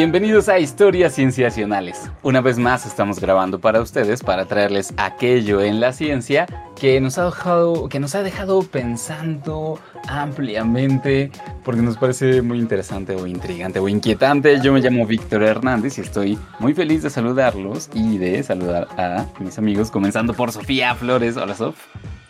Bienvenidos 0.00 0.48
a 0.48 0.58
Historias 0.58 1.14
Cienciacionales. 1.14 2.10
Una 2.22 2.40
vez 2.40 2.56
más 2.56 2.86
estamos 2.86 3.20
grabando 3.20 3.60
para 3.60 3.82
ustedes 3.82 4.22
para 4.22 4.46
traerles 4.46 4.94
aquello 4.96 5.60
en 5.60 5.78
la 5.78 5.92
ciencia 5.92 6.46
que 6.74 6.98
nos 7.02 7.18
ha 7.18 7.26
dejado, 7.26 7.86
que 7.90 8.00
nos 8.00 8.14
ha 8.14 8.22
dejado 8.22 8.62
pensando 8.62 9.78
ampliamente 10.08 11.30
porque 11.62 11.82
nos 11.82 11.98
parece 11.98 12.40
muy 12.40 12.58
interesante 12.60 13.14
o 13.14 13.26
intrigante 13.26 13.78
o 13.78 13.88
inquietante. 13.90 14.58
Yo 14.62 14.72
me 14.72 14.80
llamo 14.80 15.04
Víctor 15.04 15.42
Hernández 15.42 15.98
y 15.98 16.00
estoy 16.00 16.38
muy 16.60 16.72
feliz 16.72 17.02
de 17.02 17.10
saludarlos 17.10 17.90
y 17.92 18.16
de 18.16 18.42
saludar 18.42 18.88
a 18.96 19.26
mis 19.38 19.58
amigos, 19.58 19.90
comenzando 19.90 20.32
por 20.32 20.50
Sofía 20.50 20.94
Flores. 20.94 21.36
Hola 21.36 21.54
Sof. 21.54 21.76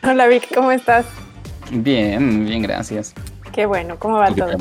Hola 0.02 0.26
Vic, 0.26 0.52
¿cómo 0.52 0.72
estás? 0.72 1.06
Bien, 1.70 2.46
bien, 2.46 2.62
gracias. 2.62 3.14
Qué 3.52 3.64
bueno, 3.64 3.96
¿cómo 3.96 4.16
va 4.16 4.34
todo? 4.34 4.56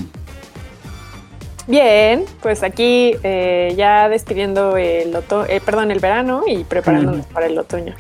Bien, 1.70 2.26
pues 2.42 2.64
aquí 2.64 3.16
eh, 3.22 3.76
ya 3.78 4.10
despidiendo 4.10 4.76
el 4.76 5.16
otoño, 5.16 5.46
eh, 5.48 5.62
perdón, 5.64 5.92
el 5.92 6.00
verano 6.00 6.42
y 6.48 6.64
preparándonos 6.64 7.28
para 7.28 7.46
el 7.46 7.56
otoño. 7.60 7.94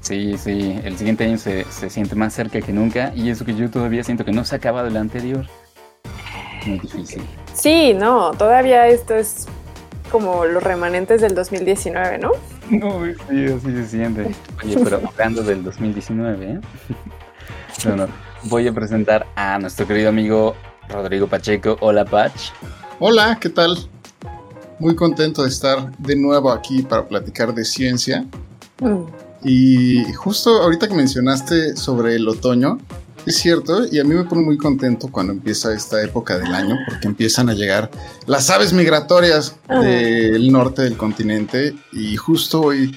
Sí, 0.00 0.38
sí, 0.38 0.78
el 0.84 0.96
siguiente 0.96 1.24
año 1.24 1.36
se, 1.36 1.64
se, 1.64 1.90
siente 1.90 2.14
más 2.14 2.32
cerca 2.32 2.60
que 2.60 2.72
nunca 2.72 3.12
y 3.16 3.28
eso 3.28 3.44
que 3.44 3.56
yo 3.56 3.68
todavía 3.70 4.04
siento 4.04 4.24
que 4.24 4.30
no 4.30 4.44
se 4.44 4.54
ha 4.54 4.58
acabado 4.58 4.86
el 4.86 4.96
anterior. 4.96 5.44
Muy 6.64 6.78
difícil. 6.78 7.20
Sí, 7.54 7.92
no, 7.92 8.30
todavía 8.34 8.86
esto 8.86 9.16
es 9.16 9.48
como 10.12 10.44
los 10.44 10.62
remanentes 10.62 11.20
del 11.20 11.34
2019, 11.34 12.18
¿no? 12.18 12.30
No, 12.70 13.04
sí, 13.28 13.46
así 13.46 13.72
se 13.72 13.86
siente. 13.88 14.30
Oye, 14.64 14.76
pero 14.84 15.00
hablando 15.12 15.42
del 15.42 15.64
2019, 15.64 16.52
¿eh? 16.52 16.60
bueno, 17.84 18.06
voy 18.44 18.68
a 18.68 18.72
presentar 18.72 19.26
a 19.34 19.58
nuestro 19.58 19.88
querido 19.88 20.08
amigo 20.08 20.54
Rodrigo 20.88 21.26
Pacheco. 21.26 21.76
Hola, 21.80 22.04
Pach. 22.04 22.52
Hola, 23.00 23.38
¿qué 23.40 23.48
tal? 23.48 23.78
Muy 24.80 24.96
contento 24.96 25.44
de 25.44 25.48
estar 25.50 25.96
de 25.98 26.16
nuevo 26.16 26.50
aquí 26.50 26.82
para 26.82 27.06
platicar 27.06 27.54
de 27.54 27.64
ciencia. 27.64 28.26
Mm. 28.80 29.02
Y 29.44 30.12
justo 30.14 30.50
ahorita 30.62 30.88
que 30.88 30.94
mencionaste 30.94 31.76
sobre 31.76 32.16
el 32.16 32.26
otoño, 32.26 32.78
es 33.24 33.36
cierto, 33.36 33.86
y 33.86 34.00
a 34.00 34.04
mí 34.04 34.16
me 34.16 34.24
pone 34.24 34.42
muy 34.42 34.58
contento 34.58 35.06
cuando 35.12 35.32
empieza 35.32 35.72
esta 35.72 36.02
época 36.02 36.38
del 36.38 36.52
año, 36.52 36.76
porque 36.88 37.06
empiezan 37.06 37.48
a 37.48 37.54
llegar 37.54 37.88
las 38.26 38.50
aves 38.50 38.72
migratorias 38.72 39.54
ah. 39.68 39.78
del 39.78 40.50
norte 40.50 40.82
del 40.82 40.96
continente, 40.96 41.76
y 41.92 42.16
justo 42.16 42.62
hoy 42.62 42.96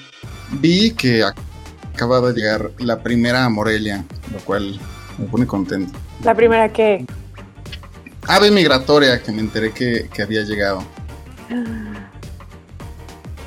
vi 0.60 0.90
que 0.90 1.22
acaba 1.22 2.20
de 2.22 2.32
llegar 2.32 2.72
la 2.80 3.04
primera 3.04 3.44
a 3.44 3.48
Morelia, 3.48 4.04
lo 4.32 4.40
cual 4.40 4.80
me 5.16 5.26
pone 5.26 5.46
contento. 5.46 5.96
¿La 6.24 6.34
primera 6.34 6.72
qué? 6.72 7.06
Ave 8.26 8.50
migratoria 8.50 9.22
que 9.22 9.32
me 9.32 9.40
enteré 9.40 9.72
que, 9.72 10.08
había 10.22 10.42
llegado. 10.42 10.82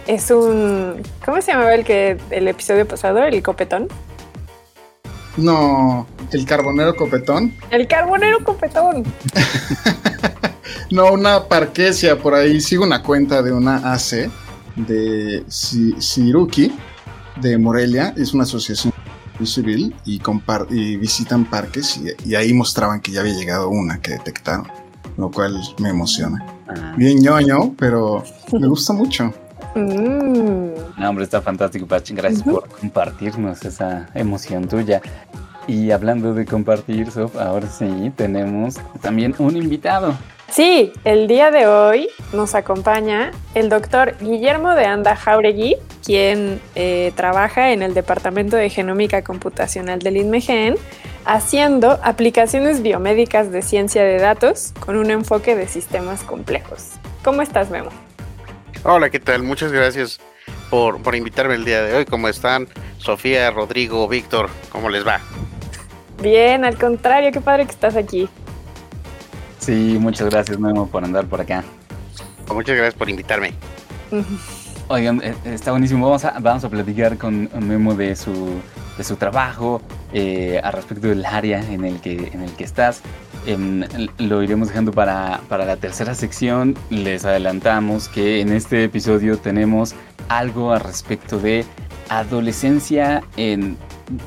Es 0.08 0.30
un. 0.30 1.02
¿Cómo 1.26 1.42
se 1.42 1.52
llamaba 1.52 1.74
el 1.74 1.84
que 1.84 2.18
el 2.30 2.48
episodio 2.48 2.88
pasado? 2.88 3.24
¿El 3.24 3.42
copetón? 3.42 3.88
No, 5.38 6.08
el 6.32 6.46
carbonero 6.46 6.96
copetón. 6.96 7.54
El 7.72 7.88
carbonero 7.88 8.44
copetón. 8.44 9.04
no, 10.92 11.12
una 11.12 11.46
parquesia 11.46 12.18
por 12.18 12.36
ahí. 12.36 12.62
Sigo 12.62 12.84
una 12.84 13.02
cuenta 13.02 13.42
de 13.42 13.52
una 13.52 13.94
AC 13.94 14.30
de 14.76 15.44
Siruki 15.48 16.72
de 17.42 17.58
Morelia. 17.58 18.14
Es 18.16 18.34
una 18.34 18.44
asociación 18.44 18.95
civil 19.44 19.96
y, 20.06 20.22
y 20.70 20.98
visitan 20.98 21.46
parques 21.46 22.00
y, 22.26 22.36
ahí 22.36 22.54
mostraban 22.54 23.02
que 23.02 23.12
ya 23.12 23.22
había 23.22 23.34
llegado 23.34 23.70
una 23.70 24.00
que 24.02 24.12
detectaron, 24.12 24.68
lo 25.18 25.32
cual 25.32 25.60
me 25.80 25.90
emociona. 25.90 26.46
Ah. 26.68 26.94
Bien 26.98 27.20
ñoño, 27.20 27.74
pero 27.78 28.24
me 28.52 28.68
gusta 28.68 28.94
mucho. 28.94 29.34
Mm. 29.76 30.70
No, 30.98 31.10
hombre, 31.10 31.26
está 31.26 31.42
fantástico, 31.42 31.86
Pach. 31.86 32.10
Gracias 32.12 32.44
por 32.44 32.70
compartirnos 32.70 33.66
esa 33.66 34.08
emoción 34.14 34.70
tuya. 34.70 35.02
Y 35.68 35.92
hablando 35.92 36.34
de 36.34 36.46
compartir, 36.46 37.12
Sof, 37.12 37.36
ahora 37.36 37.68
sí 37.68 38.12
tenemos 38.16 38.76
también 39.02 39.36
un 39.38 39.58
invitado. 39.58 40.16
Sí, 40.50 40.94
el 41.04 41.28
día 41.28 41.52
de 41.52 41.68
hoy 41.68 42.10
nos 42.32 42.56
acompaña 42.56 43.32
el 43.56 43.68
doctor 43.68 44.16
Guillermo 44.22 44.74
de 44.76 44.86
Anda 44.86 45.16
Jauregui, 45.16 45.76
quien 46.04 46.62
eh, 46.76 47.12
trabaja 47.16 47.72
en 47.72 47.82
el 47.82 47.94
Departamento 47.94 48.56
de 48.56 48.70
Genómica 48.70 49.24
Computacional 49.24 50.00
del 50.00 50.18
INMEGEN, 50.18 50.76
haciendo 51.26 52.00
aplicaciones 52.04 52.84
biomédicas 52.84 53.52
de 53.52 53.64
ciencia 53.64 54.04
de 54.04 54.20
datos 54.20 54.72
con 54.80 54.98
un 54.98 55.10
enfoque 55.10 55.56
de 55.56 55.68
sistemas 55.68 56.24
complejos. 56.24 56.92
¿Cómo 57.24 57.42
estás, 57.42 57.72
Memo? 57.72 57.90
Hola, 58.84 59.10
¿qué 59.10 59.20
tal? 59.20 59.42
Muchas 59.42 59.72
gracias 59.72 60.20
por, 60.70 61.02
por 61.02 61.16
invitarme 61.16 61.56
el 61.56 61.66
día 61.66 61.82
de 61.82 61.96
hoy. 61.96 62.06
¿Cómo 62.06 62.30
están? 62.30 62.68
Sofía, 63.00 63.50
Rodrigo, 63.50 64.08
Víctor, 64.08 64.50
¿cómo 64.70 64.90
les 64.90 65.06
va? 65.06 65.20
Bien, 66.22 66.64
al 66.64 66.78
contrario, 66.78 67.32
qué 67.32 67.42
padre 67.42 67.66
que 67.66 67.72
estás 67.72 67.96
aquí. 67.96 68.30
Sí, 69.66 69.98
muchas 70.00 70.30
gracias, 70.30 70.60
Memo, 70.60 70.86
por 70.86 71.04
andar 71.04 71.26
por 71.26 71.42
acá. 71.42 71.64
Muchas 72.54 72.76
gracias 72.76 72.94
por 72.94 73.10
invitarme. 73.10 73.52
Oigan, 74.90 75.20
eh, 75.24 75.34
está 75.46 75.72
buenísimo. 75.72 76.06
Vamos 76.06 76.24
a, 76.24 76.38
vamos 76.40 76.64
a 76.64 76.70
platicar 76.70 77.18
con 77.18 77.50
Memo 77.68 77.96
de 77.96 78.16
su, 78.16 78.62
de 78.96 79.04
su 79.04 79.16
trabajo, 79.16 79.82
eh, 80.14 80.62
al 80.64 80.72
respecto 80.72 81.08
del 81.08 81.26
área 81.26 81.68
en 81.68 81.84
el 81.84 82.00
que, 82.00 82.30
en 82.32 82.44
el 82.44 82.52
que 82.52 82.64
estás. 82.64 83.02
Em, 83.48 83.84
lo 84.20 84.44
iremos 84.44 84.68
dejando 84.68 84.92
para, 84.92 85.42
para 85.50 85.66
la 85.66 85.78
tercera 85.78 86.14
sección. 86.14 86.76
Les 86.92 87.26
adelantamos 87.26 88.08
que 88.08 88.42
en 88.42 88.52
este 88.52 88.84
episodio 88.84 89.40
tenemos 89.40 89.96
algo 90.30 90.74
al 90.74 90.82
respecto 90.82 91.40
de 91.40 91.66
adolescencia 92.10 93.24
en 93.36 93.78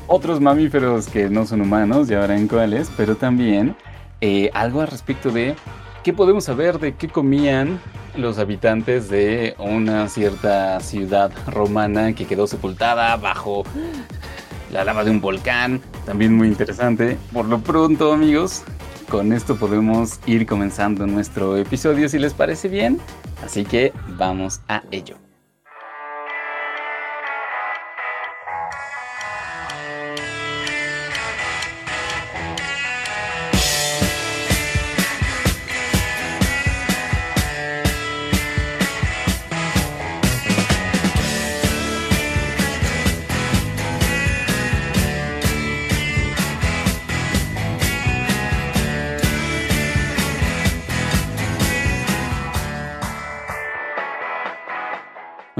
otros 0.07 0.41
mamíferos 0.41 1.07
que 1.07 1.29
no 1.29 1.45
son 1.45 1.61
humanos, 1.61 2.09
ya 2.09 2.19
verán 2.19 2.49
cuáles, 2.49 2.91
pero 2.97 3.15
también 3.15 3.77
eh, 4.21 4.49
algo 4.53 4.81
al 4.81 4.87
respecto 4.87 5.31
de 5.31 5.55
qué 6.03 6.13
podemos 6.13 6.45
saber 6.45 6.79
de 6.79 6.95
qué 6.95 7.07
comían 7.07 7.79
los 8.15 8.37
habitantes 8.39 9.09
de 9.09 9.55
una 9.59 10.07
cierta 10.09 10.79
ciudad 10.79 11.31
romana 11.47 12.13
que 12.13 12.25
quedó 12.25 12.47
sepultada 12.47 13.15
bajo 13.17 13.63
la 14.71 14.83
lava 14.83 15.03
de 15.03 15.11
un 15.11 15.21
volcán. 15.21 15.81
También 16.05 16.35
muy 16.35 16.47
interesante. 16.47 17.17
Por 17.33 17.45
lo 17.45 17.59
pronto, 17.59 18.13
amigos, 18.13 18.63
con 19.09 19.33
esto 19.33 19.55
podemos 19.55 20.19
ir 20.25 20.45
comenzando 20.45 21.07
nuestro 21.07 21.57
episodio 21.57 22.09
si 22.09 22.19
les 22.19 22.33
parece 22.33 22.67
bien. 22.67 22.99
Así 23.43 23.63
que 23.63 23.93
vamos 24.17 24.61
a 24.67 24.83
ello. 24.91 25.28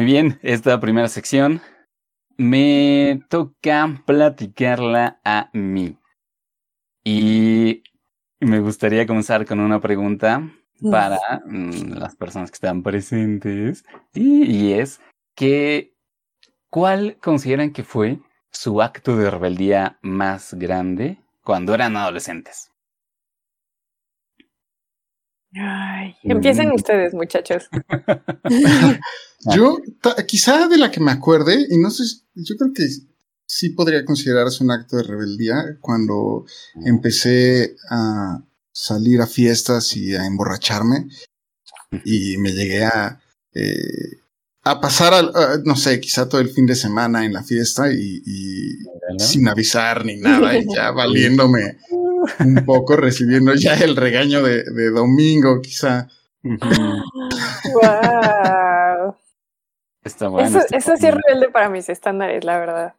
Bien, 0.09 0.39
esta 0.41 0.79
primera 0.79 1.07
sección 1.07 1.61
me 2.35 3.21
toca 3.29 4.01
platicarla 4.07 5.19
a 5.23 5.51
mí. 5.53 5.99
Y 7.03 7.83
me 8.39 8.59
gustaría 8.59 9.05
comenzar 9.05 9.45
con 9.45 9.59
una 9.59 9.79
pregunta 9.79 10.51
para 10.89 11.19
mm, 11.45 11.91
las 11.93 12.15
personas 12.15 12.49
que 12.49 12.55
están 12.55 12.81
presentes. 12.81 13.85
Y, 14.15 14.73
es 14.73 14.99
que, 15.35 15.93
¿cuál 16.71 17.17
consideran 17.21 17.71
que 17.71 17.83
fue 17.83 18.19
su 18.49 18.81
acto 18.81 19.15
de 19.15 19.29
rebeldía 19.29 19.99
más 20.01 20.55
grande 20.55 21.19
cuando 21.43 21.75
eran 21.75 21.95
adolescentes? 21.95 22.71
Ay, 25.53 26.15
empiecen 26.23 26.71
ustedes, 26.71 27.13
muchachos. 27.13 27.69
yo, 29.55 29.79
quizá 30.27 30.67
de 30.67 30.77
la 30.77 30.91
que 30.91 30.99
me 30.99 31.11
acuerde, 31.11 31.65
y 31.69 31.77
no 31.77 31.89
sé, 31.89 32.03
yo 32.35 32.55
creo 32.55 32.71
que 32.73 32.87
sí 33.45 33.69
podría 33.71 34.05
considerarse 34.05 34.63
un 34.63 34.71
acto 34.71 34.97
de 34.97 35.03
rebeldía 35.03 35.77
cuando 35.81 36.45
empecé 36.85 37.75
a 37.89 38.43
salir 38.71 39.21
a 39.21 39.27
fiestas 39.27 39.97
y 39.97 40.15
a 40.15 40.25
emborracharme. 40.25 41.07
Y 42.05 42.37
me 42.37 42.51
llegué 42.51 42.85
a, 42.85 43.19
eh, 43.53 44.19
a 44.63 44.79
pasar, 44.79 45.13
al, 45.15 45.31
no 45.65 45.75
sé, 45.75 45.99
quizá 45.99 46.29
todo 46.29 46.41
el 46.41 46.49
fin 46.49 46.67
de 46.67 46.75
semana 46.75 47.25
en 47.25 47.33
la 47.33 47.43
fiesta 47.43 47.91
y, 47.91 48.21
sin 49.17 49.47
avisar 49.47 50.05
ni 50.05 50.17
nada, 50.17 50.55
y 50.55 50.65
ya 50.71 50.91
valiéndome 50.95 51.77
un 52.39 52.65
poco, 52.65 52.95
recibiendo 52.95 53.53
ya 53.55 53.73
el 53.75 53.95
regaño 53.95 54.41
de, 54.43 54.89
domingo, 54.91 55.61
quizá. 55.61 56.07
wow. 56.43 56.59
Está 60.03 60.27
bueno. 60.27 60.47
Eso, 60.47 60.65
eso 60.71 60.97
sí 60.97 61.07
es 61.07 61.13
rebelde 61.13 61.49
para 61.51 61.69
mis 61.69 61.89
estándares, 61.89 62.43
la 62.43 62.59
verdad. 62.59 62.95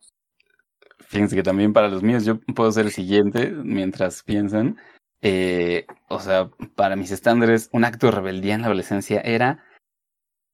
Fíjense 1.11 1.34
que 1.34 1.43
también 1.43 1.72
para 1.72 1.88
los 1.88 2.02
míos 2.05 2.25
yo 2.25 2.38
puedo 2.55 2.70
ser 2.70 2.87
el 2.87 2.93
siguiente 2.93 3.50
mientras 3.50 4.22
piensan. 4.22 4.76
Eh, 5.23 5.87
o 6.08 6.20
sea, 6.20 6.50
para 6.76 6.96
mis 6.96 7.11
estándares, 7.11 7.69
un 7.73 7.84
acto 7.84 8.06
de 8.06 8.12
rebeldía 8.12 8.55
en 8.55 8.61
la 8.61 8.69
adolescencia 8.69 9.20
era 9.20 9.64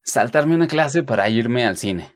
saltarme 0.03 0.55
una 0.55 0.67
clase 0.67 1.03
para 1.03 1.29
irme 1.29 1.67
al 1.67 1.77
cine. 1.77 2.16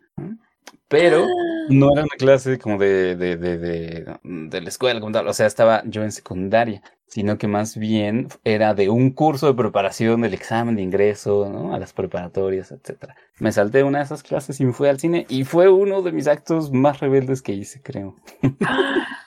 Pero 0.91 1.27
no 1.71 1.93
era 1.93 2.03
una 2.03 2.17
clase 2.19 2.59
como 2.59 2.77
de, 2.77 3.17
de, 3.17 3.37
de, 3.37 3.57
de, 3.57 4.19
de 4.23 4.61
la 4.61 4.69
escuela, 4.69 5.01
como 5.01 5.13
tal. 5.13 5.27
O 5.29 5.33
sea, 5.33 5.47
estaba 5.47 5.83
yo 5.87 6.03
en 6.03 6.13
secundaria, 6.13 6.83
sino 7.07 7.39
que 7.39 7.47
más 7.47 7.77
bien 7.77 8.29
era 8.45 8.75
de 8.75 8.91
un 8.91 9.13
curso 9.13 9.47
de 9.47 9.55
preparación 9.55 10.21
del 10.21 10.35
examen 10.35 10.77
de 10.77 10.83
ingreso 10.83 11.49
¿no? 11.49 11.75
a 11.75 11.79
las 11.79 11.93
preparatorias, 11.93 12.73
etcétera. 12.73 13.17
Me 13.39 13.53
salté 13.53 13.85
una 13.85 13.99
de 13.99 14.05
esas 14.05 14.23
clases 14.23 14.61
y 14.61 14.67
me 14.67 14.73
fui 14.73 14.89
al 14.89 15.01
cine 15.01 15.25
y 15.29 15.45
fue 15.45 15.71
uno 15.71 16.03
de 16.03 16.13
mis 16.13 16.27
actos 16.27 16.73
más 16.73 17.01
rebeldes 17.01 17.41
que 17.41 17.53
hice, 17.53 17.81
creo. 17.81 18.17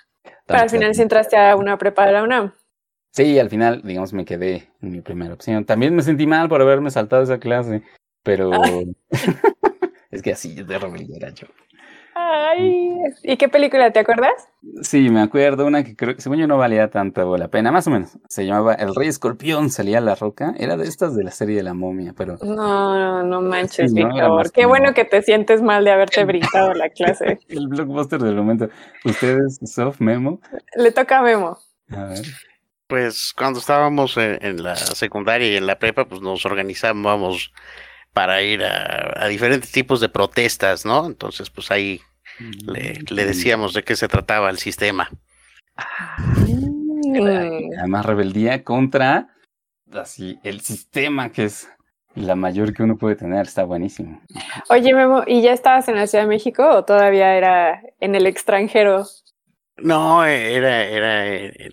Pero 0.45 0.59
al 0.59 0.69
final 0.69 0.93
sí 0.93 1.01
entraste 1.01 1.37
a 1.37 1.55
una 1.55 1.77
preparada 1.77 2.23
una. 2.23 2.53
Sí, 3.11 3.39
al 3.39 3.49
final, 3.49 3.81
digamos, 3.83 4.11
me 4.11 4.25
quedé 4.25 4.69
en 4.81 4.91
mi 4.91 5.01
primera 5.01 5.33
opción. 5.33 5.65
También 5.65 5.95
me 5.95 6.01
sentí 6.01 6.25
mal 6.25 6.49
por 6.49 6.61
haberme 6.61 6.91
saltado 6.91 7.23
esa 7.23 7.39
clase, 7.39 7.83
pero 8.23 8.51
es 10.13 10.21
que 10.21 10.33
así 10.33 10.55
de 10.55 10.79
rebelde 10.79 11.17
era 11.17 11.29
yo. 11.29 11.47
Ay, 12.15 12.99
¿y 13.23 13.37
qué 13.37 13.49
película 13.49 13.91
te 13.91 13.99
acuerdas? 13.99 14.47
Sí, 14.83 15.09
me 15.09 15.21
acuerdo 15.21 15.65
una 15.65 15.83
que 15.83 15.95
creo 15.95 16.15
que 16.15 16.21
según 16.21 16.37
yo 16.37 16.45
no 16.45 16.57
valía 16.57 16.91
tanto 16.91 17.35
la 17.37 17.47
pena, 17.47 17.71
más 17.71 17.87
o 17.87 17.89
menos. 17.89 18.19
Se 18.29 18.45
llamaba 18.45 18.75
El 18.75 18.93
Rey 18.93 19.07
Escorpión, 19.07 19.71
salía 19.71 19.99
la 19.99 20.13
roca. 20.13 20.53
Era 20.57 20.77
de 20.77 20.87
estas 20.87 21.15
de 21.15 21.23
la 21.23 21.31
serie 21.31 21.55
de 21.55 21.63
la 21.63 21.73
momia, 21.73 22.13
pero. 22.15 22.37
No, 22.43 22.95
no, 22.99 23.23
no 23.23 23.41
manches, 23.41 23.91
sí, 23.91 24.03
Qué 24.53 24.67
bueno 24.67 24.93
que 24.93 25.05
te 25.05 25.23
sientes 25.23 25.63
mal 25.63 25.83
de 25.83 25.91
haberte 25.91 26.23
brincado 26.23 26.73
la 26.75 26.89
clase. 26.95 27.39
El 27.49 27.67
blockbuster 27.67 28.21
del 28.21 28.35
momento. 28.35 28.69
¿Ustedes, 29.05 29.59
Soft, 29.65 29.99
Memo? 29.99 30.39
Le 30.75 30.91
toca 30.91 31.17
a 31.17 31.21
Memo. 31.23 31.57
A 31.89 32.03
ver. 32.05 32.25
Pues 32.87 33.33
cuando 33.35 33.57
estábamos 33.59 34.17
en, 34.17 34.61
la 34.61 34.75
secundaria 34.75 35.51
y 35.51 35.55
en 35.55 35.65
la 35.65 35.79
prepa, 35.79 36.05
pues 36.05 36.21
nos 36.21 36.45
organizábamos 36.45 37.51
para 38.13 38.41
ir 38.41 38.63
a, 38.63 39.27
diferentes 39.27 39.71
tipos 39.71 39.99
de 39.99 40.09
protestas, 40.09 40.85
¿no? 40.85 41.05
Entonces, 41.05 41.49
pues 41.49 41.71
ahí 41.71 42.01
le, 42.39 42.99
le, 43.09 43.23
mm. 43.23 43.27
decíamos 43.27 43.73
de 43.73 43.83
qué 43.83 43.95
se 43.95 44.07
trataba 44.07 44.49
el 44.49 44.59
sistema. 44.59 45.09
Además, 47.77 48.05
rebeldía 48.05 48.63
contra 48.63 49.29
así, 49.91 50.39
el 50.43 50.61
sistema 50.61 51.31
que 51.31 51.45
es 51.45 51.69
la 52.15 52.35
mayor 52.35 52.73
que 52.73 52.83
uno 52.83 52.97
puede 52.97 53.15
tener, 53.15 53.47
está 53.47 53.63
buenísimo. 53.63 54.21
Oye, 54.69 54.93
Memo, 54.93 55.23
¿y 55.25 55.41
ya 55.41 55.51
estabas 55.51 55.87
en 55.87 55.95
la 55.95 56.07
Ciudad 56.07 56.23
de 56.23 56.29
México 56.29 56.67
o 56.67 56.85
todavía 56.85 57.35
era 57.35 57.81
en 57.99 58.15
el 58.15 58.27
extranjero? 58.27 59.05
No, 59.77 60.23
era, 60.23 60.83
era 60.83 61.27
en 61.27 61.71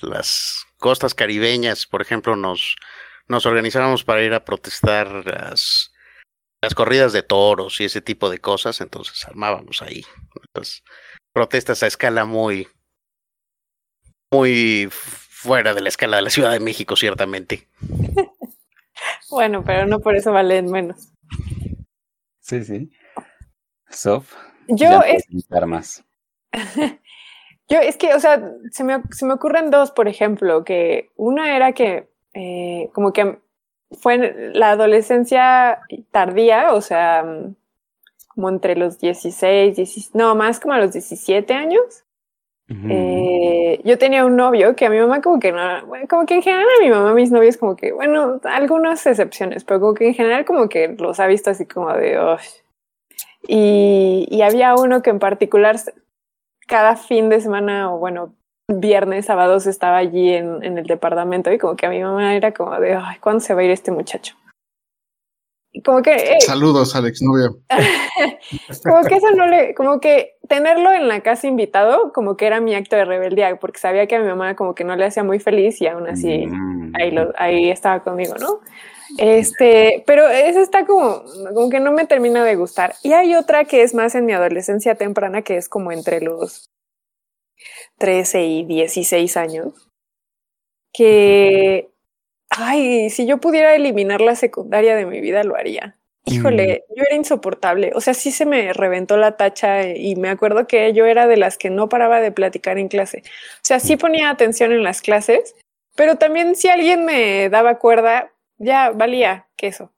las 0.00 0.64
costas 0.78 1.14
caribeñas, 1.14 1.86
por 1.86 2.00
ejemplo, 2.00 2.34
nos, 2.34 2.76
nos 3.28 3.46
organizábamos 3.46 4.04
para 4.04 4.22
ir 4.22 4.34
a 4.34 4.44
protestar 4.44 5.08
las, 5.26 5.92
las 6.62 6.74
corridas 6.74 7.12
de 7.12 7.22
toros 7.22 7.80
y 7.80 7.84
ese 7.84 8.00
tipo 8.00 8.30
de 8.30 8.38
cosas, 8.38 8.80
entonces 8.80 9.24
armábamos 9.26 9.82
ahí. 9.82 10.04
protestas 11.32 11.82
a 11.82 11.86
escala 11.86 12.24
muy, 12.24 12.68
muy 14.32 14.88
fuera 14.90 15.74
de 15.74 15.80
la 15.80 15.88
escala 15.88 16.16
de 16.16 16.22
la 16.22 16.30
Ciudad 16.30 16.52
de 16.52 16.60
México, 16.60 16.96
ciertamente. 16.96 17.68
bueno, 19.30 19.62
pero 19.64 19.86
no 19.86 20.00
por 20.00 20.16
eso 20.16 20.32
valen 20.32 20.70
menos. 20.70 21.12
Sí, 22.40 22.64
sí. 22.64 22.90
Sof. 23.88 24.34
Yo 24.68 25.00
es... 25.02 25.24
más. 25.66 26.04
Yo 27.68 27.78
es 27.78 27.96
que, 27.96 28.12
o 28.12 28.20
sea, 28.20 28.42
se 28.70 28.84
me, 28.84 29.02
se 29.10 29.24
me 29.24 29.32
ocurren 29.32 29.70
dos, 29.70 29.90
por 29.90 30.08
ejemplo, 30.08 30.64
que 30.64 31.10
una 31.16 31.56
era 31.56 31.72
que 31.72 32.13
eh, 32.34 32.90
como 32.92 33.12
que 33.12 33.38
fue 33.92 34.52
la 34.52 34.72
adolescencia 34.72 35.80
tardía, 36.10 36.74
o 36.74 36.80
sea, 36.80 37.24
como 38.28 38.48
entre 38.48 38.76
los 38.76 38.98
16, 38.98 40.10
no, 40.14 40.34
más 40.34 40.60
como 40.60 40.74
a 40.74 40.78
los 40.78 40.92
17 40.92 41.54
años. 41.54 42.04
eh, 42.68 43.80
yo 43.84 43.98
tenía 43.98 44.24
un 44.24 44.36
novio 44.36 44.74
que 44.74 44.86
a 44.86 44.90
mi 44.90 44.98
mamá 44.98 45.20
como 45.20 45.38
que 45.38 45.52
no, 45.52 45.60
como 46.08 46.26
que 46.26 46.34
en 46.34 46.42
general 46.42 46.66
a 46.66 46.82
mi 46.82 46.90
mamá, 46.90 47.14
mis 47.14 47.30
novios 47.30 47.56
como 47.56 47.76
que, 47.76 47.92
bueno, 47.92 48.40
algunas 48.44 49.06
excepciones, 49.06 49.64
pero 49.64 49.80
como 49.80 49.94
que 49.94 50.08
en 50.08 50.14
general 50.14 50.44
como 50.44 50.68
que 50.68 50.88
los 50.88 51.20
ha 51.20 51.26
visto 51.26 51.50
así 51.50 51.66
como 51.66 51.92
de, 51.92 52.18
oh. 52.18 52.38
y, 53.46 54.26
y 54.30 54.42
había 54.42 54.74
uno 54.74 55.02
que 55.02 55.10
en 55.10 55.18
particular 55.18 55.76
cada 56.66 56.96
fin 56.96 57.28
de 57.28 57.40
semana 57.40 57.94
o 57.94 57.98
bueno, 57.98 58.34
viernes, 58.68 59.26
sábados 59.26 59.66
estaba 59.66 59.98
allí 59.98 60.32
en, 60.32 60.62
en, 60.62 60.78
el 60.78 60.86
departamento 60.86 61.52
y 61.52 61.58
como 61.58 61.76
que 61.76 61.86
a 61.86 61.90
mi 61.90 62.02
mamá 62.02 62.34
era 62.34 62.52
como 62.52 62.78
de, 62.80 62.94
ay, 62.94 63.18
¿cuándo 63.20 63.40
se 63.40 63.54
va 63.54 63.60
a 63.60 63.64
ir 63.64 63.70
este 63.70 63.90
muchacho? 63.90 64.34
Y 65.72 65.82
como 65.82 66.02
que... 66.02 66.14
Eh, 66.14 66.40
Saludos 66.40 66.94
al 66.94 67.06
exnovio. 67.06 67.58
como 68.84 69.02
que 69.02 69.16
eso 69.16 69.30
no 69.32 69.48
le, 69.48 69.74
como 69.74 69.98
que 69.98 70.36
tenerlo 70.48 70.92
en 70.92 71.08
la 71.08 71.20
casa 71.20 71.48
invitado, 71.48 72.12
como 72.12 72.36
que 72.36 72.46
era 72.46 72.60
mi 72.60 72.76
acto 72.76 72.94
de 72.94 73.04
rebeldía, 73.04 73.56
porque 73.56 73.80
sabía 73.80 74.06
que 74.06 74.14
a 74.14 74.20
mi 74.20 74.28
mamá 74.28 74.54
como 74.54 74.76
que 74.76 74.84
no 74.84 74.94
le 74.94 75.04
hacía 75.04 75.24
muy 75.24 75.40
feliz 75.40 75.80
y 75.80 75.88
aún 75.88 76.06
así 76.06 76.46
mm. 76.46 76.92
ahí, 76.94 77.10
lo, 77.10 77.32
ahí 77.36 77.70
estaba 77.70 78.04
conmigo, 78.04 78.36
¿no? 78.38 78.60
Este, 79.18 80.04
pero 80.06 80.28
esa 80.28 80.60
está 80.60 80.86
como, 80.86 81.24
como 81.54 81.70
que 81.70 81.80
no 81.80 81.90
me 81.90 82.06
termina 82.06 82.44
de 82.44 82.54
gustar. 82.54 82.94
Y 83.02 83.12
hay 83.12 83.34
otra 83.34 83.64
que 83.64 83.82
es 83.82 83.94
más 83.94 84.14
en 84.14 84.26
mi 84.26 84.32
adolescencia 84.32 84.94
temprana, 84.94 85.42
que 85.42 85.56
es 85.56 85.68
como 85.68 85.90
entre 85.90 86.20
los 86.20 86.70
13 87.98 88.44
y 88.44 88.64
16 88.64 89.36
años, 89.36 89.88
que, 90.92 91.90
ay, 92.50 93.10
si 93.10 93.26
yo 93.26 93.38
pudiera 93.38 93.74
eliminar 93.74 94.20
la 94.20 94.36
secundaria 94.36 94.96
de 94.96 95.06
mi 95.06 95.20
vida, 95.20 95.42
lo 95.44 95.56
haría. 95.56 95.96
Híjole, 96.26 96.84
mm. 96.88 96.94
yo 96.96 97.04
era 97.06 97.16
insoportable. 97.16 97.92
O 97.94 98.00
sea, 98.00 98.14
sí 98.14 98.30
se 98.30 98.46
me 98.46 98.72
reventó 98.72 99.16
la 99.16 99.36
tacha 99.36 99.88
y 99.88 100.16
me 100.16 100.30
acuerdo 100.30 100.66
que 100.66 100.92
yo 100.92 101.04
era 101.04 101.26
de 101.26 101.36
las 101.36 101.58
que 101.58 101.70
no 101.70 101.88
paraba 101.88 102.20
de 102.20 102.32
platicar 102.32 102.78
en 102.78 102.88
clase. 102.88 103.22
O 103.26 103.60
sea, 103.62 103.80
sí 103.80 103.96
ponía 103.96 104.30
atención 104.30 104.72
en 104.72 104.82
las 104.82 105.02
clases, 105.02 105.54
pero 105.94 106.16
también 106.16 106.56
si 106.56 106.68
alguien 106.68 107.04
me 107.04 107.48
daba 107.50 107.78
cuerda, 107.78 108.32
ya 108.58 108.90
valía 108.90 109.46
queso. 109.56 109.93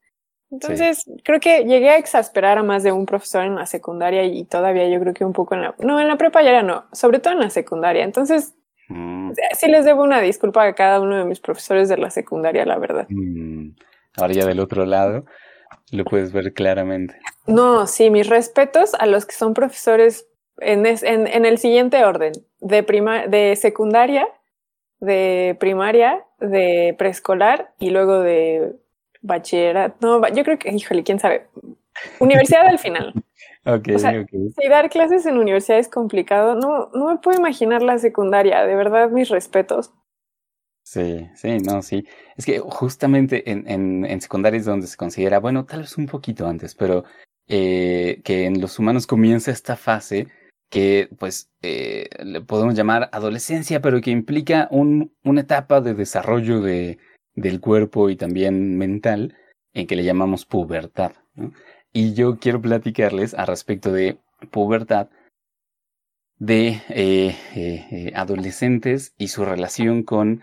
Entonces, 0.51 1.05
creo 1.25 1.41
que 1.41 1.65
llegué 1.65 1.91
a 1.91 1.99
exasperar 1.99 2.59
a 2.59 2.63
más 2.63 2.83
de 2.83 2.93
un 2.93 3.05
profesor 3.05 3.45
en 3.45 3.57
la 3.57 3.67
secundaria 3.67 4.25
y 4.25 4.45
todavía 4.45 4.89
yo 4.89 5.01
creo 5.01 5.13
que 5.13 5.25
un 5.25 5.33
poco 5.33 5.55
en 5.55 5.63
la... 5.63 5.75
No, 5.79 6.01
en 6.01 6.07
la 6.07 6.17
prepa 6.17 6.43
ya 6.43 6.63
no, 6.63 6.85
sobre 6.93 7.19
todo 7.19 7.35
en 7.35 7.41
la 7.41 7.51
secundaria. 7.51 8.05
Entonces, 8.05 8.55
mm. 8.89 9.33
sí 9.59 9.69
les 9.69 9.85
debo 9.85 10.05
una 10.05 10.21
disculpa 10.21 10.65
a 10.65 10.75
cada 10.75 11.01
uno 11.01 11.17
de 11.17 11.25
mis 11.25 11.41
profesores 11.41 11.89
de 11.89 11.97
la 11.97 12.11
secundaria, 12.11 12.65
la 12.65 12.79
verdad. 12.79 13.07
Mm. 13.09 13.71
Ahora 14.17 14.33
ya 14.33 14.47
del 14.47 14.61
otro 14.61 14.87
lado, 14.87 15.25
lo 15.91 16.05
puedes 16.05 16.33
ver 16.33 16.53
claramente. 16.53 17.19
No, 17.47 17.87
sí, 17.87 18.11
mis 18.11 18.29
respetos 18.29 18.95
a 18.95 19.07
los 19.07 19.27
que 19.27 19.35
son 19.35 19.53
profesores 19.53 20.29
en, 20.59 20.87
en, 20.87 21.27
en 21.27 21.45
el 21.45 21.59
siguiente 21.59 22.05
orden, 22.05 22.33
de, 22.61 22.83
prima, 22.83 23.27
de 23.27 23.57
secundaria, 23.57 24.27
de 25.01 25.57
primaria, 25.61 26.25
de 26.41 26.95
preescolar 26.99 27.75
y 27.79 27.91
luego 27.91 28.21
de 28.21 28.77
bachillerato. 29.27 29.97
No, 30.01 30.29
yo 30.29 30.45
creo 30.45 30.59
que, 30.59 30.71
híjole, 30.71 31.03
quién 31.03 31.19
sabe. 31.19 31.47
Universidad 32.21 32.67
al 32.67 32.79
final. 32.79 33.13
Ok, 33.69 33.89
o 33.97 33.99
Si 33.99 34.69
dar 34.69 34.89
clases 34.91 35.27
en 35.27 35.39
universidad 35.39 35.81
es 35.81 35.89
complicado, 35.89 36.55
no, 36.55 36.89
no 36.95 37.07
me 37.07 37.17
puedo 37.19 37.37
imaginar 37.37 37.83
la 37.83 37.99
secundaria, 37.99 38.65
de 38.65 38.77
verdad, 38.77 39.11
mis 39.11 39.29
respetos. 39.29 39.93
Sí, 40.85 41.29
sí, 41.35 41.59
no, 41.59 41.83
sí. 41.83 42.07
Es 42.37 42.47
que 42.47 42.61
justamente 42.61 43.51
en, 43.51 43.69
en, 43.69 44.05
en 44.05 44.21
secundaria 44.21 44.61
es 44.61 44.67
donde 44.67 44.87
se 44.87 44.97
considera, 44.97 45.41
bueno, 45.41 45.65
tal 45.65 45.81
vez 45.81 45.99
un 45.99 46.07
poquito 46.07 46.47
antes, 46.47 46.77
pero 46.77 47.03
eh, 47.49 48.21
que 48.25 48.45
en 48.45 48.61
los 48.61 48.79
humanos 48.79 49.09
comienza 49.09 49.51
esta 49.51 49.75
fase 49.75 50.29
que 50.71 51.09
pues 51.19 51.51
eh, 51.63 52.09
le 52.25 52.41
podemos 52.41 52.75
llamar 52.75 53.09
adolescencia, 53.13 53.81
pero 53.81 54.01
que 54.01 54.13
implica 54.13 54.69
un, 54.71 55.13
una 55.25 55.41
etapa 55.41 55.81
de 55.81 55.95
desarrollo 55.95 56.61
de, 56.61 56.99
del 57.37 57.61
cuerpo 57.61 58.11
y 58.11 58.17
también 58.17 58.77
mental, 58.77 59.37
en 59.73 59.87
que 59.87 59.95
le 59.95 60.05
llamamos 60.05 60.45
pubertad. 60.47 61.13
Y 61.93 62.15
yo 62.15 62.39
quiero 62.39 62.61
platicarles 62.61 63.35
a 63.35 63.47
respecto 63.47 63.93
de 63.93 64.19
pubertad 64.51 65.09
de 66.39 66.83
eh, 66.91 67.37
eh, 67.55 68.13
adolescentes 68.15 69.15
y 69.17 69.29
su 69.29 69.45
relación 69.45 70.03
con 70.03 70.43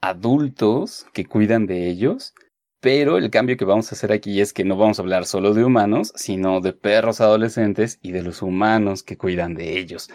adultos 0.00 1.06
que 1.12 1.24
cuidan 1.24 1.66
de 1.66 1.88
ellos, 1.88 2.34
pero 2.80 3.18
el 3.18 3.30
cambio 3.30 3.56
que 3.56 3.64
vamos 3.64 3.90
a 3.90 3.96
hacer 3.96 4.12
aquí 4.12 4.40
es 4.40 4.52
que 4.52 4.64
no 4.64 4.76
vamos 4.76 4.98
a 4.98 5.02
hablar 5.02 5.26
solo 5.26 5.54
de 5.54 5.64
humanos, 5.64 6.12
sino 6.14 6.60
de 6.60 6.72
perros 6.72 7.20
adolescentes 7.20 7.98
y 8.02 8.12
de 8.12 8.22
los 8.22 8.42
humanos 8.42 9.02
que 9.02 9.16
cuidan 9.16 9.54
de 9.54 9.78
ellos. 9.78 10.08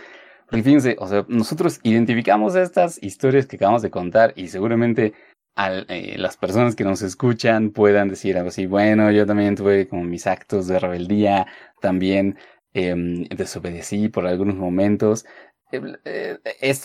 Porque 0.49 0.63
fíjense, 0.63 0.95
o 0.99 1.07
sea, 1.07 1.25
nosotros 1.27 1.79
identificamos 1.83 2.55
estas 2.55 3.01
historias 3.03 3.47
que 3.47 3.57
acabamos 3.57 3.81
de 3.81 3.91
contar 3.91 4.33
y 4.37 4.47
seguramente 4.47 5.13
eh, 5.55 6.15
las 6.17 6.37
personas 6.37 6.75
que 6.75 6.83
nos 6.83 7.01
escuchan 7.01 7.71
puedan 7.71 8.09
decir 8.09 8.37
algo 8.37 8.49
así, 8.49 8.65
bueno, 8.65 9.11
yo 9.11 9.25
también 9.25 9.55
tuve 9.55 9.87
como 9.87 10.03
mis 10.03 10.27
actos 10.27 10.67
de 10.67 10.79
rebeldía, 10.79 11.47
también 11.81 12.37
em, 12.73 13.25
desobedecí 13.25 14.09
por 14.09 14.25
algunos 14.25 14.55
momentos. 14.55 15.25
Eh, 15.71 16.37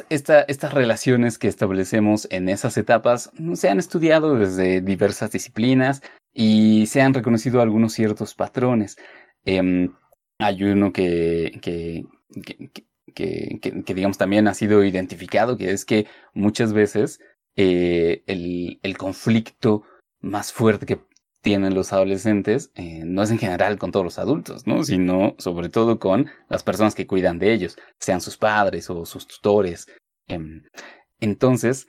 estas 0.09 0.73
relaciones 0.73 1.39
que 1.39 1.49
establecemos 1.49 2.27
en 2.31 2.49
esas 2.49 2.79
etapas 2.79 3.31
se 3.55 3.69
han 3.69 3.79
estudiado 3.79 4.35
desde 4.37 4.81
diversas 4.81 5.31
disciplinas 5.31 6.03
y 6.33 6.87
se 6.87 7.03
han 7.03 7.15
reconocido 7.15 7.61
algunos 7.61 7.93
ciertos 7.93 8.35
patrones. 8.35 8.97
Em, 9.45 9.93
hay 10.39 10.63
uno 10.65 10.93
que, 10.93 11.59
que, 11.61 12.05
que, 13.15 13.95
digamos 13.95 14.19
también 14.19 14.49
ha 14.49 14.55
sido 14.55 14.85
identificado, 14.85 15.57
que 15.57 15.73
es 15.73 15.85
que 15.85 16.07
muchas 16.35 16.73
veces 16.73 17.21
eh, 17.61 18.23
el, 18.27 18.97
conflicto 18.97 19.83
más 20.21 20.53
fuerte 20.53 20.87
que 20.87 21.01
tienen 21.43 21.75
los 21.75 21.93
adolescentes 21.93 22.71
eh, 22.77 23.03
no 23.05 23.21
es 23.25 23.33
en 23.33 23.39
general 23.39 23.79
con 23.79 23.91
todos 23.91 24.05
los 24.05 24.19
adultos, 24.21 24.65
¿no? 24.69 24.85
Sino 24.85 25.35
sobre 25.39 25.69
todo 25.69 25.99
con 25.99 26.31
las 26.49 26.63
personas 26.63 26.95
que 26.95 27.09
cuidan 27.09 27.41
de 27.41 27.53
ellos, 27.53 27.77
sean 27.99 28.21
sus 28.21 28.37
padres 28.37 28.89
o 28.91 29.05
sus 29.05 29.27
tutores. 29.27 29.87
Em, 30.29 30.63
entonces, 31.19 31.89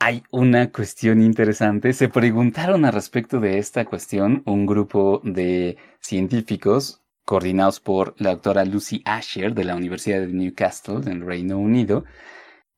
hay 0.00 0.24
una 0.32 0.72
cuestión 0.72 1.22
interesante. 1.22 1.92
Se 1.92 2.08
preguntaron 2.08 2.84
al 2.84 2.92
respecto 2.92 3.38
de 3.38 3.58
esta 3.58 3.84
cuestión 3.84 4.42
un 4.46 4.66
grupo 4.66 5.20
de 5.22 5.76
científicos 6.00 7.04
coordinados 7.24 7.78
por 7.78 8.14
la 8.18 8.30
doctora 8.30 8.64
Lucy 8.64 9.00
Asher 9.04 9.54
de 9.54 9.64
la 9.64 9.76
Universidad 9.76 10.22
de 10.22 10.26
Newcastle 10.26 11.02
en 11.06 11.24
Reino 11.24 11.56
Unido, 11.56 12.04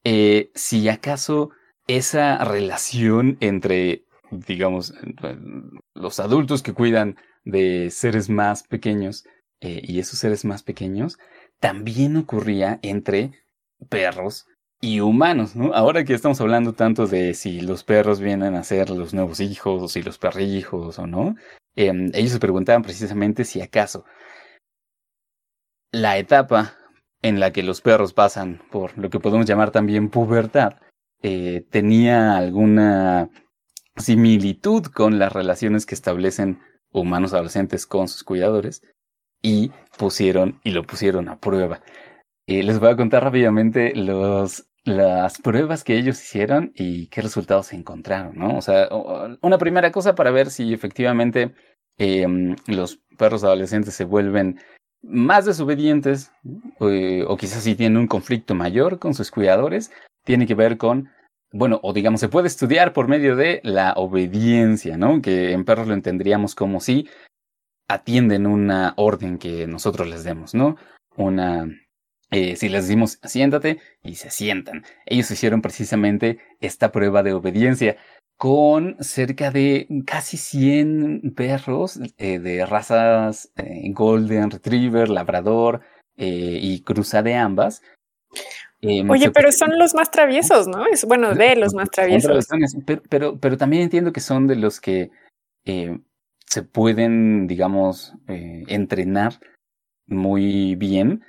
eh, 0.08 0.52
si 0.54 0.88
acaso 0.88 1.50
esa 1.88 2.44
relación 2.44 3.38
entre 3.40 4.04
digamos, 4.30 4.94
los 5.94 6.20
adultos 6.20 6.62
que 6.62 6.72
cuidan 6.72 7.16
de 7.44 7.90
seres 7.90 8.28
más 8.30 8.62
pequeños 8.62 9.24
eh, 9.60 9.80
y 9.82 9.98
esos 9.98 10.20
seres 10.20 10.44
más 10.44 10.62
pequeños, 10.62 11.18
también 11.58 12.16
ocurría 12.16 12.78
entre 12.82 13.32
perros 13.88 14.46
y 14.80 15.00
humanos, 15.00 15.56
¿no? 15.56 15.74
Ahora 15.74 16.04
que 16.04 16.14
estamos 16.14 16.40
hablando 16.40 16.72
tanto 16.72 17.08
de 17.08 17.34
si 17.34 17.60
los 17.60 17.82
perros 17.82 18.20
vienen 18.20 18.54
a 18.54 18.62
ser 18.62 18.90
los 18.90 19.12
nuevos 19.12 19.40
hijos 19.40 19.82
o 19.82 19.88
si 19.88 20.02
los 20.02 20.18
perrijos 20.18 21.00
o 21.00 21.06
no, 21.08 21.34
em, 21.74 22.12
ellos 22.14 22.30
se 22.30 22.38
preguntaban 22.38 22.82
precisamente 22.82 23.44
si 23.44 23.60
acaso 23.60 24.04
la 25.90 26.16
etapa 26.16 26.76
en 27.22 27.40
la 27.40 27.52
que 27.52 27.62
los 27.62 27.80
perros 27.80 28.12
pasan 28.12 28.62
por 28.70 28.96
lo 28.98 29.10
que 29.10 29.20
podemos 29.20 29.46
llamar 29.46 29.70
también 29.70 30.10
pubertad 30.10 30.76
eh, 31.22 31.66
tenía 31.70 32.36
alguna 32.36 33.30
similitud 33.96 34.84
con 34.86 35.18
las 35.18 35.32
relaciones 35.32 35.86
que 35.86 35.94
establecen 35.94 36.60
humanos 36.92 37.32
adolescentes 37.32 37.86
con 37.86 38.08
sus 38.08 38.22
cuidadores 38.22 38.82
y 39.42 39.70
pusieron 39.96 40.60
y 40.62 40.70
lo 40.70 40.84
pusieron 40.84 41.28
a 41.28 41.40
prueba. 41.40 41.82
Eh, 42.46 42.62
les 42.62 42.78
voy 42.78 42.90
a 42.90 42.96
contar 42.96 43.24
rápidamente 43.24 43.94
los, 43.94 44.68
las 44.84 45.38
pruebas 45.40 45.84
que 45.84 45.96
ellos 45.96 46.22
hicieron 46.22 46.72
y 46.74 47.08
qué 47.08 47.22
resultados 47.22 47.72
encontraron, 47.72 48.36
¿no? 48.36 48.56
O 48.56 48.62
sea, 48.62 48.88
una 49.40 49.58
primera 49.58 49.90
cosa 49.90 50.14
para 50.14 50.30
ver 50.30 50.50
si 50.50 50.72
efectivamente 50.72 51.54
em, 51.98 52.54
los 52.66 53.00
perros 53.18 53.42
adolescentes 53.42 53.94
se 53.94 54.04
vuelven 54.04 54.60
más 55.02 55.44
desobedientes 55.44 56.32
eh, 56.80 57.24
o 57.26 57.36
quizás 57.36 57.62
si 57.62 57.74
tienen 57.74 57.98
un 57.98 58.06
conflicto 58.06 58.54
mayor 58.54 58.98
con 58.98 59.14
sus 59.14 59.30
cuidadores, 59.30 59.90
tiene 60.24 60.46
que 60.46 60.54
ver 60.54 60.76
con 60.78 61.10
bueno, 61.52 61.80
o 61.82 61.92
digamos, 61.92 62.20
se 62.20 62.28
puede 62.28 62.48
estudiar 62.48 62.92
por 62.92 63.08
medio 63.08 63.36
de 63.36 63.60
la 63.64 63.92
obediencia, 63.94 64.96
¿no? 64.96 65.22
Que 65.22 65.52
en 65.52 65.64
perros 65.64 65.88
lo 65.88 65.94
entenderíamos 65.94 66.54
como 66.54 66.80
si 66.80 67.08
atienden 67.88 68.46
una 68.46 68.94
orden 68.96 69.38
que 69.38 69.66
nosotros 69.66 70.08
les 70.08 70.24
demos, 70.24 70.54
¿no? 70.54 70.76
Una, 71.16 71.66
eh, 72.30 72.56
si 72.56 72.68
les 72.68 72.84
decimos 72.86 73.18
siéntate 73.22 73.80
y 74.02 74.16
se 74.16 74.30
sientan. 74.30 74.84
Ellos 75.06 75.30
hicieron 75.30 75.62
precisamente 75.62 76.38
esta 76.60 76.92
prueba 76.92 77.22
de 77.22 77.32
obediencia 77.32 77.96
con 78.36 78.96
cerca 79.00 79.50
de 79.50 79.88
casi 80.06 80.36
100 80.36 81.34
perros 81.34 81.98
eh, 82.18 82.38
de 82.38 82.66
razas 82.66 83.50
eh, 83.56 83.90
Golden 83.92 84.50
Retriever, 84.50 85.08
Labrador 85.08 85.80
y 86.18 86.80
Cruza 86.80 87.22
de 87.22 87.34
ambas, 87.34 87.82
eh, 88.82 89.04
Oye, 89.08 89.30
pero 89.30 89.50
son 89.52 89.78
los 89.78 89.94
más 89.94 90.10
traviesos, 90.10 90.68
¿no? 90.68 90.86
Es 90.86 91.04
bueno, 91.04 91.34
de 91.34 91.56
los 91.56 91.74
más 91.74 91.90
traviesos. 91.90 92.46
Pero, 93.08 93.38
pero, 93.40 93.56
también 93.56 93.82
entiendo 93.82 94.12
que 94.12 94.20
son 94.20 94.46
de 94.46 94.56
los 94.56 94.80
que 94.80 95.10
eh, 95.64 95.98
se 96.46 96.62
pueden, 96.62 97.46
digamos, 97.46 98.14
eh, 98.28 98.64
entrenar 98.68 99.40
muy 100.06 100.76
bien, 100.76 101.24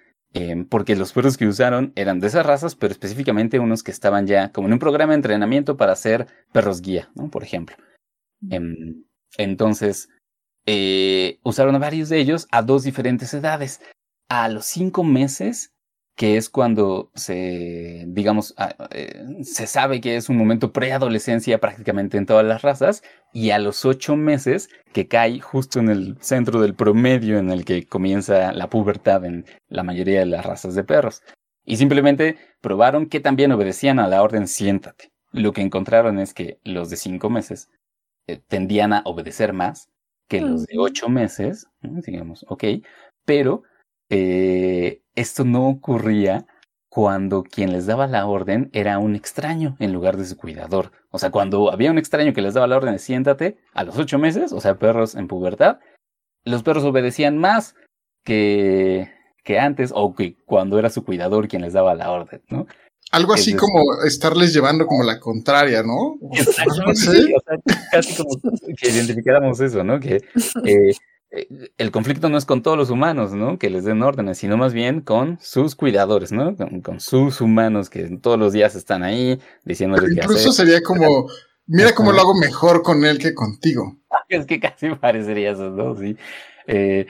porque 0.69 0.95
los 0.95 1.13
perros 1.13 1.37
que 1.37 1.47
usaron 1.47 1.93
eran 1.95 2.19
de 2.19 2.27
esas 2.27 2.45
razas, 2.45 2.75
pero 2.75 2.91
específicamente 2.91 3.59
unos 3.59 3.83
que 3.83 3.91
estaban 3.91 4.27
ya 4.27 4.51
como 4.51 4.67
en 4.67 4.73
un 4.73 4.79
programa 4.79 5.13
de 5.13 5.17
entrenamiento 5.17 5.77
para 5.77 5.95
ser 5.95 6.27
perros 6.51 6.81
guía, 6.81 7.09
¿no? 7.15 7.29
Por 7.29 7.43
ejemplo. 7.43 7.75
Em, 8.49 9.03
entonces, 9.37 10.09
usaron 11.43 11.75
a 11.75 11.79
varios 11.79 12.09
de 12.09 12.19
ellos 12.19 12.47
a 12.51 12.61
dos 12.61 12.83
diferentes 12.83 13.33
edades. 13.33 13.81
A 14.29 14.49
los 14.49 14.65
cinco 14.65 15.03
meses 15.03 15.73
que 16.17 16.35
es 16.35 16.49
cuando 16.49 17.11
se, 17.13 18.05
digamos, 18.07 18.55
eh, 18.89 19.23
se 19.43 19.67
sabe 19.67 20.01
que 20.01 20.15
es 20.15 20.29
un 20.29 20.37
momento 20.37 20.73
preadolescencia 20.73 21.59
prácticamente 21.59 22.17
en 22.17 22.25
todas 22.25 22.43
las 22.43 22.63
razas, 22.63 23.03
y 23.33 23.51
a 23.51 23.59
los 23.59 23.85
ocho 23.85 24.15
meses, 24.15 24.67
que 24.93 25.07
cae 25.07 25.39
justo 25.39 25.79
en 25.79 25.89
el 25.89 26.17
centro 26.19 26.59
del 26.59 26.73
promedio 26.73 27.37
en 27.37 27.51
el 27.51 27.65
que 27.65 27.85
comienza 27.85 28.51
la 28.51 28.67
pubertad 28.67 29.25
en 29.25 29.45
la 29.69 29.83
mayoría 29.83 30.19
de 30.19 30.25
las 30.25 30.43
razas 30.43 30.73
de 30.73 30.83
perros. 30.83 31.21
Y 31.63 31.77
simplemente 31.77 32.37
probaron 32.61 33.05
que 33.05 33.19
también 33.19 33.51
obedecían 33.51 33.99
a 33.99 34.07
la 34.07 34.23
orden 34.23 34.47
siéntate. 34.47 35.11
Lo 35.31 35.53
que 35.53 35.61
encontraron 35.61 36.17
es 36.17 36.33
que 36.33 36.59
los 36.63 36.89
de 36.89 36.97
cinco 36.97 37.29
meses 37.29 37.69
eh, 38.25 38.41
tendían 38.47 38.91
a 38.91 39.03
obedecer 39.05 39.53
más 39.53 39.89
que 40.27 40.41
los 40.41 40.65
de 40.65 40.79
ocho 40.79 41.09
meses, 41.09 41.67
digamos, 41.81 42.43
ok, 42.49 42.63
pero 43.23 43.61
eh, 44.09 45.01
esto 45.15 45.43
no 45.45 45.67
ocurría 45.67 46.45
cuando 46.89 47.43
quien 47.43 47.73
les 47.73 47.85
daba 47.85 48.07
la 48.07 48.25
orden 48.25 48.69
era 48.73 48.97
un 48.97 49.15
extraño 49.15 49.75
en 49.79 49.93
lugar 49.93 50.17
de 50.17 50.25
su 50.25 50.37
cuidador. 50.37 50.91
O 51.11 51.19
sea, 51.19 51.29
cuando 51.29 51.71
había 51.71 51.91
un 51.91 51.97
extraño 51.97 52.33
que 52.33 52.41
les 52.41 52.53
daba 52.53 52.67
la 52.67 52.77
orden 52.77 52.93
de 52.93 52.99
siéntate 52.99 53.57
a 53.73 53.83
los 53.83 53.97
ocho 53.97 54.17
meses, 54.17 54.51
o 54.51 54.61
sea, 54.61 54.79
perros 54.79 55.15
en 55.15 55.27
pubertad, 55.27 55.79
los 56.43 56.63
perros 56.63 56.83
obedecían 56.85 57.37
más 57.37 57.75
que, 58.23 59.11
que 59.43 59.59
antes 59.59 59.91
o 59.93 60.15
que 60.15 60.37
cuando 60.45 60.79
era 60.79 60.89
su 60.89 61.03
cuidador 61.03 61.47
quien 61.47 61.61
les 61.61 61.73
daba 61.73 61.93
la 61.93 62.11
orden, 62.11 62.41
¿no? 62.49 62.67
Algo 63.11 63.33
así 63.33 63.55
como 63.55 64.03
estarles 64.05 64.53
llevando 64.53 64.85
como 64.85 65.03
la 65.03 65.19
contraria, 65.19 65.81
¿no? 65.81 66.17
¿Sí? 66.93 67.33
o 67.33 67.39
sea, 67.39 67.75
casi 67.91 68.15
como 68.17 68.29
que 68.75 68.89
identificáramos 68.89 69.59
eso, 69.61 69.83
¿no? 69.83 69.99
Que 69.99 70.21
eh, 70.65 70.91
el 71.29 71.91
conflicto 71.91 72.29
no 72.29 72.37
es 72.37 72.45
con 72.45 72.61
todos 72.61 72.77
los 72.77 72.89
humanos, 72.89 73.33
¿no? 73.33 73.59
Que 73.59 73.69
les 73.69 73.83
den 73.83 74.01
órdenes, 74.01 74.37
sino 74.37 74.55
más 74.55 74.73
bien 74.73 75.01
con 75.01 75.37
sus 75.41 75.75
cuidadores, 75.75 76.31
¿no? 76.31 76.55
Con, 76.83 76.99
sus 76.99 77.41
humanos 77.41 77.89
que 77.89 78.17
todos 78.17 78.39
los 78.39 78.53
días 78.53 78.75
están 78.75 79.03
ahí 79.03 79.39
diciéndoles 79.65 80.13
que 80.13 80.21
Incluso 80.21 80.51
sería 80.53 80.81
como, 80.81 81.29
mira 81.65 81.93
cómo 81.93 82.13
lo 82.13 82.21
hago 82.21 82.33
mejor 82.35 82.81
con 82.81 83.03
él 83.05 83.17
que 83.17 83.33
contigo. 83.33 83.97
Es 84.29 84.45
que 84.45 84.59
casi 84.59 84.89
parecería 84.89 85.51
eso, 85.51 85.69
¿no? 85.69 85.95
Sí. 85.95 86.17
Eh, 86.67 87.07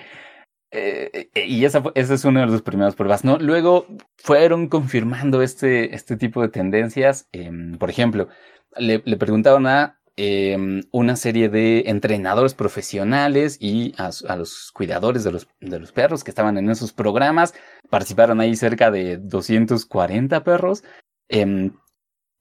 eh, 0.71 1.29
y 1.33 1.65
esa, 1.65 1.81
esa 1.95 2.13
es 2.13 2.25
una 2.25 2.41
de 2.41 2.47
las 2.47 2.61
primeras 2.61 2.95
pruebas, 2.95 3.23
¿no? 3.23 3.39
Luego 3.39 3.87
fueron 4.17 4.67
confirmando 4.67 5.41
este, 5.41 5.95
este 5.95 6.15
tipo 6.15 6.41
de 6.41 6.49
tendencias. 6.49 7.27
Em, 7.31 7.77
por 7.79 7.89
ejemplo, 7.89 8.27
le, 8.75 9.01
le 9.03 9.17
preguntaron 9.17 9.65
a 9.65 9.96
Em, 10.19 10.81
una 10.89 11.15
serie 11.15 11.47
de 11.47 11.83
entrenadores 11.85 12.55
profesionales 12.55 13.59
y 13.61 13.93
a, 13.99 14.35
los 14.35 14.71
cuidadores 14.71 15.23
de 15.23 15.31
los, 15.31 15.47
de 15.61 15.77
los, 15.77 15.91
perros 15.91 16.23
que 16.23 16.31
estaban 16.31 16.57
en 16.57 16.71
esos 16.71 16.91
programas. 16.91 17.53
Participaron 17.91 18.39
ahí 18.39 18.55
cerca 18.55 18.89
de 18.89 19.17
240 19.17 20.43
perros. 20.43 20.83
Em, 21.29 21.71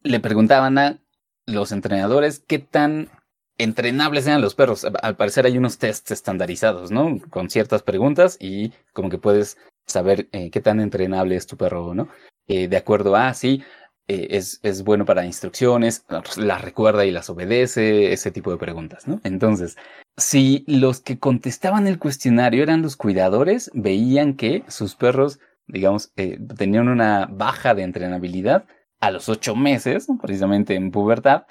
le 0.02 0.21
preguntaban 0.21 0.78
a 0.78 1.02
los 1.45 1.71
entrenadores 1.71 2.42
qué 2.47 2.59
tan 2.61 3.11
entrenables 3.59 4.26
eran 4.26 4.40
los 4.40 4.54
perros. 4.54 4.87
Al 5.02 5.16
parecer 5.16 5.45
hay 5.45 5.59
unos 5.59 5.76
tests 5.76 6.11
estandarizados, 6.12 6.90
¿no? 6.90 7.21
Con 7.28 7.50
ciertas 7.50 7.83
preguntas 7.83 8.38
y 8.40 8.73
como 8.95 9.11
que 9.11 9.18
puedes 9.18 9.59
saber 9.87 10.30
eh, 10.33 10.50
qué 10.50 10.62
tan 10.62 10.80
entrenable 10.80 11.37
es 11.37 11.47
tu 11.47 11.59
perro, 11.59 11.92
¿no? 11.92 12.09
Eh, 12.49 12.68
de 12.68 12.76
acuerdo 12.78 13.16
a, 13.16 13.35
sí, 13.35 13.62
eh, 14.08 14.28
es, 14.30 14.60
es, 14.62 14.84
bueno 14.84 15.04
para 15.04 15.26
instrucciones, 15.26 16.04
las 16.36 16.62
recuerda 16.62 17.04
y 17.04 17.10
las 17.10 17.28
obedece, 17.28 18.12
ese 18.12 18.30
tipo 18.30 18.52
de 18.52 18.56
preguntas, 18.56 19.08
¿no? 19.08 19.20
Entonces, 19.25 19.76
si 20.16 20.64
los 20.68 21.00
que 21.00 21.18
contestaban 21.18 21.88
el 21.88 21.98
cuestionario 21.98 22.62
eran 22.62 22.82
los 22.82 22.96
cuidadores, 22.96 23.70
veían 23.75 24.34
que 24.34 24.62
sus 24.68 24.94
perros, 24.94 25.40
digamos, 25.66 26.12
eh, 26.16 26.38
tenían 26.56 26.88
una 26.88 27.26
baja 27.26 27.75
de 27.75 27.82
entrenabilidad 27.82 28.66
a 29.00 29.10
los 29.10 29.28
ocho 29.28 29.56
meses, 29.56 30.06
precisamente 30.22 30.76
en 30.76 30.92
pubertad, 30.92 31.44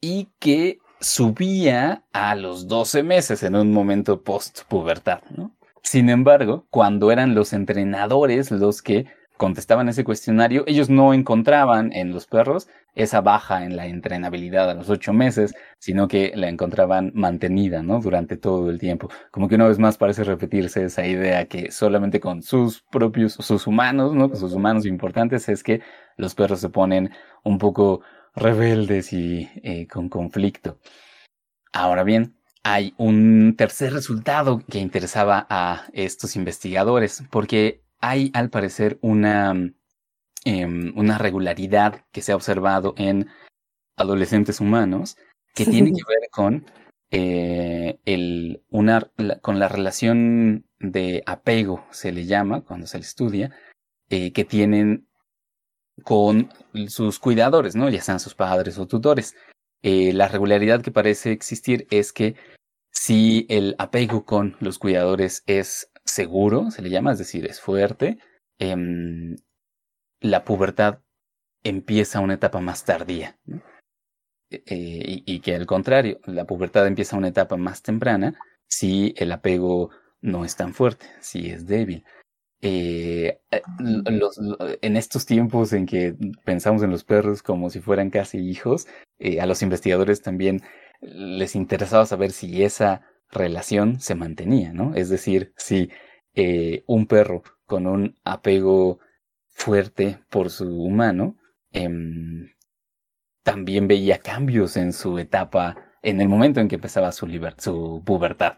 y 0.00 0.30
que 0.38 0.78
subía 1.00 2.04
a 2.12 2.34
los 2.36 2.68
doce 2.68 3.02
meses 3.02 3.42
en 3.42 3.54
un 3.54 3.72
momento 3.72 4.22
post-pubertad, 4.22 5.22
¿no? 5.30 5.54
Sin 5.82 6.08
embargo, 6.08 6.66
cuando 6.70 7.12
eran 7.12 7.34
los 7.34 7.52
entrenadores 7.52 8.50
los 8.50 8.82
que 8.82 9.06
contestaban 9.36 9.88
ese 9.88 10.04
cuestionario, 10.04 10.64
ellos 10.66 10.90
no 10.90 11.14
encontraban 11.14 11.92
en 11.92 12.12
los 12.12 12.26
perros 12.26 12.68
esa 12.94 13.20
baja 13.20 13.64
en 13.64 13.76
la 13.76 13.86
entrenabilidad 13.86 14.70
a 14.70 14.74
los 14.74 14.88
ocho 14.88 15.12
meses, 15.12 15.54
sino 15.78 16.08
que 16.08 16.32
la 16.34 16.48
encontraban 16.48 17.12
mantenida, 17.14 17.82
¿no? 17.82 18.00
Durante 18.00 18.36
todo 18.36 18.70
el 18.70 18.78
tiempo. 18.78 19.10
Como 19.30 19.48
que 19.48 19.56
una 19.56 19.68
vez 19.68 19.78
más 19.78 19.98
parece 19.98 20.24
repetirse 20.24 20.84
esa 20.84 21.06
idea 21.06 21.44
que 21.46 21.70
solamente 21.70 22.20
con 22.20 22.42
sus 22.42 22.82
propios, 22.90 23.34
sus 23.34 23.66
humanos, 23.66 24.14
¿no? 24.14 24.30
Con 24.30 24.38
sus 24.38 24.54
humanos 24.54 24.86
importantes 24.86 25.48
es 25.48 25.62
que 25.62 25.82
los 26.16 26.34
perros 26.34 26.60
se 26.60 26.70
ponen 26.70 27.10
un 27.44 27.58
poco 27.58 28.00
rebeldes 28.34 29.12
y 29.12 29.50
eh, 29.62 29.86
con 29.86 30.08
conflicto. 30.08 30.78
Ahora 31.72 32.02
bien, 32.02 32.36
hay 32.62 32.94
un 32.96 33.54
tercer 33.56 33.92
resultado 33.92 34.60
que 34.68 34.78
interesaba 34.78 35.46
a 35.50 35.84
estos 35.92 36.34
investigadores, 36.34 37.22
porque 37.30 37.85
hay 38.00 38.30
al 38.34 38.50
parecer 38.50 38.98
una, 39.00 39.54
em, 40.44 40.92
una 40.96 41.18
regularidad 41.18 42.04
que 42.12 42.22
se 42.22 42.32
ha 42.32 42.36
observado 42.36 42.94
en 42.96 43.28
adolescentes 43.96 44.60
humanos 44.60 45.16
que 45.54 45.64
tiene 45.64 45.90
que 45.92 46.02
ver 46.06 46.28
con, 46.30 46.66
eh, 47.10 47.98
el, 48.04 48.62
una, 48.68 49.10
con 49.40 49.58
la 49.58 49.68
relación 49.68 50.66
de 50.78 51.22
apego, 51.26 51.86
se 51.90 52.12
le 52.12 52.26
llama 52.26 52.62
cuando 52.62 52.86
se 52.86 52.98
le 52.98 53.04
estudia, 53.04 53.56
eh, 54.10 54.32
que 54.32 54.44
tienen 54.44 55.08
con 56.02 56.50
sus 56.88 57.18
cuidadores, 57.18 57.74
¿no? 57.74 57.88
Ya 57.88 58.02
sean 58.02 58.20
sus 58.20 58.34
padres 58.34 58.78
o 58.78 58.86
tutores. 58.86 59.34
Eh, 59.82 60.12
la 60.12 60.28
regularidad 60.28 60.82
que 60.82 60.90
parece 60.90 61.32
existir 61.32 61.86
es 61.90 62.12
que 62.12 62.36
si 62.90 63.46
el 63.48 63.74
apego 63.78 64.24
con 64.24 64.56
los 64.60 64.78
cuidadores 64.78 65.42
es 65.46 65.90
seguro, 66.06 66.70
se 66.70 66.82
le 66.82 66.90
llama, 66.90 67.12
es 67.12 67.18
decir, 67.18 67.46
es 67.46 67.60
fuerte, 67.60 68.18
em, 68.58 69.36
la 70.20 70.44
pubertad 70.44 71.00
empieza 71.64 72.20
una 72.20 72.34
etapa 72.34 72.60
más 72.60 72.84
tardía. 72.84 73.38
E, 74.50 74.62
eh, 74.66 75.22
y, 75.26 75.40
que 75.40 75.56
al 75.56 75.66
contrario, 75.66 76.20
la 76.24 76.44
pubertad 76.44 76.86
empieza 76.86 77.16
una 77.16 77.28
etapa 77.28 77.56
más 77.56 77.82
temprana 77.82 78.38
si 78.68 79.14
el 79.16 79.32
apego 79.32 79.90
no 80.20 80.44
es 80.44 80.56
tan 80.56 80.74
fuerte, 80.74 81.06
si 81.20 81.50
es 81.50 81.66
débil. 81.66 82.04
Eh, 82.62 83.40
eh, 83.50 83.62
en 84.82 84.96
estos 84.96 85.26
tiempos 85.26 85.72
en 85.72 85.86
que 85.86 86.16
pensamos 86.44 86.82
en 86.82 86.90
los 86.90 87.04
perros 87.04 87.42
como 87.42 87.70
si 87.70 87.80
fueran 87.80 88.10
casi 88.10 88.38
hijos, 88.38 88.86
a 89.40 89.46
los 89.46 89.62
investigadores 89.62 90.22
también 90.22 90.62
les 91.00 91.54
interesaba 91.54 92.06
saber 92.06 92.30
si 92.32 92.62
esa 92.64 93.02
relación 93.30 94.00
se 94.00 94.14
mantenía, 94.14 94.72
¿no? 94.72 94.94
Es 94.94 95.08
decir, 95.08 95.52
si 95.56 95.90
eh, 96.34 96.84
un 96.86 97.06
perro 97.06 97.42
con 97.66 97.86
un 97.86 98.16
apego 98.24 99.00
fuerte 99.48 100.18
por 100.30 100.50
su 100.50 100.68
humano 100.82 101.36
em, 101.72 102.50
también 103.42 103.88
veía 103.88 104.18
cambios 104.18 104.76
en 104.76 104.92
su 104.92 105.18
etapa, 105.18 105.76
en 106.02 106.20
el 106.20 106.28
momento 106.28 106.60
en 106.60 106.68
que 106.68 106.76
empezaba 106.76 107.12
su, 107.12 107.26
su 107.58 108.02
pubertad. 108.04 108.54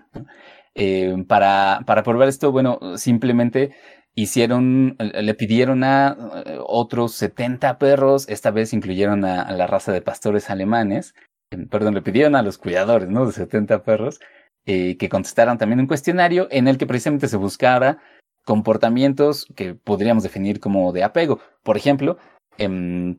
Em, 0.74 1.24
para, 1.24 1.82
para 1.86 2.02
probar 2.02 2.28
esto, 2.28 2.52
bueno, 2.52 2.78
simplemente 2.96 3.72
hicieron, 4.14 4.96
le 4.98 5.34
pidieron 5.34 5.84
a 5.84 6.16
eh, 6.46 6.58
otros 6.60 7.12
70 7.14 7.78
perros, 7.78 8.28
esta 8.28 8.50
vez 8.50 8.72
incluyeron 8.72 9.24
a, 9.24 9.50
la 9.52 9.66
raza 9.66 9.92
de 9.92 10.02
pastores 10.02 10.50
alemanes, 10.50 11.14
em, 11.50 11.68
perdón, 11.68 11.94
le 11.94 12.02
pidieron 12.02 12.34
a 12.36 12.42
los 12.42 12.58
cuidadores, 12.58 13.08
¿no? 13.08 13.26
De 13.26 13.32
70 13.32 13.84
perros, 13.84 14.20
eh, 14.70 14.98
que 14.98 15.08
contestaran 15.08 15.56
también 15.56 15.80
un 15.80 15.86
cuestionario 15.86 16.46
en 16.50 16.68
el 16.68 16.76
que 16.76 16.86
precisamente 16.86 17.26
se 17.26 17.38
buscara 17.38 18.02
comportamientos 18.44 19.46
que 19.56 19.74
podríamos 19.74 20.22
definir 20.22 20.60
como 20.60 20.92
de 20.92 21.04
apego. 21.04 21.40
Por 21.62 21.78
ejemplo, 21.78 22.18
em, 22.58 23.18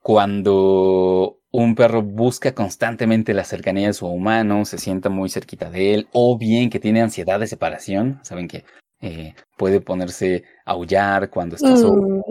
cuando 0.00 1.40
un 1.50 1.74
perro 1.74 2.00
busca 2.02 2.54
constantemente 2.54 3.34
la 3.34 3.42
cercanía 3.42 3.88
de 3.88 3.92
su 3.92 4.06
humano, 4.06 4.64
se 4.64 4.78
sienta 4.78 5.08
muy 5.08 5.30
cerquita 5.30 5.68
de 5.68 5.94
él, 5.94 6.08
o 6.12 6.38
bien 6.38 6.70
que 6.70 6.78
tiene 6.78 7.02
ansiedad 7.02 7.40
de 7.40 7.48
separación, 7.48 8.20
saben 8.22 8.46
que 8.46 8.64
eh, 9.00 9.34
puede 9.56 9.80
ponerse 9.80 10.44
a 10.64 10.72
aullar 10.74 11.28
cuando 11.28 11.56
está 11.56 11.76
solo, 11.76 12.02
mm. 12.02 12.22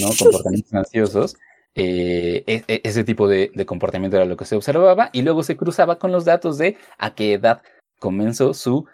¿no? 0.00 0.10
Comportamientos 0.16 0.74
ansiosos. 0.74 1.36
Eh, 1.74 2.44
e, 2.46 2.62
e, 2.68 2.80
ese 2.84 3.02
tipo 3.02 3.26
de, 3.26 3.50
comportamiento 3.66 4.16
era 4.16 4.26
lo 4.26 4.36
que 4.36 4.44
se 4.44 4.54
observaba 4.54 5.10
y 5.12 5.22
luego 5.22 5.42
se 5.42 5.56
cruzaba 5.56 5.98
con 5.98 6.12
los 6.12 6.24
datos 6.24 6.56
de 6.56 6.76
a 6.98 7.16
qué 7.16 7.32
edad 7.32 7.62
comenzó 8.02 8.52
su, 8.52 8.84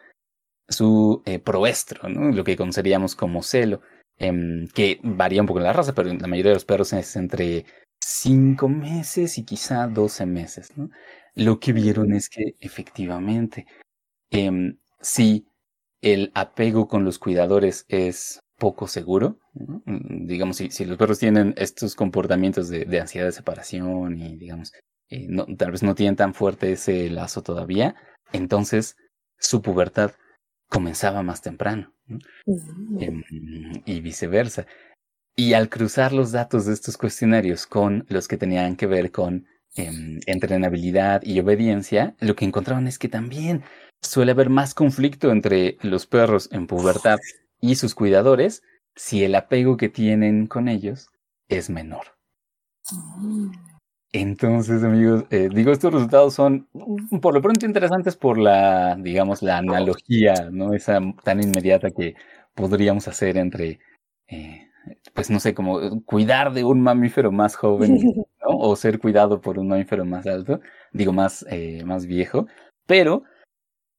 su 0.69 1.23
eh, 1.25 1.39
proestro, 1.39 2.09
¿no? 2.11 2.31
lo 2.31 2.45
que 2.45 2.57
conoceríamos 2.57 3.17
como 3.17 3.43
celo, 3.43 3.81
em, 4.19 4.69
que 4.69 5.01
varía 5.03 5.41
un 5.41 5.47
poco 5.47 5.61
en 5.61 5.65
la 5.65 5.73
raza, 5.73 5.95
pero 5.95 6.13
la 6.13 6.27
mayoría 6.29 6.51
de 6.51 6.57
los 6.57 6.67
perros 6.67 6.93
es 6.93 7.17
entre 7.17 7.65
5 8.01 8.69
meses 8.69 9.39
y 9.39 9.45
quizá 9.45 9.87
12 9.89 10.27
meses. 10.27 10.77
¿no? 10.77 10.91
Lo 11.35 11.59
que 11.59 11.73
vieron 11.73 12.13
es 12.13 12.29
que 12.29 12.55
efectivamente, 12.61 13.67
em, 14.31 14.79
si 15.01 15.47
el 16.03 16.31
apego 16.35 16.87
con 16.87 17.05
los 17.05 17.19
cuidadores 17.19 17.87
es 17.89 18.41
poco 18.59 18.89
seguro, 18.89 19.39
digamos, 19.95 20.57
si, 20.59 20.71
si, 20.71 20.85
los 20.85 20.99
perros 20.99 21.19
tienen 21.19 21.55
estos 21.57 21.95
comportamientos 21.95 22.69
de, 22.69 23.01
ansiedad 23.01 23.27
de 23.27 23.33
separación 23.33 24.19
y, 24.19 24.37
digamos, 24.37 24.73
eh, 25.11 25.29
tal 25.57 25.71
vez 25.73 25.83
no 25.83 25.95
tienen 25.95 26.17
tan 26.17 26.35
fuerte 26.35 26.73
ese 26.73 27.09
lazo 27.09 27.43
todavía, 27.43 27.95
entonces 28.33 28.97
su 29.39 29.63
pubertad 29.63 30.13
comenzaba 30.69 31.23
más 31.23 31.41
temprano 31.43 31.93
em, 33.01 33.23
y 33.85 34.01
viceversa. 34.01 34.67
Y 35.37 35.53
al 35.55 35.69
cruzar 35.69 36.13
los 36.13 36.33
datos 36.33 36.67
de 36.67 36.75
estos 36.75 36.97
cuestionarios 36.97 37.67
con 37.67 38.05
los 38.09 38.27
que 38.29 38.37
tenían 38.37 38.77
que 38.77 38.87
ver 38.87 39.13
con 39.13 39.47
em, 39.77 40.19
entrenabilidad 40.27 41.23
y 41.23 41.39
obediencia, 41.41 42.17
lo 42.21 42.35
que 42.35 42.45
encontraban 42.45 42.87
es 42.89 42.99
que 42.99 43.09
también 43.09 43.63
suele 44.03 44.33
haber 44.33 44.51
más 44.51 44.75
conflicto 44.75 45.31
entre 45.31 45.79
los 45.83 46.07
perros 46.07 46.49
en 46.53 46.67
pubertad 46.67 47.19
y 47.61 47.77
sus 47.77 47.95
cuidadores 47.95 48.63
si 48.97 49.23
el 49.25 49.35
apego 49.35 49.77
que 49.77 49.89
tienen 49.89 50.47
con 50.47 50.69
ellos 50.69 51.09
es 51.49 51.71
menor. 51.71 52.17
Mm. 52.91 53.68
Entonces, 54.13 54.83
amigos, 54.85 55.25
eh, 55.31 55.51
digo, 55.53 55.71
estos 55.71 55.93
resultados 55.93 56.33
son 56.33 56.67
por 57.21 57.35
lo 57.35 57.43
pronto 57.43 57.67
interesantes 57.67 58.17
por 58.17 58.39
la, 58.39 58.97
digamos, 58.97 59.43
la 59.43 59.59
analogía, 59.59 60.49
¿no? 60.51 60.73
Esa 60.73 60.99
tan 61.25 61.43
inmediata 61.43 61.91
que 61.91 62.15
podríamos 62.55 63.07
hacer 63.07 63.37
entre, 63.37 63.81
eh, 64.29 64.71
pues 65.13 65.29
no 65.31 65.41
sé, 65.41 65.53
como 65.55 66.03
cuidar 66.05 66.55
de 66.55 66.65
un 66.65 66.81
mamífero 66.81 67.31
más 67.33 67.55
joven, 67.55 67.99
¿no? 68.41 68.49
O 68.49 68.77
ser 68.77 68.99
cuidado 68.99 69.43
por 69.43 69.59
un 69.59 69.69
mamífero 69.69 70.07
más 70.07 70.27
alto, 70.27 70.61
digo, 70.93 71.13
más, 71.13 71.45
eh, 71.51 71.85
más 71.85 72.07
viejo. 72.07 72.47
Pero 72.87 73.25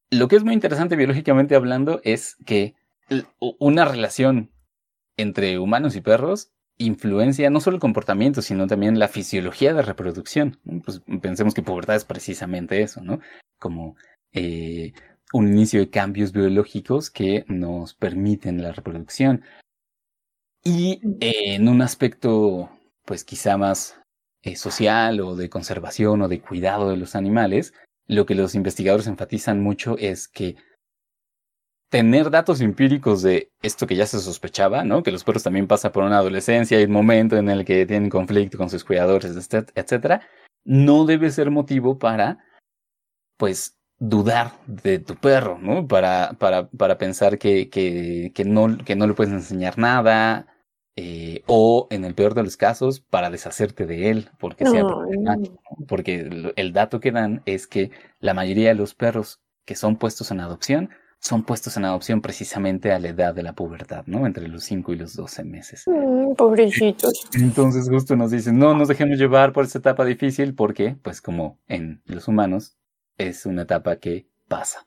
lo 0.10 0.28
que 0.28 0.38
es 0.38 0.44
muy 0.44 0.56
interesante 0.56 0.96
biológicamente 0.96 1.56
hablando 1.56 2.02
es 2.04 2.36
que 2.46 2.74
una 3.40 3.86
relación 3.86 4.52
entre 5.18 5.60
humanos 5.60 5.96
y 5.96 6.02
perros 6.02 6.52
influencia 6.80 7.50
no 7.50 7.60
solo 7.60 7.76
el 7.76 7.82
comportamiento, 7.82 8.42
sino 8.42 8.66
también 8.66 8.98
la 8.98 9.08
fisiología 9.08 9.74
de 9.74 9.84
reproducción. 9.84 10.60
Pues 10.84 11.02
pensemos 11.22 11.54
que 11.54 11.62
pubertad 11.62 11.98
es 11.98 12.06
precisamente 12.06 12.82
eso, 12.82 13.02
¿no? 13.02 13.20
Como 13.60 13.96
eh, 14.32 14.94
un 15.34 15.50
inicio 15.50 15.82
de 15.82 15.90
cambios 15.90 16.32
biológicos 16.32 17.12
que 17.12 17.46
nos 17.48 17.94
permiten 17.94 18.64
la 18.64 18.72
reproducción. 18.72 19.44
Y 20.64 21.00
en 21.22 21.68
un 21.68 21.82
aspecto, 21.82 22.70
pues 23.06 23.24
quizá 23.24 23.58
más 23.58 24.00
eh, 24.42 24.56
social 24.56 25.20
o 25.20 25.36
de 25.36 25.50
conservación 25.50 26.22
o 26.22 26.28
de 26.28 26.42
cuidado 26.42 26.90
de 26.90 26.98
los 26.98 27.16
animales, 27.16 27.74
lo 28.08 28.26
que 28.26 28.36
los 28.36 28.56
investigadores 28.56 29.08
enfatizan 29.08 29.62
mucho 29.62 29.98
es 29.98 30.28
que 30.28 30.56
tener 31.90 32.30
datos 32.30 32.62
empíricos 32.62 33.22
de 33.24 33.52
esto 33.62 33.88
que 33.88 33.96
ya 33.96 34.06
se 34.06 34.20
sospechaba, 34.20 34.84
¿no? 34.84 35.04
Que 35.04 35.12
los 35.12 35.24
perros 35.24 35.44
también 35.44 35.68
pasan 35.68 35.92
por 35.92 36.04
una 36.04 36.20
adolescencia 36.20 36.80
y 36.80 36.86
un 36.86 36.92
momento 36.92 37.36
en 37.38 37.50
el 37.50 37.66
que 37.66 37.86
tienen 37.86 38.10
conflicto 38.10 38.58
con 38.58 38.70
sus 38.70 38.84
cuidadores, 38.84 39.36
etcétera, 39.76 40.22
no 40.64 41.06
debe 41.06 41.32
ser 41.32 41.50
motivo 41.52 41.98
para, 41.98 42.38
pues, 43.38 43.76
dudar 43.98 44.54
de 44.68 45.00
tu 45.00 45.16
perro, 45.16 45.58
¿no? 45.60 45.88
Para, 45.88 46.34
para, 46.40 46.70
para 46.70 46.98
pensar 46.98 47.38
que, 47.38 47.70
que, 47.70 48.32
que, 48.34 48.46
no, 48.46 48.78
que 48.86 48.96
no 48.96 49.08
le 49.08 49.14
puedes 49.14 49.34
enseñar 49.34 49.78
nada, 49.78 50.48
eh, 51.02 51.44
o 51.48 51.88
en 51.92 52.04
el 52.04 52.14
peor 52.14 52.34
de 52.34 52.44
los 52.44 52.58
casos 52.58 53.00
para 53.00 53.30
deshacerte 53.30 53.86
de 53.86 54.10
él 54.10 54.30
porque 54.38 54.66
sea 54.66 54.86
problemático. 54.86 55.58
Porque 55.88 56.52
el 56.58 56.74
dato 56.74 57.00
que 57.00 57.14
dan 57.14 57.42
es 57.46 57.68
que 57.68 57.92
la 58.20 58.34
mayoría 58.34 58.68
de 58.68 58.76
los 58.76 58.96
perros 58.96 59.40
que 59.64 59.76
son 59.76 59.96
puestos 59.96 60.30
en 60.32 60.42
adopción 60.42 60.90
son 61.20 61.44
puestos 61.44 61.76
en 61.78 61.86
adopción 61.86 62.22
precisamente 62.22 62.92
a 62.92 63.00
la 63.00 63.10
edad 63.10 63.34
de 63.34 63.44
la 63.44 63.54
pubertad, 63.54 64.04
¿no? 64.06 64.26
Entre 64.26 64.48
los 64.48 64.64
5 64.64 64.94
y 64.94 64.96
los 64.96 65.16
12 65.16 65.44
meses. 65.44 65.84
Mm, 65.88 66.34
pobrecitos. 66.36 67.28
Entonces 67.34 67.90
justo 67.90 68.16
nos 68.16 68.32
dicen, 68.32 68.58
no 68.58 68.74
nos 68.74 68.88
dejemos 68.88 69.18
llevar 69.18 69.52
por 69.52 69.66
esta 69.66 69.80
etapa 69.80 70.06
difícil 70.06 70.56
porque, 70.56 70.96
pues 71.02 71.22
como 71.22 71.58
en 71.68 72.02
los 72.06 72.28
humanos, 72.28 72.78
es 73.18 73.46
una 73.46 73.64
etapa 73.64 73.98
que 73.98 74.28
pasa. 74.48 74.86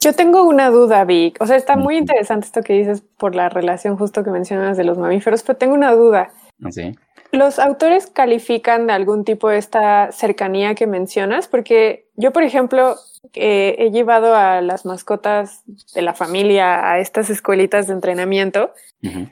Yo 0.00 0.14
tengo 0.14 0.44
una 0.44 0.70
duda, 0.70 1.04
Vic. 1.04 1.36
O 1.40 1.46
sea, 1.46 1.56
está 1.56 1.76
muy 1.76 1.98
interesante 1.98 2.46
esto 2.46 2.62
que 2.62 2.72
dices 2.72 3.02
por 3.18 3.34
la 3.34 3.50
relación 3.50 3.98
justo 3.98 4.24
que 4.24 4.30
mencionas 4.30 4.78
de 4.78 4.84
los 4.84 4.96
mamíferos, 4.96 5.42
pero 5.42 5.58
tengo 5.58 5.74
una 5.74 5.92
duda. 5.92 6.32
¿Ah, 6.64 6.70
¿Sí? 6.70 6.94
¿Los 7.32 7.58
autores 7.60 8.08
califican 8.08 8.86
de 8.86 8.94
algún 8.94 9.24
tipo 9.24 9.50
esta 9.50 10.10
cercanía 10.10 10.74
que 10.74 10.86
mencionas? 10.86 11.46
Porque 11.46 12.08
yo, 12.20 12.32
por 12.32 12.42
ejemplo, 12.42 12.96
eh, 13.34 13.76
he 13.78 13.90
llevado 13.90 14.34
a 14.34 14.60
las 14.60 14.86
mascotas 14.86 15.62
de 15.94 16.02
la 16.02 16.14
familia 16.14 16.90
a 16.90 17.00
estas 17.00 17.28
escuelitas 17.28 17.86
de 17.86 17.92
entrenamiento 17.92 18.72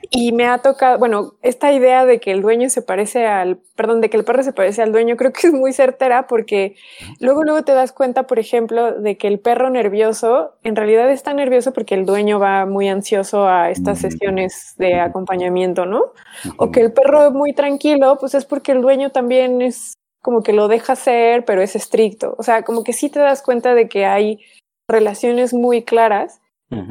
y 0.09 0.31
me 0.31 0.47
ha 0.47 0.59
tocado, 0.59 0.97
bueno, 0.97 1.33
esta 1.43 1.71
idea 1.71 2.05
de 2.05 2.19
que 2.19 2.31
el 2.31 2.41
dueño 2.41 2.69
se 2.69 2.81
parece 2.81 3.27
al, 3.27 3.59
perdón, 3.75 4.01
de 4.01 4.09
que 4.09 4.17
el 4.17 4.23
perro 4.23 4.41
se 4.41 4.53
parece 4.53 4.81
al 4.81 4.91
dueño, 4.91 5.15
creo 5.15 5.31
que 5.31 5.47
es 5.47 5.53
muy 5.53 5.73
certera 5.73 6.27
porque 6.27 6.75
luego, 7.19 7.43
luego 7.43 7.63
te 7.63 7.73
das 7.73 7.91
cuenta, 7.91 8.25
por 8.25 8.39
ejemplo, 8.39 8.93
de 8.93 9.17
que 9.17 9.27
el 9.27 9.39
perro 9.39 9.69
nervioso 9.69 10.55
en 10.63 10.75
realidad 10.75 11.11
está 11.11 11.33
nervioso 11.33 11.71
porque 11.71 11.93
el 11.93 12.05
dueño 12.05 12.39
va 12.39 12.65
muy 12.65 12.89
ansioso 12.89 13.47
a 13.47 13.69
estas 13.69 13.99
sesiones 13.99 14.73
de 14.77 14.99
acompañamiento, 14.99 15.85
¿no? 15.85 16.13
O 16.57 16.71
que 16.71 16.81
el 16.81 16.91
perro 16.91 17.31
muy 17.31 17.53
tranquilo, 17.53 18.17
pues 18.19 18.33
es 18.33 18.45
porque 18.45 18.71
el 18.71 18.81
dueño 18.81 19.11
también 19.11 19.61
es 19.61 19.98
como 20.21 20.43
que 20.43 20.53
lo 20.53 20.67
deja 20.67 20.95
ser, 20.95 21.45
pero 21.45 21.61
es 21.61 21.75
estricto. 21.75 22.35
O 22.37 22.43
sea, 22.43 22.63
como 22.63 22.83
que 22.83 22.93
sí 22.93 23.09
te 23.09 23.19
das 23.19 23.41
cuenta 23.41 23.73
de 23.73 23.87
que 23.87 24.05
hay 24.05 24.39
relaciones 24.87 25.53
muy 25.53 25.83
claras 25.83 26.41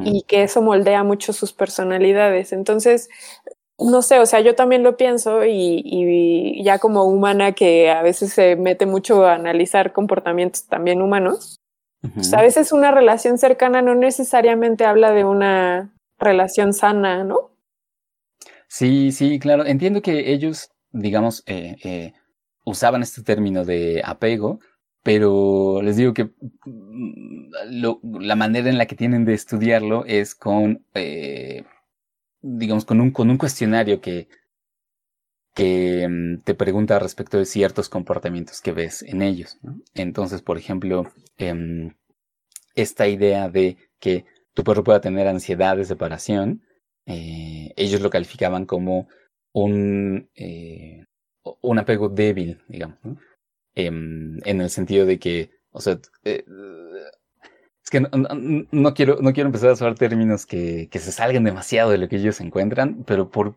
y 0.03 0.23
que 0.23 0.43
eso 0.43 0.61
moldea 0.61 1.05
mucho 1.05 1.31
sus 1.31 1.53
personalidades. 1.53 2.51
Entonces, 2.51 3.07
no 3.77 4.01
sé, 4.01 4.19
o 4.19 4.25
sea, 4.25 4.41
yo 4.41 4.55
también 4.55 4.83
lo 4.83 4.97
pienso 4.97 5.45
y, 5.45 6.61
ya 6.63 6.79
como 6.79 7.03
humana 7.03 7.53
que 7.53 7.89
a 7.89 8.01
veces 8.01 8.33
se 8.33 8.55
mete 8.57 8.85
mucho 8.85 9.25
a 9.25 9.35
analizar 9.35 9.93
comportamientos 9.93 10.65
también 10.65 11.01
humanos, 11.01 11.59
pues 12.13 12.33
a 12.33 12.41
veces 12.41 12.71
una 12.71 12.91
relación 12.91 13.37
cercana 13.37 13.81
no 13.81 13.95
necesariamente 13.95 14.85
habla 14.85 15.11
de 15.11 15.23
una 15.23 15.93
relación 16.17 16.73
sana, 16.73 17.23
¿no? 17.23 17.51
Sí, 18.67 19.11
sí, 19.11 19.39
claro. 19.39 19.65
Entiendo 19.65 20.01
que 20.01 20.31
ellos, 20.31 20.71
digamos, 20.91 21.43
eh, 21.47 21.75
eh, 21.83 22.13
usaban 22.69 23.01
este 23.01 23.23
término 23.23 23.65
de 23.65 24.01
apego, 24.05 24.59
pero 25.03 25.81
les 25.81 25.97
digo 25.97 26.13
que 26.13 26.25
mm, 26.65 27.51
la 28.21 28.35
manera 28.35 28.69
en 28.69 28.77
la 28.77 28.85
que 28.85 28.95
tienen 28.95 29.25
de 29.25 29.33
estudiarlo 29.33 30.05
es 30.05 30.35
con, 30.35 30.85
eh, 30.93 31.63
digamos, 32.41 32.85
con 32.85 33.01
un, 33.01 33.11
con 33.11 33.29
un 33.29 33.37
cuestionario 33.37 34.01
que, 34.01 34.27
que 35.55 36.07
mm, 36.07 36.41
te 36.43 36.55
pregunta 36.55 36.99
respecto 36.99 37.37
de 37.37 37.45
ciertos 37.45 37.89
comportamientos 37.89 38.61
que 38.61 38.71
ves 38.71 39.03
en 39.03 39.21
ellos. 39.21 39.57
Entonces, 39.93 40.41
por 40.41 40.57
ejemplo, 40.57 41.11
em, 41.37 41.95
esta 42.75 43.07
idea 43.07 43.49
de 43.49 43.77
que 43.99 44.25
tu 44.53 44.63
perro 44.63 44.83
pueda 44.83 45.01
tener 45.01 45.27
ansiedad 45.27 45.77
de 45.77 45.85
separación, 45.85 46.63
eh, 47.05 47.73
ellos 47.75 48.01
lo 48.01 48.09
calificaban 48.09 48.65
como 48.65 49.07
un, 49.53 50.29
eh, 50.35 51.05
un 51.61 51.79
apego 51.79 52.09
débil, 52.09 52.61
digamos, 52.67 52.97
em, 53.75 54.37
en 54.45 54.61
el 54.61 54.69
sentido 54.69 55.05
de 55.05 55.19
que, 55.19 55.51
o 55.71 55.81
sea, 55.81 55.99
eh, 56.23 56.43
es 57.83 57.89
que 57.89 58.01
no, 58.71 58.93
quiero, 58.93 59.17
no 59.21 59.33
quiero 59.33 59.47
empezar 59.47 59.69
a 59.69 59.73
usar 59.73 59.95
términos 59.95 60.45
que, 60.45 60.89
que 60.91 60.99
se 60.99 61.11
salgan 61.11 61.43
demasiado 61.43 61.91
de 61.91 61.97
lo 61.97 62.07
que 62.07 62.17
ellos 62.17 62.39
encuentran, 62.41 63.03
pero 63.05 63.29
por 63.29 63.55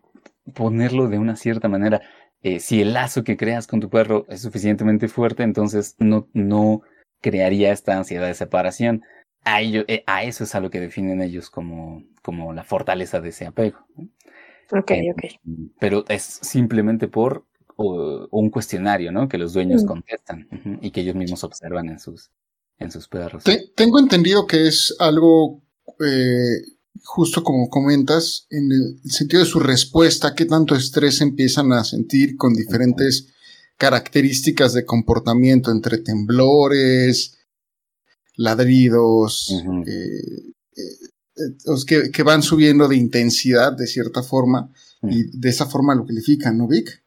ponerlo 0.53 1.07
de 1.07 1.19
una 1.19 1.35
cierta 1.35 1.67
manera, 1.67 2.01
eh, 2.41 2.59
si 2.59 2.81
el 2.81 2.93
lazo 2.93 3.23
que 3.23 3.37
creas 3.37 3.67
con 3.67 3.79
tu 3.79 3.89
perro 3.89 4.25
es 4.27 4.41
suficientemente 4.41 5.07
fuerte, 5.07 5.43
entonces 5.43 5.95
no, 5.99 6.27
no 6.33 6.81
crearía 7.21 7.71
esta 7.71 7.97
ansiedad 7.97 8.27
de 8.27 8.33
separación. 8.33 9.03
A, 9.45 9.61
ello, 9.61 9.83
eh, 9.87 10.03
a 10.07 10.23
eso 10.23 10.43
es 10.43 10.53
a 10.55 10.59
lo 10.59 10.69
que 10.69 10.79
definen 10.79 11.21
ellos 11.21 11.49
como, 11.49 12.03
como 12.21 12.53
la 12.53 12.63
fortaleza 12.63 13.21
de 13.21 13.29
ese 13.29 13.45
apego. 13.45 13.79
Ok, 14.71 14.91
ok. 15.11 15.23
Pero 15.79 16.03
es 16.09 16.23
simplemente 16.23 17.07
por 17.07 17.45
un 17.77 18.49
cuestionario, 18.49 19.11
¿no? 19.11 19.27
Que 19.27 19.37
los 19.37 19.53
dueños 19.53 19.83
mm. 19.83 19.87
contestan 19.87 20.47
y 20.81 20.91
que 20.91 21.01
ellos 21.01 21.15
mismos 21.15 21.43
observan 21.43 21.89
en 21.89 21.99
sus, 21.99 22.29
en 22.79 22.91
sus 22.91 23.07
perros. 23.07 23.43
tengo 23.75 23.99
entendido 23.99 24.45
que 24.45 24.67
es 24.67 24.95
algo 24.99 25.61
eh, 25.99 26.61
justo 27.03 27.43
como 27.43 27.69
comentas, 27.69 28.47
en 28.49 28.71
el 28.71 29.11
sentido 29.11 29.41
de 29.41 29.49
su 29.49 29.59
respuesta, 29.59 30.35
qué 30.35 30.45
tanto 30.45 30.75
estrés 30.75 31.21
empiezan 31.21 31.71
a 31.73 31.83
sentir 31.83 32.37
con 32.37 32.53
diferentes 32.53 33.27
características 33.77 34.73
de 34.73 34.85
comportamiento 34.85 35.71
entre 35.71 35.97
temblores, 35.97 37.39
ladridos, 38.35 39.51
eh, 39.85 40.53
eh, 40.75 41.43
que, 41.85 42.11
que, 42.11 42.23
van 42.23 42.43
subiendo 42.43 42.87
de 42.87 42.95
intensidad 42.95 43.73
de 43.73 43.87
cierta 43.87 44.23
forma 44.23 44.71
y 45.01 45.37
de 45.37 45.49
esa 45.49 45.65
forma 45.65 45.95
lo 45.95 46.05
califican, 46.05 46.57
¿no, 46.57 46.67
Vic? 46.67 47.02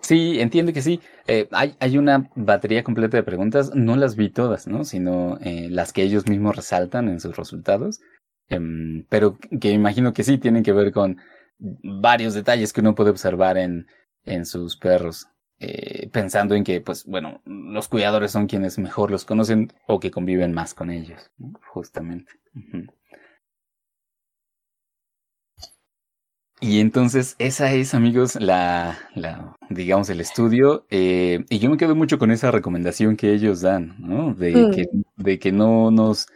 Sí, 0.00 0.40
entiendo 0.40 0.72
que 0.72 0.82
sí. 0.82 1.00
Eh, 1.26 1.48
hay, 1.52 1.76
hay 1.80 1.98
una 1.98 2.30
batería 2.34 2.84
completa 2.84 3.16
de 3.16 3.22
preguntas, 3.22 3.72
no 3.74 3.96
las 3.96 4.16
vi 4.16 4.30
todas, 4.30 4.66
¿no? 4.66 4.84
Sino 4.84 5.38
eh, 5.40 5.68
las 5.70 5.92
que 5.92 6.02
ellos 6.02 6.26
mismos 6.28 6.56
resaltan 6.56 7.08
en 7.08 7.20
sus 7.20 7.36
resultados, 7.36 8.00
em, 8.48 9.04
pero 9.08 9.38
que 9.60 9.70
imagino 9.72 10.12
que 10.12 10.24
sí 10.24 10.38
tienen 10.38 10.62
que 10.62 10.72
ver 10.72 10.92
con 10.92 11.18
varios 11.58 12.34
detalles 12.34 12.72
que 12.72 12.80
uno 12.80 12.94
puede 12.94 13.10
observar 13.10 13.58
en, 13.58 13.86
en 14.24 14.46
sus 14.46 14.76
perros, 14.76 15.26
eh, 15.58 16.08
pensando 16.12 16.54
en 16.54 16.62
que, 16.64 16.80
pues, 16.80 17.04
bueno, 17.04 17.42
los 17.44 17.88
cuidadores 17.88 18.30
son 18.30 18.46
quienes 18.46 18.78
mejor 18.78 19.10
los 19.10 19.24
conocen 19.24 19.72
o 19.88 19.98
que 20.00 20.12
conviven 20.12 20.52
más 20.54 20.74
con 20.74 20.90
ellos, 20.90 21.30
justamente. 21.72 22.32
Y 26.60 26.80
entonces 26.80 27.36
esa 27.38 27.72
es, 27.72 27.94
amigos, 27.94 28.34
la, 28.36 28.98
la 29.14 29.56
digamos, 29.70 30.10
el 30.10 30.20
estudio. 30.20 30.86
Eh, 30.90 31.44
y 31.48 31.58
yo 31.58 31.70
me 31.70 31.76
quedo 31.76 31.94
mucho 31.94 32.18
con 32.18 32.30
esa 32.30 32.50
recomendación 32.50 33.16
que 33.16 33.32
ellos 33.32 33.60
dan, 33.60 33.94
¿no? 33.98 34.34
De, 34.34 34.54
mm. 34.54 34.70
que, 34.72 34.86
de 35.16 35.38
que 35.38 35.52
no 35.52 35.90
nos, 35.90 36.26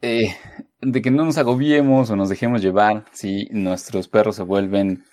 eh, 0.00 0.34
de 0.80 1.02
que 1.02 1.10
no 1.10 1.24
nos 1.24 1.38
agobiemos 1.38 2.10
o 2.10 2.16
nos 2.16 2.28
dejemos 2.28 2.62
llevar 2.62 3.04
si 3.12 3.48
nuestros 3.50 4.08
perros 4.08 4.36
se 4.36 4.44
vuelven 4.44 5.04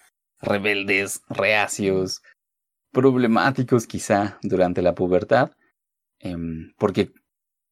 rebeldes, 0.41 1.21
reacios, 1.29 2.21
problemáticos 2.91 3.87
quizá 3.87 4.37
durante 4.43 4.81
la 4.81 4.93
pubertad, 4.93 5.51
em, 6.19 6.71
porque 6.77 7.11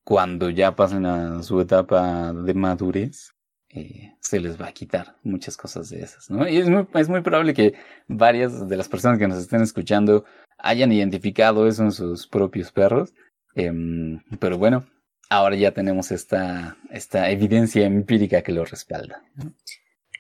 cuando 0.04 0.50
ya 0.50 0.76
pasen 0.76 1.06
a 1.06 1.44
su 1.44 1.62
etapa 1.62 2.34
de 2.34 2.54
madurez, 2.54 3.33
eh, 3.76 4.14
se 4.20 4.40
les 4.40 4.62
va 4.62 4.68
a 4.68 4.72
quitar 4.72 5.16
muchas 5.24 5.58
cosas 5.58 5.90
de 5.90 6.02
esas, 6.02 6.30
¿no? 6.30 6.48
Y 6.48 6.58
es 6.58 6.70
muy, 6.70 6.86
es 6.94 7.10
muy 7.10 7.22
probable 7.22 7.54
que 7.54 7.74
varias 8.08 8.68
de 8.68 8.78
las 8.78 8.88
personas 8.88 9.18
que 9.18 9.28
nos 9.28 9.40
estén 9.40 9.62
escuchando 9.62 10.26
hayan 10.60 10.92
identificado 10.92 11.68
eso 11.68 11.84
en 11.84 11.92
sus 11.92 12.28
propios 12.28 12.72
perros, 12.72 13.14
em, 13.56 14.22
pero 14.40 14.58
bueno, 14.58 14.86
ahora 15.30 15.56
ya 15.56 15.72
tenemos 15.72 16.12
esta, 16.12 16.78
esta 16.92 17.32
evidencia 17.32 17.86
empírica 17.86 18.44
que 18.44 18.52
lo 18.52 18.64
respalda. 18.64 19.24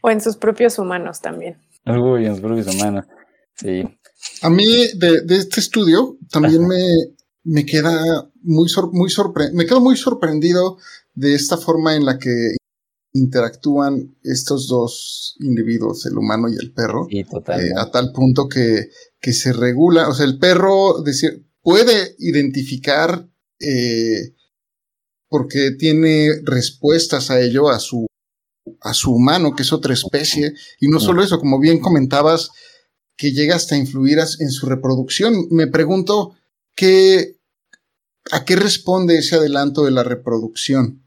O 0.01 0.09
en 0.09 0.19
sus 0.19 0.35
propios 0.35 0.79
humanos 0.79 1.21
también. 1.21 1.61
Uy, 1.85 2.25
en 2.25 2.33
sus 2.33 2.41
propios 2.41 2.73
humanos, 2.73 3.05
sí. 3.55 3.83
A 4.41 4.49
mí 4.49 4.87
de, 4.95 5.21
de 5.21 5.35
este 5.35 5.59
estudio 5.59 6.17
también 6.31 6.65
me, 6.67 6.87
me 7.43 7.65
queda 7.65 8.29
muy, 8.41 8.67
muy 8.91 9.09
sorpre 9.09 9.51
me 9.53 9.65
quedo 9.65 9.81
muy 9.81 9.97
sorprendido 9.97 10.77
de 11.13 11.35
esta 11.35 11.57
forma 11.57 11.95
en 11.95 12.05
la 12.05 12.17
que 12.17 12.55
interactúan 13.13 14.17
estos 14.23 14.67
dos 14.67 15.35
individuos, 15.39 16.05
el 16.07 16.17
humano 16.17 16.49
y 16.49 16.55
el 16.55 16.73
perro, 16.73 17.07
eh, 17.09 17.71
a 17.77 17.91
tal 17.91 18.11
punto 18.11 18.49
que, 18.49 18.89
que, 19.19 19.33
se 19.33 19.53
regula, 19.53 20.09
o 20.09 20.13
sea, 20.13 20.25
el 20.25 20.39
perro 20.39 21.01
decir, 21.03 21.45
puede 21.61 22.15
identificar 22.17 23.29
eh, 23.59 24.33
porque 25.29 25.71
tiene 25.71 26.29
respuestas 26.43 27.29
a 27.29 27.39
ello, 27.39 27.69
a 27.69 27.79
su, 27.79 28.07
a 28.81 28.93
su 28.93 29.13
humano, 29.13 29.55
que 29.55 29.63
es 29.63 29.73
otra 29.73 29.93
especie, 29.93 30.53
y 30.79 30.87
no 30.87 30.99
solo 30.99 31.23
eso, 31.23 31.39
como 31.39 31.59
bien 31.59 31.79
comentabas, 31.79 32.49
que 33.15 33.31
llega 33.31 33.55
hasta 33.55 33.77
influir 33.77 34.19
en 34.19 34.51
su 34.51 34.65
reproducción. 34.65 35.47
Me 35.51 35.67
pregunto 35.67 36.35
qué, 36.75 37.39
a 38.31 38.43
qué 38.45 38.55
responde 38.55 39.17
ese 39.17 39.35
adelanto 39.35 39.85
de 39.85 39.91
la 39.91 40.03
reproducción. 40.03 41.02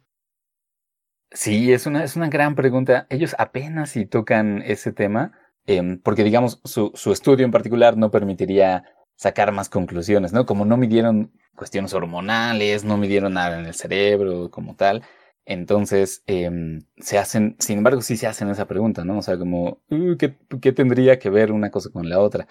Sí, 1.30 1.72
es 1.72 1.86
una, 1.86 2.04
es 2.04 2.16
una 2.16 2.28
gran 2.28 2.54
pregunta. 2.54 3.06
Ellos 3.10 3.34
apenas 3.38 3.90
si 3.90 4.06
tocan 4.06 4.62
ese 4.62 4.92
tema, 4.92 5.32
Em, 5.66 5.98
porque 6.00 6.22
digamos, 6.24 6.60
su, 6.64 6.92
su 6.94 7.12
estudio 7.12 7.44
en 7.44 7.50
particular 7.50 7.96
no 7.96 8.10
permitiría 8.10 8.84
sacar 9.16 9.50
más 9.52 9.68
conclusiones, 9.68 10.32
¿no? 10.32 10.46
Como 10.46 10.64
no 10.64 10.76
midieron 10.76 11.32
cuestiones 11.56 11.92
hormonales, 11.94 12.84
no 12.84 12.96
midieron 12.96 13.34
nada 13.34 13.58
en 13.58 13.66
el 13.66 13.74
cerebro 13.74 14.50
como 14.50 14.76
tal, 14.76 15.02
entonces 15.44 16.22
em, 16.26 16.82
se 16.98 17.18
hacen, 17.18 17.56
sin 17.58 17.78
embargo, 17.78 18.00
sí 18.02 18.16
se 18.16 18.26
hacen 18.26 18.48
esa 18.50 18.66
pregunta, 18.66 19.04
¿no? 19.04 19.18
O 19.18 19.22
sea, 19.22 19.38
como, 19.38 19.80
uh, 19.90 20.16
¿qué, 20.18 20.36
¿qué, 20.60 20.72
tendría 20.72 21.18
que 21.18 21.30
ver 21.30 21.50
una 21.52 21.70
cosa 21.70 21.90
con 21.90 22.08
la 22.08 22.20
otra? 22.20 22.46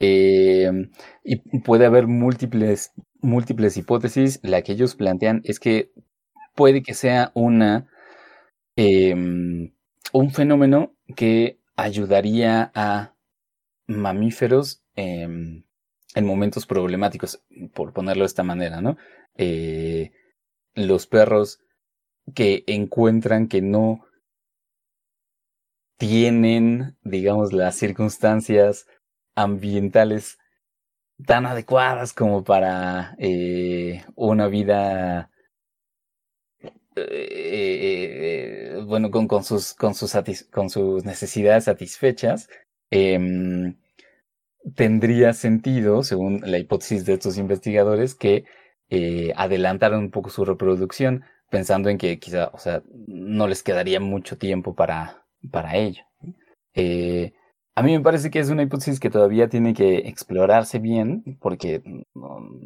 Eh, 0.00 0.70
y 1.24 1.36
puede 1.60 1.86
haber 1.86 2.06
múltiples, 2.06 2.92
múltiples 3.20 3.76
hipótesis. 3.76 4.40
La 4.42 4.62
que 4.62 4.72
ellos 4.72 4.96
plantean 4.96 5.40
es 5.44 5.60
que 5.60 5.92
puede 6.54 6.82
que 6.82 6.94
sea 6.94 7.30
una, 7.34 7.88
eh, 8.76 9.12
un 9.14 10.30
fenómeno 10.32 10.94
que 11.16 11.58
ayudaría 11.76 12.70
a 12.74 13.14
mamíferos 13.86 14.82
en 14.94 15.64
momentos 16.22 16.66
problemáticos, 16.66 17.42
por 17.74 17.92
ponerlo 17.92 18.22
de 18.22 18.26
esta 18.28 18.42
manera, 18.44 18.80
¿no? 18.80 18.96
Eh, 19.36 20.12
los 20.74 21.06
perros 21.06 21.60
que 22.34 22.64
encuentran 22.66 23.48
que 23.48 23.60
no 23.60 24.06
tienen, 25.98 26.96
digamos, 27.02 27.52
las 27.52 27.76
circunstancias 27.76 28.86
ambientales 29.34 30.38
tan 31.26 31.46
adecuadas 31.46 32.12
como 32.12 32.44
para 32.44 33.14
eh, 33.18 34.04
una 34.14 34.48
vida 34.48 35.30
eh, 36.96 38.74
eh, 38.76 38.82
bueno 38.86 39.10
con, 39.10 39.44
sus 39.44 39.76
necesidades 41.04 41.64
satisfechas 41.64 42.48
em, 42.90 43.76
tendría 44.74 45.32
sentido 45.32 46.02
según 46.02 46.40
la 46.44 46.58
hipótesis 46.58 47.04
de 47.04 47.14
estos 47.14 47.38
investigadores 47.38 48.14
que 48.14 48.44
adelantaran 49.34 49.98
un 49.98 50.10
poco 50.12 50.30
su 50.30 50.44
reproducción 50.44 51.24
pensando 51.50 51.88
en 51.88 51.98
que 51.98 52.20
quizá 52.20 52.50
o 52.52 52.58
sea 52.58 52.82
no 53.08 53.48
les 53.48 53.64
quedaría 53.64 53.98
mucho 53.98 54.38
tiempo 54.38 54.74
para 54.74 55.24
ello 55.74 56.04
a 57.76 57.82
mí 57.82 57.92
me 57.92 58.00
parece 58.00 58.30
que 58.30 58.38
es 58.38 58.50
una 58.50 58.62
hipótesis 58.62 59.00
que 59.00 59.10
todavía 59.10 59.48
tiene 59.48 59.74
que 59.74 59.98
explorarse 59.98 60.78
bien, 60.78 61.38
porque, 61.40 61.82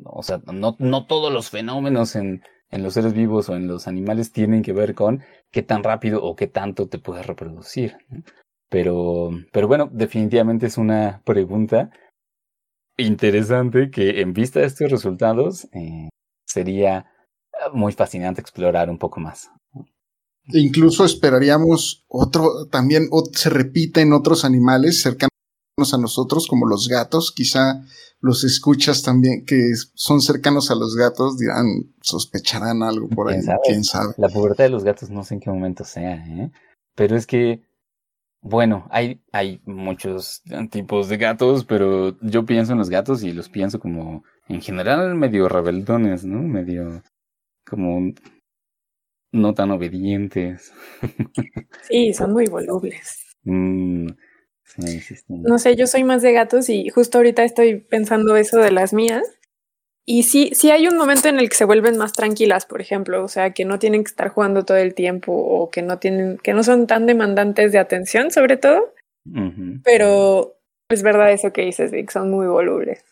o 0.04 0.22
sea, 0.22 0.42
no 0.46 1.06
todos 1.06 1.32
los 1.32 1.48
fenómenos 1.48 2.14
en, 2.14 2.42
en 2.70 2.82
los 2.82 2.94
seres 2.94 3.14
vivos 3.14 3.48
o 3.48 3.56
en 3.56 3.66
los 3.66 3.88
animales 3.88 4.32
tienen 4.32 4.62
que 4.62 4.72
ver 4.72 4.94
con 4.94 5.22
qué 5.50 5.62
tan 5.62 5.82
rápido 5.82 6.22
o 6.22 6.36
qué 6.36 6.46
tanto 6.46 6.88
te 6.88 6.98
puedes 6.98 7.26
reproducir. 7.26 7.96
Pero, 8.68 9.30
pero 9.52 9.68
bueno, 9.68 9.88
definitivamente 9.92 10.66
es 10.66 10.76
una 10.76 11.22
pregunta 11.24 11.90
interesante 12.98 13.90
que 13.90 14.20
en 14.20 14.32
vista 14.32 14.60
de 14.60 14.66
estos 14.66 14.90
resultados 14.90 15.68
eh, 15.72 16.08
sería 16.46 17.06
muy 17.72 17.92
fascinante 17.92 18.40
explorar 18.40 18.90
un 18.90 18.98
poco 18.98 19.20
más. 19.20 19.50
Incluso 20.50 21.04
esperaríamos 21.04 22.04
otro, 22.08 22.66
también 22.70 23.08
se 23.32 23.50
repite 23.50 24.00
en 24.00 24.12
otros 24.12 24.44
animales 24.44 25.02
cercanos 25.02 25.37
a 25.94 25.98
nosotros, 25.98 26.46
como 26.46 26.66
los 26.66 26.88
gatos. 26.88 27.32
Quizá 27.32 27.84
los 28.20 28.44
escuchas 28.44 29.02
también 29.02 29.44
que 29.44 29.72
son 29.94 30.20
cercanos 30.20 30.70
a 30.70 30.74
los 30.74 30.96
gatos 30.96 31.38
dirán, 31.38 31.94
sospecharán 32.02 32.82
algo 32.82 33.08
por 33.08 33.30
ahí. 33.30 33.40
¿Quién 33.64 33.84
sabe? 33.84 34.14
La 34.16 34.28
pubertad 34.28 34.64
de 34.64 34.70
los 34.70 34.84
gatos 34.84 35.10
no 35.10 35.22
sé 35.22 35.34
en 35.34 35.40
qué 35.40 35.50
momento 35.50 35.84
sea, 35.84 36.16
¿eh? 36.26 36.50
Pero 36.96 37.16
es 37.16 37.26
que, 37.26 37.62
bueno, 38.42 38.88
hay, 38.90 39.22
hay 39.32 39.60
muchos 39.66 40.42
tipos 40.70 41.08
de 41.08 41.16
gatos, 41.16 41.64
pero 41.64 42.18
yo 42.20 42.44
pienso 42.44 42.72
en 42.72 42.78
los 42.78 42.90
gatos 42.90 43.22
y 43.22 43.32
los 43.32 43.48
pienso 43.48 43.78
como, 43.78 44.24
en 44.48 44.60
general, 44.60 45.14
medio 45.14 45.48
rebeldones, 45.48 46.24
¿no? 46.24 46.42
Medio 46.42 47.02
como 47.64 48.12
no 49.32 49.54
tan 49.54 49.70
obedientes. 49.70 50.72
Sí, 51.82 52.12
son 52.12 52.32
muy 52.32 52.46
volubles. 52.46 53.24
Mm, 53.44 54.08
no 55.28 55.58
sé, 55.58 55.76
yo 55.76 55.86
soy 55.86 56.04
más 56.04 56.22
de 56.22 56.32
gatos 56.32 56.68
y 56.68 56.88
justo 56.88 57.18
ahorita 57.18 57.44
estoy 57.44 57.76
pensando 57.76 58.36
eso 58.36 58.58
de 58.58 58.70
las 58.70 58.92
mías. 58.92 59.22
Y 60.04 60.22
sí, 60.22 60.52
sí 60.54 60.70
hay 60.70 60.88
un 60.88 60.96
momento 60.96 61.28
en 61.28 61.38
el 61.38 61.50
que 61.50 61.56
se 61.56 61.66
vuelven 61.66 61.98
más 61.98 62.12
tranquilas, 62.12 62.64
por 62.64 62.80
ejemplo, 62.80 63.22
o 63.22 63.28
sea, 63.28 63.52
que 63.52 63.66
no 63.66 63.78
tienen 63.78 64.04
que 64.04 64.08
estar 64.08 64.30
jugando 64.30 64.64
todo 64.64 64.78
el 64.78 64.94
tiempo 64.94 65.32
o 65.32 65.68
que 65.68 65.82
no 65.82 65.98
tienen, 65.98 66.38
que 66.38 66.54
no 66.54 66.62
son 66.62 66.86
tan 66.86 67.04
demandantes 67.04 67.72
de 67.72 67.78
atención, 67.78 68.30
sobre 68.30 68.56
todo. 68.56 68.94
Pero 69.84 70.56
es 70.88 71.02
verdad 71.02 71.32
eso 71.32 71.52
que 71.52 71.62
dices, 71.62 71.90
Vic, 71.90 72.10
son 72.10 72.30
muy 72.30 72.46
volubles. 72.46 73.04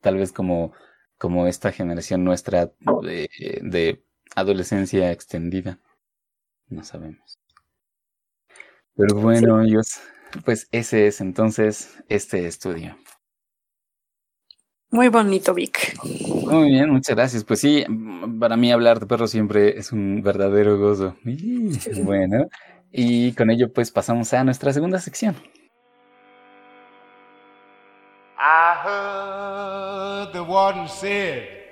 Tal 0.00 0.16
vez 0.16 0.32
como, 0.32 0.72
como 1.18 1.46
esta 1.46 1.70
generación 1.70 2.24
nuestra 2.24 2.72
de, 3.02 3.28
de 3.62 4.02
adolescencia 4.34 5.12
extendida. 5.12 5.78
No 6.68 6.82
sabemos. 6.82 7.41
Pero 8.96 9.16
bueno, 9.16 9.62
ellos, 9.62 10.00
pues 10.44 10.68
ese 10.72 11.06
es 11.06 11.20
entonces 11.20 12.02
este 12.08 12.46
estudio. 12.46 12.96
Muy 14.90 15.08
bonito, 15.08 15.54
Vic. 15.54 15.96
Muy 16.02 16.68
bien, 16.68 16.90
muchas 16.90 17.16
gracias. 17.16 17.44
Pues 17.44 17.60
sí, 17.60 17.84
para 18.38 18.56
mí 18.58 18.70
hablar 18.70 19.00
de 19.00 19.06
perros 19.06 19.30
siempre 19.30 19.78
es 19.78 19.90
un 19.90 20.22
verdadero 20.22 20.78
gozo. 20.78 21.16
bueno, 22.04 22.48
y 22.90 23.32
con 23.32 23.50
ello 23.50 23.72
pues 23.72 23.90
pasamos 23.90 24.32
a 24.34 24.44
nuestra 24.44 24.72
segunda 24.72 25.00
sección. 25.00 25.34
I 28.38 28.74
heard 28.84 30.32
the 30.32 30.42
warden 30.42 30.88
said 30.88 31.62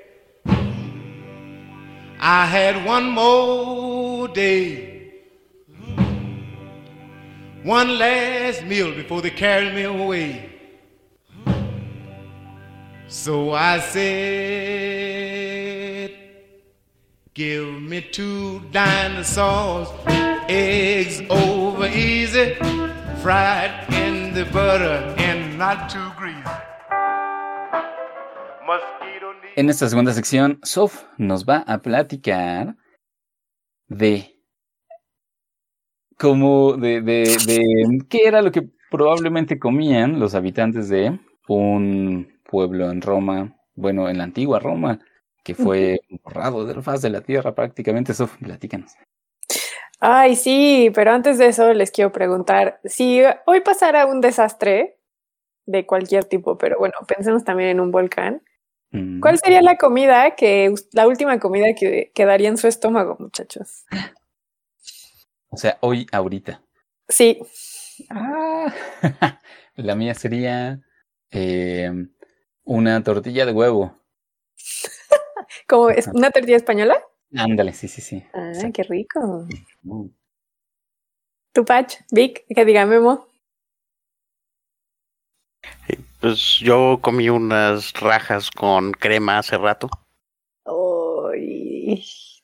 I 2.23 2.45
had 2.45 2.85
one 2.87 3.11
more 3.11 4.29
day, 4.29 4.90
one 7.65 7.99
last 7.99 8.65
meal 8.65 8.95
before 8.95 9.21
they 9.23 9.31
carry 9.31 9.71
me 9.73 9.83
away. 9.83 10.51
So 13.09 13.53
I 13.53 13.81
said, 13.81 14.01
Give 17.35 17.67
me 17.83 18.01
two 18.01 18.61
dinosaurs, 18.71 19.89
eggs 20.49 21.23
over 21.31 21.87
easy, 21.89 22.55
fried 23.23 23.93
in 23.93 24.33
the 24.35 24.45
butter 24.47 25.15
and 25.19 25.59
not 25.59 25.89
too 25.91 26.11
greasy. 26.17 26.45
En 29.57 29.69
esta 29.69 29.89
segunda 29.89 30.13
sección, 30.13 30.61
Sof 30.63 31.05
nos 31.19 31.45
va 31.45 31.65
a 31.67 31.83
platicar 31.83 32.77
de 33.89 34.30
cómo, 36.21 36.75
de, 36.75 37.01
de, 37.01 37.37
de 37.47 37.99
qué 38.09 38.27
era 38.27 38.43
lo 38.43 38.53
que 38.53 38.69
probablemente 38.91 39.59
comían 39.59 40.21
los 40.21 40.35
habitantes 40.35 40.89
de 40.91 41.19
un 41.49 42.39
pueblo 42.45 42.91
en 42.91 43.01
Roma, 43.01 43.57
bueno, 43.75 44.09
en 44.09 44.19
la 44.19 44.25
antigua 44.25 44.59
Roma, 44.59 44.99
que 45.43 45.55
fue 45.55 46.01
borrado 46.23 46.67
de 46.67 46.75
la 46.75 46.83
faz 46.83 47.01
de 47.01 47.11
la 47.11 47.23
tierra 47.23 47.55
prácticamente. 47.55 48.13
Sof, 48.13 48.37
platícanos. 48.37 48.93
Ay, 49.99 50.37
sí, 50.37 50.91
pero 50.95 51.13
antes 51.13 51.39
de 51.39 51.47
eso 51.47 51.73
les 51.73 51.91
quiero 51.91 52.13
preguntar, 52.13 52.81
si 52.85 53.23
hoy 53.47 53.61
pasara 53.61 54.07
un 54.07 54.21
desastre 54.21 54.99
de 55.67 55.87
cualquier 55.87 56.25
tipo, 56.25 56.59
pero 56.59 56.79
bueno, 56.79 56.95
pensemos 57.07 57.45
también 57.45 57.71
en 57.71 57.81
un 57.81 57.91
volcán, 57.91 58.43
¿Cuál 59.21 59.39
sería 59.39 59.63
la 59.63 59.77
comida 59.77 60.35
que, 60.35 60.75
la 60.93 61.07
última 61.07 61.39
comida 61.39 61.75
que 61.79 62.11
quedaría 62.13 62.49
en 62.49 62.57
su 62.57 62.67
estómago, 62.67 63.17
muchachos? 63.21 63.85
O 65.51 65.57
sea, 65.57 65.79
hoy, 65.81 66.07
ahorita. 66.13 66.63
Sí. 67.09 67.41
Ah, 68.09 68.73
la 69.77 69.95
mía 69.95 70.15
sería 70.15 70.81
em, 71.31 72.13
una 72.65 73.03
tortilla 73.03 73.45
de 73.45 73.53
huevo. 73.53 73.95
¿Cómo 75.69 75.91
es? 75.91 76.07
¿Una 76.07 76.31
tortilla 76.31 76.57
española? 76.57 77.03
Ándale, 77.37 77.73
sí, 77.73 77.89
sí, 77.89 78.01
sí. 78.01 78.25
Ah, 78.33 78.53
qué 78.73 78.83
rico. 78.85 79.47
¿Tu 81.53 81.65
Pach? 81.65 81.97
Vic, 82.11 82.45
que 82.55 82.65
diga 82.65 82.87
Memo. 82.87 83.27
Pues 86.21 86.59
yo 86.61 86.99
comí 87.01 87.29
unas 87.29 87.93
rajas 87.95 88.51
con 88.51 88.93
crema 88.93 89.39
hace 89.39 89.59
rato. 89.59 89.89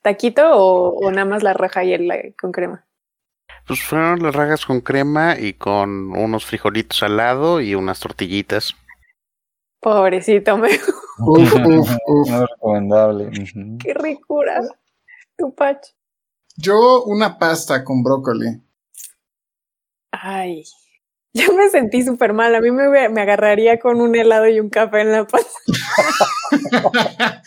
¿Taquito 0.01 0.51
o, 0.53 1.11
nada 1.11 1.25
más 1.25 1.43
la 1.43 1.53
raja 1.53 1.83
y 1.83 1.93
el 1.93 2.33
con 2.39 2.51
crema? 2.51 2.86
Pues 3.67 3.83
fueron 3.83 4.23
las 4.23 4.33
rajas 4.33 4.65
con 4.65 4.79
crema 4.79 5.37
y 5.37 5.53
con 5.53 6.15
unos 6.17 6.45
frijolitos 6.45 7.03
al 7.03 7.17
lado 7.17 7.59
y 7.59 7.75
unas 7.75 7.99
tortillitas. 7.99 8.73
Pobrecito, 9.81 10.57
me. 10.57 10.69
Uf, 11.19 11.53
recomendable. 12.29 13.29
Qué 13.79 13.93
ricura. 13.93 14.61
Tu 15.37 15.53
pach. 15.53 15.85
Yo 16.55 17.03
una 17.03 17.37
pasta 17.37 17.83
con 17.83 18.03
brócoli. 18.03 18.61
Ay, 20.11 20.63
yo 21.33 21.53
me 21.53 21.69
sentí 21.69 22.03
súper 22.03 22.33
mal. 22.33 22.55
A 22.55 22.61
mí 22.61 22.71
me, 22.71 23.09
me, 23.09 23.21
agarraría 23.21 23.79
con 23.79 24.01
un 24.01 24.15
helado 24.15 24.47
y 24.47 24.59
un 24.59 24.69
café 24.69 25.01
en 25.01 25.11
la 25.11 25.27
panza. 25.27 25.49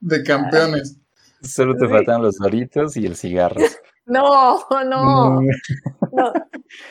de 0.00 0.22
campeones. 0.24 0.96
Solo 1.42 1.76
te 1.76 1.86
faltan 1.86 2.22
los 2.22 2.36
doritos 2.38 2.96
y 2.96 3.06
el 3.06 3.14
cigarro. 3.14 3.60
No, 4.08 4.58
no, 4.70 4.84
no. 4.84 5.40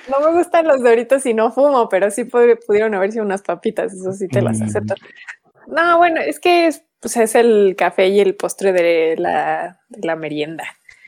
No 0.09 0.19
me 0.19 0.37
gustan 0.37 0.67
los 0.67 0.81
doritos 0.81 1.25
y 1.25 1.33
no 1.33 1.51
fumo, 1.51 1.89
pero 1.89 2.09
sí 2.11 2.23
pudieron 2.25 2.93
haberse 2.93 3.21
unas 3.21 3.41
papitas, 3.41 3.93
eso 3.93 4.13
sí 4.13 4.27
te 4.27 4.41
las 4.41 4.59
mm. 4.59 4.63
acepto. 4.63 4.95
No, 5.67 5.97
bueno, 5.97 6.21
es 6.21 6.39
que 6.39 6.67
es, 6.67 6.83
pues 6.99 7.17
es 7.17 7.35
el 7.35 7.75
café 7.77 8.07
y 8.07 8.19
el 8.19 8.35
postre 8.35 8.71
de 8.71 9.15
la, 9.17 9.81
la 9.89 10.15
merienda. 10.15 10.63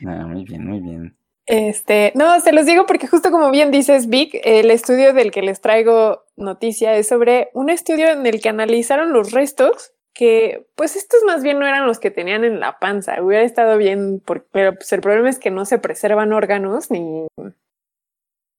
Ah, 0.06 0.26
muy 0.26 0.44
bien, 0.44 0.66
muy 0.66 0.80
bien. 0.80 1.16
Este, 1.46 2.12
no, 2.14 2.38
se 2.40 2.52
los 2.52 2.66
digo 2.66 2.86
porque 2.86 3.08
justo 3.08 3.30
como 3.30 3.50
bien 3.50 3.70
dices, 3.70 4.08
Vic, 4.08 4.40
el 4.44 4.70
estudio 4.70 5.12
del 5.12 5.30
que 5.30 5.42
les 5.42 5.60
traigo 5.60 6.24
noticia 6.36 6.94
es 6.94 7.08
sobre 7.08 7.50
un 7.54 7.70
estudio 7.70 8.08
en 8.08 8.24
el 8.26 8.40
que 8.40 8.50
analizaron 8.50 9.12
los 9.12 9.32
restos 9.32 9.92
que, 10.12 10.66
pues 10.74 10.96
estos 10.96 11.22
más 11.24 11.42
bien 11.42 11.58
no 11.58 11.66
eran 11.66 11.86
los 11.86 11.98
que 11.98 12.10
tenían 12.10 12.44
en 12.44 12.60
la 12.60 12.78
panza. 12.78 13.22
Hubiera 13.22 13.44
estado 13.44 13.76
bien, 13.78 14.22
pero 14.52 14.74
pues 14.74 14.92
el 14.92 15.00
problema 15.00 15.30
es 15.30 15.38
que 15.38 15.50
no 15.50 15.64
se 15.64 15.78
preservan 15.78 16.32
órganos 16.32 16.90
ni, 16.90 17.26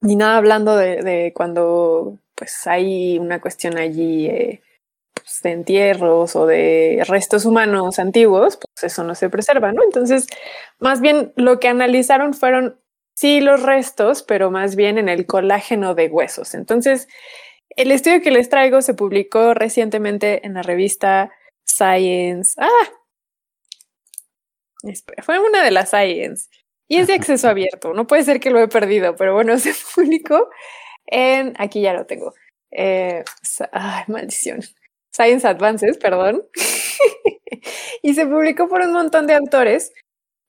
ni 0.01 0.15
nada 0.15 0.37
hablando 0.37 0.75
de, 0.75 1.31
cuando 1.35 2.17
pues 2.35 2.65
hay 2.65 3.19
una 3.19 3.39
cuestión 3.39 3.77
allí 3.77 4.25
eh, 4.25 4.61
pues, 5.13 5.41
de 5.43 5.51
entierros 5.51 6.35
o 6.35 6.47
de 6.47 7.03
restos 7.07 7.45
humanos 7.45 7.99
antiguos, 7.99 8.57
pues 8.57 8.91
eso 8.91 9.03
no 9.03 9.13
se 9.13 9.29
preserva, 9.29 9.71
¿no? 9.71 9.83
Entonces, 9.83 10.27
más 10.79 11.01
bien 11.01 11.33
lo 11.35 11.59
que 11.59 11.67
analizaron 11.67 12.33
fueron 12.33 12.79
sí 13.13 13.41
los 13.41 13.61
restos, 13.61 14.23
pero 14.23 14.49
más 14.49 14.75
bien 14.75 14.97
en 14.97 15.09
el 15.09 15.27
colágeno 15.27 15.93
de 15.93 16.07
huesos. 16.07 16.55
Entonces, 16.55 17.07
el 17.75 17.91
estudio 17.91 18.21
que 18.21 18.31
les 18.31 18.49
traigo 18.49 18.81
se 18.81 18.95
publicó 18.95 19.53
recientemente 19.53 20.45
en 20.45 20.55
la 20.55 20.63
revista 20.63 21.31
Science. 21.71 22.53
Ah, 22.57 22.69
fue 25.23 25.39
una 25.39 25.63
de 25.63 25.71
las 25.71 25.89
Science 25.89 26.49
y 26.87 26.97
es 26.97 27.07
de 27.07 27.13
acceso 27.13 27.47
abierto. 27.49 27.93
No 27.93 28.07
puede 28.07 28.23
ser 28.23 28.39
que 28.39 28.51
lo 28.51 28.59
he 28.59 28.67
perdido, 28.67 29.15
pero 29.15 29.33
bueno, 29.33 29.57
se 29.59 29.73
publicó 29.95 30.49
en. 31.07 31.53
Aquí 31.57 31.81
ya 31.81 31.93
lo 31.93 32.05
tengo. 32.05 32.33
Eh, 32.71 33.23
ay, 33.71 34.03
maldición. 34.07 34.61
Science 35.13 35.47
Advances, 35.47 35.97
perdón. 35.97 36.43
y 38.01 38.13
se 38.13 38.25
publicó 38.25 38.67
por 38.69 38.81
un 38.81 38.93
montón 38.93 39.27
de 39.27 39.35
autores. 39.35 39.93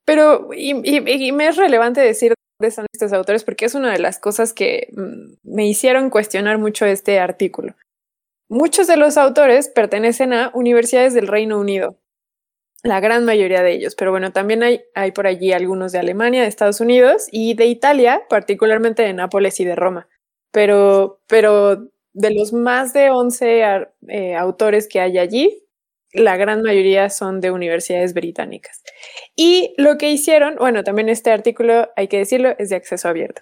Pero, 0.05 0.49
y, 0.53 0.71
y 0.83 1.31
me 1.31 1.47
es 1.47 1.57
relevante 1.57 2.01
decir 2.01 2.33
son 2.71 2.85
estos 2.93 3.13
autores 3.13 3.43
porque 3.43 3.65
es 3.65 3.75
una 3.75 3.91
de 3.91 3.99
las 3.99 4.19
cosas 4.19 4.53
que 4.53 4.87
mm, 4.95 5.33
me 5.43 5.67
hicieron 5.67 6.09
cuestionar 6.09 6.57
mucho 6.57 6.85
este 6.85 7.19
artículo. 7.19 7.75
Muchos 8.49 8.87
de 8.87 8.97
los 8.97 9.17
autores 9.17 9.69
pertenecen 9.69 10.33
a 10.33 10.51
universidades 10.53 11.13
del 11.13 11.27
Reino 11.27 11.59
Unido, 11.59 11.97
la 12.83 12.99
gran 12.99 13.23
mayoría 13.23 13.63
de 13.63 13.71
ellos, 13.71 13.95
pero 13.95 14.11
bueno, 14.11 14.33
también 14.33 14.61
hay, 14.61 14.81
hay 14.93 15.11
por 15.11 15.25
allí 15.25 15.53
algunos 15.53 15.93
de 15.93 15.99
Alemania, 15.99 16.41
de 16.41 16.49
Estados 16.49 16.81
Unidos 16.81 17.27
y 17.31 17.53
de 17.53 17.65
Italia, 17.67 18.23
particularmente 18.29 19.03
de 19.03 19.13
Nápoles 19.13 19.59
y 19.61 19.65
de 19.65 19.75
Roma. 19.75 20.09
Pero, 20.51 21.21
pero 21.27 21.87
de 22.13 22.33
los 22.33 22.53
más 22.53 22.93
de 22.93 23.09
11 23.09 23.87
eh, 24.09 24.35
autores 24.35 24.87
que 24.87 24.99
hay 24.99 25.17
allí, 25.17 25.63
la 26.13 26.37
gran 26.37 26.61
mayoría 26.61 27.09
son 27.09 27.41
de 27.41 27.51
universidades 27.51 28.13
británicas. 28.13 28.83
Y 29.35 29.73
lo 29.77 29.97
que 29.97 30.11
hicieron, 30.11 30.55
bueno, 30.57 30.83
también 30.83 31.09
este 31.09 31.31
artículo, 31.31 31.89
hay 31.95 32.07
que 32.07 32.19
decirlo, 32.19 32.55
es 32.59 32.69
de 32.69 32.75
acceso 32.75 33.07
abierto. 33.07 33.41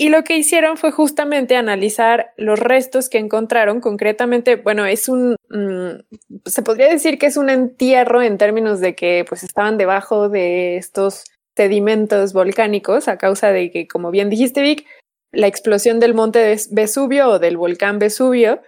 Y 0.00 0.08
lo 0.08 0.24
que 0.24 0.38
hicieron 0.38 0.78
fue 0.78 0.92
justamente 0.92 1.56
analizar 1.56 2.32
los 2.38 2.58
restos 2.58 3.10
que 3.10 3.18
encontraron, 3.18 3.82
concretamente, 3.82 4.56
bueno, 4.56 4.86
es 4.86 5.10
un, 5.10 5.36
mm, 5.50 6.48
se 6.48 6.62
podría 6.62 6.88
decir 6.88 7.18
que 7.18 7.26
es 7.26 7.36
un 7.36 7.50
entierro 7.50 8.22
en 8.22 8.38
términos 8.38 8.80
de 8.80 8.94
que 8.94 9.26
pues 9.28 9.42
estaban 9.42 9.76
debajo 9.76 10.30
de 10.30 10.78
estos 10.78 11.26
sedimentos 11.54 12.32
volcánicos 12.32 13.08
a 13.08 13.18
causa 13.18 13.52
de 13.52 13.70
que, 13.70 13.86
como 13.86 14.10
bien 14.10 14.30
dijiste, 14.30 14.62
Vic, 14.62 14.86
la 15.32 15.48
explosión 15.48 16.00
del 16.00 16.14
monte 16.14 16.56
Vesubio 16.70 17.32
o 17.32 17.38
del 17.38 17.58
volcán 17.58 17.98
Vesubio 17.98 18.62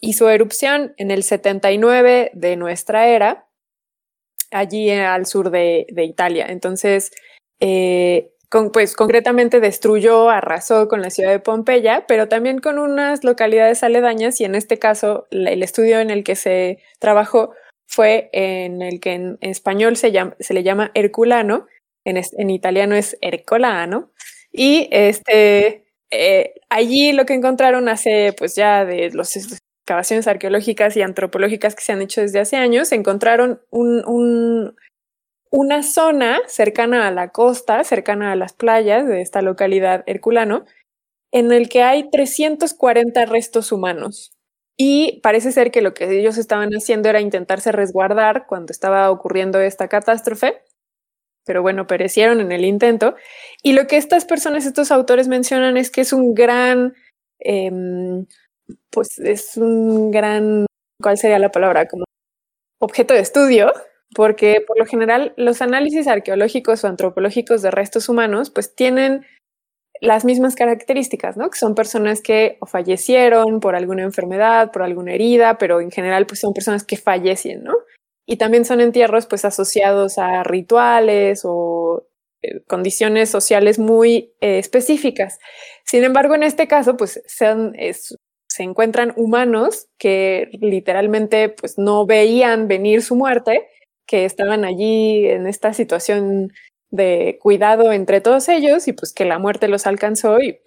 hizo 0.00 0.30
erupción 0.30 0.94
en 0.96 1.10
el 1.10 1.24
79 1.24 2.30
de 2.34 2.54
nuestra 2.54 3.08
era, 3.08 3.48
allí 4.52 4.92
al 4.92 5.26
sur 5.26 5.50
de, 5.50 5.86
Italia. 5.96 6.46
Entonces, 6.48 7.10
eh, 7.58 8.30
pues 8.72 8.96
concretamente 8.96 9.60
destruyó, 9.60 10.30
arrasó 10.30 10.88
con 10.88 11.02
la 11.02 11.10
ciudad 11.10 11.30
de 11.30 11.38
Pompeya, 11.38 12.06
pero 12.06 12.28
también 12.28 12.58
con 12.58 12.78
unas 12.78 13.24
localidades 13.24 13.82
aledañas 13.82 14.40
y 14.40 14.44
en 14.44 14.54
este 14.54 14.78
caso 14.78 15.26
el 15.30 15.62
estudio 15.62 16.00
en 16.00 16.10
el 16.10 16.24
que 16.24 16.34
se 16.36 16.78
trabajó 16.98 17.52
fue 17.86 18.30
en 18.32 18.82
el 18.82 19.00
que 19.00 19.12
en 19.12 19.38
español 19.40 19.96
se, 19.96 20.12
llama, 20.12 20.36
se 20.40 20.54
le 20.54 20.62
llama 20.62 20.90
Herculano, 20.94 21.66
en, 22.04 22.16
en 22.16 22.50
italiano 22.50 22.94
es 22.94 23.16
Ercolano, 23.20 24.12
y 24.52 24.88
este, 24.92 25.86
eh, 26.10 26.54
allí 26.68 27.12
lo 27.12 27.26
que 27.26 27.34
encontraron 27.34 27.88
hace 27.88 28.34
pues 28.36 28.54
ya 28.54 28.84
de 28.84 29.10
los 29.10 29.36
excavaciones 29.36 30.26
arqueológicas 30.26 30.96
y 30.96 31.02
antropológicas 31.02 31.74
que 31.74 31.82
se 31.82 31.92
han 31.92 32.02
hecho 32.02 32.20
desde 32.20 32.40
hace 32.40 32.56
años, 32.56 32.92
encontraron 32.92 33.62
un, 33.70 34.76
una 35.50 35.82
zona 35.82 36.40
cercana 36.46 37.06
a 37.06 37.10
la 37.10 37.30
costa, 37.30 37.84
cercana 37.84 38.32
a 38.32 38.36
las 38.36 38.52
playas 38.52 39.06
de 39.06 39.20
esta 39.20 39.42
localidad 39.42 40.04
Herculano, 40.06 40.64
en 41.32 41.52
el 41.52 41.68
que 41.68 41.82
hay 41.82 42.10
340 42.10 43.26
restos 43.26 43.72
humanos. 43.72 44.32
Y 44.76 45.20
parece 45.22 45.52
ser 45.52 45.70
que 45.70 45.82
lo 45.82 45.94
que 45.94 46.18
ellos 46.18 46.38
estaban 46.38 46.70
haciendo 46.70 47.08
era 47.08 47.20
intentarse 47.20 47.72
resguardar 47.72 48.46
cuando 48.46 48.72
estaba 48.72 49.10
ocurriendo 49.10 49.60
esta 49.60 49.88
catástrofe, 49.88 50.62
pero 51.44 51.62
bueno, 51.62 51.86
perecieron 51.86 52.40
en 52.40 52.52
el 52.52 52.64
intento. 52.64 53.16
Y 53.62 53.72
lo 53.72 53.86
que 53.86 53.96
estas 53.96 54.24
personas, 54.24 54.66
estos 54.66 54.92
autores 54.92 55.28
mencionan 55.28 55.76
es 55.76 55.90
que 55.90 56.02
es 56.02 56.12
un 56.12 56.34
gran 56.34 56.94
em, 57.40 58.26
pues 58.90 59.18
es 59.18 59.56
un 59.56 60.10
gran, 60.10 60.66
¿cuál 61.02 61.18
sería 61.18 61.38
la 61.38 61.50
palabra? 61.50 61.86
Como 61.86 62.04
objeto 62.80 63.14
de 63.14 63.20
estudio, 63.20 63.72
porque 64.14 64.62
por 64.66 64.78
lo 64.78 64.86
general 64.86 65.34
los 65.36 65.62
análisis 65.62 66.06
arqueológicos 66.06 66.84
o 66.84 66.88
antropológicos 66.88 67.62
de 67.62 67.70
restos 67.70 68.08
humanos 68.08 68.50
pues 68.50 68.74
tienen 68.74 69.26
las 70.00 70.24
mismas 70.24 70.54
características, 70.54 71.36
¿no? 71.36 71.50
Que 71.50 71.58
son 71.58 71.74
personas 71.74 72.20
que 72.20 72.56
o 72.60 72.66
fallecieron 72.66 73.60
por 73.60 73.74
alguna 73.74 74.02
enfermedad, 74.02 74.70
por 74.70 74.82
alguna 74.82 75.12
herida, 75.12 75.58
pero 75.58 75.80
en 75.80 75.90
general 75.90 76.26
pues 76.26 76.40
son 76.40 76.52
personas 76.52 76.84
que 76.84 76.96
fallecen, 76.96 77.64
¿no? 77.64 77.74
Y 78.26 78.36
también 78.36 78.64
son 78.64 78.80
entierros 78.80 79.26
pues 79.26 79.44
asociados 79.44 80.18
a 80.18 80.44
rituales 80.44 81.42
o 81.44 82.06
eh, 82.42 82.60
condiciones 82.66 83.30
sociales 83.30 83.78
muy 83.78 84.32
eh, 84.40 84.58
específicas. 84.58 85.38
Sin 85.84 86.04
embargo, 86.04 86.34
en 86.34 86.44
este 86.44 86.68
caso, 86.68 86.96
pues 86.96 87.20
es, 87.74 88.16
se 88.48 88.62
encuentran 88.62 89.12
humanos 89.16 89.88
que 89.98 90.48
literalmente 90.60 91.48
pues 91.48 91.78
no 91.78 92.06
veían 92.06 92.68
venir 92.68 93.02
su 93.02 93.16
muerte, 93.16 93.66
que 94.08 94.24
estaban 94.24 94.64
allí 94.64 95.26
en 95.28 95.46
esta 95.46 95.72
situación 95.72 96.50
de 96.90 97.38
cuidado 97.40 97.92
entre 97.92 98.20
todos 98.22 98.48
ellos 98.48 98.88
y 98.88 98.94
pues 98.94 99.12
que 99.12 99.26
la 99.26 99.38
muerte 99.38 99.68
los 99.68 99.86
alcanzó 99.86 100.38
y, 100.40 100.58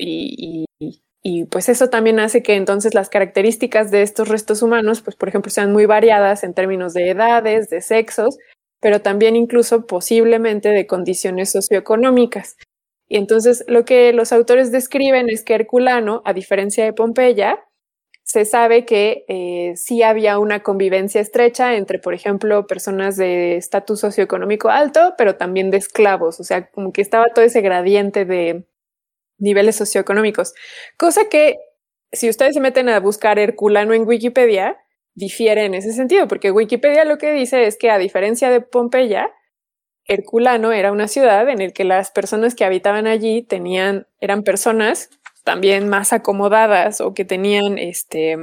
y, 1.24 1.46
pues 1.46 1.68
eso 1.68 1.90
también 1.90 2.20
hace 2.20 2.44
que 2.44 2.56
entonces 2.56 2.94
las 2.94 3.10
características 3.10 3.92
de 3.92 4.04
estos 4.04 4.28
restos 4.28 4.62
humanos 4.62 5.02
pues 5.02 5.16
por 5.16 5.30
ejemplo 5.30 5.52
sean 5.52 5.74
muy 5.74 5.86
variadas 5.86 6.44
en 6.44 6.54
términos 6.54 6.94
de 6.94 7.10
edades, 7.10 7.70
de 7.70 7.82
sexos, 7.82 8.38
pero 8.80 9.02
también 9.02 9.36
incluso 9.36 9.88
posiblemente 9.88 10.70
de 10.70 10.88
condiciones 10.88 11.52
socioeconómicas. 11.52 12.58
Y 13.10 13.18
entonces 13.18 13.66
lo 13.68 13.86
que 13.86 14.14
los 14.14 14.32
autores 14.32 14.72
describen 14.72 15.30
es 15.30 15.44
que 15.44 15.56
Herculano, 15.56 16.22
a 16.26 16.34
diferencia 16.34 16.86
de 16.86 16.94
Pompeya, 16.94 17.60
se 18.32 18.46
sabe 18.46 18.86
que 18.86 19.26
eh, 19.28 19.74
sí 19.76 20.04
había 20.04 20.40
una 20.40 20.64
convivencia 20.64 21.20
estrecha 21.20 21.76
entre, 21.76 22.00
por 22.00 22.14
ejemplo, 22.14 22.66
personas 22.66 23.18
de 23.18 23.58
estatus 23.58 24.00
socioeconómico 24.00 24.70
alto, 24.70 25.16
pero 25.18 25.36
también 25.36 25.70
de 25.70 25.76
esclavos, 25.76 26.40
o 26.40 26.46
sea, 26.46 26.72
como 26.72 26.94
que 26.94 27.02
estaba 27.02 27.26
todo 27.36 27.44
ese 27.44 27.60
gradiente 27.60 28.24
de 28.24 28.66
niveles 29.38 29.76
socioeconómicos, 29.76 30.54
cosa 30.98 31.28
que 31.30 31.58
si 32.14 32.30
ustedes 32.30 32.54
se 32.54 32.62
meten 32.62 32.88
a 32.88 33.02
buscar 33.02 33.38
Herculano 33.38 33.94
en 33.94 34.08
Wikipedia, 34.08 34.78
difiere 35.14 35.66
en 35.66 35.74
ese 35.74 35.92
sentido, 35.92 36.30
porque 36.30 36.52
Wikipedia 36.52 37.04
lo 37.04 37.18
que 37.18 37.34
dice 37.34 37.66
es 37.68 37.78
que 37.78 37.90
a 37.90 37.98
diferencia 37.98 38.50
de 38.50 38.62
Pompeya, 38.62 39.30
Herculano 40.06 40.72
era 40.72 40.94
una 40.94 41.10
ciudad 41.10 41.50
en 41.50 41.60
la 41.60 41.72
que 41.72 41.84
las 41.84 42.12
personas 42.12 42.56
que 42.56 42.64
habitaban 42.64 43.08
allí 43.08 43.42
tenían, 43.42 44.08
eran 44.22 44.44
personas 44.44 45.10
también 45.44 45.90
más 45.90 46.14
acomodadas 46.14 47.02
o 47.02 47.14
que 47.14 47.26
tenían 47.26 47.78
este, 47.78 48.38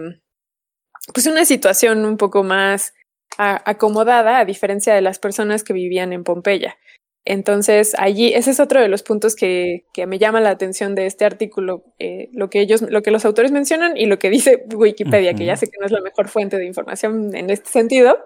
pues 1.13 1.27
una 1.27 1.45
situación 1.45 2.05
un 2.05 2.17
poco 2.17 2.43
más 2.43 2.95
acomodada 3.37 4.39
a 4.39 4.45
diferencia 4.45 4.95
de 4.95 5.01
las 5.01 5.19
personas 5.19 5.63
que 5.63 5.73
vivían 5.73 6.13
en 6.13 6.25
Pompeya. 6.25 6.77
Entonces, 7.25 7.95
allí, 7.99 8.33
ese 8.33 8.53
es 8.53 8.59
otro 8.59 8.81
de 8.81 8.89
los 8.89 9.03
puntos 9.03 9.37
que, 9.37 9.85
me 10.07 10.19
llama 10.19 10.41
la 10.41 10.51
atención 10.51 10.95
de 10.95 11.07
este 11.07 11.27
artículo, 11.27 11.85
eh, 11.99 12.31
lo 12.33 12.49
que 12.49 12.61
ellos, 12.61 12.81
lo 12.81 13.03
que 13.03 13.11
los 13.11 13.27
autores 13.27 13.53
mencionan 13.53 13.99
y 13.99 14.07
lo 14.07 14.19
que 14.19 14.31
dice 14.31 14.65
Wikipedia, 14.75 15.35
que 15.35 15.45
ya 15.45 15.57
sé 15.57 15.67
que 15.67 15.79
no 15.79 15.87
es 15.87 15.93
la 15.93 16.01
mejor 16.01 16.29
fuente 16.29 16.57
de 16.57 16.65
información 16.65 17.37
en 17.37 17.51
este 17.51 17.69
sentido, 17.69 18.19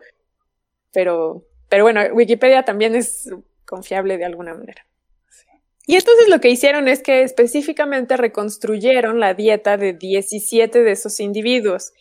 pero, 0.93 1.45
pero 1.69 1.83
bueno, 1.83 2.01
Wikipedia 2.13 2.63
también 2.63 2.95
es 2.95 3.29
confiable 3.67 4.19
de 4.19 4.25
alguna 4.25 4.55
manera. 4.55 4.87
Y 5.87 5.97
entonces 5.97 6.29
lo 6.29 6.41
que 6.41 6.51
hicieron 6.51 6.89
es 6.89 7.03
que 7.03 7.23
específicamente 7.23 8.17
reconstruyeron 8.17 9.19
la 9.19 9.35
dieta 9.35 9.77
de 9.77 9.93
17 9.93 10.83
de 10.83 10.93
esos 10.93 11.19
individuos. 11.21 11.93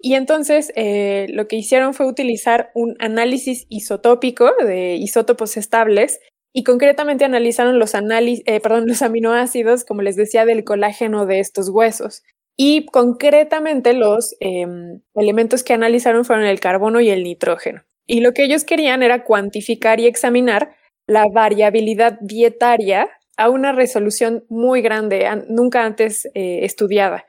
Y 0.00 0.14
entonces 0.14 0.72
eh, 0.74 1.26
lo 1.30 1.46
que 1.46 1.56
hicieron 1.56 1.94
fue 1.94 2.06
utilizar 2.06 2.72
un 2.74 2.96
análisis 2.98 3.66
isotópico 3.68 4.50
de 4.64 4.96
isótopos 4.96 5.56
estables 5.56 6.18
y 6.52 6.64
concretamente 6.64 7.24
analizaron 7.24 7.78
los, 7.78 7.94
eh, 7.94 8.60
perdón, 8.60 8.84
los 8.88 9.02
aminoácidos, 9.02 9.84
como 9.84 10.02
les 10.02 10.16
decía, 10.16 10.44
del 10.44 10.64
colágeno 10.64 11.24
de 11.24 11.38
estos 11.38 11.68
huesos. 11.68 12.24
Y 12.56 12.84
concretamente 12.86 13.94
los 13.94 14.36
em, 14.40 15.00
elementos 15.14 15.62
que 15.62 15.72
analizaron 15.72 16.24
fueron 16.24 16.44
el 16.44 16.60
carbono 16.60 17.00
y 17.00 17.08
el 17.08 17.22
nitrógeno. 17.22 17.82
Y 18.06 18.20
lo 18.20 18.34
que 18.34 18.44
ellos 18.44 18.64
querían 18.64 19.02
era 19.02 19.24
cuantificar 19.24 20.00
y 20.00 20.06
examinar 20.06 20.74
la 21.06 21.26
variabilidad 21.32 22.18
dietaria 22.20 23.08
a 23.36 23.48
una 23.50 23.72
resolución 23.72 24.44
muy 24.48 24.82
grande, 24.82 25.26
nunca 25.48 25.84
antes 25.84 26.26
eh, 26.34 26.60
estudiada. 26.62 27.24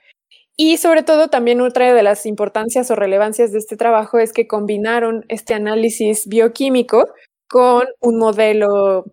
Y 0.55 0.77
sobre 0.77 1.01
todo 1.01 1.29
también 1.29 1.61
otra 1.61 1.93
de 1.93 2.03
las 2.03 2.25
importancias 2.25 2.91
o 2.91 2.95
relevancias 2.95 3.51
de 3.51 3.57
este 3.57 3.75
trabajo 3.75 4.19
es 4.19 4.33
que 4.33 4.47
combinaron 4.47 5.25
este 5.29 5.55
análisis 5.55 6.27
bioquímico 6.27 7.05
con 7.49 7.87
un 7.99 8.19
modelo 8.19 9.05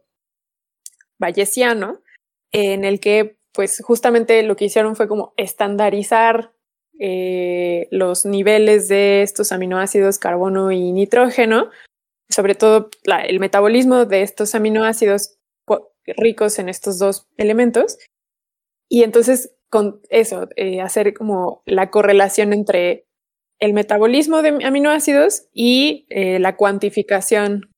bayesiano 1.19 2.01
en 2.53 2.85
el 2.85 3.01
que 3.01 3.39
pues 3.53 3.83
justamente 3.85 4.43
lo 4.43 4.57
que 4.57 4.67
hicieron 4.67 4.97
fue 4.97 5.09
como 5.09 5.33
estandarizar 5.37 6.53
eh, 6.99 7.89
los 7.91 8.27
niveles 8.27 8.89
de 8.89 9.23
estos 9.23 9.53
aminoácidos 9.53 10.19
carbono 10.19 10.71
y 10.71 10.93
nitrógeno, 10.93 11.71
sobre 12.31 12.55
todo 12.55 12.91
el 13.05 13.41
metabolismo 13.41 14.07
de 14.07 14.22
estos 14.22 14.55
aminoácidos 14.55 15.37
ricos 16.16 16.59
en 16.59 16.68
estos 16.68 16.99
dos 16.99 17.26
elementos. 17.37 17.99
Y 18.89 19.03
entonces 19.03 19.55
con 19.68 20.01
eso, 20.11 20.49
eh, 20.57 20.81
hacer 20.81 21.14
como 21.14 21.62
la 21.64 21.91
correlación 21.91 22.53
entre 22.53 23.07
el 23.61 23.72
metabolismo 23.72 24.43
de 24.43 24.64
aminoácidos 24.64 25.45
y 25.53 26.07
eh, 26.09 26.41
la 26.41 26.57
cuantificación 26.57 27.70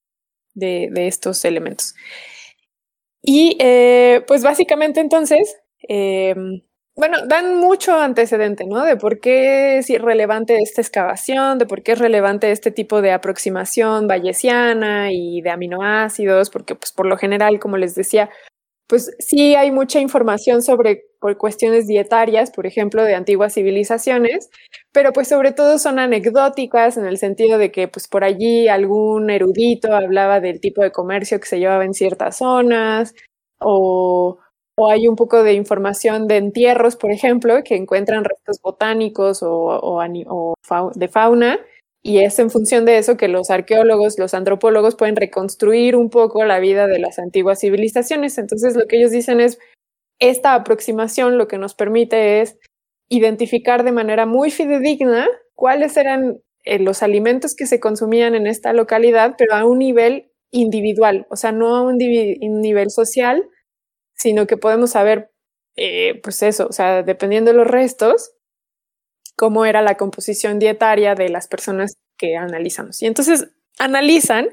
de, 0.55 0.91
estos 0.95 1.45
elementos. 1.45 1.95
Y 3.21 3.57
eh, 3.61 4.25
pues 4.27 4.43
básicamente 4.43 5.01
entonces, 5.01 5.57
bueno, 6.95 7.19
dan 7.27 7.57
mucho 7.57 7.97
antecedente, 7.99 8.65
¿no? 8.67 8.85
De 8.85 8.97
por 8.97 9.19
qué 9.21 9.79
es 9.79 9.89
relevante 10.03 10.59
esta 10.63 10.83
excavación, 10.83 11.59
de 11.59 11.67
por 11.67 11.83
qué 11.83 11.93
es 11.93 11.99
relevante 11.99 12.51
este 12.51 12.71
tipo 12.71 13.01
de 13.01 13.13
aproximación 13.13 14.09
bayesiana 14.09 15.11
y 15.13 15.41
de 15.41 15.51
aminoácidos, 15.51 16.51
porque 16.51 16.75
pues 16.75 16.93
por 16.93 17.07
lo 17.07 17.17
general, 17.17 17.59
como 17.61 17.79
les 17.79 17.95
decía, 17.95 18.29
pues 18.89 19.15
sí 19.21 19.55
hay 19.55 19.71
mucha 19.71 20.01
información 20.01 20.63
sobre 20.63 21.05
cuestiones 21.39 21.87
dietarias, 21.87 22.51
por 22.51 22.67
ejemplo, 22.67 23.05
de 23.05 23.15
antiguas 23.15 23.55
civilizaciones, 23.55 24.51
pero 24.93 25.13
pues 25.15 25.29
sobre 25.29 25.53
todo 25.53 25.79
son 25.79 25.99
anecdóticas 25.99 26.99
en 26.99 27.07
el 27.07 27.17
sentido 27.19 27.59
de 27.59 27.73
que 27.73 27.89
pues 27.89 28.09
por 28.09 28.25
allí 28.25 28.69
algún 28.69 29.31
erudito 29.31 29.95
hablaba 29.95 30.41
del 30.41 30.61
tipo 30.61 30.83
de 30.83 30.93
comercio 30.93 31.41
que 31.41 31.47
se 31.47 31.59
llevaba 31.61 31.85
en 31.87 31.95
ciertas 31.95 32.39
zonas 32.39 33.15
o, 33.61 34.39
hay 34.79 35.07
un 35.07 35.17
poco 35.17 35.43
de 35.43 35.53
información 35.55 36.27
de 36.27 36.39
entierros, 36.39 36.97
por 36.97 37.13
ejemplo, 37.13 37.63
que 37.65 37.77
encuentran 37.77 38.25
restos 38.25 38.61
botánicos 38.63 39.41
o 39.43 40.01
de 40.95 41.09
fauna 41.09 41.61
y 42.05 42.19
es 42.19 42.39
en 42.41 42.51
función 42.51 42.85
de 42.85 42.99
eso 42.99 43.17
que 43.17 43.29
los 43.29 43.51
arqueólogos, 43.51 44.19
los 44.19 44.35
antropólogos 44.35 44.97
pueden 44.97 45.15
reconstruir 45.15 45.95
un 45.95 46.11
poco 46.11 46.45
la 46.45 46.59
vida 46.59 46.89
de 46.89 46.99
las 46.99 47.21
antiguas 47.21 47.61
civilizaciones. 47.61 48.39
Entonces 48.39 48.75
lo 48.75 48.87
que 48.87 48.99
ellos 48.99 49.13
dicen 49.13 49.41
es, 49.41 49.61
esta 50.19 50.55
aproximación 50.55 51.39
lo 51.39 51.47
que 51.47 51.59
nos 51.59 51.75
permite 51.75 52.41
es 52.41 52.59
identificar 53.09 53.85
de 53.85 53.93
manera 53.93 54.27
muy 54.27 54.51
fidedigna 54.51 55.29
cuáles 55.55 55.97
eran 55.97 56.41
eh, 56.65 56.81
los 56.81 57.05
alimentos 57.05 57.55
que 57.55 57.67
se 57.67 57.79
consumían 57.79 58.35
en 58.35 58.49
esta 58.49 58.73
localidad, 58.73 59.37
pero 59.39 59.55
a 59.55 59.65
un 59.65 59.79
nivel 59.79 60.33
individual, 60.51 61.27
o 61.31 61.37
sea, 61.37 61.53
no 61.53 61.77
a 61.77 61.83
un, 61.83 61.99
nivel 61.99 62.91
social, 62.91 63.49
sino 64.15 64.47
que 64.47 64.57
podemos 64.57 64.91
saber, 64.91 65.33
eh, 65.77 66.21
pues 66.23 66.43
eso, 66.43 66.67
o 66.69 66.73
sea, 66.73 67.03
dependiendo 67.03 67.51
de 67.51 67.57
los 67.57 67.67
restos, 67.67 68.33
cómo 69.37 69.65
era 69.65 69.83
la 69.83 69.97
composición 69.97 70.59
dietaria 70.59 71.15
de 71.15 71.29
las 71.29 71.49
personas 71.49 71.95
que 72.19 72.37
analizamos. 72.37 73.03
Y 73.03 73.07
entonces 73.07 73.49
analizan 73.79 74.51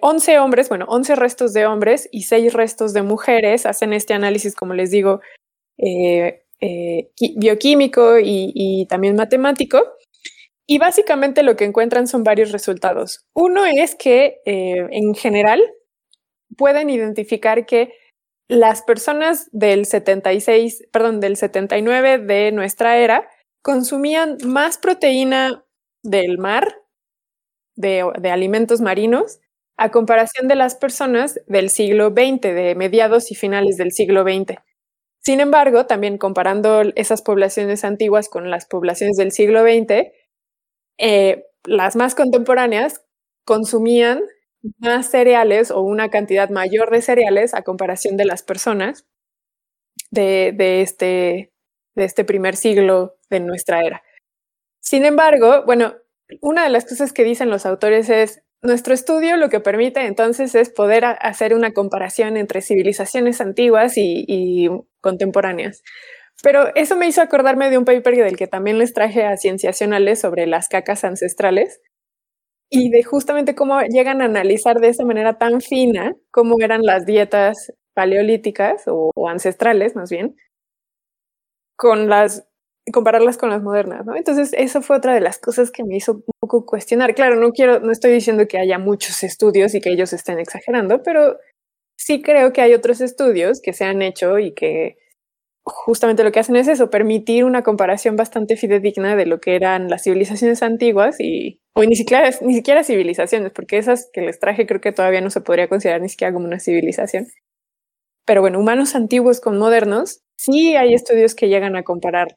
11 0.00 0.32
eh, 0.32 0.38
hombres, 0.38 0.68
bueno, 0.68 0.86
11 0.88 1.14
restos 1.16 1.52
de 1.52 1.66
hombres 1.66 2.08
y 2.10 2.22
6 2.22 2.52
restos 2.52 2.92
de 2.92 3.02
mujeres, 3.02 3.66
hacen 3.66 3.92
este 3.92 4.14
análisis, 4.14 4.54
como 4.54 4.74
les 4.74 4.90
digo, 4.90 5.20
eh, 5.78 6.42
eh, 6.60 7.10
bioquímico 7.36 8.18
y, 8.20 8.86
también 8.88 9.16
matemático. 9.16 9.82
Y 10.66 10.78
básicamente 10.78 11.42
lo 11.42 11.56
que 11.56 11.64
encuentran 11.64 12.06
son 12.06 12.24
varios 12.24 12.50
resultados. 12.50 13.26
Uno 13.34 13.66
es 13.66 13.94
que 13.94 14.40
en 14.46 15.14
general 15.14 15.62
pueden 16.56 16.88
identificar 16.88 17.66
que 17.66 17.92
las 18.48 18.82
personas 18.82 19.48
del 19.52 19.86
76, 19.86 20.88
perdón, 20.92 21.20
del 21.20 21.36
79 21.36 22.18
de 22.18 22.52
nuestra 22.52 22.98
era 22.98 23.28
consumían 23.62 24.36
más 24.44 24.76
proteína 24.76 25.64
del 26.02 26.38
mar, 26.38 26.76
de, 27.76 28.02
alimentos 28.30 28.80
marinos, 28.80 29.40
a 29.76 29.90
comparación 29.90 30.46
de 30.46 30.54
las 30.54 30.76
personas 30.76 31.40
del 31.46 31.70
siglo 31.70 32.10
XX, 32.10 32.42
de 32.42 32.74
mediados 32.76 33.32
y 33.32 33.34
finales 33.34 33.76
del 33.76 33.90
siglo 33.90 34.22
XX. 34.22 34.58
Sin 35.20 35.40
embargo, 35.40 35.86
también 35.86 36.18
comparando 36.18 36.82
esas 36.94 37.22
poblaciones 37.22 37.84
antiguas 37.84 38.28
con 38.28 38.50
las 38.50 38.66
poblaciones 38.66 39.16
del 39.16 39.32
siglo 39.32 39.62
XX, 39.62 40.12
eh, 40.98 41.46
las 41.64 41.96
más 41.96 42.14
contemporáneas 42.14 43.02
consumían 43.46 44.22
más 44.78 45.10
cereales 45.10 45.70
o 45.70 45.80
una 45.80 46.10
cantidad 46.10 46.50
mayor 46.50 46.90
de 46.90 47.02
cereales 47.02 47.54
a 47.54 47.62
comparación 47.62 48.16
de 48.16 48.24
las 48.24 48.42
personas 48.42 49.06
de, 50.10 50.80
este, 50.80 51.52
de 51.94 52.04
este 52.04 52.24
primer 52.24 52.56
siglo 52.56 53.16
de 53.30 53.40
nuestra 53.40 53.82
era. 53.84 54.02
Sin 54.80 55.04
embargo, 55.04 55.64
bueno, 55.66 55.94
una 56.40 56.64
de 56.64 56.70
las 56.70 56.84
cosas 56.84 57.12
que 57.12 57.24
dicen 57.24 57.50
los 57.50 57.66
autores 57.66 58.08
es, 58.08 58.42
nuestro 58.62 58.94
estudio 58.94 59.36
lo 59.36 59.50
que 59.50 59.60
permite 59.60 60.06
entonces 60.06 60.54
es 60.54 60.70
poder 60.70 61.04
hacer 61.04 61.54
una 61.54 61.72
comparación 61.72 62.38
entre 62.38 62.62
civilizaciones 62.62 63.40
antiguas 63.40 63.94
y, 63.96 64.70
contemporáneas. 65.00 65.82
Pero 66.42 66.74
eso 66.74 66.96
me 66.96 67.06
hizo 67.06 67.20
acordarme 67.20 67.70
de 67.70 67.78
un 67.78 67.84
paper 67.84 68.16
del 68.16 68.36
que 68.36 68.46
también 68.46 68.78
les 68.78 68.94
traje 68.94 69.24
a 69.24 69.36
Cienciacionales 69.36 70.20
sobre 70.20 70.46
las 70.46 70.68
cacas 70.68 71.04
ancestrales 71.04 71.80
y 72.70 72.90
de 72.90 73.02
justamente 73.04 73.54
cómo 73.54 73.80
llegan 73.82 74.22
a 74.22 74.26
analizar 74.26 74.80
de 74.80 74.88
esa 74.88 75.04
manera 75.04 75.38
tan 75.38 75.60
fina 75.60 76.16
cómo 76.30 76.56
eran 76.60 76.82
las 76.82 77.06
dietas 77.06 77.72
paleolíticas 77.94 78.84
o 78.86 79.12
ancestrales 79.28 79.94
más 79.96 80.10
bien, 80.10 80.36
con 81.76 82.08
las 82.08 82.46
compararlas 82.92 83.38
con 83.38 83.48
las 83.50 83.62
modernas, 83.62 84.04
¿no? 84.04 84.14
Entonces, 84.14 84.52
eso 84.56 84.82
fue 84.82 84.96
otra 84.96 85.14
de 85.14 85.20
las 85.20 85.38
cosas 85.38 85.70
que 85.70 85.84
me 85.84 85.96
hizo 85.96 86.12
un 86.12 86.24
poco 86.40 86.66
cuestionar. 86.66 87.14
Claro, 87.14 87.36
no 87.36 87.52
quiero, 87.52 87.80
no 87.80 87.90
estoy 87.90 88.12
diciendo 88.12 88.46
que 88.46 88.58
haya 88.58 88.78
muchos 88.78 89.22
estudios 89.22 89.74
y 89.74 89.80
que 89.80 89.90
ellos 89.90 90.12
estén 90.12 90.38
exagerando, 90.38 91.02
pero 91.02 91.38
sí 91.98 92.22
creo 92.22 92.52
que 92.52 92.62
hay 92.62 92.74
otros 92.74 93.00
estudios 93.00 93.60
que 93.62 93.72
se 93.72 93.84
han 93.84 94.02
hecho 94.02 94.38
y 94.38 94.54
que 94.54 94.96
justamente 95.64 96.24
lo 96.24 96.32
que 96.32 96.40
hacen 96.40 96.56
es 96.56 96.68
eso, 96.68 96.90
permitir 96.90 97.44
una 97.44 97.62
comparación 97.62 98.16
bastante 98.16 98.56
fidedigna 98.56 99.16
de 99.16 99.26
lo 99.26 99.40
que 99.40 99.56
eran 99.56 99.88
las 99.90 100.04
civilizaciones 100.04 100.62
antiguas 100.62 101.20
y, 101.20 101.60
o 101.74 101.84
ni 101.84 101.96
siquiera, 101.96 102.30
ni 102.40 102.54
siquiera 102.54 102.84
civilizaciones, 102.84 103.52
porque 103.52 103.78
esas 103.78 104.08
que 104.12 104.22
les 104.22 104.38
traje 104.38 104.66
creo 104.66 104.80
que 104.80 104.92
todavía 104.92 105.20
no 105.20 105.30
se 105.30 105.40
podría 105.40 105.68
considerar 105.68 106.00
ni 106.00 106.08
siquiera 106.08 106.32
como 106.32 106.46
una 106.46 106.60
civilización. 106.60 107.26
Pero 108.24 108.40
bueno, 108.40 108.58
humanos 108.60 108.94
antiguos 108.94 109.40
con 109.40 109.58
modernos, 109.58 110.20
sí 110.36 110.76
hay 110.76 110.94
estudios 110.94 111.34
que 111.34 111.48
llegan 111.48 111.76
a 111.76 111.82
comparar 111.82 112.36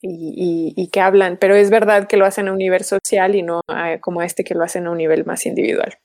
y, 0.00 0.88
que 0.92 1.00
hablan, 1.00 1.36
pero 1.38 1.56
es 1.56 1.68
verdad 1.68 2.06
que 2.06 2.16
lo 2.16 2.26
hacen 2.26 2.48
a 2.48 2.52
un 2.52 2.58
nivel 2.58 2.84
social 2.84 3.34
y 3.34 3.42
no 3.42 3.60
como 4.00 4.22
este 4.22 4.44
que 4.44 4.54
lo 4.54 4.62
hacen 4.62 4.86
a 4.86 4.90
un 4.92 4.98
nivel 4.98 5.24
más 5.24 5.46
individual. 5.46 5.98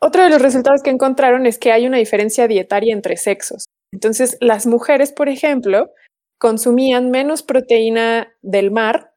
Otro 0.00 0.22
de 0.22 0.30
los 0.30 0.42
resultados 0.42 0.82
que 0.82 0.90
encontraron 0.90 1.46
es 1.46 1.58
que 1.58 1.72
hay 1.72 1.86
una 1.86 1.96
diferencia 1.96 2.46
dietaria 2.46 2.92
entre 2.92 3.16
sexos. 3.16 3.64
Entonces, 3.92 4.36
las 4.40 4.66
mujeres, 4.66 5.12
por 5.12 5.28
ejemplo, 5.28 5.90
consumían 6.38 7.10
menos 7.10 7.42
proteína 7.42 8.34
del 8.42 8.70
mar 8.70 9.14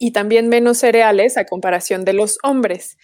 y 0.00 0.12
también 0.12 0.48
menos 0.48 0.78
cereales 0.78 1.36
a 1.36 1.44
comparación 1.44 2.04
de 2.04 2.14
los 2.14 2.38
hombres, 2.42 2.96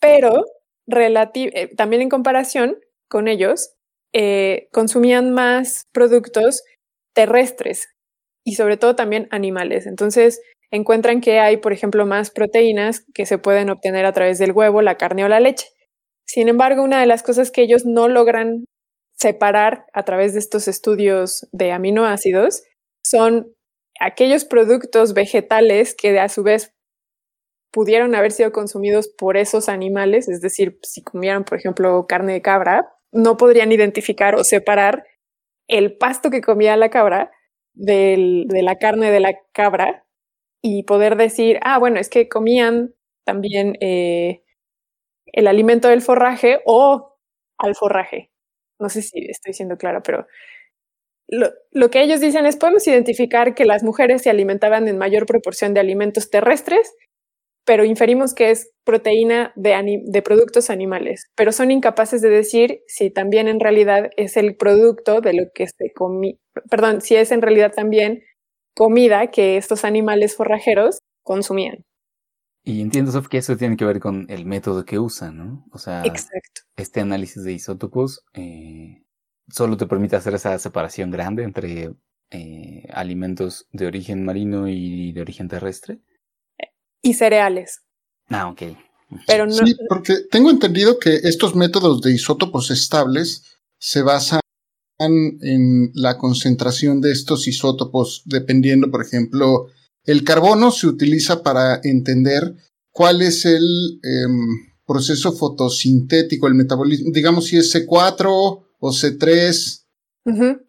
pero 0.00 0.46
eh, 0.88 1.70
también 1.76 2.02
en 2.02 2.08
comparación 2.08 2.78
con 3.08 3.28
ellos, 3.28 3.74
eh, 4.14 4.68
consumían 4.72 5.32
más 5.32 5.84
productos 5.92 6.64
terrestres 7.14 7.88
y 8.44 8.54
sobre 8.54 8.78
todo 8.78 8.96
también 8.96 9.28
animales. 9.30 9.86
Entonces 9.86 10.40
encuentran 10.70 11.20
que 11.20 11.38
hay, 11.38 11.58
por 11.58 11.72
ejemplo, 11.74 12.06
más 12.06 12.30
proteínas 12.30 13.04
que 13.14 13.26
se 13.26 13.38
pueden 13.38 13.68
obtener 13.68 14.06
a 14.06 14.12
través 14.12 14.38
del 14.38 14.52
huevo, 14.52 14.80
la 14.80 14.96
carne 14.96 15.24
o 15.24 15.28
la 15.28 15.40
leche. 15.40 15.68
Sin 16.26 16.48
embargo, 16.48 16.82
una 16.82 17.00
de 17.00 17.06
las 17.06 17.22
cosas 17.22 17.50
que 17.50 17.62
ellos 17.62 17.84
no 17.84 18.08
logran 18.08 18.64
separar 19.18 19.84
a 19.92 20.04
través 20.04 20.32
de 20.32 20.38
estos 20.38 20.66
estudios 20.66 21.46
de 21.52 21.72
aminoácidos 21.72 22.62
son 23.04 23.52
aquellos 24.00 24.44
productos 24.44 25.14
vegetales 25.14 25.94
que 25.94 26.18
a 26.18 26.28
su 26.28 26.42
vez 26.42 26.74
pudieron 27.72 28.14
haber 28.14 28.32
sido 28.32 28.52
consumidos 28.52 29.08
por 29.08 29.36
esos 29.36 29.68
animales, 29.68 30.28
es 30.28 30.40
decir, 30.40 30.78
si 30.82 31.02
comieran, 31.02 31.44
por 31.44 31.58
ejemplo, 31.58 32.06
carne 32.06 32.34
de 32.34 32.42
cabra, 32.42 32.92
no 33.12 33.36
podrían 33.36 33.72
identificar 33.72 34.34
o 34.34 34.44
separar 34.44 35.04
el 35.68 35.96
pasto 35.96 36.30
que 36.30 36.42
comía 36.42 36.76
la 36.76 36.90
cabra 36.90 37.30
de 37.74 38.44
la 38.50 38.76
carne 38.76 39.10
de 39.10 39.20
la 39.20 39.34
cabra 39.52 40.04
y 40.62 40.84
poder 40.84 41.16
decir, 41.16 41.58
ah, 41.62 41.78
bueno, 41.78 41.98
es 41.98 42.10
que 42.10 42.28
comían 42.28 42.94
también 43.24 43.76
eh, 43.80 44.42
el 45.26 45.46
alimento 45.46 45.88
del 45.88 46.02
forraje 46.02 46.60
o 46.66 47.18
al 47.58 47.74
forraje. 47.74 48.30
No 48.78 48.88
sé 48.88 49.02
si 49.02 49.26
estoy 49.30 49.54
siendo 49.54 49.78
clara, 49.78 50.02
pero 50.02 50.26
lo, 51.28 51.50
lo, 51.70 51.90
que 51.90 52.02
ellos 52.02 52.20
dicen 52.20 52.46
es, 52.46 52.56
podemos 52.56 52.86
identificar 52.86 53.54
que 53.54 53.64
las 53.64 53.82
mujeres 53.82 54.22
se 54.22 54.30
alimentaban 54.30 54.88
en 54.88 54.98
mayor 54.98 55.26
proporción 55.26 55.74
de 55.74 55.80
alimentos 55.80 56.30
terrestres 56.30 56.92
pero 57.64 57.84
inferimos 57.84 58.34
que 58.34 58.50
es 58.50 58.70
proteína 58.84 59.52
de, 59.54 60.02
de, 60.04 60.22
productos 60.22 60.70
animales, 60.70 61.30
pero 61.36 61.52
son 61.52 61.70
incapaces 61.70 62.20
de 62.20 62.28
decir 62.28 62.80
si 62.86 63.10
también 63.10 63.48
en 63.48 63.60
realidad 63.60 64.10
es 64.16 64.36
el 64.36 64.56
producto 64.56 65.20
de 65.20 65.34
lo 65.34 65.44
que 65.54 65.68
se 65.68 65.92
comí, 65.94 66.40
perdón, 66.68 67.00
si 67.00 67.14
es 67.14 67.30
en 67.30 67.42
realidad 67.42 67.72
también 67.72 68.22
comida 68.74 69.28
que 69.28 69.56
estos 69.56 69.84
animales 69.84 70.34
forrajeros 70.34 70.98
consumían. 71.22 71.84
Y 72.64 72.80
entiendo, 72.80 73.10
Sof, 73.10 73.28
que 73.28 73.38
eso 73.38 73.56
tiene 73.56 73.76
que 73.76 73.84
ver 73.84 73.98
con 73.98 74.26
el 74.28 74.46
método 74.46 74.84
que 74.84 74.98
usan, 74.98 75.36
¿no? 75.36 75.66
O 75.72 75.78
sea, 75.78 76.02
Exacto. 76.04 76.62
este 76.76 77.00
análisis 77.00 77.42
de 77.42 77.52
isótopos 77.52 78.24
eh, 78.34 79.01
solo 79.52 79.76
te 79.76 79.86
permite 79.86 80.16
hacer 80.16 80.34
esa 80.34 80.58
separación 80.58 81.12
grande 81.12 81.44
entre 81.44 81.94
eh, 82.30 82.88
alimentos 82.92 83.68
de 83.72 83.86
origen 83.86 84.24
marino 84.24 84.66
y 84.66 85.12
de 85.12 85.20
origen 85.20 85.46
terrestre 85.48 86.00
y 87.02 87.14
cereales. 87.14 87.82
Ah, 88.28 88.48
ok. 88.48 88.62
Pero 89.26 89.46
no... 89.46 89.52
Sí, 89.52 89.76
porque 89.88 90.14
tengo 90.30 90.50
entendido 90.50 90.98
que 90.98 91.16
estos 91.24 91.54
métodos 91.54 92.00
de 92.00 92.12
isótopos 92.12 92.70
estables 92.70 93.42
se 93.78 94.02
basan 94.02 94.40
en 94.98 95.90
la 95.94 96.16
concentración 96.16 97.00
de 97.00 97.10
estos 97.10 97.48
isótopos, 97.48 98.22
dependiendo, 98.24 98.88
por 98.88 99.04
ejemplo, 99.04 99.66
el 100.04 100.22
carbono 100.22 100.70
se 100.70 100.86
utiliza 100.86 101.42
para 101.42 101.80
entender 101.82 102.54
cuál 102.92 103.20
es 103.20 103.44
el 103.44 103.98
em, 104.04 104.46
proceso 104.86 105.32
fotosintético, 105.32 106.46
el 106.46 106.54
metabolismo, 106.54 107.10
digamos 107.12 107.46
si 107.46 107.56
es 107.56 107.74
C4 107.74 108.61
o 108.84 108.90
C3, 108.90 109.84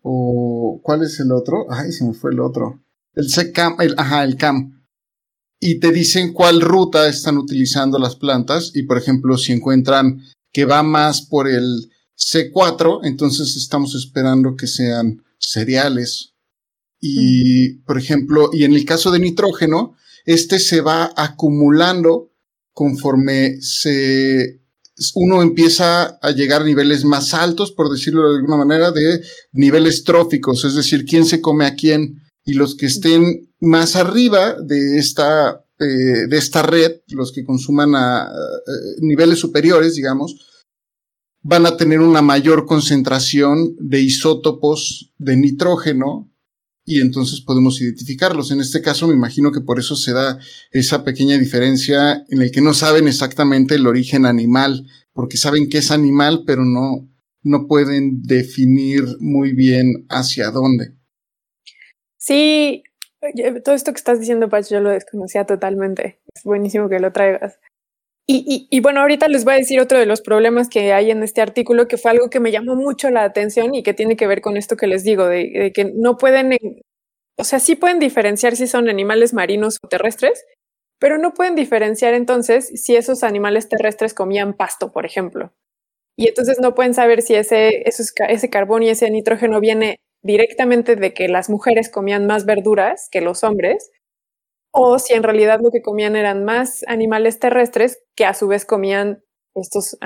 o 0.03 0.79
cuál 0.83 1.03
es 1.03 1.19
el 1.19 1.31
otro, 1.31 1.65
ay, 1.69 1.91
se 1.91 2.05
me 2.05 2.13
fue 2.13 2.31
el 2.31 2.39
otro, 2.39 2.83
el 3.15 3.27
C-CAM, 3.27 3.77
el, 3.81 3.95
ajá, 3.97 4.23
el 4.23 4.37
CAM. 4.37 4.85
Y 5.59 5.79
te 5.79 5.91
dicen 5.91 6.31
cuál 6.31 6.61
ruta 6.61 7.07
están 7.07 7.37
utilizando 7.37 7.97
las 7.97 8.15
plantas. 8.15 8.71
Y 8.75 8.83
por 8.83 8.97
ejemplo 8.97 9.37
si 9.37 9.53
encuentran 9.53 10.21
que 10.51 10.65
va 10.65 10.83
más 10.83 11.21
por 11.21 11.47
el 11.47 11.89
C4, 12.17 12.99
entonces 13.03 13.55
estamos 13.55 13.95
esperando 13.95 14.55
que 14.55 14.67
sean 14.67 15.23
cereales. 15.39 16.33
Y 16.99 17.79
por 17.85 17.97
ejemplo, 17.97 18.49
y 18.53 18.63
en 18.63 18.73
el 18.73 18.85
caso 18.85 19.09
de 19.09 19.19
nitrógeno, 19.19 19.95
este 20.25 20.59
se 20.59 20.81
va 20.81 21.11
acumulando 21.15 22.31
conforme 22.73 23.59
se 23.61 24.62
uno 25.15 25.41
empieza 25.41 26.17
a 26.21 26.31
llegar 26.31 26.61
a 26.61 26.65
niveles 26.65 27.05
más 27.05 27.33
altos, 27.33 27.71
por 27.71 27.89
decirlo 27.89 28.29
de 28.29 28.37
alguna 28.37 28.57
manera, 28.57 28.91
de 28.91 29.21
niveles 29.51 30.03
tróficos, 30.03 30.65
es 30.65 30.75
decir, 30.75 31.05
quién 31.05 31.25
se 31.25 31.41
come 31.41 31.65
a 31.65 31.75
quién. 31.75 32.21
Y 32.45 32.53
los 32.53 32.75
que 32.75 32.87
estén 32.87 33.53
más 33.59 33.95
arriba 33.95 34.55
de 34.61 34.97
esta, 34.97 35.63
eh, 35.79 36.27
de 36.27 36.37
esta 36.37 36.61
red, 36.61 37.01
los 37.09 37.31
que 37.31 37.45
consuman 37.45 37.95
a 37.95 38.25
eh, 38.25 38.99
niveles 39.01 39.39
superiores, 39.39 39.95
digamos, 39.95 40.35
van 41.41 41.65
a 41.65 41.77
tener 41.77 41.99
una 41.99 42.21
mayor 42.21 42.65
concentración 42.65 43.75
de 43.79 44.01
isótopos 44.01 45.13
de 45.17 45.37
nitrógeno 45.37 46.32
y 46.85 47.01
entonces 47.01 47.41
podemos 47.41 47.81
identificarlos. 47.81 48.51
En 48.51 48.59
este 48.59 48.81
caso 48.81 49.07
me 49.07 49.13
imagino 49.13 49.51
que 49.51 49.61
por 49.61 49.79
eso 49.79 49.95
se 49.95 50.13
da 50.13 50.39
esa 50.71 51.03
pequeña 51.03 51.37
diferencia 51.37 52.23
en 52.29 52.41
el 52.41 52.51
que 52.51 52.61
no 52.61 52.73
saben 52.73 53.07
exactamente 53.07 53.75
el 53.75 53.87
origen 53.87 54.25
animal, 54.25 54.85
porque 55.13 55.37
saben 55.37 55.69
que 55.69 55.77
es 55.79 55.91
animal, 55.91 56.43
pero 56.45 56.65
no, 56.65 57.09
no 57.43 57.67
pueden 57.67 58.21
definir 58.23 59.03
muy 59.19 59.53
bien 59.53 60.05
hacia 60.09 60.51
dónde. 60.51 60.95
Sí, 62.17 62.83
todo 63.63 63.75
esto 63.75 63.91
que 63.91 63.97
estás 63.97 64.19
diciendo, 64.19 64.49
Pach, 64.49 64.67
yo 64.69 64.79
lo 64.79 64.89
desconocía 64.89 65.45
totalmente. 65.45 66.21
Es 66.33 66.43
buenísimo 66.43 66.89
que 66.89 66.99
lo 66.99 67.11
traigas. 67.11 67.59
Y, 68.25 68.79
bueno, 68.79 69.01
ahorita 69.01 69.27
les 69.27 69.43
voy 69.43 69.55
a 69.55 69.57
decir 69.57 69.81
otro 69.81 69.99
de 69.99 70.05
los 70.05 70.21
problemas 70.21 70.69
que 70.69 70.93
hay 70.93 71.11
en 71.11 71.23
este 71.23 71.41
artículo, 71.41 71.89
que 71.89 71.97
fue 71.97 72.11
algo 72.11 72.29
que 72.29 72.39
me 72.39 72.51
llamó 72.51 72.75
mucho 72.75 73.09
la 73.09 73.25
atención 73.25 73.75
y 73.75 73.83
que 73.83 73.93
tiene 73.93 74.15
que 74.15 74.27
ver 74.27 74.39
con 74.39 74.55
esto 74.55 74.77
que 74.77 74.87
les 74.87 75.03
digo, 75.03 75.25
de, 75.25 75.73
que 75.75 75.91
no 75.93 76.17
pueden, 76.17 76.57
o 77.37 77.43
sea, 77.43 77.59
sí 77.59 77.75
pueden 77.75 77.99
diferenciar 77.99 78.55
si 78.55 78.67
son 78.67 78.87
animales 78.87 79.33
marinos 79.33 79.77
o 79.83 79.89
terrestres, 79.89 80.45
pero 80.99 81.17
no 81.17 81.33
pueden 81.33 81.55
diferenciar 81.55 82.13
entonces 82.13 82.71
si 82.81 82.95
esos 82.95 83.23
animales 83.23 83.67
terrestres 83.67 84.13
comían 84.13 84.53
pasto, 84.53 84.93
por 84.93 85.05
ejemplo. 85.05 85.51
Y 86.17 86.29
entonces 86.29 86.59
no 86.61 86.75
pueden 86.75 86.93
saber 86.93 87.23
si 87.23 87.35
ese, 87.35 87.83
ese 87.85 88.49
carbón 88.49 88.83
y 88.83 88.89
ese 88.89 89.09
nitrógeno 89.09 89.59
viene 89.59 89.97
directamente 90.23 90.95
de 90.95 91.13
que 91.13 91.27
las 91.27 91.49
mujeres 91.49 91.89
comían 91.89 92.25
más 92.25 92.45
verduras 92.45 93.09
que 93.11 93.19
los 93.19 93.43
hombres, 93.43 93.91
o 94.73 94.97
si 94.99 95.13
en 95.13 95.23
realidad 95.23 95.59
lo 95.61 95.71
que 95.71 95.81
comían 95.81 96.15
eran 96.15 96.43
más 96.43 96.83
animales 96.87 97.39
terrestres 97.39 98.03
que 98.15 98.25
a 98.25 98.33
su 98.33 98.47
vez 98.47 98.65
comían 98.65 99.23
estos 99.55 99.97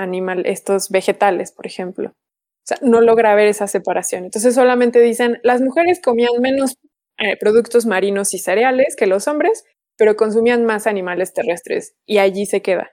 estos 0.44 0.90
vegetales, 0.90 1.52
por 1.52 1.66
ejemplo. 1.66 2.10
O 2.10 2.66
sea, 2.66 2.78
no 2.82 3.00
logra 3.00 3.34
ver 3.34 3.48
esa 3.48 3.66
separación. 3.66 4.24
Entonces 4.24 4.54
solamente 4.54 5.00
dicen, 5.00 5.40
las 5.42 5.62
mujeres 5.62 6.00
comían 6.02 6.40
menos 6.40 6.74
eh, 7.18 7.36
productos 7.40 7.86
marinos 7.86 8.34
y 8.34 8.38
cereales 8.38 8.94
que 8.94 9.06
los 9.06 9.26
hombres, 9.26 9.64
pero 9.96 10.16
consumían 10.16 10.66
más 10.66 10.86
animales 10.86 11.32
terrestres 11.32 11.94
y 12.06 12.18
allí 12.18 12.44
se 12.44 12.60
queda. 12.60 12.92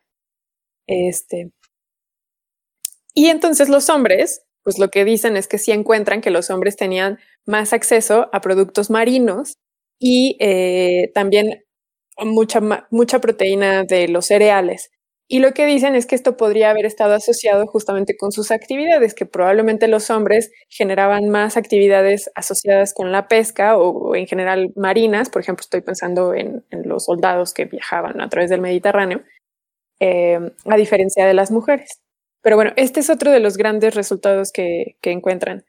Este. 0.87 1.51
Y 3.13 3.27
entonces 3.27 3.67
los 3.67 3.89
hombres 3.89 4.45
pues 4.65 4.79
lo 4.79 4.89
que 4.89 5.05
dicen 5.05 5.37
es 5.37 5.47
que 5.47 5.59
sí 5.59 5.71
encuentran 5.71 6.21
que 6.21 6.31
los 6.31 6.49
hombres 6.49 6.75
tenían 6.75 7.19
más 7.45 7.71
acceso 7.71 8.29
a 8.33 8.41
productos 8.41 8.89
marinos 8.89 9.59
y 9.99 10.37
eh, 10.39 11.11
también 11.13 11.64
mucha, 12.23 12.61
mucha 12.89 13.19
proteína 13.19 13.83
de 13.83 14.07
los 14.07 14.27
cereales. 14.27 14.91
Y 15.27 15.39
lo 15.39 15.53
que 15.53 15.65
dicen 15.65 15.95
es 15.95 16.05
que 16.05 16.13
esto 16.13 16.37
podría 16.37 16.69
haber 16.69 16.85
estado 16.85 17.15
asociado 17.15 17.65
justamente 17.65 18.15
con 18.15 18.31
sus 18.31 18.51
actividades, 18.51 19.15
que 19.15 19.25
probablemente 19.25 19.87
los 19.87 20.11
hombres 20.11 20.51
generaban 20.69 21.29
más 21.29 21.57
actividades 21.57 22.29
asociadas 22.35 22.93
con 22.93 23.11
la 23.11 23.27
pesca 23.27 23.75
o, 23.75 24.15
en 24.15 24.27
general 24.27 24.71
marinas. 24.75 25.31
Por 25.31 25.41
ejemplo, 25.41 25.63
estoy 25.63 25.81
pensando 25.81 26.35
en, 26.35 26.63
los 26.69 27.05
soldados 27.05 27.55
que 27.55 27.65
viajaban 27.65 28.21
a 28.21 28.29
través 28.29 28.51
del 28.51 28.61
Mediterráneo, 28.61 29.23
eh, 29.99 30.39
a 30.65 30.77
diferencia 30.77 31.25
de 31.25 31.33
las 31.33 31.49
mujeres. 31.49 32.01
Pero 32.43 32.57
bueno, 32.57 32.73
este 32.75 32.99
es 32.99 33.09
otro 33.09 33.31
de 33.31 33.39
los 33.39 33.57
grandes 33.57 33.95
resultados 33.95 34.51
que, 34.51 34.97
encuentran. 35.01 35.65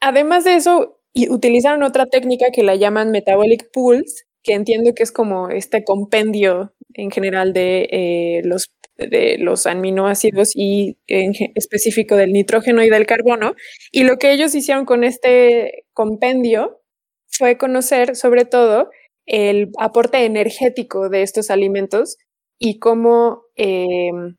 Además 0.00 0.44
de 0.44 0.56
eso, 0.56 1.00
utilizaron 1.14 1.82
otra 1.82 2.04
técnica 2.04 2.50
que 2.52 2.62
la 2.62 2.74
llaman 2.74 3.10
Metabolic 3.10 3.70
Pools, 3.72 4.26
que 4.42 4.54
entiendo 4.54 4.92
que 4.94 5.02
es 5.02 5.12
como 5.12 5.50
este 5.50 5.84
compendio 5.84 6.74
en 6.94 7.10
general 7.10 7.52
de, 7.52 7.88
eh, 7.90 8.42
los, 8.44 8.72
de 8.96 9.36
los 9.38 9.66
aminoácidos 9.66 10.52
y 10.54 10.98
en 11.06 11.32
específico 11.54 12.16
del 12.16 12.32
nitrógeno 12.32 12.82
y 12.82 12.90
del 12.90 13.06
carbono. 13.06 13.54
Y 13.92 14.04
lo 14.04 14.18
que 14.18 14.32
ellos 14.32 14.54
hicieron 14.54 14.84
con 14.84 15.04
este 15.04 15.84
compendio 15.92 16.80
fue 17.28 17.58
conocer 17.58 18.16
sobre 18.16 18.44
todo 18.44 18.90
el 19.26 19.70
aporte 19.78 20.24
energético 20.24 21.08
de 21.08 21.22
estos 21.22 21.50
alimentos 21.50 22.16
y 22.58 22.78
cómo 22.78 23.44
em, 23.56 24.36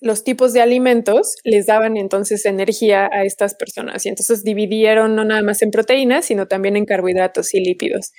los 0.00 0.24
tipos 0.24 0.52
de 0.52 0.60
alimentos 0.60 1.36
les 1.44 1.66
daban 1.66 1.96
entonces 1.96 2.46
energía 2.46 3.08
a 3.12 3.24
estas 3.24 3.54
personas 3.54 4.06
y 4.06 4.08
entonces 4.08 4.44
dividieron 4.44 5.16
no 5.16 5.24
nada 5.24 5.42
más 5.42 5.62
en 5.62 5.70
proteínas, 5.70 6.26
sino 6.26 6.46
también 6.46 6.76
en 6.76 6.84
carbohidratos 6.86 7.54
y 7.54 7.60
lípidos. 7.60 8.12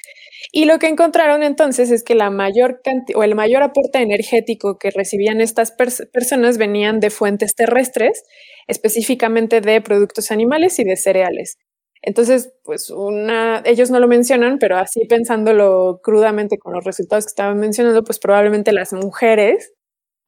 Y 0.52 0.66
lo 0.66 0.80
que 0.80 0.88
encontraron 0.88 1.44
entonces 1.44 1.92
es 1.92 2.04
que 2.04 2.16
la 2.16 2.30
mayor 2.30 2.82
o 3.16 3.24
el 3.24 3.36
mayor 3.36 3.64
aporte 3.64 4.00
energético 4.00 4.78
que 4.78 4.92
recibían 4.92 5.42
estas 5.42 5.72
personas 5.72 6.58
venían 6.58 7.00
de 7.00 7.10
fuentes 7.10 7.56
terrestres, 7.56 8.24
específicamente 8.68 9.62
de 9.62 9.82
productos 9.82 10.32
animales 10.32 10.80
y 10.80 10.84
de 10.84 10.96
cereales. 10.96 11.58
Entonces, 12.02 12.54
pues 12.64 12.90
una, 12.90 13.62
ellos 13.66 13.92
no 13.92 14.00
lo 14.00 14.08
mencionan, 14.08 14.58
pero 14.58 14.78
así 14.78 15.06
pensándolo 15.06 16.00
crudamente 16.02 16.58
con 16.58 16.74
los 16.74 16.86
resultados 16.86 17.26
que 17.26 17.30
estaban 17.32 17.60
mencionando, 17.60 18.04
pues 18.04 18.20
probablemente 18.20 18.72
las 18.72 18.94
mujeres 18.94 19.74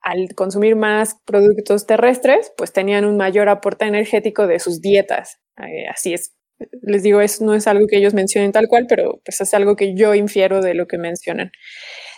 al 0.01 0.29
consumir 0.35 0.75
más 0.75 1.15
productos 1.25 1.85
terrestres, 1.85 2.51
pues 2.57 2.73
tenían 2.73 3.05
un 3.05 3.17
mayor 3.17 3.49
aporte 3.49 3.85
energético 3.85 4.47
de 4.47 4.59
sus 4.59 4.81
dietas. 4.81 5.39
Eh, 5.57 5.87
así 5.89 6.13
es. 6.13 6.33
Les 6.81 7.03
digo, 7.03 7.21
eso 7.21 7.45
no 7.45 7.53
es 7.53 7.67
algo 7.67 7.87
que 7.87 7.97
ellos 7.97 8.13
mencionen 8.13 8.51
tal 8.51 8.67
cual, 8.67 8.85
pero 8.87 9.19
pues 9.23 9.41
es 9.41 9.53
algo 9.53 9.75
que 9.75 9.95
yo 9.95 10.15
infiero 10.15 10.61
de 10.61 10.73
lo 10.73 10.87
que 10.87 10.97
mencionan. 10.97 11.51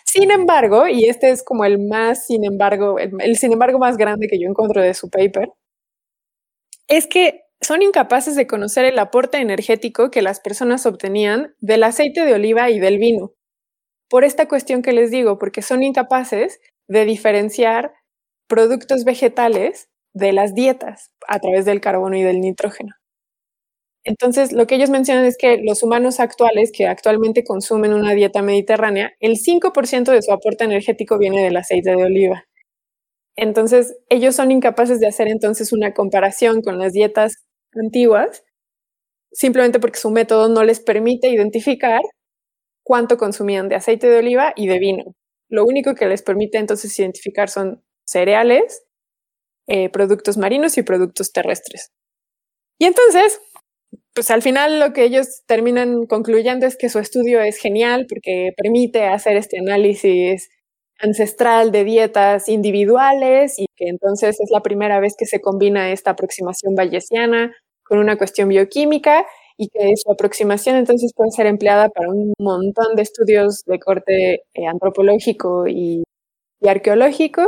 Sin 0.05 0.31
embargo, 0.31 0.87
y 0.87 1.05
este 1.05 1.31
es 1.31 1.43
como 1.43 1.65
el 1.65 1.79
más, 1.79 2.27
sin 2.27 2.45
embargo, 2.45 2.97
el 2.99 3.37
sin 3.37 3.53
embargo 3.53 3.79
más 3.79 3.97
grande 3.97 4.27
que 4.27 4.39
yo 4.39 4.47
encuentro 4.49 4.81
de 4.81 4.93
su 4.93 5.09
paper, 5.09 5.49
es 6.87 7.07
que 7.07 7.41
son 7.61 7.81
incapaces 7.81 8.35
de 8.35 8.47
conocer 8.47 8.85
el 8.85 8.99
aporte 8.99 9.37
energético 9.37 10.11
que 10.11 10.21
las 10.21 10.39
personas 10.39 10.85
obtenían 10.85 11.55
del 11.59 11.83
aceite 11.83 12.25
de 12.25 12.33
oliva 12.33 12.69
y 12.69 12.79
del 12.79 12.99
vino. 12.99 13.33
Por 14.09 14.23
esta 14.23 14.47
cuestión 14.47 14.81
que 14.81 14.93
les 14.93 15.09
digo, 15.11 15.39
porque 15.39 15.61
son 15.61 15.81
incapaces 15.81 16.59
de 16.87 17.05
diferenciar 17.05 17.93
productos 18.47 19.05
vegetales 19.05 19.89
de 20.13 20.33
las 20.33 20.53
dietas 20.53 21.11
a 21.27 21.39
través 21.39 21.65
del 21.65 21.81
carbono 21.81 22.17
y 22.17 22.21
del 22.21 22.41
nitrógeno. 22.41 22.93
Entonces, 24.05 24.51
lo 24.51 24.67
que 24.67 24.75
ellos 24.75 24.89
mencionan 24.89 25.25
es 25.25 25.37
que 25.37 25.57
los 25.63 25.81
humanos 25.81 26.19
actuales, 26.19 26.71
que 26.73 26.87
actualmente 26.87 27.43
consumen 27.43 27.93
una 27.93 28.13
dieta 28.13 28.41
mediterránea, 28.41 29.13
el 29.19 29.37
5% 29.37 30.11
de 30.11 30.21
su 30.21 30.31
aporte 30.33 30.65
energético 30.65 31.17
viene 31.17 31.43
del 31.43 31.55
aceite 31.57 31.91
de 31.91 32.03
oliva. 32.03 32.45
Entonces, 33.35 33.95
ellos 34.09 34.35
son 34.35 34.51
incapaces 34.51 34.99
de 34.99 35.07
hacer 35.07 35.27
entonces 35.27 35.73
una 35.73 35.93
comparación 35.93 36.61
con 36.61 36.77
las 36.79 36.93
dietas 36.93 37.33
antiguas, 37.73 38.43
simplemente 39.31 39.79
porque 39.79 39.99
su 39.99 40.11
método 40.11 40.49
no 40.49 40.63
les 40.63 40.79
permite 40.79 41.29
identificar 41.29 42.01
cuánto 42.83 43.17
consumían 43.17 43.69
de 43.69 43.75
aceite 43.75 44.07
de 44.07 44.19
oliva 44.19 44.53
y 44.55 44.67
de 44.67 44.79
vino. 44.79 45.15
Lo 45.49 45.65
único 45.65 45.95
que 45.95 46.07
les 46.07 46.21
permite 46.23 46.57
entonces 46.57 46.97
identificar 46.99 47.49
son 47.49 47.83
cereales, 48.05 48.83
eh, 49.67 49.89
productos 49.89 50.37
marinos 50.37 50.77
y 50.77 50.83
productos 50.83 51.31
terrestres. 51.31 51.91
Y 52.79 52.85
entonces, 52.85 53.39
pues 54.13 54.29
al 54.31 54.41
final 54.41 54.79
lo 54.79 54.93
que 54.93 55.03
ellos 55.03 55.43
terminan 55.47 56.05
concluyendo 56.05 56.65
es 56.65 56.77
que 56.77 56.89
su 56.89 56.99
estudio 56.99 57.41
es 57.41 57.57
genial 57.57 58.05
porque 58.07 58.51
permite 58.55 59.05
hacer 59.05 59.37
este 59.37 59.59
análisis 59.59 60.49
ancestral 60.99 61.71
de 61.71 61.83
dietas 61.83 62.47
individuales 62.47 63.59
y 63.59 63.65
que 63.75 63.87
entonces 63.87 64.39
es 64.39 64.49
la 64.51 64.61
primera 64.61 64.99
vez 64.99 65.15
que 65.17 65.25
se 65.25 65.41
combina 65.41 65.91
esta 65.91 66.11
aproximación 66.11 66.75
bayesiana 66.75 67.53
con 67.83 67.99
una 67.99 68.17
cuestión 68.17 68.49
bioquímica 68.49 69.25
y 69.57 69.69
que 69.69 69.93
su 69.95 70.11
aproximación 70.11 70.75
entonces 70.77 71.11
puede 71.15 71.31
ser 71.31 71.47
empleada 71.47 71.89
para 71.89 72.09
un 72.09 72.33
montón 72.39 72.95
de 72.95 73.03
estudios 73.03 73.63
de 73.65 73.79
corte 73.79 74.33
eh, 74.53 74.67
antropológico 74.67 75.67
y, 75.67 76.03
arqueológico 76.65 77.43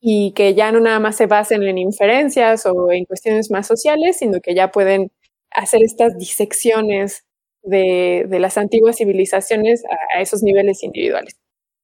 y 0.00 0.32
que 0.34 0.54
ya 0.54 0.70
no 0.70 0.78
nada 0.80 1.00
más 1.00 1.16
se 1.16 1.26
basen 1.26 1.64
en 1.64 1.78
inferencias 1.78 2.66
o 2.66 2.92
en 2.92 3.04
cuestiones 3.04 3.50
más 3.50 3.66
sociales, 3.66 4.18
sino 4.18 4.40
que 4.40 4.54
ya 4.54 4.70
pueden 4.70 5.10
hacer 5.54 5.82
estas 5.82 6.16
disecciones 6.18 7.24
de, 7.62 8.26
las 8.30 8.58
antiguas 8.58 8.96
civilizaciones 8.96 9.84
a, 10.14 10.20
esos 10.20 10.42
niveles 10.42 10.82
individuales. 10.82 11.36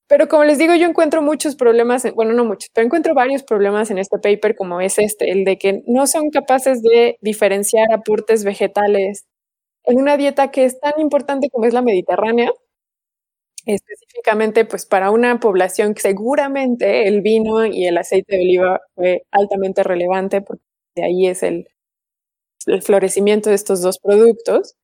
Pero 0.08 0.28
como 0.28 0.44
les 0.44 0.58
digo, 0.58 0.74
yo 0.74 0.86
encuentro 0.88 1.22
muchos 1.22 1.54
problemas, 1.56 2.04
bueno, 2.14 2.32
no 2.32 2.44
muchos, 2.44 2.68
pero 2.74 2.84
encuentro 2.84 3.14
varios 3.14 3.44
problemas 3.44 3.90
en 3.90 3.98
este 3.98 4.18
paper, 4.18 4.56
como 4.56 4.80
es 4.80 4.98
este, 4.98 5.30
el 5.30 5.44
de 5.44 5.56
que 5.56 5.82
no 5.86 6.06
son 6.06 6.30
capaces 6.30 6.82
de 6.82 7.16
diferenciar 7.20 7.92
aportes 7.92 8.44
vegetales 8.44 9.26
en 9.84 9.98
una 9.98 10.16
dieta 10.16 10.50
que 10.50 10.64
es 10.64 10.80
tan 10.80 10.94
importante 10.98 11.48
como 11.48 11.66
es 11.66 11.74
la 11.74 11.82
mediterránea, 11.82 12.50
específicamente 13.66 14.64
pues 14.64 14.86
para 14.86 15.10
una 15.10 15.38
población 15.38 15.94
que 15.94 16.02
seguramente 16.02 17.06
el 17.06 17.22
vino 17.22 17.64
y 17.66 17.86
el 17.86 17.98
aceite 17.98 18.36
de 18.36 18.42
oliva 18.42 18.80
fue 18.94 19.22
altamente 19.30 19.82
relevante 19.82 20.40
porque 20.40 20.64
de 20.96 21.04
ahí 21.04 21.26
es 21.26 21.42
el, 21.42 21.68
el 22.66 22.82
florecimiento 22.82 23.50
de 23.50 23.56
estos 23.56 23.82
dos 23.82 23.98
productos. 23.98 24.76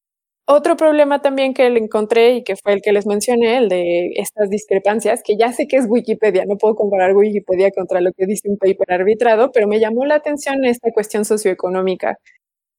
Otro 0.49 0.77
problema 0.77 1.23
también 1.23 1.55
que 1.55 1.69
le 1.71 1.81
encontré 1.81 2.37
y 2.37 2.45
que 2.45 2.55
fue 2.55 2.75
el 2.75 2.81
que 2.81 2.93
les 2.93 3.05
mencioné, 3.05 3.59
el 3.59 3.69
de 3.69 4.11
estas 4.15 4.49
discrepancias, 4.49 5.23
que 5.25 5.37
ya 5.37 5.53
sé 5.53 5.67
que 5.67 5.77
es 5.77 5.87
Wikipedia, 5.89 6.45
no 6.47 6.57
puedo 6.57 6.77
comparar 6.77 7.17
Wikipedia 7.17 7.73
contra 7.73 8.01
lo 8.01 8.13
que 8.13 8.27
dice 8.27 8.49
un 8.49 8.57
paper 8.57 8.93
arbitrado, 8.93 9.51
pero 9.53 9.67
me 9.67 9.81
llamó 9.81 10.07
la 10.07 10.15
atención 10.15 10.65
esta 10.65 10.93
cuestión 10.93 11.25
socioeconómica 11.25 12.19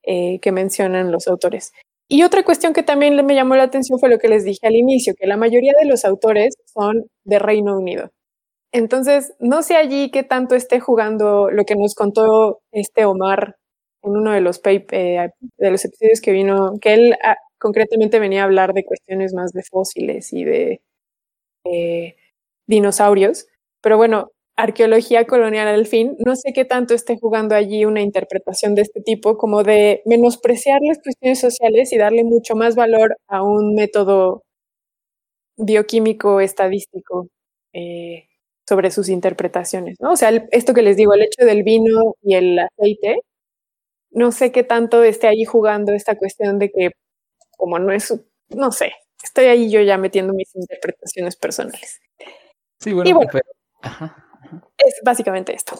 eh, 0.04 0.39
que 0.41 0.54
mencionan 0.54 1.12
los 1.12 1.28
autores. 1.28 1.74
Y 2.10 2.24
otra 2.24 2.43
cuestión 2.45 2.72
que 2.72 2.84
también 2.84 3.26
me 3.26 3.36
llamó 3.36 3.58
la 3.58 3.64
atención 3.64 4.00
fue 4.00 4.10
lo 4.10 4.18
que 4.18 4.30
les 4.30 4.45
dije 4.45 4.66
al 4.66 4.76
inicio, 4.78 5.14
que 5.20 5.28
la 5.28 5.36
mayoría 5.36 5.74
de 5.78 5.88
los 5.88 6.06
autores 6.06 6.56
son 6.74 7.08
de 7.26 7.39
Reino 7.39 7.78
Unido. 7.78 8.12
Entonces, 8.72 9.34
no 9.39 9.62
sé 9.62 9.76
allí 9.76 10.10
qué 10.12 10.24
tanto 10.24 10.56
esté 10.56 10.80
jugando 10.80 11.52
lo 11.52 11.66
que 11.66 11.76
nos 11.76 11.95
contó 11.95 12.62
este 12.72 13.04
Omar 13.04 13.57
en 14.08 14.18
uno 14.18 14.32
de 14.32 14.41
los, 14.41 14.62
eh, 14.66 15.30
de 15.58 15.72
los 15.72 15.86
episodios 15.86 16.22
que 16.22 16.32
vino, 16.32 16.74
que 16.82 16.93
él 16.93 17.16
ah, 17.24 17.38
concretamente 17.60 18.20
venía 18.20 18.41
a 18.41 18.45
hablar 18.45 18.74
de 18.74 18.86
cuestiones 18.86 19.34
más 19.34 19.51
de 19.53 19.64
fósiles 19.64 20.34
y 20.34 20.43
de 20.45 20.82
eh, 21.66 22.16
dinosaurios. 22.68 23.47
Pero 23.82 23.97
bueno, 23.97 24.32
arqueología 24.58 25.26
colonial 25.28 25.68
al 25.68 25.86
fin, 25.86 26.16
no 26.26 26.36
sé 26.36 26.51
qué 26.53 26.66
tanto 26.66 26.93
esté 26.95 27.18
jugando 27.20 27.55
allí 27.55 27.86
una 27.86 28.01
interpretación 28.01 28.76
de 28.76 28.82
este 28.84 29.01
tipo, 29.01 29.38
como 29.38 29.64
de 29.64 30.01
menospreciar 30.05 30.80
las 30.82 30.99
cuestiones 30.99 31.39
sociales 31.39 31.93
y 31.93 31.97
darle 31.97 32.24
mucho 32.24 32.55
más 32.55 32.76
valor 32.76 33.18
a 33.28 33.43
un 33.43 33.76
método 33.76 34.43
bioquímico 35.58 36.39
estadístico 36.39 37.28
eh, 37.74 38.28
sobre 38.68 38.91
sus 38.91 39.10
interpretaciones, 39.10 39.97
¿no? 40.01 40.12
O 40.14 40.18
sea, 40.18 40.30
esto 40.51 40.74
que 40.74 40.82
les 40.82 40.97
digo, 40.97 41.14
el 41.14 41.24
hecho 41.24 41.45
del 41.45 41.64
vino 41.64 42.16
y 42.22 42.36
el 42.36 42.60
aceite, 42.60 43.22
no 44.12 44.32
sé 44.32 44.51
qué 44.51 44.64
tanto 44.64 45.03
esté 45.03 45.28
ahí 45.28 45.45
jugando 45.45 45.93
esta 45.93 46.18
cuestión 46.18 46.60
de 46.60 46.70
que, 46.70 46.91
como 47.58 47.80
no 47.80 47.91
es, 47.91 48.14
no 48.49 48.72
sé, 48.72 48.93
estoy 49.24 49.45
ahí 49.45 49.70
yo 49.70 49.82
ya 49.82 49.97
metiendo 49.97 50.34
mis 50.34 50.55
interpretaciones 50.55 51.36
personales. 51.36 51.99
Sí, 52.80 52.93
bueno, 52.93 53.20
ajá. 53.82 54.24
Es 54.78 54.99
básicamente 55.03 55.53
esto. 55.53 55.78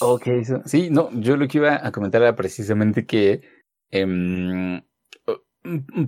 Ok, 0.00 0.28
sí, 0.64 0.90
no, 0.90 1.10
yo 1.12 1.36
lo 1.36 1.48
que 1.48 1.58
iba 1.58 1.86
a 1.86 1.92
comentar 1.92 2.22
era 2.22 2.36
precisamente 2.36 3.06
que 3.06 3.42
em, 3.90 4.82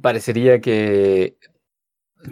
parecería 0.00 0.60
que 0.60 1.38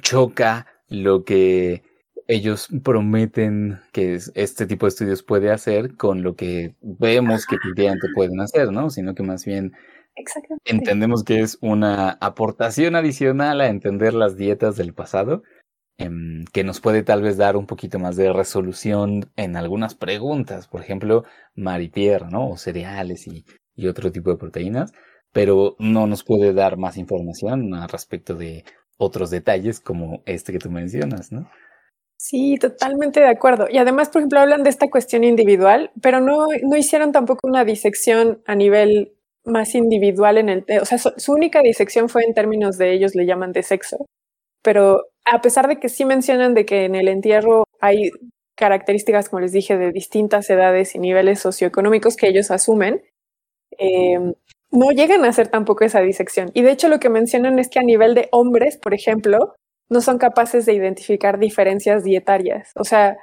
choca 0.01 0.67
lo 0.89 1.25
que 1.25 1.83
ellos 2.29 2.69
prometen 2.83 3.81
que 3.93 4.19
este 4.35 4.67
tipo 4.67 4.87
de 4.87 4.91
estudios 4.91 5.23
puede 5.23 5.51
hacer 5.51 5.97
con 5.97 6.23
lo 6.23 6.35
que 6.37 6.75
vemos 6.81 7.47
que 7.47 7.57
efectivamente 7.57 8.09
pueden 8.15 8.41
hacer, 8.41 8.73
¿no? 8.73 8.91
Sino 8.91 9.15
que 9.15 9.23
más 9.23 9.45
bien 9.45 9.73
entendemos 10.65 11.25
que 11.25 11.41
es 11.41 11.59
una 11.61 12.11
aportación 12.21 12.97
adicional 12.97 13.61
a 13.61 13.69
entender 13.69 14.15
las 14.15 14.37
dietas 14.37 14.77
del 14.77 14.95
pasado 14.95 15.43
Em, 15.99 16.45
que 16.53 16.63
nos 16.63 16.81
puede 16.81 17.03
tal 17.03 17.23
vez 17.23 17.39
dar 17.39 17.57
un 17.57 17.67
poquito 17.67 17.99
más 17.99 18.17
de 18.17 18.31
resolución 18.33 19.31
en 19.37 19.57
algunas 19.57 19.95
preguntas, 19.95 20.69
por 20.69 20.83
ejemplo, 20.83 21.25
maripierre, 21.55 22.27
¿no? 22.31 22.51
O 22.51 22.57
cereales 22.59 23.27
y, 23.27 23.47
y 23.75 23.87
otro 23.87 24.13
tipo 24.13 24.31
de 24.31 24.37
proteínas, 24.37 24.93
pero 25.33 25.75
no 25.79 26.07
nos 26.07 26.23
puede 26.23 26.53
dar 26.53 26.77
más 26.77 26.99
información 26.99 27.73
al 27.75 27.89
respecto 27.89 28.35
de 28.35 28.65
otros 28.99 29.31
detalles 29.31 29.81
como 29.81 30.23
este 30.27 30.53
que 30.53 30.59
tú 30.59 30.71
mencionas, 30.71 31.33
¿no? 31.33 31.49
Sí, 32.21 32.57
totalmente 32.59 33.21
de 33.21 33.29
acuerdo. 33.29 33.67
Y 33.71 33.79
además, 33.79 34.09
por 34.09 34.21
ejemplo, 34.23 34.41
hablan 34.41 34.63
de 34.63 34.71
esta 34.71 34.89
cuestión 34.91 35.23
individual, 35.23 35.91
pero 36.01 36.21
no, 36.21 36.47
no 36.63 36.77
hicieron 36.77 37.13
tampoco 37.13 37.47
una 37.47 37.65
disección 37.65 38.43
a 38.47 38.55
nivel 38.55 39.13
más 39.45 39.75
individual 39.75 40.39
en 40.39 40.49
el, 40.49 40.65
o 40.81 40.85
sea, 40.87 40.99
su 40.99 41.33
única 41.33 41.61
disección 41.61 42.09
fue 42.09 42.25
en 42.25 42.35
términos 42.35 42.79
de 42.79 42.93
ellos 42.95 43.15
le 43.15 43.27
llaman 43.27 43.53
de 43.53 43.63
sexo, 43.63 44.07
pero 44.63 45.05
a 45.27 45.41
pesar 45.43 45.69
de 45.69 45.81
que 45.81 45.89
sí 45.91 46.05
mencionan 46.07 46.55
de 46.55 46.67
que 46.67 46.85
en 46.87 46.95
el 46.97 47.09
entierro 47.09 47.65
hay 47.81 48.11
características, 48.57 49.29
como 49.31 49.41
les 49.41 49.53
dije, 49.53 49.77
de 49.79 49.93
distintas 49.93 50.51
edades 50.51 50.95
y 50.95 51.01
niveles 51.01 51.41
socioeconómicos 51.41 52.17
que 52.17 52.29
ellos 52.29 52.51
asumen, 52.51 53.03
em, 53.79 54.35
no 54.73 54.91
llegan 54.93 55.25
a 55.25 55.29
hacer 55.31 55.49
tampoco 55.49 55.85
esa 55.85 56.01
disección. 56.03 56.51
Y 56.55 56.63
de 56.63 56.73
hecho 56.73 56.89
lo 56.89 57.01
que 57.01 57.11
mencionan 57.11 57.59
es 57.59 57.69
que 57.71 57.79
a 57.81 57.83
nivel 57.83 58.15
de 58.15 58.29
hombres, 58.33 58.79
por 58.79 58.95
ejemplo, 58.95 59.55
no 59.89 60.01
son 60.01 60.19
capaces 60.19 60.67
de 60.67 60.75
identificar 60.75 61.39
diferencias 61.39 62.05
dietarias. 62.05 62.73
O 62.77 62.85
sea, 62.85 63.17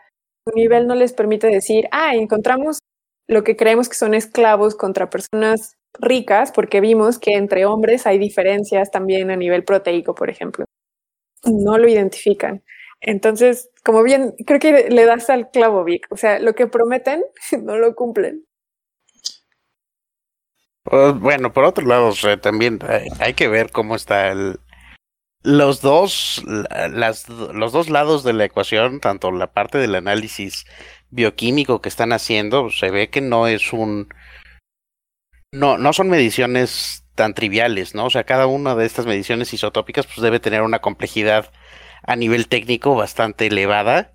su 0.45 0.55
nivel 0.55 0.88
no 0.88 0.95
les 0.95 1.14
permite 1.14 1.47
decir, 1.47 1.88
ah, 1.91 2.16
encontramos 2.16 2.80
lo 3.28 3.43
que 3.43 3.55
creemos 3.55 3.89
que 3.89 3.95
son 3.95 4.14
esclavos 4.14 4.76
contra 4.76 5.09
personas 5.09 5.76
ricas, 5.99 6.51
porque 6.51 6.82
vimos 6.82 7.20
que 7.20 7.36
entre 7.36 7.66
hombres 7.66 8.05
hay 8.07 8.18
diferencias 8.18 8.91
también 8.91 9.32
a 9.32 9.36
nivel 9.36 9.64
proteico, 9.64 10.16
por 10.16 10.30
ejemplo. 10.30 10.66
No 11.45 11.78
lo 11.78 11.88
identifican. 11.88 12.64
Entonces, 13.01 13.70
como 13.84 14.01
bien, 14.01 14.34
creo 14.45 14.59
que 14.59 14.89
le 14.89 15.05
das 15.05 15.30
al 15.30 15.49
clavo, 15.51 15.84
Vic. 15.84 16.07
O 16.09 16.18
sea, 16.18 16.39
lo 16.39 16.55
que 16.55 16.68
prometen 16.68 17.24
no 17.64 17.78
lo 17.78 17.95
cumplen. 17.95 18.45
Pues, 20.84 21.18
bueno, 21.20 21.53
por 21.53 21.64
otro 21.64 21.86
lado, 21.86 22.11
también 22.41 22.80
hay, 23.20 23.34
que 23.34 23.47
ver 23.47 23.72
cómo 23.72 23.95
está 23.95 24.32
el, 24.32 24.59
los 25.44 25.82
dos, 25.82 26.44
los 27.54 27.72
dos 27.72 27.89
lados 27.89 28.24
de 28.24 28.34
la 28.34 28.46
ecuación, 28.46 29.00
tanto 29.00 29.32
la 29.32 29.52
parte 29.52 29.78
del 29.78 29.96
análisis 29.96 30.66
bioquímico 31.10 31.82
que 31.82 31.89
están 31.89 32.14
haciendo, 32.14 32.70
se 32.70 32.89
ve 32.89 33.10
que 33.10 33.22
no 33.22 33.48
es 33.48 33.74
un, 33.74 34.08
no, 35.52 35.78
no 35.78 35.94
son 35.94 36.10
mediciones 36.10 37.06
tan 37.16 37.34
triviales, 37.34 37.94
¿no? 37.94 38.06
O 38.06 38.10
sea, 38.10 38.24
cada 38.24 38.48
una 38.48 38.76
de 38.76 38.86
estas 38.86 39.06
mediciones 39.06 39.54
isotópicas, 39.54 40.08
pues 40.08 40.22
debe 40.22 40.39
tener 40.39 40.62
una 40.62 40.80
complejidad 40.80 41.52
a 42.04 42.16
nivel 42.16 42.48
técnico 42.48 42.96
bastante 42.96 43.48
elevada 43.48 44.14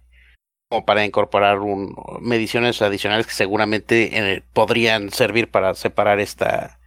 como 0.69 0.85
para 0.85 1.05
incorporar 1.05 1.61
un, 1.61 1.95
mediciones 2.21 2.83
adicionales 2.83 3.27
que 3.27 3.33
seguramente 3.33 4.35
eh, 4.35 4.43
podrían 4.53 5.11
servir 5.11 5.51
para 5.51 5.75
separar 5.75 6.21
esta 6.21 6.79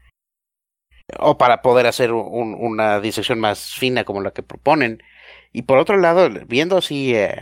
o 1.20 1.38
para 1.38 1.62
poder 1.62 1.88
hacer 1.88 2.12
una 2.14 3.00
disección 3.00 3.40
más 3.40 3.74
fina 3.74 4.04
como 4.04 4.22
la 4.22 4.32
que 4.32 4.44
proponen. 4.44 5.04
Y 5.54 5.64
por 5.64 5.78
otro 5.78 5.98
lado, 5.98 6.30
viendo 6.48 6.78
así 6.78 7.14
eh, 7.16 7.36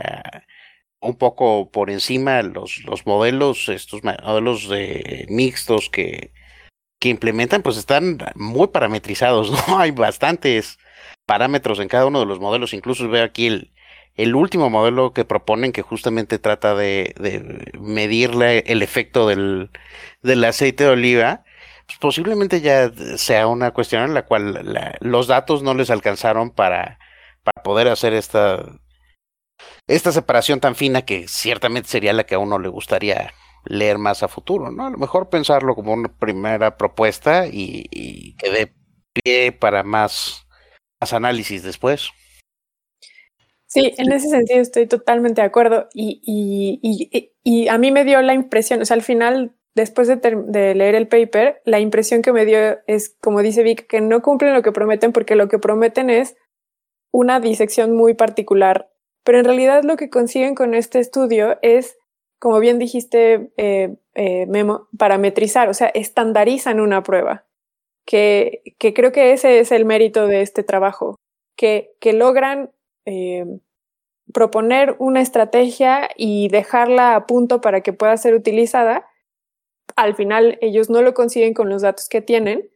un 1.00 1.16
poco 1.16 1.70
por 1.70 1.90
encima 1.90 2.42
los, 2.42 2.84
los 2.84 3.06
modelos, 3.06 3.68
estos 3.68 4.02
modelos 4.04 4.68
de 4.68 5.26
mixtos 5.28 5.88
que, 5.90 6.32
que 6.98 7.08
implementan, 7.08 7.62
pues 7.62 7.76
están 7.76 8.18
muy 8.34 8.68
parametrizados, 8.68 9.50
¿no? 9.68 9.78
Hay 9.78 9.90
bastantes 9.92 10.78
parámetros 11.26 11.80
en 11.80 11.88
cada 11.88 12.06
uno 12.06 12.20
de 12.20 12.26
los 12.26 12.40
modelos. 12.40 12.74
Incluso 12.74 13.08
veo 13.08 13.24
aquí 13.24 13.46
el, 13.46 13.72
el 14.16 14.34
último 14.34 14.70
modelo 14.70 15.12
que 15.12 15.24
proponen 15.24 15.72
que 15.72 15.82
justamente 15.82 16.38
trata 16.38 16.74
de, 16.74 17.14
de 17.18 17.72
medir 17.80 18.32
el 18.42 18.82
efecto 18.82 19.26
del, 19.28 19.70
del, 20.22 20.44
aceite 20.44 20.84
de 20.84 20.90
oliva, 20.90 21.44
pues 21.90 21.98
posiblemente 21.98 22.60
ya 22.60 22.92
sea 23.16 23.48
una 23.48 23.72
cuestión 23.72 24.04
en 24.04 24.14
la 24.14 24.24
cual 24.24 24.96
los 25.00 25.26
datos 25.26 25.64
no 25.64 25.74
les 25.74 25.90
alcanzaron 25.90 26.50
para, 26.50 27.00
para 27.42 27.64
poder 27.64 27.88
hacer 27.88 28.12
esta, 28.14 28.64
esta 29.88 30.12
separación 30.12 30.60
tan 30.60 30.76
fina 30.76 31.02
que 31.02 31.26
ciertamente 31.26 31.88
sería 31.88 32.12
la 32.12 32.24
que 32.24 32.36
a 32.36 32.38
uno 32.38 32.60
le 32.60 32.68
gustaría 32.68 33.32
leer 33.64 33.98
más 33.98 34.22
a 34.22 34.28
futuro, 34.28 34.70
¿no? 34.70 34.86
A 34.86 34.90
lo 34.90 34.98
mejor 34.98 35.30
pensarlo 35.30 35.74
como 35.74 35.92
una 35.92 36.16
primera 36.16 36.76
propuesta 36.76 37.48
y, 37.48 37.86
y 37.90 38.36
que 38.36 38.50
dé 38.50 38.72
pie 39.12 39.50
para 39.50 39.82
más, 39.82 40.46
más 41.00 41.12
análisis 41.12 41.64
después. 41.64 42.10
Sí, 43.66 43.92
en 43.98 44.12
ese 44.12 44.28
sentido 44.28 44.60
estoy 44.60 44.86
totalmente 44.86 45.40
de 45.40 45.46
acuerdo 45.48 45.88
y, 45.92 46.20
y, 46.24 47.32
y, 47.42 47.68
a 47.68 47.78
mí 47.78 47.90
me 47.90 48.04
dio 48.04 48.22
la 48.22 48.34
impresión, 48.34 48.80
o 48.80 48.84
sea, 48.84 48.94
al 48.94 49.02
final, 49.02 49.56
después 49.74 50.08
de, 50.08 50.74
leer 50.74 50.94
el 50.94 51.08
paper, 51.08 51.62
la 51.64 51.80
impresión 51.80 52.22
que 52.22 52.32
me 52.32 52.44
dio 52.44 52.78
es, 52.86 53.16
como 53.20 53.42
dice 53.42 53.62
Vic, 53.62 53.86
que 53.86 54.00
no 54.00 54.22
cumplen 54.22 54.54
lo 54.54 54.62
que 54.62 54.72
prometen 54.72 55.12
porque 55.12 55.36
lo 55.36 55.48
que 55.48 55.58
prometen 55.58 56.10
es 56.10 56.36
una 57.12 57.40
disección 57.40 57.96
muy 57.96 58.14
particular, 58.14 58.90
pero 59.24 59.38
en 59.38 59.44
realidad 59.44 59.82
lo 59.84 59.96
que 59.96 60.10
consiguen 60.10 60.54
con 60.54 60.74
este 60.74 61.00
estudio 61.00 61.58
es, 61.62 61.98
como 62.38 62.58
bien 62.60 62.78
dijiste, 62.78 63.52
eh, 63.56 63.96
eh, 64.14 64.46
Memo, 64.46 64.88
parametrizar, 64.96 65.68
o 65.68 65.74
sea, 65.74 65.88
estandarizan 65.88 66.80
una 66.80 67.02
prueba, 67.02 67.46
que, 68.06 68.62
creo 68.78 69.12
que 69.12 69.32
ese 69.32 69.60
es 69.60 69.72
el 69.72 69.84
mérito 69.84 70.26
de 70.26 70.42
este 70.42 70.62
trabajo, 70.62 71.16
que, 71.56 71.92
que 72.00 72.12
logran 72.12 72.70
eh, 73.06 73.44
proponer 74.32 74.96
una 74.98 75.20
estrategia 75.20 76.08
y 76.16 76.48
dejarla 76.48 77.14
a 77.14 77.26
punto 77.26 77.60
para 77.60 77.80
que 77.82 77.92
pueda 77.92 78.16
ser 78.16 78.34
utilizada. 78.34 79.06
Al 79.96 80.14
final 80.14 80.58
ellos 80.60 80.90
no 80.90 81.02
lo 81.02 81.14
consiguen 81.14 81.54
con 81.54 81.68
los 81.68 81.82
datos 81.82 82.08
que 82.08 82.20
tienen, 82.20 82.70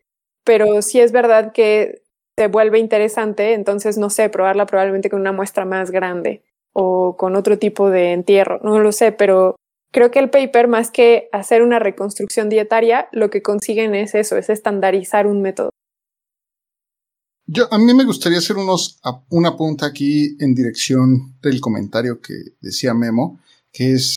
pero 0.44 0.82
sí 0.82 1.00
es 1.00 1.12
verdad 1.12 1.52
que 1.52 2.02
se 2.36 2.48
vuelve 2.48 2.78
interesante, 2.78 3.54
entonces 3.54 3.96
no 3.96 4.10
sé, 4.10 4.28
probarla 4.28 4.66
probablemente 4.66 5.10
con 5.10 5.20
una 5.20 5.32
muestra 5.32 5.64
más 5.64 5.90
grande 5.90 6.42
o 6.72 7.16
con 7.16 7.36
otro 7.36 7.58
tipo 7.58 7.90
de 7.90 8.12
entierro, 8.12 8.58
no 8.62 8.80
lo 8.80 8.90
sé, 8.90 9.12
pero 9.12 9.56
creo 9.92 10.10
que 10.10 10.18
el 10.18 10.30
paper, 10.30 10.66
más 10.66 10.90
que 10.90 11.28
hacer 11.32 11.62
una 11.62 11.78
reconstrucción 11.78 12.48
dietaria, 12.48 13.08
lo 13.12 13.30
que 13.30 13.42
consiguen 13.42 13.94
es 13.94 14.14
eso, 14.16 14.36
es 14.36 14.50
estandarizar 14.50 15.28
un 15.28 15.40
método. 15.40 15.70
Yo, 17.46 17.72
a 17.72 17.78
mí 17.78 17.94
me 17.94 18.04
gustaría 18.04 18.38
hacer 18.38 18.56
unos, 18.56 18.98
una 19.30 19.56
punta 19.56 19.86
aquí 19.86 20.36
en 20.40 20.54
dirección 20.54 21.34
del 21.42 21.60
comentario 21.60 22.20
que 22.20 22.34
decía 22.60 22.94
Memo, 22.94 23.38
que 23.70 23.92
es 23.92 24.16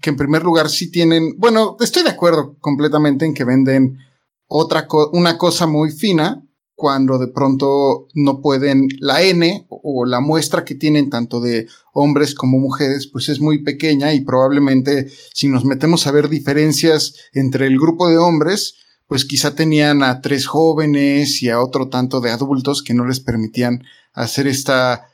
que 0.00 0.10
en 0.10 0.16
primer 0.16 0.42
lugar 0.42 0.68
sí 0.70 0.90
tienen, 0.90 1.36
bueno, 1.38 1.76
estoy 1.80 2.02
de 2.02 2.10
acuerdo 2.10 2.56
completamente 2.60 3.24
en 3.24 3.34
que 3.34 3.44
venden 3.44 3.98
otra 4.46 4.86
una 5.12 5.36
cosa 5.36 5.66
muy 5.66 5.90
fina 5.90 6.44
cuando 6.74 7.18
de 7.18 7.26
pronto 7.26 8.06
no 8.14 8.40
pueden 8.40 8.88
la 9.00 9.20
N 9.22 9.66
o 9.68 10.06
la 10.06 10.20
muestra 10.20 10.64
que 10.64 10.76
tienen 10.76 11.10
tanto 11.10 11.40
de 11.40 11.66
hombres 11.92 12.34
como 12.34 12.58
mujeres 12.58 13.08
pues 13.08 13.28
es 13.28 13.40
muy 13.40 13.64
pequeña 13.64 14.14
y 14.14 14.20
probablemente 14.20 15.10
si 15.34 15.48
nos 15.48 15.64
metemos 15.64 16.06
a 16.06 16.12
ver 16.12 16.28
diferencias 16.28 17.14
entre 17.32 17.66
el 17.66 17.78
grupo 17.78 18.08
de 18.08 18.18
hombres 18.18 18.76
pues 19.08 19.24
quizá 19.24 19.54
tenían 19.54 20.02
a 20.02 20.20
tres 20.20 20.46
jóvenes 20.46 21.42
y 21.42 21.50
a 21.50 21.60
otro 21.60 21.88
tanto 21.88 22.20
de 22.20 22.30
adultos 22.30 22.82
que 22.82 22.94
no 22.94 23.04
les 23.06 23.20
permitían 23.20 23.82
hacer 24.12 24.46
esta, 24.46 25.07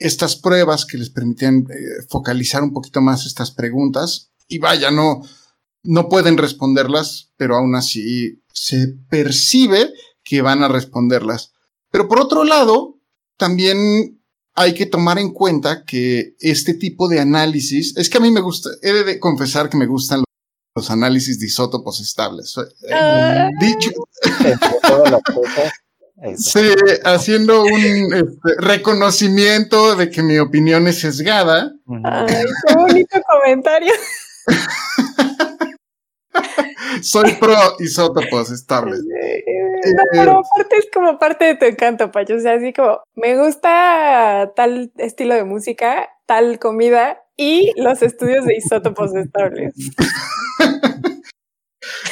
estas 0.00 0.34
pruebas, 0.34 0.86
que 0.86 0.98
les 0.98 1.10
permitían 1.10 1.66
eh, 1.70 2.04
focalizar 2.08 2.62
un 2.62 2.72
poquito 2.72 3.00
más 3.00 3.26
estas 3.26 3.52
preguntas. 3.52 4.30
Y 4.48 4.58
vaya, 4.58 4.90
no, 4.90 5.22
no 5.84 6.08
pueden 6.08 6.36
responderlas, 6.36 7.30
pero 7.36 7.56
aún 7.56 7.76
así 7.76 8.42
se 8.52 8.88
percibe 9.08 9.92
que 10.24 10.42
van 10.42 10.64
a 10.64 10.68
responderlas. 10.68 11.52
Pero 11.90 12.08
por 12.08 12.20
otro 12.20 12.44
lado, 12.44 12.98
también 13.36 14.20
hay 14.54 14.74
que 14.74 14.86
tomar 14.86 15.18
en 15.18 15.32
cuenta 15.32 15.84
que 15.84 16.34
este 16.40 16.74
tipo 16.74 17.08
de 17.08 17.20
análisis, 17.20 17.96
es 17.96 18.10
que 18.10 18.18
a 18.18 18.20
mí 18.20 18.30
me 18.30 18.40
gusta, 18.40 18.70
he 18.82 18.92
de 18.92 19.20
confesar 19.20 19.68
que 19.70 19.76
me 19.76 19.86
gustan 19.86 20.24
los 20.74 20.90
análisis 20.90 21.38
de 21.38 21.46
isótopos 21.46 22.00
estables. 22.00 22.56
Eh, 22.88 22.94
ah. 22.94 23.48
Sí, 26.36 26.60
haciendo 27.04 27.62
un 27.62 28.12
este, 28.12 28.54
reconocimiento 28.58 29.96
de 29.96 30.10
que 30.10 30.22
mi 30.22 30.38
opinión 30.38 30.86
es 30.86 31.00
sesgada. 31.00 31.72
Ay, 32.04 32.44
qué 32.66 32.74
bonito 32.74 33.18
comentario. 33.26 33.92
Soy 37.02 37.32
pro 37.34 37.54
isótopos 37.78 38.50
estables. 38.50 39.00
No, 39.00 40.02
pero 40.12 40.40
aparte 40.40 40.76
es 40.76 40.88
como 40.92 41.18
parte 41.18 41.46
de 41.46 41.54
tu 41.54 41.64
encanto, 41.64 42.10
Pacho. 42.10 42.34
O 42.34 42.40
sea, 42.40 42.54
así 42.54 42.72
como 42.72 43.00
me 43.14 43.38
gusta 43.38 44.52
tal 44.54 44.92
estilo 44.98 45.34
de 45.34 45.44
música, 45.44 46.10
tal 46.26 46.58
comida 46.58 47.22
y 47.36 47.72
los 47.76 48.02
estudios 48.02 48.44
de 48.44 48.56
isótopos 48.56 49.14
estables. 49.14 49.72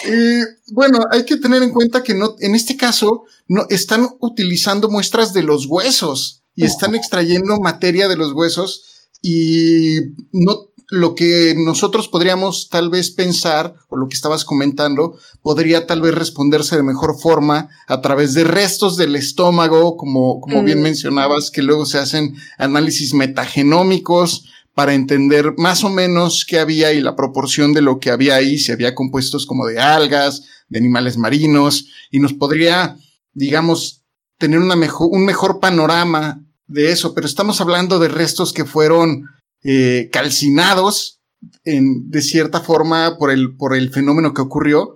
Y 0.07 0.73
bueno, 0.73 1.01
hay 1.11 1.25
que 1.25 1.37
tener 1.37 1.62
en 1.62 1.71
cuenta 1.71 2.03
que 2.03 2.14
no, 2.14 2.37
en 2.41 2.55
este 2.55 2.77
caso, 2.77 3.25
no 3.49 3.66
están 3.71 4.09
utilizando 4.21 4.89
muestras 4.89 5.33
de 5.33 5.43
los 5.43 5.66
huesos 5.66 6.45
y 6.55 6.64
están 6.64 6.95
extrayendo 6.95 7.61
materia 7.61 8.09
de 8.09 8.16
los 8.16 8.33
huesos 8.33 9.11
y 9.23 9.99
no 10.33 10.69
lo 10.91 11.14
que 11.14 11.55
nosotros 11.57 12.09
podríamos 12.09 12.71
tal 12.71 12.89
vez 12.89 13.11
pensar, 13.11 13.75
o 13.89 13.97
lo 13.97 14.09
que 14.09 14.14
estabas 14.14 14.45
comentando, 14.45 15.19
podría 15.43 15.87
tal 15.87 16.01
vez 16.01 16.14
responderse 16.14 16.77
de 16.77 16.83
mejor 16.83 17.21
forma 17.21 17.69
a 17.87 18.01
través 18.01 18.33
de 18.33 18.45
restos 18.45 18.97
del 18.97 19.14
estómago, 19.14 19.97
como, 19.97 20.41
como 20.41 20.62
bien 20.62 20.81
mencionabas, 20.81 21.51
que 21.51 21.62
luego 21.62 21.85
se 21.85 21.99
hacen 21.99 22.37
análisis 22.57 23.12
metagenómicos, 23.12 24.47
para 24.79 24.95
entender 24.95 25.55
más 25.57 25.83
o 25.83 25.91
menos 25.91 26.47
qué 26.49 26.61
había 26.61 26.93
y 26.93 27.01
la 27.01 27.16
proporción 27.16 27.72
de 27.72 27.83
lo 27.83 27.99
que 27.99 28.12
había 28.12 28.37
ahí, 28.37 28.61
si 28.61 28.70
había 28.70 28.95
compuestos 28.95 29.45
como 29.45 29.66
de 29.66 29.81
algas, 29.81 30.45
de 30.68 30.79
animales 30.79 31.16
marinos, 31.16 31.89
y 32.12 32.20
nos 32.20 32.33
podría, 32.33 32.97
digamos, 33.33 34.05
tener 34.39 34.61
una 34.61 34.76
mejor, 34.76 35.09
un 35.11 35.24
mejor 35.24 35.59
panorama 35.59 36.47
de 36.68 36.93
eso, 36.93 37.12
pero 37.12 37.26
estamos 37.26 37.61
hablando 37.61 37.99
de 37.99 38.07
restos 38.07 38.53
que 38.53 38.64
fueron 38.64 39.24
eh, 39.64 40.11
calcinados 40.12 41.22
de 41.64 42.22
cierta 42.22 42.61
forma 42.61 43.18
por 43.18 43.33
el, 43.33 43.57
por 43.57 43.74
el 43.74 43.91
fenómeno 43.91 44.33
que 44.33 44.43
ocurrió. 44.43 44.95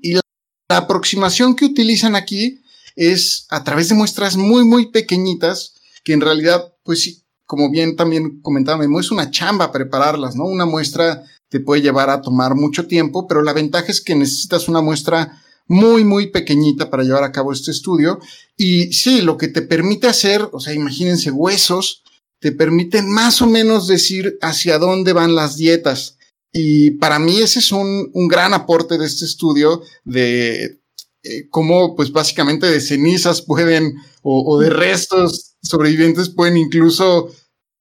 Y 0.00 0.12
la, 0.12 0.20
la 0.68 0.76
aproximación 0.76 1.56
que 1.56 1.64
utilizan 1.64 2.14
aquí 2.14 2.62
es 2.94 3.46
a 3.50 3.64
través 3.64 3.88
de 3.88 3.96
muestras 3.96 4.36
muy, 4.36 4.64
muy 4.64 4.92
pequeñitas, 4.92 5.74
que 6.04 6.12
en 6.12 6.20
realidad, 6.20 6.72
pues 6.84 7.00
sí, 7.02 7.24
como 7.48 7.70
bien 7.70 7.96
también 7.96 8.42
comentaba 8.42 8.84
es 8.84 9.10
una 9.10 9.30
chamba 9.30 9.72
prepararlas, 9.72 10.36
¿no? 10.36 10.44
Una 10.44 10.66
muestra 10.66 11.24
te 11.48 11.60
puede 11.60 11.80
llevar 11.80 12.10
a 12.10 12.20
tomar 12.20 12.54
mucho 12.54 12.86
tiempo, 12.86 13.26
pero 13.26 13.42
la 13.42 13.54
ventaja 13.54 13.86
es 13.90 14.02
que 14.02 14.14
necesitas 14.14 14.68
una 14.68 14.82
muestra 14.82 15.42
muy, 15.66 16.04
muy 16.04 16.26
pequeñita 16.26 16.90
para 16.90 17.04
llevar 17.04 17.24
a 17.24 17.32
cabo 17.32 17.54
este 17.54 17.70
estudio. 17.70 18.20
Y 18.58 18.92
sí, 18.92 19.22
lo 19.22 19.38
que 19.38 19.48
te 19.48 19.62
permite 19.62 20.08
hacer, 20.08 20.46
o 20.52 20.60
sea, 20.60 20.74
imagínense 20.74 21.30
huesos, 21.30 22.02
te 22.38 22.52
permiten 22.52 23.10
más 23.10 23.40
o 23.40 23.46
menos 23.46 23.86
decir 23.86 24.36
hacia 24.42 24.78
dónde 24.78 25.14
van 25.14 25.34
las 25.34 25.56
dietas. 25.56 26.18
Y 26.52 26.92
para 26.98 27.18
mí 27.18 27.38
ese 27.38 27.60
es 27.60 27.72
un, 27.72 28.10
un 28.12 28.28
gran 28.28 28.52
aporte 28.52 28.98
de 28.98 29.06
este 29.06 29.24
estudio 29.24 29.80
de 30.04 30.82
eh, 31.22 31.48
cómo, 31.48 31.96
pues 31.96 32.12
básicamente 32.12 32.66
de 32.66 32.82
cenizas 32.82 33.40
pueden, 33.40 33.94
o 34.22 34.60
de 34.60 34.68
restos 34.68 35.47
sobrevivientes 35.62 36.28
pueden 36.28 36.56
incluso 36.56 37.30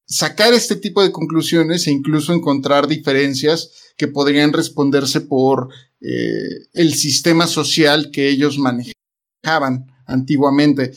sacar 0.05 0.53
este 0.53 0.75
tipo 0.75 1.03
de 1.03 1.11
conclusiones 1.11 1.87
e 1.87 1.91
incluso 1.91 2.33
encontrar 2.33 2.87
diferencias 2.87 3.71
que 3.97 4.07
podrían 4.07 4.53
responderse 4.53 5.21
por 5.21 5.69
eh, 5.99 6.67
el 6.73 6.93
sistema 6.93 7.47
social 7.47 8.09
que 8.11 8.29
ellos 8.29 8.57
manejaban 8.57 9.87
antiguamente. 10.05 10.93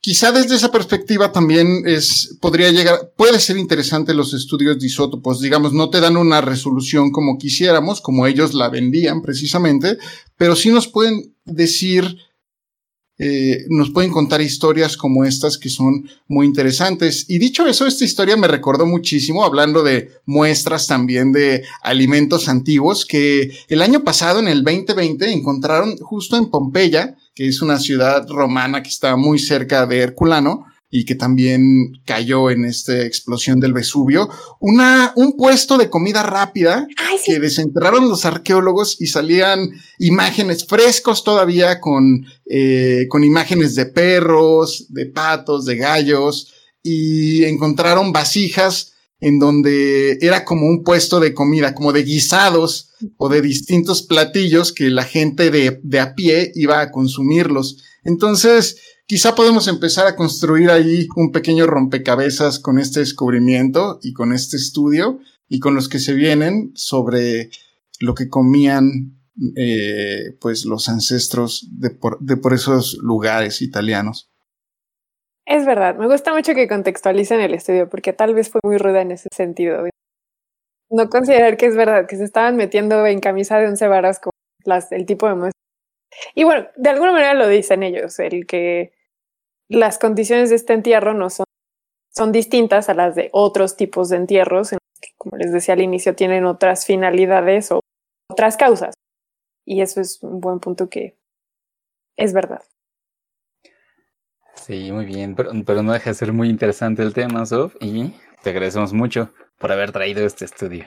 Quizá 0.00 0.30
desde 0.30 0.54
esa 0.54 0.70
perspectiva 0.70 1.32
también 1.32 1.82
es, 1.84 2.36
podría 2.40 2.70
llegar, 2.70 3.12
puede 3.16 3.40
ser 3.40 3.56
interesante 3.56 4.14
los 4.14 4.34
estudios 4.34 4.78
de 4.78 4.86
isótopos, 4.86 5.40
digamos, 5.40 5.72
no 5.72 5.90
te 5.90 5.98
dan 5.98 6.16
una 6.16 6.40
resolución 6.40 7.10
como 7.10 7.38
quisiéramos, 7.38 8.00
como 8.00 8.24
ellos 8.26 8.54
la 8.54 8.68
vendían 8.68 9.20
precisamente, 9.20 9.98
pero 10.36 10.54
sí 10.54 10.70
nos 10.70 10.86
pueden 10.86 11.34
decir 11.44 12.18
eh, 13.18 13.64
nos 13.68 13.90
pueden 13.90 14.10
contar 14.10 14.42
historias 14.42 14.96
como 14.96 15.24
estas 15.24 15.56
que 15.56 15.70
son 15.70 16.08
muy 16.28 16.46
interesantes. 16.46 17.24
Y 17.28 17.38
dicho 17.38 17.66
eso, 17.66 17.86
esta 17.86 18.04
historia 18.04 18.36
me 18.36 18.48
recordó 18.48 18.84
muchísimo, 18.84 19.44
hablando 19.44 19.82
de 19.82 20.10
muestras 20.26 20.86
también 20.86 21.32
de 21.32 21.64
alimentos 21.82 22.48
antiguos, 22.48 23.06
que 23.06 23.50
el 23.68 23.80
año 23.80 24.04
pasado, 24.04 24.40
en 24.40 24.48
el 24.48 24.62
2020, 24.62 25.32
encontraron 25.32 25.96
justo 25.98 26.36
en 26.36 26.46
Pompeya, 26.46 27.16
que 27.34 27.48
es 27.48 27.62
una 27.62 27.78
ciudad 27.78 28.28
romana 28.28 28.82
que 28.82 28.90
está 28.90 29.16
muy 29.16 29.38
cerca 29.38 29.86
de 29.86 29.98
Herculano, 29.98 30.66
y 30.90 31.04
que 31.04 31.14
también 31.14 31.92
cayó 32.04 32.50
en 32.50 32.64
esta 32.64 33.04
explosión 33.04 33.58
del 33.58 33.72
Vesubio, 33.72 34.28
una, 34.60 35.12
un 35.16 35.36
puesto 35.36 35.78
de 35.78 35.90
comida 35.90 36.22
rápida 36.22 36.86
que 37.24 37.40
desenterraron 37.40 38.08
los 38.08 38.24
arqueólogos 38.24 39.00
y 39.00 39.06
salían 39.08 39.70
imágenes 39.98 40.64
frescos 40.64 41.24
todavía 41.24 41.80
con, 41.80 42.24
eh, 42.48 43.06
con 43.08 43.24
imágenes 43.24 43.74
de 43.74 43.86
perros, 43.86 44.86
de 44.90 45.06
patos, 45.06 45.64
de 45.64 45.76
gallos 45.76 46.52
y 46.82 47.44
encontraron 47.44 48.12
vasijas 48.12 48.92
en 49.18 49.38
donde 49.38 50.18
era 50.20 50.44
como 50.44 50.66
un 50.66 50.84
puesto 50.84 51.20
de 51.20 51.34
comida, 51.34 51.74
como 51.74 51.92
de 51.92 52.04
guisados 52.04 52.90
o 53.16 53.28
de 53.28 53.40
distintos 53.40 54.02
platillos 54.02 54.72
que 54.72 54.90
la 54.90 55.04
gente 55.04 55.50
de, 55.50 55.80
de 55.82 56.00
a 56.00 56.14
pie 56.14 56.52
iba 56.54 56.80
a 56.80 56.92
consumirlos. 56.92 57.82
Entonces, 58.04 58.76
Quizá 59.08 59.36
podemos 59.36 59.68
empezar 59.68 60.08
a 60.08 60.16
construir 60.16 60.68
ahí 60.68 61.06
un 61.14 61.30
pequeño 61.30 61.68
rompecabezas 61.68 62.58
con 62.58 62.80
este 62.80 62.98
descubrimiento 63.00 64.00
y 64.02 64.12
con 64.12 64.32
este 64.32 64.56
estudio 64.56 65.20
y 65.48 65.60
con 65.60 65.76
los 65.76 65.88
que 65.88 66.00
se 66.00 66.12
vienen 66.12 66.72
sobre 66.74 67.50
lo 68.00 68.14
que 68.16 68.28
comían 68.28 69.16
eh, 69.56 70.36
pues 70.40 70.64
los 70.64 70.88
ancestros 70.88 71.68
de 71.70 71.90
por, 71.90 72.52
esos 72.52 72.98
lugares 73.00 73.62
italianos. 73.62 74.28
Es 75.44 75.64
verdad, 75.64 75.94
me 75.94 76.08
gusta 76.08 76.34
mucho 76.34 76.54
que 76.54 76.66
contextualicen 76.66 77.40
el 77.40 77.54
estudio 77.54 77.88
porque 77.88 78.12
tal 78.12 78.34
vez 78.34 78.50
fue 78.50 78.60
muy 78.64 78.76
ruda 78.76 79.02
en 79.02 79.12
ese 79.12 79.28
sentido. 79.32 79.84
No 80.90 81.08
considerar 81.08 81.56
que 81.56 81.66
es 81.66 81.76
verdad, 81.76 82.08
que 82.08 82.16
se 82.16 82.24
estaban 82.24 82.56
metiendo 82.56 83.06
en 83.06 83.20
camisa 83.20 83.56
de 83.58 83.68
once 83.68 83.86
varas 83.86 84.18
con 84.18 84.32
el 84.90 85.06
tipo 85.06 85.28
de 85.28 85.34
muestra. 85.36 85.60
Y 86.34 86.42
bueno, 86.42 86.66
de 86.76 86.90
alguna 86.90 87.12
manera 87.12 87.34
lo 87.34 87.46
dicen 87.46 87.84
ellos, 87.84 88.18
el 88.18 88.46
que 88.46 88.95
las 89.68 89.98
condiciones 89.98 90.50
de 90.50 90.56
este 90.56 90.72
entierro 90.72 91.14
no 91.14 91.30
son, 91.30 91.46
son 92.14 92.32
distintas 92.32 92.88
a 92.88 92.94
las 92.94 93.14
de 93.14 93.30
otros 93.32 93.76
tipos 93.76 94.08
de 94.08 94.16
entierros, 94.16 94.72
en 94.72 94.78
que, 95.00 95.10
como 95.16 95.36
les 95.36 95.52
decía 95.52 95.74
al 95.74 95.82
inicio, 95.82 96.14
tienen 96.14 96.44
otras 96.44 96.86
finalidades 96.86 97.70
o 97.72 97.80
otras 98.30 98.56
causas. 98.56 98.94
Y 99.64 99.80
eso 99.80 100.00
es 100.00 100.22
un 100.22 100.40
buen 100.40 100.60
punto 100.60 100.88
que 100.88 101.16
es 102.16 102.32
verdad. 102.32 102.62
Sí, 104.54 104.90
muy 104.90 105.04
bien, 105.04 105.34
pero, 105.34 105.50
pero 105.66 105.82
no 105.82 105.92
deja 105.92 106.10
de 106.10 106.14
ser 106.14 106.32
muy 106.32 106.48
interesante 106.48 107.02
el 107.02 107.12
tema, 107.12 107.44
Sof, 107.46 107.76
y 107.80 108.14
te 108.42 108.50
agradecemos 108.50 108.92
mucho 108.92 109.32
por 109.58 109.72
haber 109.72 109.92
traído 109.92 110.24
este 110.24 110.44
estudio. 110.44 110.86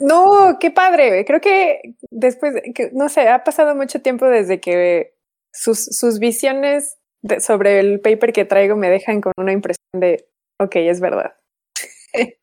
No, 0.00 0.58
qué 0.60 0.70
padre. 0.70 1.24
Creo 1.24 1.40
que 1.40 1.94
después, 2.10 2.54
que, 2.74 2.90
no 2.92 3.08
sé, 3.08 3.28
ha 3.28 3.44
pasado 3.44 3.74
mucho 3.74 4.02
tiempo 4.02 4.26
desde 4.26 4.60
que 4.60 5.14
sus, 5.52 5.84
sus 5.84 6.18
visiones 6.18 6.98
sobre 7.40 7.80
el 7.80 8.00
paper 8.00 8.32
que 8.32 8.44
traigo 8.44 8.76
me 8.76 8.90
dejan 8.90 9.20
con 9.20 9.32
una 9.36 9.52
impresión 9.52 9.88
de, 9.94 10.28
ok, 10.60 10.76
es 10.76 11.00
verdad. 11.00 11.34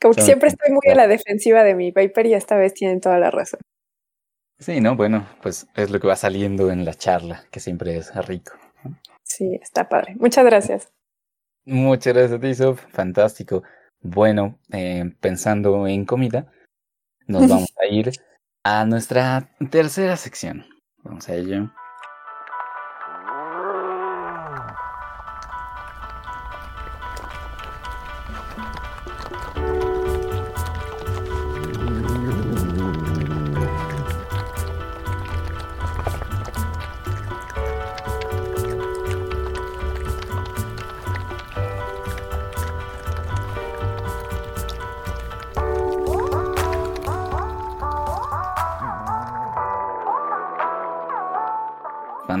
Como 0.00 0.14
que 0.14 0.22
siempre 0.22 0.48
estoy 0.48 0.72
muy 0.72 0.90
a 0.90 0.96
la 0.96 1.06
defensiva 1.06 1.62
de 1.62 1.74
mi 1.74 1.92
paper 1.92 2.26
y 2.26 2.34
esta 2.34 2.56
vez 2.56 2.74
tienen 2.74 3.00
toda 3.00 3.18
la 3.18 3.30
razón. 3.30 3.60
Sí, 4.58 4.80
no, 4.80 4.96
bueno, 4.96 5.28
pues 5.42 5.66
es 5.74 5.90
lo 5.90 6.00
que 6.00 6.08
va 6.08 6.16
saliendo 6.16 6.70
en 6.70 6.84
la 6.84 6.94
charla, 6.94 7.44
que 7.50 7.60
siempre 7.60 7.96
es 7.96 8.14
rico. 8.26 8.52
Sí, 9.24 9.58
está 9.62 9.88
padre. 9.88 10.14
Muchas 10.16 10.44
gracias. 10.44 10.92
Muchas 11.64 12.14
gracias 12.14 12.38
a 12.38 12.40
ti, 12.40 12.54
Sof. 12.54 12.84
Fantástico. 12.90 13.62
Bueno, 14.00 14.58
eh, 14.72 15.14
pensando 15.20 15.86
en 15.86 16.04
comida, 16.04 16.52
nos 17.26 17.42
vamos 17.48 17.72
a 17.80 17.86
ir 17.86 18.12
a 18.64 18.84
nuestra 18.84 19.50
tercera 19.70 20.16
sección. 20.16 20.66
Vamos 21.02 21.28
a 21.28 21.34
ello. 21.34 21.72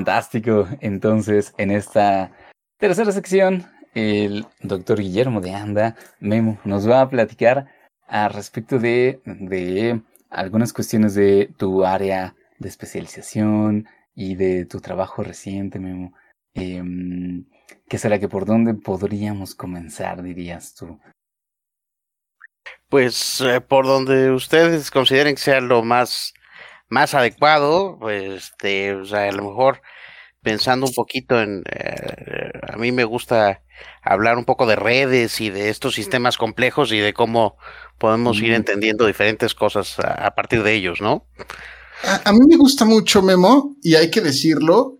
Fantástico. 0.02 0.66
Entonces, 0.80 1.54
en 1.58 1.70
esta 1.70 2.32
tercera 2.76 3.12
sección, 3.12 3.66
el 3.94 4.44
doctor 4.60 4.98
Guillermo 4.98 5.40
de 5.40 5.54
Anda, 5.54 5.94
Memo, 6.18 6.58
nos 6.64 6.90
va 6.90 7.02
a 7.02 7.08
platicar 7.08 7.68
a 8.08 8.28
respecto 8.28 8.80
de, 8.80 9.20
de 9.24 10.02
algunas 10.28 10.72
cuestiones 10.72 11.14
de 11.14 11.54
tu 11.56 11.84
área 11.84 12.34
de 12.58 12.68
especialización 12.68 13.86
y 14.12 14.34
de 14.34 14.64
tu 14.64 14.80
trabajo 14.80 15.22
reciente, 15.22 15.78
Memo. 15.78 16.14
Eh, 16.54 16.82
¿Qué 17.88 17.96
será 17.96 18.18
que 18.18 18.28
por 18.28 18.44
dónde 18.44 18.74
podríamos 18.74 19.54
comenzar, 19.54 20.20
dirías 20.24 20.74
tú? 20.74 20.98
Pues 22.88 23.40
eh, 23.40 23.60
por 23.60 23.86
donde 23.86 24.32
ustedes 24.32 24.90
consideren 24.90 25.36
que 25.36 25.42
sea 25.42 25.60
lo 25.60 25.84
más 25.84 26.34
más 26.92 27.14
adecuado, 27.14 27.96
pues, 27.98 28.50
este, 28.50 28.94
o 28.94 29.06
sea, 29.06 29.26
a 29.26 29.32
lo 29.32 29.44
mejor 29.44 29.80
pensando 30.42 30.86
un 30.86 30.92
poquito 30.92 31.40
en, 31.40 31.62
eh, 31.72 32.50
a 32.68 32.76
mí 32.76 32.92
me 32.92 33.04
gusta 33.04 33.62
hablar 34.02 34.36
un 34.36 34.44
poco 34.44 34.66
de 34.66 34.76
redes 34.76 35.40
y 35.40 35.48
de 35.48 35.70
estos 35.70 35.94
sistemas 35.94 36.36
complejos 36.36 36.92
y 36.92 36.98
de 36.98 37.14
cómo 37.14 37.56
podemos 37.96 38.42
ir 38.42 38.52
entendiendo 38.52 39.06
diferentes 39.06 39.54
cosas 39.54 39.98
a, 39.98 40.34
partir 40.34 40.62
de 40.62 40.74
ellos, 40.74 41.00
¿no? 41.00 41.26
A, 42.04 42.28
a, 42.28 42.32
mí 42.32 42.40
me 42.46 42.56
gusta 42.56 42.84
mucho, 42.84 43.22
Memo, 43.22 43.74
y 43.82 43.94
hay 43.94 44.10
que 44.10 44.20
decirlo, 44.20 44.98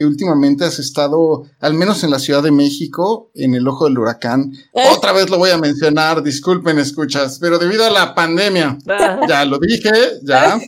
que 0.00 0.06
últimamente 0.06 0.64
has 0.64 0.78
estado, 0.78 1.44
al 1.60 1.74
menos 1.74 2.02
en 2.04 2.10
la 2.10 2.18
Ciudad 2.18 2.42
de 2.42 2.50
México, 2.50 3.30
en 3.34 3.54
el 3.54 3.68
ojo 3.68 3.84
del 3.84 3.98
huracán. 3.98 4.50
¿Eh? 4.72 4.82
Otra 4.96 5.12
vez 5.12 5.28
lo 5.28 5.36
voy 5.36 5.50
a 5.50 5.58
mencionar, 5.58 6.22
disculpen, 6.22 6.78
escuchas, 6.78 7.36
pero 7.38 7.58
debido 7.58 7.84
a 7.84 7.90
la 7.90 8.14
pandemia, 8.14 8.78
ah. 8.88 9.20
ya 9.28 9.44
lo 9.44 9.58
dije, 9.58 9.90
ya, 10.22 10.58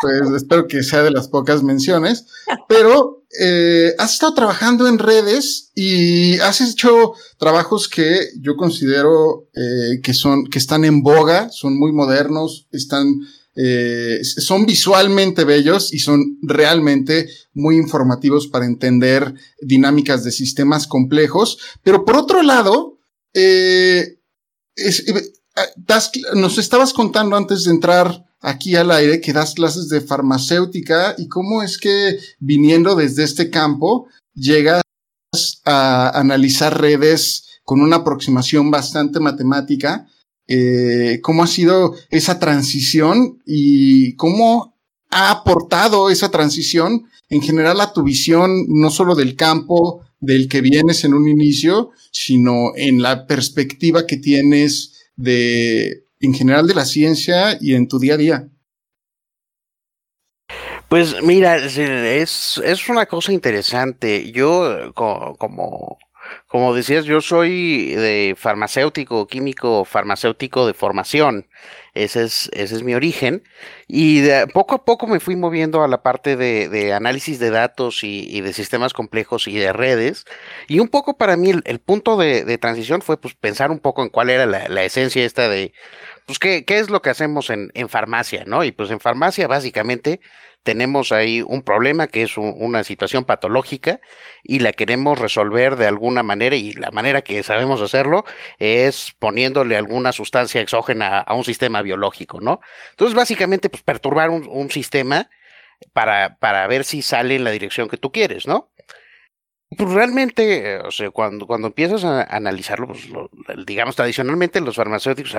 pues 0.00 0.22
espero 0.34 0.66
que 0.66 0.82
sea 0.82 1.02
de 1.02 1.10
las 1.10 1.28
pocas 1.28 1.62
menciones, 1.62 2.28
pero 2.66 3.24
eh, 3.38 3.92
has 3.98 4.14
estado 4.14 4.32
trabajando 4.32 4.88
en 4.88 4.98
redes 4.98 5.70
y 5.74 6.38
has 6.38 6.62
hecho 6.62 7.12
trabajos 7.36 7.90
que 7.90 8.30
yo 8.40 8.56
considero 8.56 9.48
eh, 9.54 10.00
que 10.02 10.14
son, 10.14 10.46
que 10.46 10.58
están 10.58 10.86
en 10.86 11.02
boga, 11.02 11.50
son 11.50 11.78
muy 11.78 11.92
modernos, 11.92 12.68
están 12.72 13.20
eh, 13.60 14.20
son 14.22 14.66
visualmente 14.66 15.42
bellos 15.42 15.92
y 15.92 15.98
son 15.98 16.38
realmente 16.42 17.28
muy 17.54 17.76
informativos 17.76 18.46
para 18.46 18.66
entender 18.66 19.34
dinámicas 19.60 20.22
de 20.22 20.30
sistemas 20.30 20.86
complejos. 20.86 21.58
Pero 21.82 22.04
por 22.04 22.16
otro 22.16 22.44
lado, 22.44 23.00
eh, 23.34 24.20
es, 24.76 25.04
nos 26.34 26.58
estabas 26.58 26.92
contando 26.92 27.36
antes 27.36 27.64
de 27.64 27.72
entrar 27.72 28.24
aquí 28.40 28.76
al 28.76 28.92
aire 28.92 29.20
que 29.20 29.32
das 29.32 29.54
clases 29.54 29.88
de 29.88 30.02
farmacéutica 30.02 31.16
y 31.18 31.26
cómo 31.26 31.64
es 31.64 31.78
que 31.78 32.20
viniendo 32.38 32.94
desde 32.94 33.24
este 33.24 33.50
campo 33.50 34.06
llegas 34.34 34.82
a 35.64 36.16
analizar 36.18 36.80
redes 36.80 37.60
con 37.64 37.80
una 37.80 37.96
aproximación 37.96 38.70
bastante 38.70 39.18
matemática. 39.18 40.06
Eh, 40.48 41.20
¿Cómo 41.22 41.42
ha 41.42 41.46
sido 41.46 41.94
esa 42.08 42.38
transición 42.38 43.42
y 43.44 44.16
cómo 44.16 44.74
ha 45.10 45.30
aportado 45.30 46.08
esa 46.08 46.30
transición 46.30 47.06
en 47.28 47.42
general 47.42 47.80
a 47.80 47.92
tu 47.92 48.02
visión, 48.02 48.64
no 48.68 48.90
solo 48.90 49.14
del 49.14 49.36
campo 49.36 50.02
del 50.20 50.48
que 50.48 50.62
vienes 50.62 51.04
en 51.04 51.14
un 51.14 51.28
inicio, 51.28 51.90
sino 52.10 52.72
en 52.76 53.02
la 53.02 53.26
perspectiva 53.26 54.06
que 54.06 54.16
tienes 54.16 55.10
de, 55.16 56.06
en 56.20 56.34
general 56.34 56.66
de 56.66 56.74
la 56.74 56.86
ciencia 56.86 57.58
y 57.60 57.74
en 57.74 57.86
tu 57.86 57.98
día 57.98 58.14
a 58.14 58.16
día? 58.16 58.48
Pues 60.88 61.22
mira, 61.22 61.56
es, 61.58 62.58
es 62.64 62.88
una 62.88 63.04
cosa 63.04 63.32
interesante. 63.32 64.32
Yo, 64.32 64.92
como, 64.94 65.36
como 65.36 65.98
decías, 66.74 67.04
yo 67.04 67.20
soy 67.20 67.94
de 67.94 68.34
farmacéutico, 68.36 69.26
químico, 69.26 69.84
farmacéutico 69.84 70.66
de 70.66 70.74
formación. 70.74 71.48
Ese 71.94 72.24
es, 72.24 72.48
ese 72.52 72.76
es 72.76 72.82
mi 72.82 72.94
origen. 72.94 73.42
Y 73.88 74.22
poco 74.54 74.76
a 74.76 74.84
poco 74.84 75.06
me 75.06 75.20
fui 75.20 75.36
moviendo 75.36 75.82
a 75.82 75.88
la 75.88 76.02
parte 76.02 76.36
de, 76.36 76.92
análisis 76.92 77.38
de 77.38 77.50
datos 77.50 78.04
y, 78.04 78.40
de 78.40 78.52
sistemas 78.52 78.92
complejos 78.92 79.48
y 79.48 79.56
de 79.56 79.72
redes. 79.72 80.24
Y 80.68 80.78
un 80.80 80.88
poco 80.88 81.16
para 81.16 81.36
mí 81.36 81.50
el, 81.64 81.78
punto 81.80 82.16
de, 82.16 82.44
de, 82.44 82.58
transición 82.58 83.02
fue 83.02 83.20
pues 83.20 83.34
pensar 83.34 83.70
un 83.70 83.80
poco 83.80 84.02
en 84.02 84.10
cuál 84.10 84.30
era 84.30 84.46
la, 84.46 84.68
la 84.68 84.84
esencia 84.84 85.24
esta 85.24 85.48
de, 85.48 85.72
pues 86.28 86.38
qué, 86.38 86.66
qué 86.66 86.78
es 86.78 86.90
lo 86.90 87.00
que 87.00 87.08
hacemos 87.08 87.48
en, 87.48 87.70
en 87.72 87.88
farmacia, 87.88 88.44
¿no? 88.46 88.62
Y 88.62 88.70
pues 88.70 88.90
en 88.90 89.00
farmacia 89.00 89.48
básicamente 89.48 90.20
tenemos 90.62 91.10
ahí 91.10 91.40
un 91.40 91.62
problema 91.62 92.06
que 92.08 92.20
es 92.20 92.36
una 92.36 92.84
situación 92.84 93.24
patológica 93.24 93.98
y 94.42 94.58
la 94.58 94.72
queremos 94.72 95.18
resolver 95.18 95.76
de 95.76 95.86
alguna 95.86 96.22
manera 96.22 96.54
y 96.54 96.74
la 96.74 96.90
manera 96.90 97.22
que 97.22 97.42
sabemos 97.42 97.80
hacerlo 97.80 98.26
es 98.58 99.14
poniéndole 99.18 99.78
alguna 99.78 100.12
sustancia 100.12 100.60
exógena 100.60 101.20
a 101.20 101.32
un 101.32 101.44
sistema 101.44 101.80
biológico, 101.80 102.42
¿no? 102.42 102.60
Entonces, 102.90 103.16
básicamente, 103.16 103.70
pues 103.70 103.82
perturbar 103.82 104.28
un, 104.28 104.46
un 104.50 104.70
sistema 104.70 105.30
para, 105.94 106.36
para 106.36 106.66
ver 106.66 106.84
si 106.84 107.00
sale 107.00 107.36
en 107.36 107.44
la 107.44 107.52
dirección 107.52 107.88
que 107.88 107.96
tú 107.96 108.12
quieres, 108.12 108.46
¿no? 108.46 108.70
Pues 109.76 109.90
realmente, 109.90 110.78
o 110.78 110.90
sea, 110.90 111.10
cuando, 111.10 111.46
cuando 111.46 111.68
empiezas 111.68 112.02
a 112.02 112.22
analizarlo, 112.22 112.86
pues 112.86 113.10
lo, 113.10 113.30
digamos 113.66 113.96
tradicionalmente 113.96 114.62
los 114.62 114.76
farmacéuticos 114.76 115.34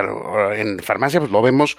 en 0.54 0.78
farmacia 0.78 1.18
pues 1.18 1.32
lo 1.32 1.42
vemos 1.42 1.76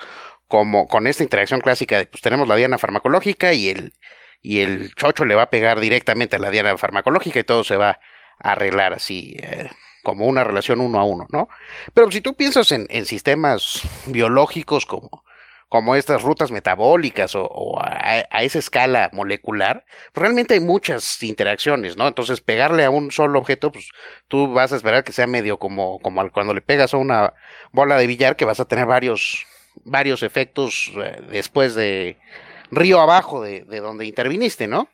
como 0.50 0.88
con 0.88 1.08
esta 1.08 1.24
interacción 1.24 1.62
clásica 1.62 2.06
pues 2.12 2.22
tenemos 2.22 2.50
la 2.50 2.58
diana 2.58 2.78
farmacológica 2.78 3.54
y 3.54 3.70
el, 3.70 3.94
y 4.42 4.60
el 4.60 4.94
chocho 4.96 5.24
le 5.24 5.36
va 5.36 5.44
a 5.44 5.50
pegar 5.50 5.80
directamente 5.80 6.36
a 6.36 6.40
la 6.40 6.52
diana 6.52 6.78
farmacológica 6.78 7.40
y 7.40 7.44
todo 7.46 7.64
se 7.64 7.78
va 7.78 8.00
a 8.40 8.52
arreglar 8.52 8.92
así, 8.94 9.38
eh, 9.40 9.70
como 10.04 10.26
una 10.26 10.44
relación 10.44 10.82
uno 10.82 11.00
a 11.00 11.06
uno, 11.06 11.28
¿no? 11.32 11.48
Pero 11.94 12.12
si 12.12 12.20
tú 12.20 12.36
piensas 12.36 12.74
en, 12.74 12.86
en 12.90 13.06
sistemas 13.06 13.84
biológicos 14.08 14.86
como, 14.86 15.24
como 15.72 15.96
estas 15.96 16.22
rutas 16.22 16.52
metabólicas 16.52 17.32
o, 17.34 17.80
a, 17.82 18.44
esa 18.44 18.60
escala 18.60 19.10
molecular, 19.14 19.86
realmente 20.14 20.56
hay 20.56 20.60
muchas 20.60 21.24
interacciones, 21.24 21.96
¿no? 21.96 22.10
Entonces, 22.10 22.42
pegarle 22.42 22.84
a 22.84 22.90
un 22.90 23.10
solo 23.10 23.40
objeto, 23.40 23.72
pues 23.72 23.90
tú 24.28 24.52
vas 24.52 24.74
a 24.74 24.76
esperar 24.76 25.06
que 25.06 25.14
sea 25.14 25.28
medio 25.28 25.60
como, 25.60 26.00
como 26.00 26.30
cuando 26.30 26.54
le 26.54 26.60
pegas 26.60 26.94
a 26.94 26.98
una 26.98 27.34
bola 27.72 27.96
de 27.96 28.06
billar, 28.06 28.36
que 28.36 28.44
vas 28.44 28.60
a 28.60 28.66
tener 28.66 28.86
varios 28.86 29.48
varios 29.86 30.24
efectos 30.24 30.92
eh, 30.98 31.22
después 31.32 31.74
de 31.74 32.18
río 32.70 33.00
abajo 33.00 33.42
de, 33.42 33.64
de, 33.64 33.80
donde 33.80 34.06
interviniste, 34.06 34.68
¿no? 34.68 34.90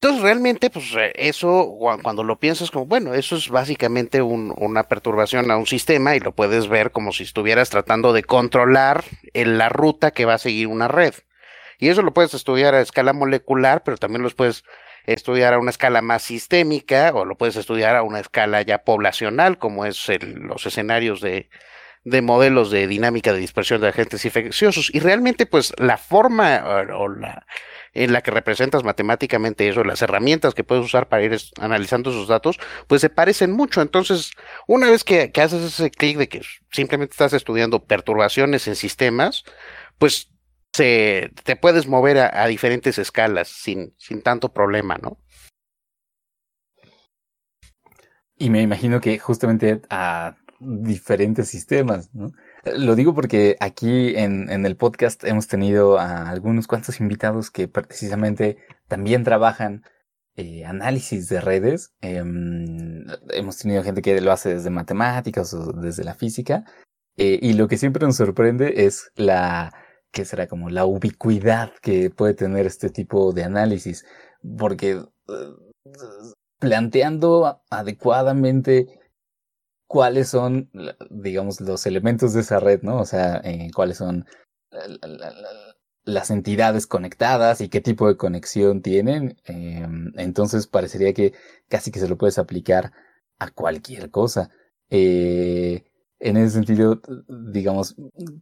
Entonces 0.00 0.22
realmente, 0.22 0.70
pues 0.70 0.86
eso, 1.14 1.76
cuando 2.04 2.22
lo 2.22 2.38
piensas 2.38 2.70
como, 2.70 2.86
bueno, 2.86 3.14
eso 3.14 3.34
es 3.34 3.48
básicamente 3.48 4.22
un, 4.22 4.54
una 4.56 4.84
perturbación 4.84 5.50
a 5.50 5.56
un 5.56 5.66
sistema 5.66 6.14
y 6.14 6.20
lo 6.20 6.30
puedes 6.30 6.68
ver 6.68 6.92
como 6.92 7.10
si 7.10 7.24
estuvieras 7.24 7.70
tratando 7.70 8.12
de 8.12 8.22
controlar 8.22 9.02
en 9.34 9.58
la 9.58 9.68
ruta 9.68 10.12
que 10.12 10.24
va 10.24 10.34
a 10.34 10.38
seguir 10.38 10.68
una 10.68 10.86
red. 10.86 11.14
Y 11.80 11.88
eso 11.88 12.02
lo 12.02 12.14
puedes 12.14 12.32
estudiar 12.32 12.76
a 12.76 12.80
escala 12.80 13.12
molecular, 13.12 13.82
pero 13.82 13.96
también 13.96 14.22
lo 14.22 14.30
puedes 14.30 14.62
estudiar 15.04 15.54
a 15.54 15.58
una 15.58 15.70
escala 15.70 16.00
más 16.00 16.22
sistémica 16.22 17.10
o 17.12 17.24
lo 17.24 17.36
puedes 17.36 17.56
estudiar 17.56 17.96
a 17.96 18.04
una 18.04 18.20
escala 18.20 18.62
ya 18.62 18.84
poblacional, 18.84 19.58
como 19.58 19.84
es 19.84 20.08
el, 20.08 20.34
los 20.34 20.64
escenarios 20.64 21.20
de, 21.20 21.50
de 22.04 22.22
modelos 22.22 22.70
de 22.70 22.86
dinámica 22.86 23.32
de 23.32 23.40
dispersión 23.40 23.80
de 23.80 23.88
agentes 23.88 24.24
infecciosos. 24.24 24.90
Y 24.94 25.00
realmente, 25.00 25.44
pues, 25.46 25.72
la 25.76 25.96
forma 25.96 26.62
o 26.94 27.08
la 27.08 27.46
en 28.04 28.12
la 28.12 28.22
que 28.22 28.30
representas 28.30 28.84
matemáticamente 28.84 29.68
eso, 29.68 29.82
las 29.82 30.02
herramientas 30.02 30.54
que 30.54 30.62
puedes 30.62 30.84
usar 30.84 31.08
para 31.08 31.24
ir 31.24 31.36
analizando 31.60 32.10
esos 32.10 32.28
datos, 32.28 32.58
pues 32.86 33.00
se 33.00 33.10
parecen 33.10 33.50
mucho. 33.52 33.82
Entonces, 33.82 34.30
una 34.68 34.88
vez 34.88 35.02
que, 35.02 35.32
haces 35.34 35.62
ese 35.64 35.90
clic 35.90 36.16
de 36.16 36.28
que 36.28 36.42
simplemente 36.70 37.12
estás 37.12 37.32
estudiando 37.32 37.84
perturbaciones 37.84 38.68
en 38.68 38.76
sistemas, 38.76 39.44
pues 39.98 40.30
se, 40.72 41.32
te 41.42 41.56
puedes 41.56 41.88
mover 41.88 42.18
a, 42.18 42.44
a 42.44 42.46
diferentes 42.46 42.98
escalas 42.98 43.48
sin, 43.48 43.94
sin 43.98 44.22
tanto 44.22 44.52
problema, 44.52 44.96
¿no? 44.98 45.18
Y 48.36 48.50
me 48.50 48.62
imagino 48.62 49.00
que 49.00 49.18
justamente 49.18 49.82
a 49.90 50.36
diferentes 50.60 51.48
sistemas, 51.48 52.14
¿no? 52.14 52.32
Lo 52.64 52.94
digo 52.94 53.14
porque 53.14 53.56
aquí 53.60 54.14
en, 54.16 54.48
el 54.50 54.76
podcast 54.76 55.24
hemos 55.24 55.46
tenido 55.46 55.98
a 55.98 56.28
algunos 56.28 56.66
cuantos 56.66 57.00
invitados 57.00 57.50
que 57.50 57.68
precisamente 57.68 58.58
también 58.88 59.24
trabajan 59.24 59.82
eh, 60.36 60.64
análisis 60.64 61.28
de 61.28 61.40
redes. 61.40 61.94
Eh, 62.00 62.22
hemos 63.30 63.58
tenido 63.58 63.82
gente 63.82 64.02
que 64.02 64.20
lo 64.20 64.32
hace 64.32 64.54
desde 64.54 64.70
matemáticas 64.70 65.54
o 65.54 65.72
desde 65.72 66.04
la 66.04 66.14
física. 66.14 66.64
Eh, 67.16 67.38
y 67.42 67.54
lo 67.54 67.66
que 67.66 67.76
siempre 67.76 68.06
nos 68.06 68.16
sorprende 68.16 68.86
es 68.86 69.10
la, 69.16 69.74
que 70.12 70.24
será 70.24 70.46
como 70.46 70.70
la 70.70 70.84
ubicuidad 70.84 71.72
que 71.82 72.10
puede 72.10 72.34
tener 72.34 72.66
este 72.66 72.90
tipo 72.90 73.32
de 73.32 73.44
análisis. 73.44 74.04
Porque 74.56 74.92
eh, 74.92 75.04
planteando 76.58 77.62
adecuadamente 77.70 78.97
cuáles 79.88 80.28
son, 80.28 80.70
digamos, 81.10 81.60
los 81.60 81.86
elementos 81.86 82.34
de 82.34 82.42
esa 82.42 82.60
red, 82.60 82.82
¿no? 82.82 83.00
O 83.00 83.04
sea, 83.06 83.40
eh, 83.42 83.70
cuáles 83.74 83.96
son 83.96 84.26
las 86.04 86.30
entidades 86.30 86.86
conectadas 86.86 87.60
y 87.60 87.68
qué 87.68 87.80
tipo 87.80 88.06
de 88.06 88.16
conexión 88.16 88.82
tienen. 88.82 89.38
Eh, 89.46 89.86
entonces 90.16 90.66
parecería 90.66 91.12
que 91.14 91.32
casi 91.68 91.90
que 91.90 92.00
se 92.00 92.08
lo 92.08 92.18
puedes 92.18 92.38
aplicar 92.38 92.92
a 93.38 93.50
cualquier 93.50 94.10
cosa. 94.10 94.50
Eh, 94.90 95.84
en 96.20 96.36
ese 96.36 96.50
sentido, 96.50 97.00
digamos, 97.28 97.96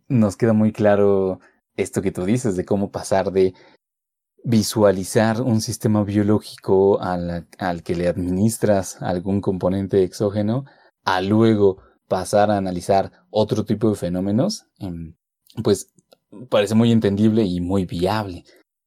nos 0.09 0.37
queda 0.37 0.53
muy 0.53 0.73
claro 0.73 1.41
esto 1.77 2.03
que 2.03 2.13
tú 2.13 2.25
dices 2.25 2.57
de 2.57 2.65
cómo 2.65 2.91
pasar 2.91 3.31
de 3.31 3.55
visualizar 4.43 5.43
un 5.43 5.61
sistema 5.61 6.05
biológico 6.05 7.01
al, 7.01 7.47
al 7.59 7.83
que 7.83 7.95
le 7.95 8.09
administras 8.09 9.03
algún 9.03 9.41
componente 9.41 10.03
exógeno 10.03 10.65
a 11.07 11.23
luego 11.23 11.79
pasar 12.09 12.51
a 12.51 12.59
analizar 12.59 13.13
otro 13.31 13.65
tipo 13.65 13.89
de 13.89 13.97
fenómenos, 13.97 14.67
em, 14.79 15.15
pues 15.65 15.93
parece 16.51 16.75
muy 16.75 16.93
entendible 16.93 17.45
y 17.45 17.61
muy 17.63 17.87
viable. 17.87 18.45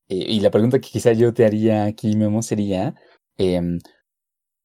Eh, 0.09 0.25
y 0.29 0.39
la 0.41 0.51
pregunta 0.51 0.79
que 0.79 0.89
quizá 0.89 1.13
yo 1.13 1.33
te 1.33 1.45
haría 1.45 1.85
aquí, 1.85 2.15
Memo, 2.15 2.43
sería, 2.43 2.95
eh, 3.37 3.61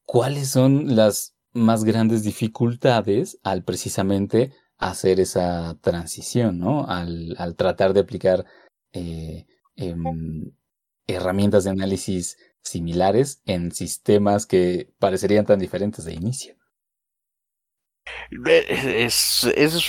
¿cuáles 0.05 0.49
son 0.51 0.97
las 0.97 1.35
más 1.55 1.85
grandes 1.85 2.25
dificultades 2.25 3.39
al 3.43 3.65
precisamente 3.65 4.53
hacer 4.79 5.21
esa 5.21 5.79
transición, 5.81 6.59
¿no? 6.59 6.87
Al, 6.89 7.55
tratar 7.57 7.95
de 7.95 8.01
aplicar 8.01 8.45
eh, 8.93 9.47
eh, 9.77 9.95
herramientas 11.07 11.65
de 11.65 11.71
análisis 11.71 12.37
similares 12.63 13.41
en 13.47 13.73
sistemas 13.73 14.47
que 14.47 14.93
parecerían 14.99 15.47
tan 15.47 15.59
diferentes 15.59 16.05
de 16.05 16.15
inicio. 16.15 16.57
Es, 18.31 19.45
es, 19.45 19.89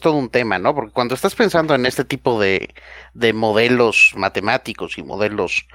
todo 0.00 0.14
un 0.14 0.28
tema, 0.30 0.58
¿no? 0.58 0.74
Porque 0.74 0.92
cuando 0.92 1.14
estás 1.14 1.34
pensando 1.34 1.74
en 1.74 1.86
este 1.86 2.04
tipo 2.04 2.40
de, 2.40 2.74
de 3.14 3.32
modelos 3.32 4.12
matemáticos 4.16 4.98
y 4.98 5.02
modelos 5.02 5.68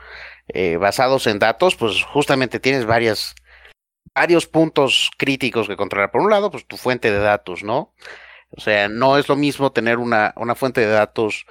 eh, 0.50 0.78
basados 0.78 1.28
en 1.28 1.40
datos, 1.40 1.76
pues 1.76 2.04
justamente 2.04 2.60
tienes 2.60 2.86
varios 2.86 3.36
puntos 4.52 5.12
críticos 5.18 5.68
que 5.68 5.78
controlar. 5.78 6.12
Por 6.12 6.22
un 6.22 6.32
lado, 6.32 6.52
pues 6.52 6.66
tu 6.68 6.78
fuente 6.78 7.12
de 7.12 7.20
datos, 7.20 7.64
¿no? 7.64 7.94
O 8.50 8.60
sea, 8.62 8.90
no 8.90 9.18
es 9.18 9.30
lo 9.30 9.36
mismo 9.38 9.72
tener 9.72 9.98
una, 9.98 10.34
fuente 10.56 10.82
de 10.82 10.88
datos 10.88 11.46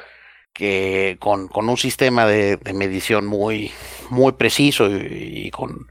que 0.53 1.17
con, 1.21 1.49
un 1.55 1.77
sistema 1.79 2.27
de, 2.27 2.59
medición 2.75 3.27
muy, 3.27 3.73
preciso 4.37 4.89
y 4.91 5.51
con 5.51 5.91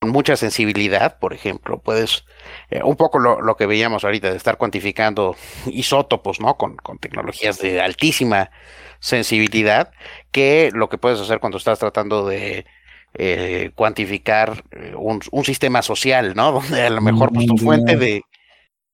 con 0.00 0.10
mucha 0.10 0.34
sensibilidad, 0.36 1.18
por 1.18 1.34
ejemplo, 1.34 1.78
puedes, 1.78 2.24
eh, 2.70 2.82
un 2.82 2.96
poco 2.96 3.18
lo, 3.18 3.42
lo, 3.42 3.56
que 3.56 3.66
veíamos 3.66 4.02
ahorita 4.02 4.30
de 4.30 4.36
estar 4.36 4.56
cuantificando 4.56 5.36
isótopos, 5.66 6.40
¿no? 6.40 6.56
Con, 6.56 6.76
con, 6.76 6.98
tecnologías 6.98 7.58
de 7.58 7.82
altísima 7.82 8.50
sensibilidad, 8.98 9.92
que 10.32 10.70
lo 10.72 10.88
que 10.88 10.96
puedes 10.96 11.20
hacer 11.20 11.38
cuando 11.38 11.58
estás 11.58 11.78
tratando 11.78 12.26
de 12.26 12.64
eh, 13.12 13.72
cuantificar 13.74 14.64
eh, 14.70 14.94
un, 14.96 15.20
un, 15.32 15.44
sistema 15.44 15.82
social, 15.82 16.34
¿no? 16.34 16.52
Donde 16.60 16.82
a 16.82 16.90
lo 16.90 17.02
mejor 17.02 17.30
pues, 17.30 17.46
tu 17.46 17.58
fuente 17.58 17.96
de 17.96 18.22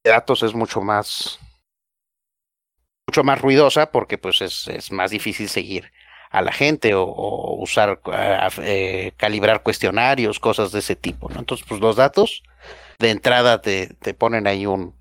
datos 0.03 0.43
es 0.43 0.55
mucho 0.55 0.81
más 0.81 1.39
mucho 3.07 3.23
más 3.23 3.41
ruidosa 3.41 3.93
porque 3.93 4.19
pues 4.19 4.41
es, 4.41 4.67
es 4.67 4.91
más 4.91 5.13
difícil 5.13 5.49
seguir 5.49 5.93
a 6.37 6.43
la 6.43 6.53
gente 6.53 6.93
o, 6.95 7.57
usar, 7.59 7.99
eh, 8.63 9.13
calibrar 9.17 9.63
cuestionarios, 9.63 10.39
cosas 10.39 10.71
de 10.71 10.81
ese 10.81 10.95
tipo, 10.95 11.31
¿no? 11.31 11.39
Entonces, 11.39 11.65
pues 11.67 11.81
los 11.81 11.97
datos 11.97 12.43
de 12.99 13.09
entrada 13.09 13.63
te, 13.63 13.87
te 14.03 14.13
ponen 14.13 14.47
ahí 14.47 14.67
un, 14.67 14.95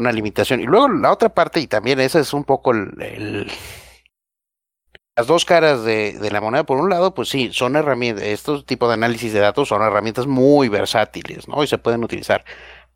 una 0.00 0.10
limitación. 0.10 0.60
Y 0.60 0.64
luego 0.64 0.88
la 0.88 1.12
otra 1.12 1.28
parte, 1.28 1.60
y 1.60 1.68
también 1.68 2.00
esa 2.00 2.18
es 2.18 2.32
un 2.34 2.42
poco 2.42 2.72
el, 2.72 3.48
las 5.16 5.26
dos 5.28 5.44
caras 5.44 5.84
de, 5.84 6.18
de, 6.18 6.30
la 6.32 6.40
moneda. 6.40 6.64
Por 6.64 6.78
un 6.78 6.90
lado, 6.90 7.14
pues 7.14 7.28
sí, 7.28 7.50
son 7.52 7.76
herramientas, 7.76 8.24
estos 8.24 8.66
tipos 8.66 8.88
de 8.88 8.94
análisis 8.94 9.32
de 9.32 9.38
datos 9.38 9.68
son 9.68 9.82
herramientas 9.82 10.26
muy 10.26 10.68
versátiles, 10.68 11.46
¿no? 11.46 11.62
Y 11.62 11.68
se 11.68 11.78
pueden 11.78 12.02
utilizar 12.02 12.44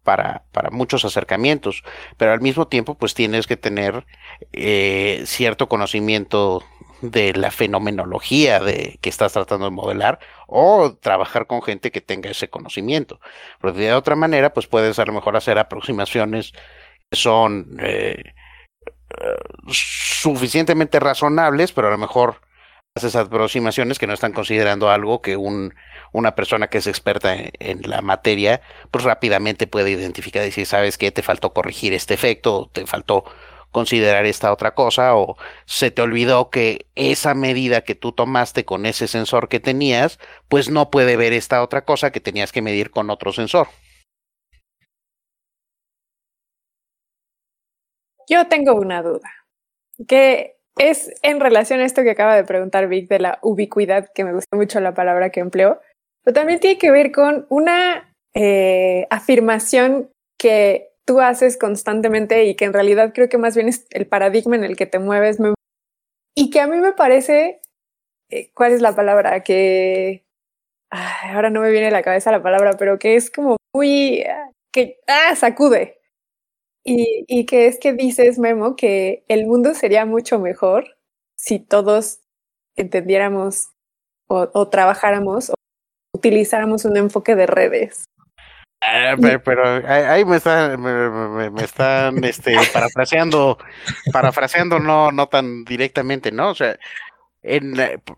para, 0.02 0.42
para 0.50 0.70
muchos 0.70 1.04
acercamientos, 1.04 1.84
pero 2.16 2.32
al 2.32 2.40
mismo 2.40 2.66
tiempo, 2.66 2.96
pues 2.96 3.14
tienes 3.14 3.46
que 3.46 3.56
tener 3.56 4.06
eh, 4.52 5.22
cierto 5.24 5.68
conocimiento 5.68 6.64
de 7.00 7.34
la 7.34 7.50
fenomenología 7.50 8.60
de 8.60 8.98
que 9.00 9.10
estás 9.10 9.32
tratando 9.32 9.66
de 9.66 9.70
modelar 9.70 10.18
o 10.46 10.94
trabajar 10.94 11.46
con 11.46 11.62
gente 11.62 11.90
que 11.90 12.00
tenga 12.00 12.30
ese 12.30 12.48
conocimiento. 12.48 13.20
Porque 13.60 13.80
de 13.80 13.92
otra 13.94 14.16
manera, 14.16 14.52
pues 14.52 14.66
puedes 14.66 14.98
a 14.98 15.04
lo 15.04 15.12
mejor 15.12 15.36
hacer 15.36 15.58
aproximaciones 15.58 16.52
que 17.10 17.16
son 17.16 17.76
eh, 17.80 18.34
suficientemente 19.68 21.00
razonables, 21.00 21.72
pero 21.72 21.88
a 21.88 21.92
lo 21.92 21.98
mejor 21.98 22.40
haces 22.94 23.14
aproximaciones 23.14 23.98
que 23.98 24.06
no 24.06 24.14
están 24.14 24.32
considerando 24.32 24.90
algo 24.90 25.20
que 25.20 25.36
un, 25.36 25.74
una 26.12 26.34
persona 26.34 26.68
que 26.68 26.78
es 26.78 26.86
experta 26.86 27.34
en, 27.34 27.50
en, 27.58 27.82
la 27.82 28.00
materia, 28.00 28.62
pues 28.90 29.04
rápidamente 29.04 29.66
puede 29.66 29.90
identificar 29.90 30.42
y 30.42 30.46
decir, 30.46 30.66
sabes 30.66 30.96
que 30.96 31.12
te 31.12 31.22
faltó 31.22 31.52
corregir 31.52 31.92
este 31.92 32.14
efecto, 32.14 32.70
te 32.72 32.86
faltó 32.86 33.24
considerar 33.76 34.24
esta 34.24 34.54
otra 34.54 34.74
cosa 34.74 35.14
o 35.16 35.36
se 35.66 35.90
te 35.90 36.00
olvidó 36.00 36.48
que 36.48 36.86
esa 36.94 37.34
medida 37.34 37.82
que 37.82 37.94
tú 37.94 38.12
tomaste 38.12 38.64
con 38.64 38.86
ese 38.86 39.06
sensor 39.06 39.50
que 39.50 39.60
tenías, 39.60 40.18
pues 40.48 40.70
no 40.70 40.90
puede 40.90 41.18
ver 41.18 41.34
esta 41.34 41.62
otra 41.62 41.84
cosa 41.84 42.10
que 42.10 42.20
tenías 42.20 42.52
que 42.52 42.62
medir 42.62 42.90
con 42.90 43.10
otro 43.10 43.34
sensor. 43.34 43.66
Yo 48.26 48.48
tengo 48.48 48.72
una 48.76 49.02
duda, 49.02 49.30
que 50.08 50.56
es 50.78 51.12
en 51.20 51.38
relación 51.38 51.80
a 51.80 51.84
esto 51.84 52.02
que 52.02 52.12
acaba 52.12 52.34
de 52.34 52.44
preguntar 52.44 52.88
Vic 52.88 53.10
de 53.10 53.18
la 53.18 53.38
ubicuidad, 53.42 54.08
que 54.14 54.24
me 54.24 54.32
gusta 54.32 54.56
mucho 54.56 54.80
la 54.80 54.94
palabra 54.94 55.28
que 55.28 55.40
empleó, 55.40 55.82
pero 56.24 56.34
también 56.34 56.60
tiene 56.60 56.78
que 56.78 56.90
ver 56.90 57.12
con 57.12 57.44
una 57.50 58.14
eh, 58.34 59.06
afirmación 59.10 60.08
que 60.38 60.95
tú 61.06 61.20
haces 61.20 61.56
constantemente 61.56 62.44
y 62.44 62.56
que 62.56 62.66
en 62.66 62.72
realidad 62.72 63.12
creo 63.14 63.28
que 63.28 63.38
más 63.38 63.54
bien 63.54 63.68
es 63.68 63.86
el 63.90 64.06
paradigma 64.06 64.56
en 64.56 64.64
el 64.64 64.76
que 64.76 64.86
te 64.86 64.98
mueves 64.98 65.38
y 66.34 66.50
que 66.50 66.60
a 66.60 66.66
mí 66.66 66.76
me 66.78 66.92
parece, 66.92 67.60
eh, 68.30 68.50
¿cuál 68.52 68.72
es 68.72 68.82
la 68.82 68.94
palabra? 68.94 69.42
Que 69.42 70.26
ahora 70.90 71.50
no 71.50 71.62
me 71.62 71.70
viene 71.70 71.88
a 71.88 71.90
la 71.90 72.02
cabeza 72.02 72.32
la 72.32 72.42
palabra, 72.42 72.72
pero 72.78 72.98
que 72.98 73.16
es 73.16 73.30
como 73.30 73.56
muy, 73.74 74.24
que, 74.72 75.00
ah, 75.06 75.34
sacude. 75.36 76.00
Y, 76.84 77.24
y 77.26 77.46
que 77.46 77.66
es 77.66 77.78
que 77.78 77.92
dices, 77.92 78.38
Memo, 78.38 78.76
que 78.76 79.24
el 79.28 79.46
mundo 79.46 79.74
sería 79.74 80.06
mucho 80.06 80.38
mejor 80.38 80.98
si 81.36 81.58
todos 81.58 82.20
entendiéramos 82.76 83.70
o 84.28 84.68
trabajáramos 84.68 85.50
o 85.50 85.54
utilizáramos 86.14 86.84
un 86.84 86.96
enfoque 86.96 87.36
de 87.36 87.46
redes. 87.46 88.06
Ah, 88.88 89.16
pero, 89.44 89.82
ahí 89.88 90.24
me 90.24 90.36
están, 90.36 90.80
me, 90.80 91.62
están 91.62 92.22
este, 92.24 92.54
parafraseando, 92.72 93.58
parafraseando 94.12 94.78
no, 94.78 95.10
no 95.10 95.26
tan 95.26 95.64
directamente, 95.64 96.30
¿no? 96.30 96.50
O 96.50 96.54
sea, 96.54 96.78
en, 97.42 97.74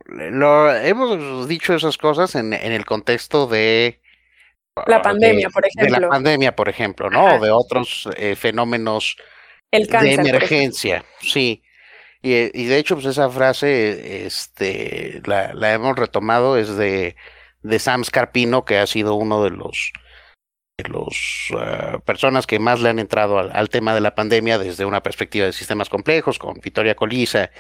lo, 0.06 0.74
hemos 0.74 1.48
dicho 1.48 1.74
esas 1.74 1.96
cosas 1.96 2.34
en, 2.34 2.52
en 2.52 2.72
el 2.72 2.84
contexto 2.84 3.46
de 3.46 4.00
la 4.86 5.00
pandemia, 5.00 5.48
por 5.48 5.64
ejemplo. 5.66 5.94
De 5.94 6.00
la 6.00 6.08
pandemia, 6.08 6.54
por 6.54 6.68
ejemplo, 6.68 7.10
¿no? 7.10 7.36
O 7.36 7.38
de 7.40 7.50
otros 7.50 8.08
eh, 8.16 8.36
fenómenos 8.36 9.16
de 9.72 10.14
emergencia, 10.14 11.04
sí. 11.20 11.62
Y, 12.20 12.34
y, 12.34 12.66
de 12.66 12.78
hecho, 12.78 12.96
pues 12.96 13.06
esa 13.06 13.30
frase, 13.30 14.26
este, 14.26 15.22
la, 15.24 15.54
la 15.54 15.72
hemos 15.72 15.96
retomado, 15.96 16.58
es 16.58 16.76
de, 16.76 17.16
de 17.62 17.78
Sam 17.78 18.04
Scarpino, 18.04 18.64
que 18.64 18.78
ha 18.78 18.86
sido 18.86 19.14
uno 19.14 19.44
de 19.44 19.50
los 19.50 19.92
los 20.86 21.50
uh, 21.52 22.00
personas 22.00 22.46
que 22.46 22.58
más 22.58 22.80
le 22.80 22.88
han 22.88 22.98
entrado 22.98 23.38
al, 23.38 23.68
tema 23.68 23.94
de 23.94 24.00
la 24.00 24.14
pandemia 24.14 24.58
desde 24.58 24.84
una 24.84 25.02
perspectiva 25.02 25.46
de 25.46 25.52
sistemas 25.52 25.88
complejos, 25.88 26.38
con 26.38 26.60
Victoria 26.60 26.94
Colisa, 26.94 27.50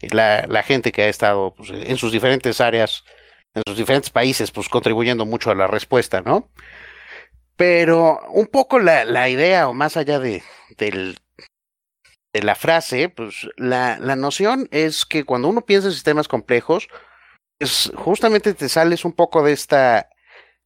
la, 0.00 0.44
la 0.48 0.62
gente 0.62 0.90
que 0.90 1.02
ha 1.02 1.08
estado 1.08 1.54
pues, 1.54 1.70
en 1.70 1.96
sus 1.96 2.10
diferentes 2.10 2.60
áreas, 2.60 3.04
en 3.54 3.62
sus 3.66 3.76
diferentes 3.76 4.10
países, 4.10 4.50
pues 4.50 4.68
contribuyendo 4.68 5.24
mucho 5.24 5.50
a 5.50 5.54
la 5.54 5.68
respuesta, 5.68 6.20
¿no? 6.20 6.50
Pero 7.56 8.20
un 8.30 8.46
poco 8.48 8.80
la, 8.80 9.04
la 9.04 9.28
idea, 9.28 9.68
o 9.68 9.74
más 9.74 9.96
allá 9.96 10.18
de, 10.18 10.42
del, 10.76 11.16
de 12.32 12.42
la 12.42 12.56
frase, 12.56 13.08
pues 13.08 13.48
la, 13.56 13.98
la 14.00 14.16
noción 14.16 14.68
es 14.72 15.06
que 15.06 15.22
cuando 15.22 15.48
uno 15.48 15.64
piensa 15.64 15.86
en 15.86 15.94
sistemas 15.94 16.26
complejos, 16.26 16.88
pues 17.58 17.92
justamente 17.94 18.52
te 18.54 18.68
sales 18.68 19.04
un 19.04 19.12
poco 19.12 19.44
de 19.44 19.52
esta 19.52 20.08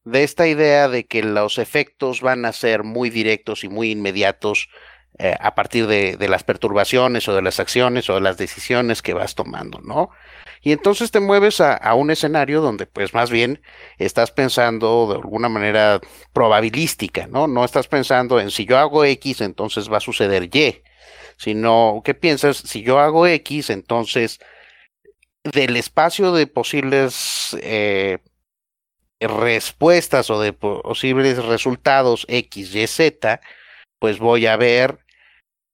de 0.03 0.23
esta 0.23 0.47
idea 0.47 0.87
de 0.87 1.05
que 1.05 1.23
los 1.23 1.57
efectos 1.57 2.21
van 2.21 2.45
a 2.45 2.53
ser 2.53 2.83
muy 2.83 3.09
directos 3.09 3.63
y 3.63 3.69
muy 3.69 3.91
inmediatos 3.91 4.69
eh, 5.17 5.35
a 5.39 5.53
partir 5.53 5.87
de, 5.87 6.15
de, 6.15 6.29
las 6.29 6.43
perturbaciones 6.43 7.27
o 7.27 7.35
de 7.35 7.41
las 7.41 7.59
acciones 7.59 8.09
o 8.09 8.15
de 8.15 8.21
las 8.21 8.37
decisiones 8.37 9.01
que 9.01 9.13
vas 9.13 9.35
tomando, 9.35 9.79
¿no? 9.81 10.11
Y 10.61 10.71
entonces 10.71 11.11
te 11.11 11.19
mueves 11.19 11.59
a, 11.59 11.73
a, 11.73 11.93
un 11.95 12.09
escenario 12.09 12.61
donde 12.61 12.85
pues 12.85 13.13
más 13.13 13.29
bien 13.29 13.61
estás 13.97 14.31
pensando 14.31 15.07
de 15.09 15.15
alguna 15.15 15.49
manera 15.49 15.99
probabilística, 16.31 17.27
¿no? 17.27 17.47
No 17.47 17.65
estás 17.65 17.87
pensando 17.87 18.39
en 18.39 18.49
si 18.49 18.65
yo 18.65 18.77
hago 18.77 19.03
X, 19.03 19.41
entonces 19.41 19.91
va 19.91 19.97
a 19.97 20.01
suceder 20.01 20.49
Y, 20.55 20.83
sino 21.37 22.01
¿qué 22.05 22.13
piensas? 22.13 22.57
Si 22.57 22.81
yo 22.81 22.99
hago 22.99 23.27
X, 23.27 23.69
entonces 23.71 24.39
del 25.43 25.75
espacio 25.75 26.31
de 26.31 26.47
posibles 26.47 27.57
eh, 27.61 28.19
respuestas 29.27 30.29
o 30.29 30.41
de 30.41 30.53
posibles 30.53 31.43
resultados 31.45 32.25
X, 32.29 32.73
Y, 32.75 32.87
Z, 32.87 33.41
pues 33.99 34.19
voy 34.19 34.45
a 34.47 34.55
ver 34.57 34.99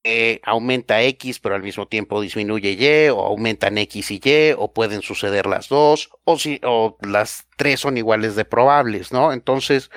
eh, 0.07 0.39
aumenta 0.43 1.01
X, 1.01 1.39
pero 1.39 1.55
al 1.55 1.63
mismo 1.63 1.87
tiempo 1.87 2.21
disminuye 2.21 2.73
Y, 2.73 3.09
o 3.09 3.21
aumentan 3.21 3.79
X 3.79 4.11
y 4.11 4.21
Y, 4.23 4.53
o 4.55 4.71
pueden 4.71 5.01
suceder 5.01 5.47
las 5.47 5.67
dos, 5.67 6.11
o, 6.25 6.37
si, 6.37 6.61
o 6.63 6.95
las 7.01 7.47
tres 7.57 7.79
son 7.79 7.97
iguales 7.97 8.35
de 8.35 8.45
probables, 8.45 9.11
¿no? 9.11 9.33
Entonces, 9.33 9.89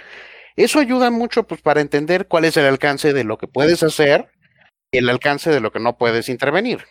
eso 0.56 0.78
ayuda 0.78 1.10
mucho 1.10 1.46
pues, 1.46 1.60
para 1.60 1.82
entender 1.82 2.26
cuál 2.26 2.46
es 2.46 2.56
el 2.56 2.64
alcance 2.64 3.12
de 3.12 3.24
lo 3.24 3.36
que 3.36 3.48
puedes 3.48 3.82
hacer 3.82 4.30
y 4.90 4.96
el 4.96 5.10
alcance 5.10 5.50
de 5.50 5.60
lo 5.60 5.72
que 5.72 5.78
no 5.78 5.98
puedes 5.98 6.30
intervenir. 6.30 6.86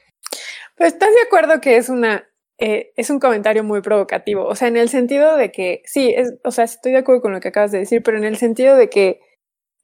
Pues 0.75 0.93
estás 0.93 1.09
de 1.09 1.21
acuerdo 1.23 1.59
que 1.59 1.77
es 1.77 1.89
una 1.89 2.29
eh, 2.59 2.91
es 2.95 3.09
un 3.09 3.19
comentario 3.19 3.63
muy 3.63 3.81
provocativo. 3.81 4.45
O 4.45 4.55
sea, 4.55 4.67
en 4.67 4.77
el 4.77 4.89
sentido 4.89 5.37
de 5.37 5.51
que, 5.51 5.83
sí, 5.85 6.13
es, 6.15 6.33
o 6.43 6.51
sea, 6.51 6.65
estoy 6.65 6.91
de 6.93 6.99
acuerdo 6.99 7.21
con 7.21 7.33
lo 7.33 7.39
que 7.39 7.49
acabas 7.49 7.71
de 7.71 7.79
decir, 7.79 8.01
pero 8.03 8.17
en 8.17 8.23
el 8.23 8.37
sentido 8.37 8.75
de 8.75 8.89
que 8.89 9.21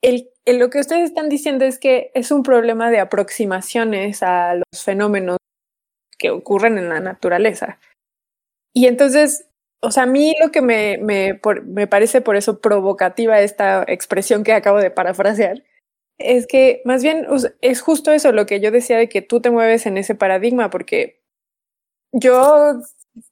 el, 0.01 0.29
lo 0.45 0.69
que 0.69 0.79
ustedes 0.79 1.03
están 1.03 1.29
diciendo 1.29 1.65
es 1.65 1.79
que 1.79 2.11
es 2.13 2.31
un 2.31 2.43
problema 2.43 2.91
de 2.91 2.99
aproximaciones 2.99 4.23
a 4.23 4.55
los 4.55 4.83
fenómenos 4.83 5.37
que 6.17 6.31
ocurren 6.31 6.77
en 6.77 6.89
la 6.89 6.99
naturaleza. 6.99 7.79
Y 8.73 8.87
entonces, 8.87 9.47
o 9.81 9.91
sea, 9.91 10.03
a 10.03 10.07
mí 10.07 10.33
lo 10.41 10.51
que 10.51 10.61
me, 10.61 10.97
me, 10.97 11.39
me 11.65 11.87
parece 11.87 12.21
por 12.21 12.35
eso 12.35 12.59
provocativa 12.59 13.39
esta 13.39 13.83
expresión 13.87 14.43
que 14.43 14.53
acabo 14.53 14.79
de 14.79 14.91
parafrasear, 14.91 15.63
es 16.19 16.47
que 16.47 16.81
más 16.85 17.03
bien 17.03 17.27
es 17.61 17.81
justo 17.81 18.11
eso 18.11 18.31
lo 18.31 18.45
que 18.45 18.59
yo 18.59 18.71
decía 18.71 18.97
de 18.97 19.09
que 19.09 19.21
tú 19.21 19.41
te 19.41 19.51
mueves 19.51 19.85
en 19.85 19.97
ese 19.97 20.15
paradigma, 20.15 20.69
porque 20.69 21.22
yo 22.14 22.81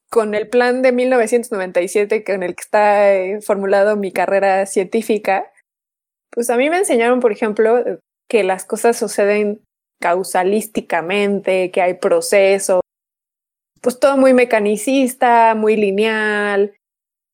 con 0.10 0.36
el 0.36 0.50
plan 0.50 0.82
de 0.82 0.92
1997 0.92 2.24
con 2.26 2.44
el 2.44 2.56
que 2.56 2.62
está 2.62 3.14
eh, 3.14 3.42
formulado 3.42 3.96
mi 3.96 4.12
carrera 4.12 4.66
científica, 4.66 5.52
pues 6.32 6.50
a 6.50 6.58
mí 6.58 6.70
me 6.70 6.80
enseñaron, 6.80 7.20
por 7.20 7.32
ejemplo, 7.32 7.84
que 8.30 8.44
las 8.44 8.66
cosas 8.66 8.98
suceden 8.98 9.62
causalísticamente, 10.02 11.72
que 11.72 11.82
hay 11.82 11.94
procesos, 11.94 12.82
pues 13.82 14.00
todo 14.00 14.18
muy 14.18 14.34
mecanicista, 14.34 15.56
muy 15.56 15.76
lineal, 15.76 16.74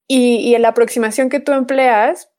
y, 0.07 0.53
y 0.53 0.57
la 0.57 0.69
aproximación 0.69 1.30
que 1.30 1.40
tú 1.40 1.53
empleas, 1.53 2.30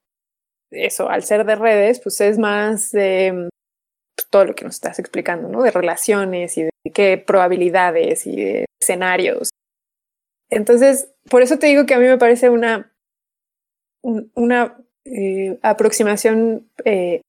eso, 0.71 1.09
al 1.09 1.23
ser 1.23 1.45
de 1.45 1.57
redes, 1.57 2.01
pues 2.01 2.21
es 2.21 2.39
más 2.39 2.91
pues, 2.93 4.29
todo 4.31 4.45
lo 4.45 4.55
que 4.55 4.65
nos 4.65 4.75
estás 4.75 4.99
explicando, 4.99 5.49
¿no? 5.49 5.63
De 5.63 5.71
relaciones 5.71 6.57
y 6.59 6.65
de 6.65 6.71
qué 6.93 7.19
probabilidades 7.19 8.27
y 8.27 8.37
de 8.37 8.68
escenarios. 8.81 9.51
Entonces, 10.51 11.11
por 11.29 11.43
eso 11.43 11.59
te 11.59 11.67
digo 11.67 11.87
que 11.87 11.95
a 11.95 11.99
mí 11.99 12.07
me 12.07 12.19
parece 12.19 12.51
una, 12.51 12.93
una 14.03 14.77
eh, 15.05 15.59
aproximación 15.63 16.71
eh, 16.85 17.21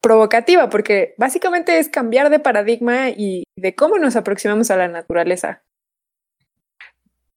provocativa, 0.00 0.68
porque 0.70 1.14
básicamente 1.18 1.78
es 1.78 1.88
cambiar 1.88 2.30
de 2.30 2.38
paradigma 2.38 3.10
y 3.10 3.44
de 3.56 3.74
cómo 3.74 3.98
nos 3.98 4.16
aproximamos 4.16 4.70
a 4.70 4.76
la 4.76 4.88
naturaleza. 4.88 5.62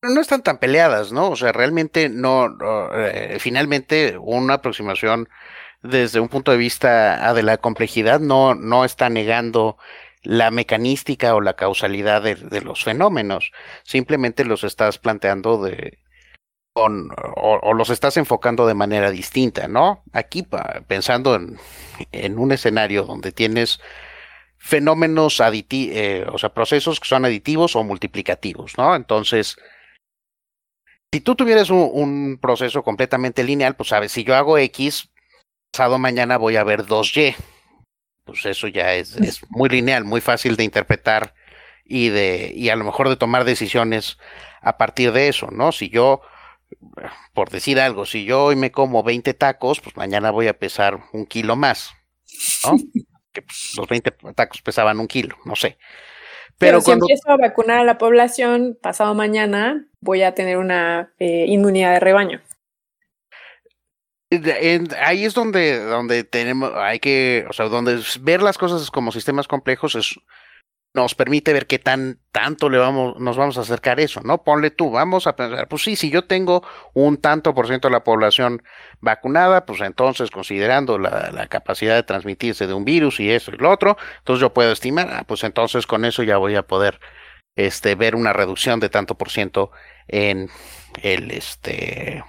No 0.02 0.22
están 0.22 0.44
tan 0.44 0.60
peleadas, 0.60 1.12
¿no? 1.12 1.30
O 1.30 1.36
sea, 1.36 1.52
realmente 1.52 2.10
no, 2.10 2.58
eh, 2.94 3.38
finalmente 3.40 4.18
una 4.18 4.56
aproximación 4.56 5.28
desde 5.82 6.20
un 6.20 6.30
punto 6.30 6.52
de 6.52 6.58
vista 6.58 7.34
de 7.34 7.44
la 7.44 7.58
complejidad 7.58 8.20
no, 8.20 8.56
no 8.56 8.86
está 8.86 9.10
negando 9.10 9.78
la 10.24 10.52
mecanística 10.52 11.36
o 11.36 11.42
la 11.42 11.56
causalidad 11.56 12.22
de, 12.22 12.62
los 12.62 12.84
fenómenos, 12.84 13.52
simplemente 13.84 14.46
los 14.46 14.64
estás 14.64 14.98
planteando 14.98 15.62
de, 15.64 16.00
o, 16.74 17.74
los 17.74 17.90
estás 17.90 18.18
enfocando 18.18 18.68
de 18.68 18.74
manera 18.74 19.12
distinta, 19.12 19.68
¿no? 19.68 20.04
Aquí 20.14 20.46
pensando 20.88 21.36
en, 21.36 21.58
en 22.12 22.38
un 22.38 22.52
escenario 22.52 23.04
donde 23.04 23.32
tienes 23.32 23.80
fenómenos 24.58 25.40
aditivos, 25.40 25.96
eh, 25.96 26.26
o 26.32 26.38
sea, 26.38 26.54
procesos 26.54 27.00
que 27.00 27.08
son 27.08 27.26
aditivos 27.26 27.76
o 27.76 27.84
multiplicativos, 27.84 28.78
¿no? 28.78 28.96
Entonces, 28.96 29.56
si 31.14 31.22
tú 31.22 31.36
tuvieras 31.36 31.70
un, 31.70 31.90
un, 31.92 32.38
proceso 32.40 32.84
completamente 32.84 33.44
lineal, 33.44 33.76
pues 33.76 33.90
sabes, 33.90 34.12
si 34.12 34.24
yo 34.24 34.36
hago 34.36 34.58
X, 34.58 35.10
pasado 35.72 35.98
mañana 35.98 36.38
voy 36.38 36.58
a 36.58 36.64
ver 36.64 36.86
2Y. 36.86 37.36
Pues 38.30 38.46
eso 38.46 38.68
ya 38.68 38.94
es, 38.94 39.16
es 39.18 39.42
muy 39.50 39.70
lineal, 39.70 40.04
muy 40.04 40.22
fácil 40.22 40.56
de 40.56 40.64
interpretar 40.64 41.34
y 41.86 42.10
de, 42.10 42.52
y 42.56 42.70
a 42.70 42.76
lo 42.76 42.86
mejor 42.86 43.10
de 43.10 43.16
tomar 43.16 43.44
decisiones 43.44 44.18
a 44.62 44.78
partir 44.78 45.12
de 45.12 45.28
eso, 45.28 45.50
¿no? 45.52 45.72
Si 45.72 45.90
yo 45.90 46.22
por 47.34 47.50
decir 47.50 47.80
algo, 47.80 48.06
si 48.06 48.26
yo 48.26 48.46
hoy 48.46 48.56
me 48.56 48.72
como 48.72 49.04
20 49.04 49.34
tacos, 49.34 49.80
pues 49.80 49.96
mañana 49.98 50.32
voy 50.32 50.48
a 50.48 50.58
pesar 50.58 51.00
un 51.14 51.26
kilo 51.26 51.56
más, 51.56 51.92
¿no? 52.66 52.78
que 53.34 53.42
pues, 53.42 53.74
los 53.78 53.88
20 53.88 54.12
tacos 54.36 54.62
pesaban 54.62 55.00
un 55.00 55.08
kilo, 55.08 55.36
no 55.46 55.56
sé. 55.56 55.78
Pero, 56.58 56.82
si 56.82 56.92
empiezo 56.92 57.30
a 57.30 57.38
vacunar 57.38 57.80
a 57.80 57.84
la 57.86 57.98
población, 57.98 58.78
pasado 58.82 59.16
mañana 59.16 59.86
voy 60.02 60.24
a 60.24 60.36
tener 60.36 60.58
una 60.58 61.14
eh, 61.18 61.46
inmunidad 61.48 61.94
de 61.94 62.00
rebaño. 62.02 62.42
Ahí 65.02 65.26
es 65.26 65.34
donde, 65.34 65.80
donde 65.80 66.24
tenemos, 66.24 66.72
hay 66.76 67.00
que, 67.00 67.46
o 67.50 67.54
sea, 67.54 67.68
donde 67.68 68.02
ver 68.22 68.42
las 68.42 68.58
cosas 68.58 68.92
como 68.92 69.12
sistemas 69.12 69.48
complejos 69.48 69.96
es 69.96 70.20
nos 70.94 71.14
permite 71.14 71.54
ver 71.54 71.68
qué 71.68 71.78
tan 71.78 72.20
tanto 72.32 72.68
le 72.68 72.80
vamos, 72.80 73.20
nos 73.20 73.38
vamos 73.38 73.58
a 73.58 73.62
acercar 73.62 74.00
eso, 74.00 74.22
¿no? 74.24 74.44
Ponle 74.44 74.72
tú, 74.72 74.90
vamos 74.90 75.28
a 75.28 75.36
pensar, 75.36 75.68
pues 75.68 75.84
sí, 75.84 75.96
si 75.96 76.10
yo 76.10 76.26
tengo 76.26 76.64
un 76.94 77.18
tanto 77.18 77.54
por 77.54 77.68
ciento 77.68 77.88
de 77.88 77.92
la 77.92 78.04
población 78.04 78.64
vacunada, 79.00 79.66
pues 79.66 79.82
entonces 79.82 80.32
considerando 80.32 80.98
la, 80.98 81.30
la, 81.32 81.48
capacidad 81.48 81.96
de 81.96 82.04
transmitirse 82.04 82.66
de 82.66 82.74
un 82.74 82.86
virus 82.86 83.20
y 83.20 83.30
eso 83.30 83.52
y 83.54 83.58
lo 83.58 83.70
otro, 83.70 83.98
entonces 84.20 84.42
yo 84.42 84.54
puedo 84.54 84.72
estimar, 84.72 85.10
ah, 85.12 85.24
pues 85.28 85.44
entonces 85.44 85.86
con 85.86 86.06
eso 86.06 86.24
ya 86.24 86.38
voy 86.38 86.56
a 86.56 86.64
poder 86.66 87.00
este 87.56 87.96
ver 87.96 88.16
una 88.16 88.34
reducción 88.34 88.80
de 88.80 88.90
tanto 88.90 89.16
por 89.16 89.30
ciento 89.30 89.72
en 90.08 90.50
el 91.04 91.30
este 91.32 92.24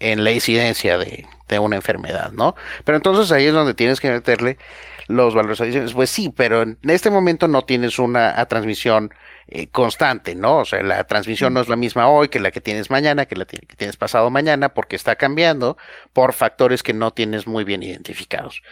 en 0.00 0.24
la 0.24 0.32
incidencia 0.32 0.98
de, 0.98 1.26
una 1.58 1.76
enfermedad, 1.76 2.32
¿no? 2.32 2.54
Pero 2.84 2.96
entonces 2.96 3.32
ahí 3.32 3.46
es 3.46 3.52
donde 3.52 3.74
tienes 3.74 4.00
que 4.00 4.10
meterle 4.10 4.58
los 5.06 5.34
valores 5.34 5.60
adicionales. 5.60 5.94
Pues 5.94 6.10
sí, 6.10 6.32
pero 6.34 6.62
en 6.62 6.78
este 6.88 7.10
momento 7.10 7.48
no 7.48 7.62
tienes 7.62 7.98
una 7.98 8.44
transmisión 8.46 9.10
eh, 9.48 9.68
constante, 9.68 10.34
¿no? 10.34 10.58
O 10.58 10.64
sea, 10.64 10.82
la 10.82 11.04
transmisión 11.04 11.54
no 11.54 11.60
es 11.60 11.68
la 11.68 11.76
misma 11.76 12.08
hoy 12.08 12.28
que 12.28 12.40
la 12.40 12.50
que 12.50 12.60
tienes 12.60 12.90
mañana, 12.90 13.26
que 13.26 13.36
la 13.36 13.44
que 13.44 13.76
tienes 13.76 13.96
pasado 13.96 14.28
mañana, 14.28 14.70
porque 14.70 14.96
está 14.96 15.14
cambiando 15.14 15.76
por 16.12 16.32
factores 16.32 16.82
que 16.82 16.92
no 16.92 17.12
tienes 17.12 17.46
muy 17.46 17.62
bien 17.62 17.84
identificados. 17.84 18.62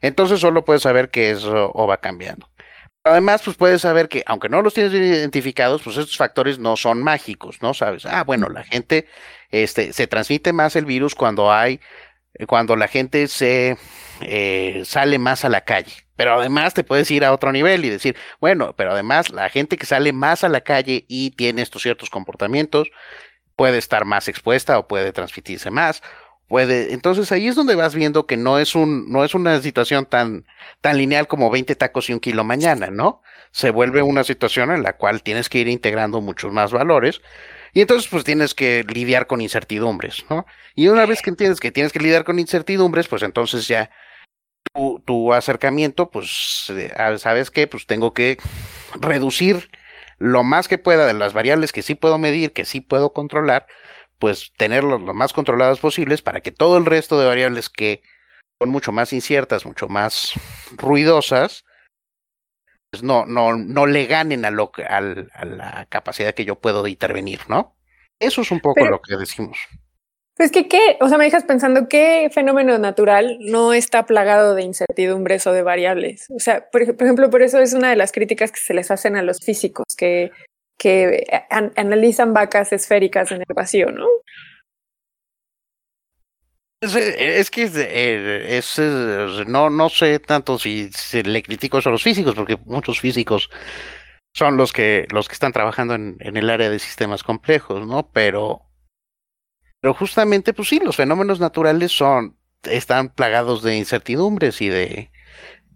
Entonces 0.00 0.40
solo 0.40 0.64
puedes 0.64 0.82
saber 0.82 1.10
que 1.10 1.30
eso 1.30 1.70
o 1.72 1.86
va 1.86 1.98
cambiando. 1.98 2.48
Además, 3.04 3.42
pues 3.44 3.56
puedes 3.58 3.82
saber 3.82 4.08
que, 4.08 4.22
aunque 4.26 4.48
no 4.48 4.62
los 4.62 4.72
tienes 4.72 4.90
bien 4.90 5.04
identificados, 5.04 5.82
pues 5.82 5.98
estos 5.98 6.16
factores 6.16 6.58
no 6.58 6.74
son 6.76 7.02
mágicos, 7.02 7.60
¿no? 7.60 7.74
Sabes, 7.74 8.06
ah, 8.06 8.24
bueno, 8.24 8.48
la 8.48 8.64
gente, 8.64 9.06
este, 9.50 9.92
se 9.92 10.06
transmite 10.06 10.54
más 10.54 10.74
el 10.74 10.86
virus 10.86 11.14
cuando 11.14 11.52
hay, 11.52 11.80
cuando 12.46 12.76
la 12.76 12.88
gente 12.88 13.28
se 13.28 13.76
eh, 14.22 14.82
sale 14.86 15.18
más 15.18 15.44
a 15.44 15.50
la 15.50 15.62
calle. 15.62 15.92
Pero 16.16 16.34
además 16.40 16.72
te 16.72 16.84
puedes 16.84 17.10
ir 17.10 17.24
a 17.26 17.32
otro 17.32 17.52
nivel 17.52 17.84
y 17.84 17.90
decir, 17.90 18.16
bueno, 18.40 18.74
pero 18.74 18.92
además 18.92 19.30
la 19.30 19.50
gente 19.50 19.76
que 19.76 19.84
sale 19.84 20.12
más 20.14 20.42
a 20.42 20.48
la 20.48 20.62
calle 20.62 21.04
y 21.06 21.32
tiene 21.32 21.60
estos 21.60 21.82
ciertos 21.82 22.08
comportamientos 22.08 22.88
puede 23.56 23.78
estar 23.78 24.04
más 24.04 24.28
expuesta 24.28 24.78
o 24.78 24.88
puede 24.88 25.12
transmitirse 25.12 25.70
más. 25.70 26.02
Puede, 26.48 26.92
entonces 26.92 27.32
ahí 27.32 27.48
es 27.48 27.54
donde 27.54 27.74
vas 27.74 27.94
viendo 27.94 28.26
que 28.26 28.36
no 28.36 28.58
es 28.58 28.74
un, 28.74 29.10
no 29.10 29.24
es 29.24 29.34
una 29.34 29.60
situación 29.62 30.04
tan, 30.04 30.44
tan 30.82 30.98
lineal 30.98 31.26
como 31.26 31.50
20 31.50 31.74
tacos 31.74 32.10
y 32.10 32.12
un 32.12 32.20
kilo 32.20 32.44
mañana, 32.44 32.90
¿no? 32.90 33.22
Se 33.50 33.70
vuelve 33.70 34.02
una 34.02 34.24
situación 34.24 34.70
en 34.70 34.82
la 34.82 34.96
cual 34.96 35.22
tienes 35.22 35.48
que 35.48 35.58
ir 35.58 35.68
integrando 35.68 36.20
muchos 36.20 36.52
más 36.52 36.70
valores 36.70 37.22
y 37.72 37.80
entonces 37.80 38.08
pues 38.10 38.24
tienes 38.24 38.54
que 38.54 38.84
lidiar 38.84 39.26
con 39.26 39.40
incertidumbres, 39.40 40.24
¿no? 40.28 40.46
Y 40.74 40.88
una 40.88 41.06
vez 41.06 41.22
que 41.22 41.30
entiendes 41.30 41.60
que 41.60 41.72
tienes 41.72 41.92
que 41.92 41.98
lidiar 42.00 42.24
con 42.24 42.38
incertidumbres, 42.38 43.08
pues 43.08 43.22
entonces 43.22 43.66
ya 43.66 43.90
tu, 44.72 45.02
tu 45.04 45.32
acercamiento, 45.32 46.10
pues, 46.10 46.70
eh, 46.70 46.92
¿sabes 47.18 47.50
qué? 47.50 47.66
Pues 47.66 47.86
tengo 47.86 48.12
que 48.12 48.38
reducir 49.00 49.70
lo 50.18 50.44
más 50.44 50.68
que 50.68 50.78
pueda 50.78 51.06
de 51.06 51.14
las 51.14 51.32
variables 51.32 51.72
que 51.72 51.82
sí 51.82 51.94
puedo 51.94 52.18
medir, 52.18 52.52
que 52.52 52.64
sí 52.64 52.80
puedo 52.80 53.12
controlar, 53.12 53.66
pues 54.24 54.54
tenerlos 54.56 55.02
lo 55.02 55.12
más 55.12 55.34
controladas 55.34 55.80
posibles 55.80 56.22
para 56.22 56.40
que 56.40 56.50
todo 56.50 56.78
el 56.78 56.86
resto 56.86 57.20
de 57.20 57.26
variables 57.26 57.68
que 57.68 58.00
son 58.58 58.70
mucho 58.70 58.90
más 58.90 59.12
inciertas, 59.12 59.66
mucho 59.66 59.86
más 59.86 60.32
ruidosas, 60.78 61.66
pues 62.90 63.02
no, 63.02 63.26
no, 63.26 63.54
no 63.54 63.84
le 63.84 64.06
ganen 64.06 64.46
a, 64.46 64.50
lo, 64.50 64.72
a, 64.88 64.96
a 64.96 65.44
la 65.44 65.86
capacidad 65.90 66.32
que 66.32 66.46
yo 66.46 66.58
puedo 66.58 66.82
de 66.82 66.88
intervenir, 66.88 67.40
¿no? 67.48 67.76
Eso 68.18 68.40
es 68.40 68.50
un 68.50 68.60
poco 68.60 68.86
lo 68.86 69.02
que 69.02 69.14
decimos. 69.14 69.58
Pues 70.38 70.50
que 70.50 70.68
qué, 70.68 70.96
o 71.02 71.08
sea, 71.10 71.18
me 71.18 71.24
dejas 71.24 71.44
pensando 71.44 71.86
qué 71.86 72.30
fenómeno 72.32 72.78
natural 72.78 73.36
no 73.40 73.74
está 73.74 74.06
plagado 74.06 74.54
de 74.54 74.62
incertidumbres 74.62 75.46
o 75.46 75.52
de 75.52 75.62
variables. 75.62 76.30
O 76.30 76.40
sea, 76.40 76.70
por, 76.70 76.80
ejemplo, 76.80 77.28
por 77.28 77.42
eso 77.42 77.58
es 77.58 77.74
una 77.74 77.90
de 77.90 77.96
las 77.96 78.10
críticas 78.10 78.52
que 78.52 78.60
se 78.60 78.72
les 78.72 78.90
hacen 78.90 79.16
a 79.16 79.22
los 79.22 79.40
físicos, 79.40 79.84
que, 79.98 80.30
que 80.78 81.26
analizan 81.76 82.34
vacas 82.34 82.72
esféricas 82.72 83.30
en 83.32 83.38
el 83.38 83.54
vacío, 83.54 83.90
¿no? 83.90 84.06
Es, 86.80 87.50
que 87.50 87.62
es, 87.62 88.78
no, 89.46 89.70
no 89.70 89.88
sé 89.88 90.18
tanto 90.18 90.58
si, 90.58 90.90
si, 90.92 91.22
le 91.22 91.42
critico 91.42 91.78
eso 91.78 91.88
a 91.88 91.92
los 91.92 92.02
físicos, 92.02 92.34
porque 92.34 92.58
muchos 92.66 93.00
físicos 93.00 93.48
son 94.34 94.58
los 94.58 94.72
que, 94.72 95.06
los 95.10 95.28
que 95.28 95.32
están 95.32 95.52
trabajando 95.52 95.94
en, 95.94 96.16
en 96.20 96.36
el 96.36 96.50
área 96.50 96.68
de 96.68 96.78
sistemas 96.78 97.22
complejos, 97.22 97.86
¿no? 97.86 98.10
Pero 98.12 98.64
pero 99.84 99.92
justamente, 99.92 100.54
pues 100.54 100.68
sí, 100.70 100.80
los 100.82 100.96
fenómenos 100.96 101.40
naturales 101.40 101.92
son, 101.92 102.38
están 102.62 103.10
plagados 103.10 103.62
de 103.62 103.76
incertidumbres 103.76 104.62
y 104.62 104.70
de, 104.70 105.10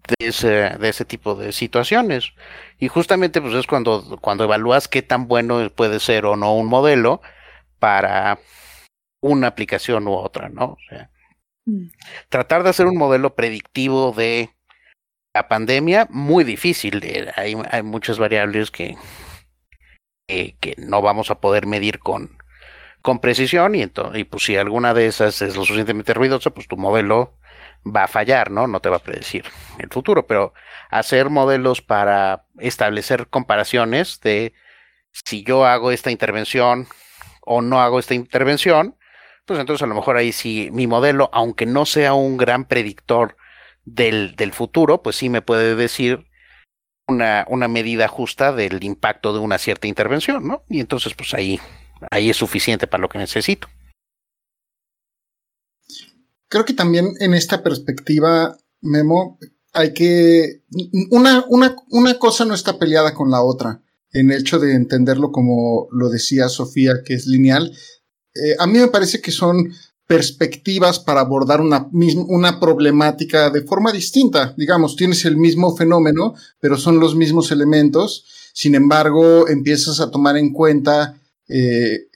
de 0.09 0.29
ese, 0.29 0.49
de 0.49 0.89
ese 0.89 1.05
tipo 1.05 1.35
de 1.35 1.53
situaciones. 1.53 2.33
Y 2.79 2.89
justamente, 2.89 3.41
pues 3.41 3.55
es 3.55 3.67
cuando, 3.67 4.19
cuando 4.21 4.45
evalúas 4.45 4.89
qué 4.89 5.03
tan 5.03 5.29
bueno 5.29 5.71
puede 5.71 6.01
ser 6.01 6.27
o 6.27 6.37
no 6.37 6.55
un 6.55 6.67
modelo 6.67 7.21
para 7.79 8.39
una 9.21 9.49
aplicación 9.49 10.09
u 10.09 10.15
otra, 10.15 10.49
¿no? 10.49 10.65
O 10.65 10.79
sea, 10.89 11.11
mm. 11.67 11.91
tratar 12.29 12.63
de 12.63 12.71
hacer 12.71 12.87
un 12.87 12.97
modelo 12.97 13.35
predictivo 13.35 14.13
de 14.13 14.51
la 15.35 15.49
pandemia, 15.49 16.07
muy 16.11 16.45
difícil. 16.45 17.03
Hay, 17.37 17.57
hay 17.71 17.83
muchas 17.83 18.19
variables 18.19 18.71
que, 18.71 18.97
que, 20.27 20.57
que 20.61 20.75
no 20.79 21.03
vamos 21.03 21.31
a 21.31 21.41
poder 21.41 21.67
medir 21.67 21.99
con, 21.99 22.39
con 23.03 23.21
precisión 23.21 23.75
y, 23.75 23.83
entonces, 23.83 24.21
y 24.21 24.25
pues 24.25 24.45
si 24.45 24.57
alguna 24.57 24.95
de 24.95 25.07
esas 25.07 25.41
es 25.43 25.57
lo 25.57 25.65
suficientemente 25.65 26.15
ruidosa, 26.15 26.51
pues 26.51 26.67
tu 26.69 26.77
modelo 26.77 27.35
va 27.85 28.05
a 28.05 28.09
fallar, 28.09 28.51
¿no? 28.51 28.67
No 28.67 28.81
te 28.81 28.89
va 28.89 28.97
a 28.97 29.03
predecir 29.03 29.45
el 29.79 29.89
futuro, 29.89 30.27
pero 30.27 30.53
hacer 30.91 31.31
modelos 31.31 31.83
para 31.83 32.45
establecer 32.59 33.29
comparaciones 33.29 34.21
de 34.21 34.53
si 35.13 35.43
yo 35.43 35.67
hago 35.67 35.91
esta 35.91 36.11
intervención 36.11 36.87
o 37.41 37.63
no 37.63 37.81
hago 37.81 37.99
esta 37.99 38.15
intervención, 38.15 38.97
pues 39.47 39.59
entonces 39.59 39.83
a 39.83 39.87
lo 39.87 39.95
mejor 39.95 40.17
ahí 40.17 40.33
sí 40.33 40.71
mi 40.73 40.87
modelo, 40.87 41.31
aunque 41.33 41.67
no 41.67 41.87
sea 41.87 42.15
un 42.15 42.37
gran 42.37 42.67
predictor 42.67 43.37
del, 43.85 44.37
del 44.37 44.53
futuro, 44.53 45.03
pues 45.03 45.17
sí 45.17 45.29
me 45.31 45.43
puede 45.43 45.75
decir 45.75 46.27
una, 47.07 47.47
una 47.49 47.69
medida 47.69 48.07
justa 48.09 48.53
del 48.53 48.85
impacto 48.85 49.33
de 49.33 49.39
una 49.39 49.57
cierta 49.57 49.87
intervención, 49.87 50.47
¿no? 50.47 50.63
Y 50.69 50.81
entonces 50.81 51.15
pues 51.15 51.33
ahí 51.33 51.59
ahí 52.11 52.31
es 52.31 52.37
suficiente 52.37 52.87
para 52.87 53.01
lo 53.03 53.09
que 53.09 53.19
necesito. 53.19 53.69
Creo 56.49 56.65
que 56.65 56.75
también 56.75 57.15
en 57.21 57.35
esta 57.35 57.63
perspectiva, 57.63 58.57
Memo, 58.81 59.39
hay 59.73 59.93
que... 59.93 60.65
Una, 61.11 61.45
una, 61.49 61.77
una 61.91 62.19
cosa 62.19 62.45
no 62.45 62.55
está 62.55 62.79
peleada 62.79 63.15
con 63.15 63.31
la 63.31 63.43
otra 63.43 63.83
en 64.13 64.31
el 64.31 64.41
hecho 64.41 64.59
de 64.59 64.75
entenderlo 64.75 65.31
como 65.31 65.89
lo 65.93 66.09
decía 66.09 66.49
Sofía, 66.49 67.03
que 67.05 67.15
es 67.15 67.27
lineal. 67.27 67.73
Eh, 68.35 68.57
a 68.59 68.67
mí 68.67 68.79
me 68.79 68.89
parece 68.89 69.21
que 69.21 69.31
son 69.31 69.73
perspectivas 70.07 70.99
para 70.99 71.21
abordar 71.21 71.61
una, 71.61 71.89
una 71.93 72.59
problemática 72.59 73.51
de 73.51 73.63
forma 73.63 73.93
distinta. 73.93 74.55
Digamos, 74.57 74.97
tienes 74.97 75.25
el 75.27 75.37
mismo 75.37 75.77
fenómeno, 75.77 76.35
pero 76.61 76.79
son 76.79 76.99
los 76.99 77.15
mismos 77.15 77.53
elementos. 77.53 78.25
Sin 78.55 78.75
embargo, 78.75 79.49
empiezas 79.49 80.01
a 80.01 80.11
tomar 80.11 80.39
en 80.39 80.53
cuenta 80.55 81.21
eh, 81.47 82.07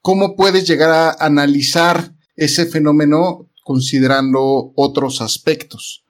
cómo 0.00 0.36
puedes 0.36 0.66
llegar 0.66 0.90
a 0.90 1.26
analizar 1.26 2.14
ese 2.36 2.66
fenómeno 2.66 3.49
considerando 3.62 4.72
otros 4.76 5.20
aspectos. 5.20 6.04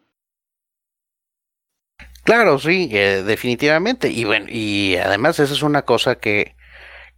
Claro, 2.25 2.59
sí, 2.59 2.89
eh, 2.93 3.23
definitivamente. 3.27 4.09
Y 4.11 4.25
bueno, 4.25 4.47
y 4.49 4.97
además 4.97 5.39
esa 5.39 5.53
es 5.53 5.63
una 5.63 5.83
cosa 5.83 6.17
que, 6.17 6.55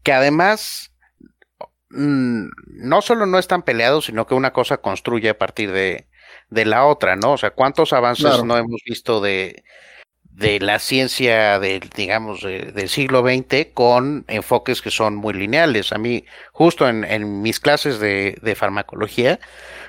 que 0.02 0.12
además 0.12 0.94
mm, 1.90 2.46
no 2.66 3.02
solo 3.02 3.26
no 3.26 3.38
están 3.38 3.62
peleados, 3.62 4.06
sino 4.06 4.26
que 4.26 4.34
una 4.34 4.52
cosa 4.52 4.78
construye 4.78 5.28
a 5.28 5.38
partir 5.38 5.72
de, 5.72 6.09
de 6.50 6.64
la 6.64 6.86
otra, 6.86 7.16
¿no? 7.16 7.32
O 7.32 7.38
sea, 7.38 7.50
¿cuántos 7.50 7.92
avances 7.92 8.44
no 8.44 8.56
hemos 8.56 8.80
visto 8.86 9.20
de, 9.20 9.64
de 10.32 10.60
la 10.60 10.78
ciencia 10.78 11.59
del, 11.59 11.88
digamos, 11.94 12.42
del 12.42 12.88
siglo 12.88 13.22
XX 13.22 13.68
con 13.74 14.24
enfoques 14.28 14.82
que 14.82 14.90
son 14.90 15.14
muy 15.14 15.34
lineales? 15.34 15.92
A 15.92 15.98
mí, 15.98 16.24
justo 16.52 16.88
en, 16.88 17.42
mis 17.42 17.60
clases 17.60 17.98
de, 17.98 18.38
de 18.42 18.54
farmacología, 18.54 19.38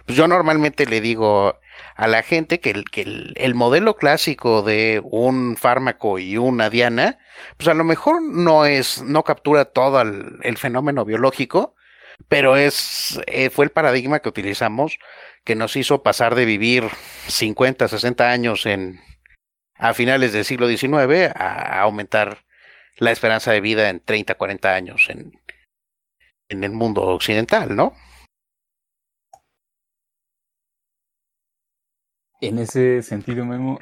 pues 0.06 0.18
yo 0.18 0.28
normalmente 0.28 0.86
le 0.86 1.02
digo 1.02 1.58
a 1.96 2.08
la 2.08 2.24
gente 2.24 2.60
que, 2.60 2.72
el, 2.72 2.86
que 2.90 3.02
el, 3.36 3.56
modelo 3.56 3.96
clásico 3.96 4.62
de 4.62 5.02
un 5.04 5.58
fármaco 5.58 6.20
y 6.20 6.38
una 6.38 6.70
diana, 6.70 7.20
pues 7.58 7.68
a 7.68 7.74
lo 7.74 7.84
mejor 7.84 8.22
no 8.22 8.66
es, 8.66 9.02
no 9.04 9.24
captura 9.24 9.66
todo 9.66 10.02
el, 10.02 10.58
fenómeno 10.58 11.06
biológico, 11.06 11.76
pero 12.28 12.58
es, 12.58 13.20
eh, 13.28 13.50
fue 13.50 13.66
el 13.66 13.72
paradigma 13.72 14.20
que 14.20 14.30
utilizamos 14.30 14.98
que 15.44 15.56
nos 15.56 15.76
hizo 15.76 16.04
pasar 16.04 16.36
de 16.36 16.46
vivir 16.46 16.86
50, 17.28 17.88
60 17.88 18.30
años 18.30 18.66
en, 18.66 19.00
a 19.84 19.94
finales 19.94 20.32
del 20.32 20.46
siglo 20.46 20.70
XIX 20.70 21.34
a, 21.36 21.82
aumentar 21.82 22.46
la 23.00 23.12
esperanza 23.12 23.52
de 23.52 23.60
vida 23.60 23.90
en 23.90 24.00
30, 24.00 24.36
40 24.36 24.74
años 24.74 25.10
en, 25.10 25.34
en 26.48 26.64
el 26.64 26.72
mundo 26.72 27.02
occidental, 27.02 27.76
¿no? 27.76 27.92
En 32.40 32.60
ese 32.60 33.02
sentido, 33.02 33.46
Memo, 33.46 33.78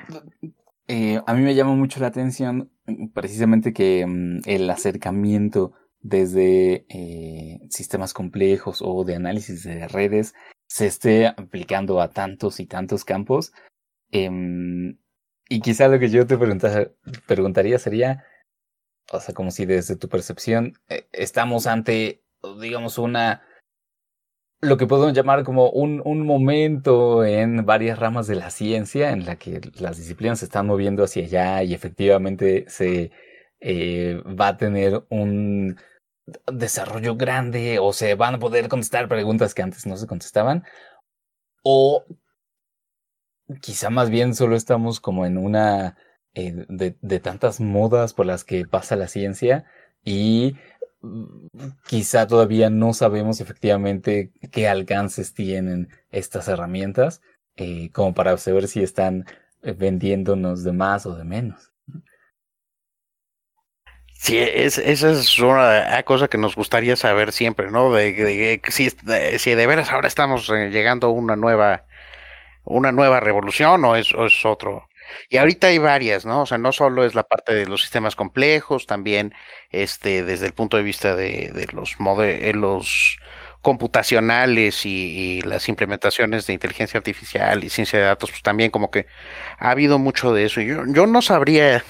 eh, 0.87 1.21
a 1.23 1.33
mí 1.35 1.41
me 1.43 1.53
llama 1.53 1.75
mucho 1.75 1.99
la 1.99 2.07
atención 2.07 2.71
mm, 2.87 3.09
precisamente 3.09 3.71
que 3.71 4.03
mm, 4.07 4.39
el 4.45 4.67
acercamiento 4.71 5.73
desde 5.99 6.87
eh, 6.89 7.59
sistemas 7.69 8.13
complejos 8.13 8.81
o 8.83 9.03
de 9.03 9.15
análisis 9.17 9.63
de 9.63 9.87
redes 9.87 10.33
se 10.67 10.87
esté 10.87 11.27
aplicando 11.27 12.01
a 12.01 12.09
tantos 12.09 12.59
y 12.59 12.65
tantos 12.65 13.05
campos. 13.05 13.53
Em, 14.09 14.97
y 15.51 15.59
quizá 15.59 15.89
lo 15.89 15.99
que 15.99 16.09
yo 16.09 16.25
te 16.25 16.37
preguntaría 17.27 17.77
sería, 17.77 18.23
o 19.11 19.19
sea, 19.19 19.35
como 19.35 19.51
si 19.51 19.65
desde 19.65 19.97
tu 19.97 20.07
percepción 20.07 20.75
eh, 20.87 21.09
estamos 21.11 21.67
ante, 21.67 22.23
digamos, 22.61 22.97
una 22.97 23.41
lo 24.61 24.77
que 24.77 24.87
podemos 24.87 25.13
llamar 25.13 25.43
como 25.43 25.69
un, 25.69 26.01
un, 26.05 26.25
momento 26.25 27.25
en 27.25 27.65
varias 27.65 27.99
ramas 27.99 28.27
de 28.27 28.35
la 28.35 28.49
ciencia 28.49 29.11
en 29.11 29.25
la 29.25 29.35
que 29.35 29.59
las 29.77 29.97
disciplinas 29.97 30.39
se 30.39 30.45
están 30.45 30.67
moviendo 30.67 31.03
hacia 31.03 31.25
allá 31.25 31.63
y 31.63 31.73
efectivamente 31.73 32.63
se 32.69 33.11
eh, 33.59 34.23
va 34.25 34.49
a 34.49 34.57
tener 34.57 35.03
un 35.09 35.77
desarrollo 36.49 37.17
grande 37.17 37.77
o 37.79 37.91
se 37.91 38.15
van 38.15 38.35
a 38.35 38.39
poder 38.39 38.69
contestar 38.69 39.09
preguntas 39.09 39.53
que 39.53 39.63
antes 39.63 39.85
no 39.85 39.97
se 39.97 40.07
contestaban 40.07 40.63
o 41.63 42.05
quizá 43.61 43.89
más 43.89 44.09
bien 44.09 44.35
solo 44.35 44.55
estamos 44.55 44.99
como 44.99 45.25
en 45.25 45.37
una 45.37 45.97
eh, 46.33 46.65
de, 46.69 46.95
de 47.01 47.19
tantas 47.19 47.59
modas 47.59 48.13
por 48.13 48.25
las 48.25 48.43
que 48.43 48.65
pasa 48.65 48.95
la 48.95 49.07
ciencia 49.07 49.65
y 50.03 50.55
quizá 51.87 52.27
todavía 52.27 52.69
no 52.69 52.93
sabemos 52.93 53.41
efectivamente 53.41 54.31
qué 54.51 54.67
alcances 54.67 55.33
tienen 55.33 55.89
estas 56.11 56.47
herramientas 56.47 57.21
eh, 57.57 57.89
como 57.91 58.13
para 58.13 58.37
saber 58.37 58.67
si 58.67 58.81
están 58.81 59.25
eh, 59.63 59.73
vendiéndonos 59.73 60.63
de 60.63 60.71
más 60.71 61.05
o 61.05 61.15
de 61.15 61.23
menos. 61.23 61.71
Sí, 64.13 64.37
es, 64.37 64.77
esa 64.77 65.11
es 65.11 65.39
una 65.39 66.03
cosa 66.03 66.27
que 66.27 66.37
nos 66.37 66.55
gustaría 66.55 66.95
saber 66.95 67.31
siempre, 67.31 67.71
¿no? 67.71 67.91
De, 67.91 68.61
si, 68.69 68.91
si, 69.39 69.55
de 69.55 69.67
veras 69.67 69.91
ahora 69.91 70.07
estamos 70.07 70.47
llegando 70.47 71.07
a 71.07 71.09
una 71.09 71.35
nueva, 71.35 71.85
una 72.63 72.91
nueva 72.91 73.19
revolución 73.19 73.83
o 73.85 73.95
es, 73.95 74.13
es 74.13 74.45
otro, 74.45 74.87
y 75.29 75.37
ahorita 75.37 75.67
hay 75.67 75.77
varias, 75.77 76.25
¿no? 76.25 76.43
O 76.43 76.45
sea, 76.45 76.57
no 76.57 76.71
solo 76.71 77.05
es 77.05 77.15
la 77.15 77.23
parte 77.23 77.53
de 77.53 77.65
los 77.65 77.81
sistemas 77.81 78.15
complejos, 78.15 78.85
también 78.85 79.33
este, 79.71 80.23
desde 80.23 80.45
el 80.45 80.53
punto 80.53 80.77
de 80.77 80.83
vista 80.83 81.15
de, 81.15 81.51
de 81.53 81.67
los 81.73 81.99
modelos 81.99 83.19
computacionales 83.61 84.85
y, 84.85 85.41
las 85.43 85.69
implementaciones 85.69 86.47
de 86.47 86.53
inteligencia 86.53 86.97
artificial 86.97 87.63
y 87.63 87.69
ciencia 87.69 87.99
de 87.99 88.05
datos, 88.05 88.31
pues 88.31 88.41
también 88.41 88.71
como 88.71 88.91
que 88.91 89.05
ha 89.59 89.71
habido 89.71 89.99
mucho 89.99 90.33
de 90.33 90.45
eso. 90.45 90.61
Yo, 90.61 90.83
yo 90.87 91.05
no 91.07 91.21
sabría 91.21 91.83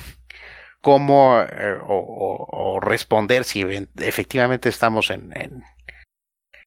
cómo 0.81 1.41
eh, 1.41 1.77
o, 1.87 2.79
responder 2.81 3.43
si 3.43 3.65
efectivamente 3.97 4.69
estamos 4.69 5.11
en, 5.11 5.63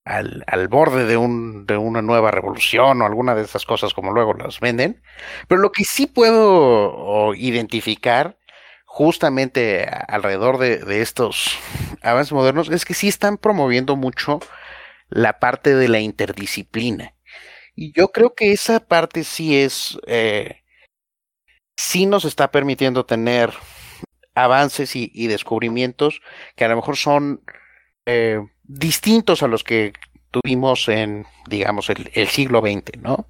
al, 0.05 0.45
al 0.47 0.69
borde 0.69 1.07
de, 1.07 1.17
un, 1.17 1.67
de 1.67 1.77
una 1.77 2.03
nueva 2.03 2.31
revolución 2.31 3.01
o 3.01 3.07
alguna 3.07 3.35
de 3.35 3.43
estas 3.43 3.65
cosas 3.65 3.95
como 3.95 4.13
luego 4.13 4.35
las 4.35 4.61
venden. 4.61 5.03
Pero 5.49 5.61
lo 5.61 5.73
que 5.73 5.85
sí 5.85 6.07
puedo 6.07 7.35
identificar 7.35 8.39
justamente 8.85 9.89
alrededor 10.09 10.59
de, 10.59 10.79
de, 10.79 11.03
estos 11.03 11.59
avances 12.03 12.33
modernos 12.33 12.71
es 12.71 12.85
que 12.85 12.95
sí 12.95 13.09
están 13.09 13.39
promoviendo 13.39 13.97
mucho 13.97 14.41
la 15.09 15.41
parte 15.41 15.75
de 15.75 15.89
la 15.89 16.01
interdisciplina. 16.01 17.15
Y 17.75 17.93
yo 17.93 18.09
creo 18.13 18.35
que 18.35 18.53
esa 18.53 18.81
parte 18.81 19.25
sí 19.25 19.59
es, 19.59 19.99
eh, 20.07 20.63
sí 21.77 22.07
nos 22.07 22.25
está 22.25 22.51
permitiendo 22.53 23.05
tener 23.05 23.53
avances 24.35 24.95
y, 24.97 25.11
y 25.15 25.27
descubrimientos 25.27 26.21
que 26.57 26.65
a 26.65 26.69
lo 26.69 26.77
mejor 26.77 26.97
son 26.97 27.43
eh, 28.07 28.41
distintos 28.65 29.43
a 29.43 29.49
los 29.49 29.65
que 29.65 29.93
tuvimos 30.31 30.89
en, 30.89 31.27
digamos, 31.47 31.91
el, 31.91 32.29
siglo 32.29 32.61
XX, 32.61 33.01
¿no? 33.01 33.29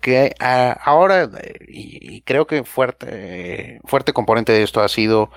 Que 0.00 0.34
ahora, 0.40 1.30
y, 1.68 2.22
creo 2.22 2.46
que 2.46 2.64
fuerte, 2.64 3.80
fuerte 3.84 4.12
componente 4.12 4.52
de 4.52 4.62
esto 4.62 4.80
ha 4.80 4.88
sido 4.88 5.30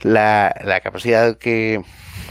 la, 0.00 0.54
la 0.64 0.80
capacidad 0.80 1.36
que, 1.36 1.82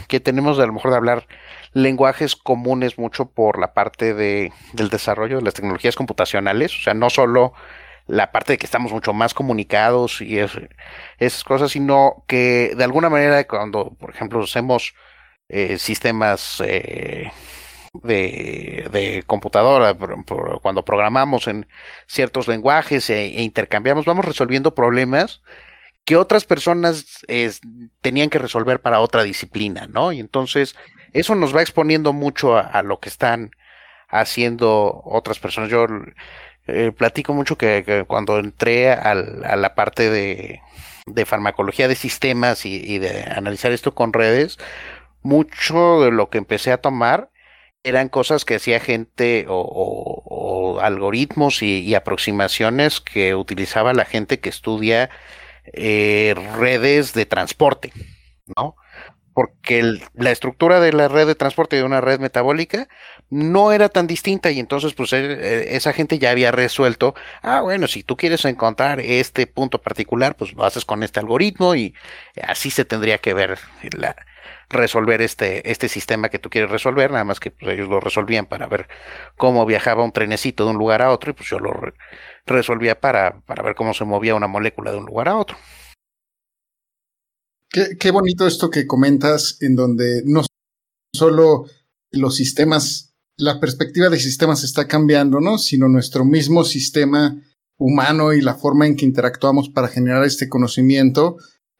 que 0.08 0.20
tenemos 0.20 0.56
de 0.56 0.64
a 0.64 0.66
lo 0.66 0.72
mejor 0.72 0.90
de 0.90 0.96
hablar 0.96 1.26
lenguajes 1.74 2.36
comunes 2.36 2.98
mucho 2.98 3.26
por 3.26 3.58
la 3.58 3.74
parte 3.74 4.14
de, 4.14 4.52
del 4.72 4.88
desarrollo 4.88 5.38
de 5.38 5.42
las 5.42 5.54
tecnologías 5.54 5.96
computacionales, 5.96 6.74
o 6.74 6.82
sea, 6.82 6.94
no 6.94 7.10
solo 7.10 7.52
la 8.06 8.32
parte 8.32 8.52
de 8.52 8.58
que 8.58 8.66
estamos 8.66 8.92
mucho 8.92 9.12
más 9.12 9.34
comunicados 9.34 10.20
y 10.20 10.38
esas 10.38 11.44
cosas, 11.44 11.72
sino 11.72 12.24
que 12.26 12.72
de 12.76 12.84
alguna 12.84 13.10
manera 13.10 13.44
cuando, 13.44 13.90
por 13.98 14.10
ejemplo, 14.10 14.42
hacemos 14.42 14.94
eh, 15.48 15.78
sistemas 15.78 16.62
eh, 16.64 17.30
de, 18.02 19.22
computadora, 19.26 19.94
cuando 20.62 20.84
programamos 20.84 21.46
en 21.46 21.66
ciertos 22.06 22.48
lenguajes 22.48 23.08
e, 23.10 23.26
e, 23.26 23.42
intercambiamos, 23.42 24.04
vamos 24.04 24.24
resolviendo 24.24 24.74
problemas 24.74 25.42
que 26.04 26.16
otras 26.16 26.44
personas 26.44 27.24
tenían 28.02 28.28
que 28.28 28.38
resolver 28.38 28.80
para 28.80 29.00
otra 29.00 29.22
disciplina, 29.22 29.86
¿no? 29.86 30.12
Y 30.12 30.20
entonces 30.20 30.76
eso 31.14 31.36
nos 31.36 31.54
va 31.56 31.62
exponiendo 31.62 32.12
mucho 32.12 32.58
a, 32.58 32.82
lo 32.82 32.98
que 32.98 33.08
están 33.08 33.52
haciendo 34.08 35.00
otras 35.04 35.38
personas. 35.38 35.70
Yo 35.70 35.86
eh, 36.66 36.92
platico 36.92 37.32
mucho 37.32 37.56
que, 37.56 38.04
cuando 38.06 38.38
entré 38.38 38.90
a 38.90 39.14
la 39.14 39.74
parte 39.76 40.10
de, 40.10 40.60
farmacología 41.24 41.86
de 41.86 41.94
sistemas 41.94 42.66
y, 42.66 42.98
de 42.98 43.22
analizar 43.22 43.70
esto 43.70 43.94
con 43.94 44.12
redes, 44.12 44.58
mucho 45.24 46.02
de 46.02 46.12
lo 46.12 46.30
que 46.30 46.38
empecé 46.38 46.70
a 46.70 46.80
tomar 46.80 47.30
eran 47.82 48.08
cosas 48.08 48.44
que 48.44 48.56
hacía 48.56 48.80
gente 48.80 49.46
o, 49.48 50.78
algoritmos 50.80 51.62
y, 51.62 51.94
aproximaciones 51.94 53.00
que 53.00 53.34
utilizaba 53.34 53.92
la 53.94 54.04
gente 54.04 54.40
que 54.40 54.48
estudia 54.48 55.10
eh, 55.72 56.34
redes 56.56 57.14
de 57.14 57.26
transporte, 57.26 57.92
¿no? 58.56 58.76
porque 59.34 59.98
la 60.14 60.30
estructura 60.30 60.80
de 60.80 60.92
la 60.92 61.08
red 61.08 61.26
de 61.26 61.34
transporte 61.34 61.76
de 61.76 61.82
una 61.82 62.00
red 62.00 62.20
metabólica 62.20 62.88
no 63.30 63.72
era 63.72 63.88
tan 63.88 64.06
distinta 64.06 64.52
y 64.52 64.60
entonces 64.60 64.94
pues 64.94 65.12
e, 65.12 65.18
e, 65.18 65.76
esa 65.76 65.92
gente 65.92 66.20
ya 66.20 66.30
había 66.30 66.52
resuelto, 66.52 67.14
ah 67.42 67.60
bueno, 67.60 67.88
si 67.88 68.04
tú 68.04 68.16
quieres 68.16 68.44
encontrar 68.44 69.00
este 69.00 69.48
punto 69.48 69.80
particular, 69.80 70.36
pues 70.36 70.52
lo 70.54 70.64
haces 70.64 70.84
con 70.84 71.02
este 71.02 71.18
algoritmo 71.18 71.74
y 71.74 71.94
así 72.42 72.70
se 72.70 72.84
tendría 72.84 73.18
que 73.18 73.34
ver 73.34 73.58
la, 73.98 74.14
resolver 74.68 75.22
este, 75.22 75.70
este 75.70 75.88
sistema 75.88 76.28
que 76.28 76.38
tú 76.38 76.50
quieres 76.50 76.70
resolver, 76.70 77.10
nada 77.10 77.24
más 77.24 77.40
que 77.40 77.50
pues, 77.50 77.74
ellos 77.74 77.88
lo 77.88 78.00
resolvían 78.00 78.46
para 78.46 78.66
ver 78.66 78.88
cómo 79.36 79.66
viajaba 79.66 80.04
un 80.04 80.12
trenecito 80.12 80.64
de 80.64 80.70
un 80.70 80.78
lugar 80.78 81.02
a 81.02 81.10
otro 81.10 81.30
y 81.30 81.34
pues 81.34 81.48
yo 81.48 81.58
lo 81.58 81.72
resolvía 82.46 83.00
para, 83.00 83.40
para 83.42 83.62
ver 83.62 83.74
cómo 83.74 83.94
se 83.94 84.04
movía 84.04 84.34
una 84.34 84.48
molécula 84.48 84.90
de 84.90 84.98
un 84.98 85.06
lugar 85.06 85.28
a 85.28 85.36
otro. 85.36 85.56
Qué, 87.98 88.10
bonito 88.12 88.46
esto 88.46 88.70
que 88.70 88.86
comentas, 88.86 89.56
en 89.60 89.74
donde 89.74 90.22
no 90.24 90.42
solo 91.12 91.64
los 92.12 92.36
sistemas, 92.36 93.16
la 93.36 93.58
perspectiva 93.58 94.08
de 94.08 94.20
sistemas 94.20 94.62
está 94.62 94.86
cambiando, 94.86 95.40
¿no? 95.40 95.58
Sino 95.58 95.88
nuestro 95.88 96.24
mismo 96.24 96.62
sistema 96.62 97.42
humano 97.76 98.32
y 98.32 98.40
la 98.42 98.54
forma 98.54 98.86
en 98.86 98.94
que 98.94 99.04
interactuamos 99.04 99.70
para 99.70 99.88
generar 99.88 100.22
este 100.22 100.48
conocimiento 100.48 101.36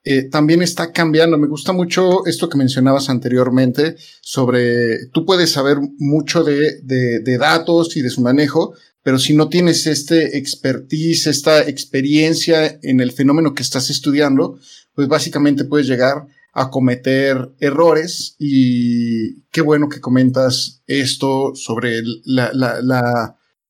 eh, 0.06 0.24
también 0.24 0.62
está 0.62 0.92
cambiando. 0.92 1.38
Me 1.38 1.48
gusta 1.48 1.72
mucho 1.72 2.26
esto 2.26 2.50
que 2.50 2.58
mencionabas 2.58 3.08
anteriormente 3.08 3.96
sobre 4.20 5.06
tú 5.06 5.24
puedes 5.24 5.50
saber 5.50 5.78
mucho 5.98 6.44
de, 6.44 6.80
de, 6.82 7.38
datos 7.38 7.96
y 7.96 8.02
de 8.02 8.10
su 8.10 8.20
manejo, 8.20 8.74
pero 9.02 9.18
si 9.18 9.34
no 9.34 9.48
tienes 9.48 9.86
este 9.86 10.36
expertise, 10.36 11.26
esta 11.26 11.66
experiencia 11.66 12.78
en 12.82 13.00
el 13.00 13.12
fenómeno 13.12 13.54
que 13.54 13.62
estás 13.62 13.88
estudiando, 13.88 14.58
pues 14.94 15.08
básicamente 15.08 15.64
puedes 15.64 15.86
llegar 15.86 16.26
a 16.52 16.70
cometer 16.70 17.52
errores 17.58 18.36
y 18.38 19.40
qué 19.50 19.62
bueno 19.62 19.88
que 19.88 20.00
comentas 20.00 20.82
esto 20.86 21.54
sobre 21.54 22.02
la, 22.24 22.52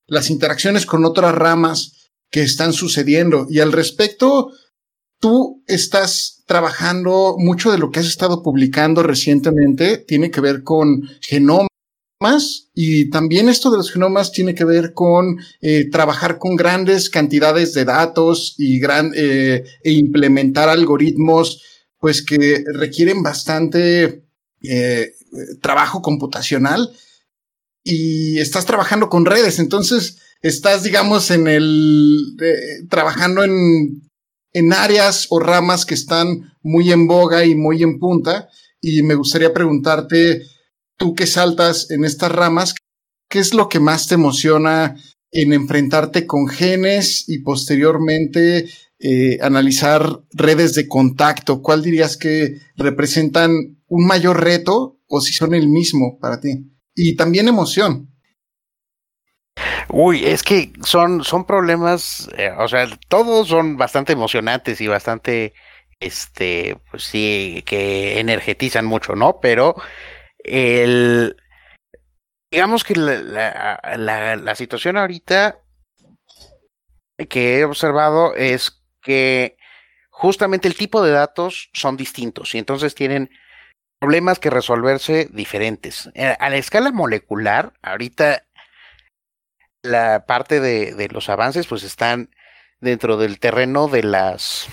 las 0.06 0.30
interacciones 0.30 0.84
con 0.84 1.04
otras 1.04 1.34
ramas 1.34 2.10
que 2.30 2.42
están 2.42 2.72
sucediendo. 2.72 3.46
Y 3.48 3.60
al 3.60 3.70
respecto, 3.70 4.50
tú 5.24 5.64
estás 5.66 6.42
trabajando, 6.44 7.36
mucho 7.38 7.72
de 7.72 7.78
lo 7.78 7.90
que 7.90 7.98
has 7.98 8.04
estado 8.04 8.42
publicando 8.42 9.02
recientemente 9.02 9.96
tiene 9.96 10.30
que 10.30 10.42
ver 10.42 10.62
con 10.62 11.00
genomas 11.22 11.66
y 12.74 13.08
también 13.08 13.48
esto 13.48 13.70
de 13.70 13.78
los 13.78 13.90
genomas 13.90 14.32
tiene 14.32 14.54
que 14.54 14.66
ver 14.66 14.92
con 14.92 15.38
eh, 15.62 15.88
trabajar 15.90 16.36
con 16.36 16.56
grandes 16.56 17.08
cantidades 17.08 17.72
de 17.72 17.86
datos 17.86 18.54
y 18.58 18.82
eh, 18.84 19.64
e 19.82 19.92
implementar 19.92 20.68
algoritmos 20.68 21.62
pues 21.98 22.22
que 22.22 22.62
requieren 22.74 23.22
bastante 23.22 24.26
eh, 24.62 25.12
trabajo 25.62 26.02
computacional. 26.02 26.92
Y 27.82 28.40
estás 28.40 28.66
trabajando 28.66 29.08
con 29.08 29.24
redes, 29.24 29.58
entonces 29.58 30.18
estás 30.42 30.82
digamos 30.82 31.30
en 31.30 31.46
el 31.48 32.36
trabajando 32.90 33.42
en 33.42 34.02
en 34.54 34.72
áreas 34.72 35.26
o 35.28 35.40
ramas 35.40 35.84
que 35.84 35.94
están 35.94 36.54
muy 36.62 36.90
en 36.90 37.06
boga 37.06 37.44
y 37.44 37.54
muy 37.54 37.82
en 37.82 37.98
punta 37.98 38.48
y 38.80 39.02
me 39.02 39.14
gustaría 39.14 39.52
preguntarte 39.52 40.42
tú 40.96 41.14
que 41.14 41.26
saltas 41.26 41.90
en 41.90 42.04
estas 42.04 42.30
ramas, 42.32 42.74
¿qué 43.28 43.40
es 43.40 43.52
lo 43.52 43.68
que 43.68 43.80
más 43.80 44.06
te 44.06 44.14
emociona 44.14 44.96
en 45.30 45.52
enfrentarte 45.52 46.26
con 46.26 46.46
genes 46.46 47.28
y 47.28 47.40
posteriormente 47.40 48.68
eh, 48.98 49.38
analizar 49.40 50.20
redes 50.30 50.74
de 50.74 50.86
contacto? 50.86 51.60
¿Cuál 51.62 51.82
dirías 51.82 52.16
que 52.16 52.60
representan 52.76 53.82
un 53.88 54.06
mayor 54.06 54.42
reto 54.44 55.00
o 55.08 55.20
si 55.20 55.32
son 55.32 55.54
el 55.54 55.68
mismo 55.68 56.18
para 56.20 56.40
ti? 56.40 56.70
Y 56.94 57.16
también 57.16 57.48
emoción. 57.48 58.13
Uy, 59.88 60.24
es 60.24 60.42
que 60.42 60.72
son, 60.82 61.22
son 61.24 61.44
problemas, 61.46 62.28
eh, 62.36 62.50
o 62.58 62.66
sea, 62.68 62.86
todos 63.08 63.48
son 63.48 63.76
bastante 63.76 64.12
emocionantes 64.12 64.80
y 64.80 64.88
bastante, 64.88 65.54
este, 66.00 66.76
pues 66.90 67.04
sí, 67.04 67.62
que 67.66 68.18
energetizan 68.18 68.86
mucho, 68.86 69.14
¿no? 69.14 69.40
Pero 69.40 69.76
el, 70.38 71.36
digamos 72.50 72.84
que 72.84 72.96
la, 72.96 73.80
la, 73.96 74.36
la, 74.36 74.54
situación 74.54 74.96
ahorita 74.96 75.60
que 77.28 77.58
he 77.58 77.64
observado 77.64 78.34
es 78.34 78.82
que 79.02 79.56
justamente 80.10 80.68
el 80.68 80.76
tipo 80.76 81.02
de 81.02 81.12
datos 81.12 81.70
son 81.72 81.96
distintos 81.96 82.54
y 82.54 82.58
entonces 82.58 82.94
tienen 82.94 83.30
problemas 84.00 84.38
que 84.38 84.50
resolverse 84.50 85.28
diferentes. 85.32 86.10
Eh, 86.14 86.36
a 86.38 86.50
la 86.50 86.56
escala 86.56 86.90
molecular, 86.90 87.72
ahorita 87.82 88.44
la 89.84 90.24
parte 90.24 90.60
de, 90.60 91.08
los 91.10 91.28
avances 91.28 91.66
pues 91.66 91.82
están 91.82 92.30
dentro 92.80 93.18
del 93.18 93.38
terreno 93.38 93.86
de 93.86 94.02
las, 94.02 94.66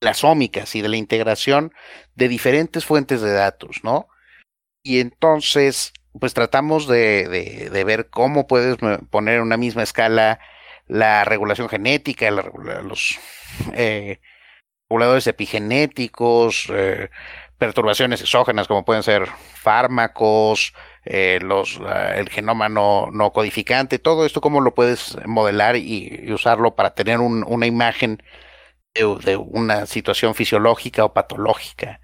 las 0.00 0.24
ómicas 0.24 0.76
y 0.76 0.82
de 0.82 0.90
la 0.90 0.98
integración 0.98 1.72
de 2.14 2.28
diferentes 2.28 2.84
fuentes 2.84 3.22
de 3.22 3.32
datos, 3.32 3.80
¿no? 3.82 4.08
Y 4.82 5.00
entonces, 5.00 5.94
pues 6.20 6.34
tratamos 6.34 6.86
de, 6.86 7.70
de, 7.70 7.84
ver 7.84 8.10
cómo 8.10 8.46
puedes 8.46 8.76
poner 9.10 9.36
en 9.36 9.42
una 9.42 9.56
misma 9.56 9.84
escala 9.84 10.38
la 10.86 11.24
regulación 11.24 11.70
genética, 11.70 12.30
los 12.30 13.18
eh, 13.72 14.20
reguladores 14.90 15.26
epigenéticos, 15.28 16.66
eh, 16.70 17.08
perturbaciones 17.56 18.20
exógenas 18.20 18.68
como 18.68 18.84
pueden 18.84 19.02
ser 19.02 19.26
fármacos, 19.54 20.74
eh, 21.04 21.40
los, 21.42 21.80
el 22.14 22.28
genoma 22.28 22.68
no, 22.68 23.10
no, 23.12 23.32
codificante, 23.32 23.98
todo 23.98 24.24
esto 24.24 24.40
cómo 24.40 24.60
lo 24.60 24.74
puedes 24.74 25.16
modelar 25.26 25.76
y, 25.76 26.32
usarlo 26.32 26.74
para 26.76 26.94
tener 26.94 27.20
una 27.20 27.66
imagen 27.66 28.22
de, 28.94 29.36
una 29.36 29.86
situación 29.86 30.34
fisiológica 30.34 31.04
o 31.04 31.12
patológica. 31.12 32.00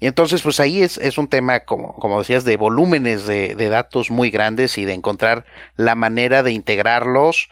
Y 0.00 0.06
entonces, 0.06 0.42
pues 0.42 0.60
ahí 0.60 0.82
es, 0.82 1.18
un 1.18 1.28
tema, 1.28 1.60
como, 1.60 2.18
decías, 2.18 2.44
de 2.44 2.56
volúmenes 2.56 3.26
de, 3.26 3.54
de, 3.54 3.68
datos 3.68 4.10
muy 4.10 4.30
grandes 4.30 4.76
y 4.76 4.84
de 4.84 4.92
encontrar 4.92 5.46
la 5.76 5.94
manera 5.94 6.42
de 6.42 6.52
integrarlos 6.52 7.48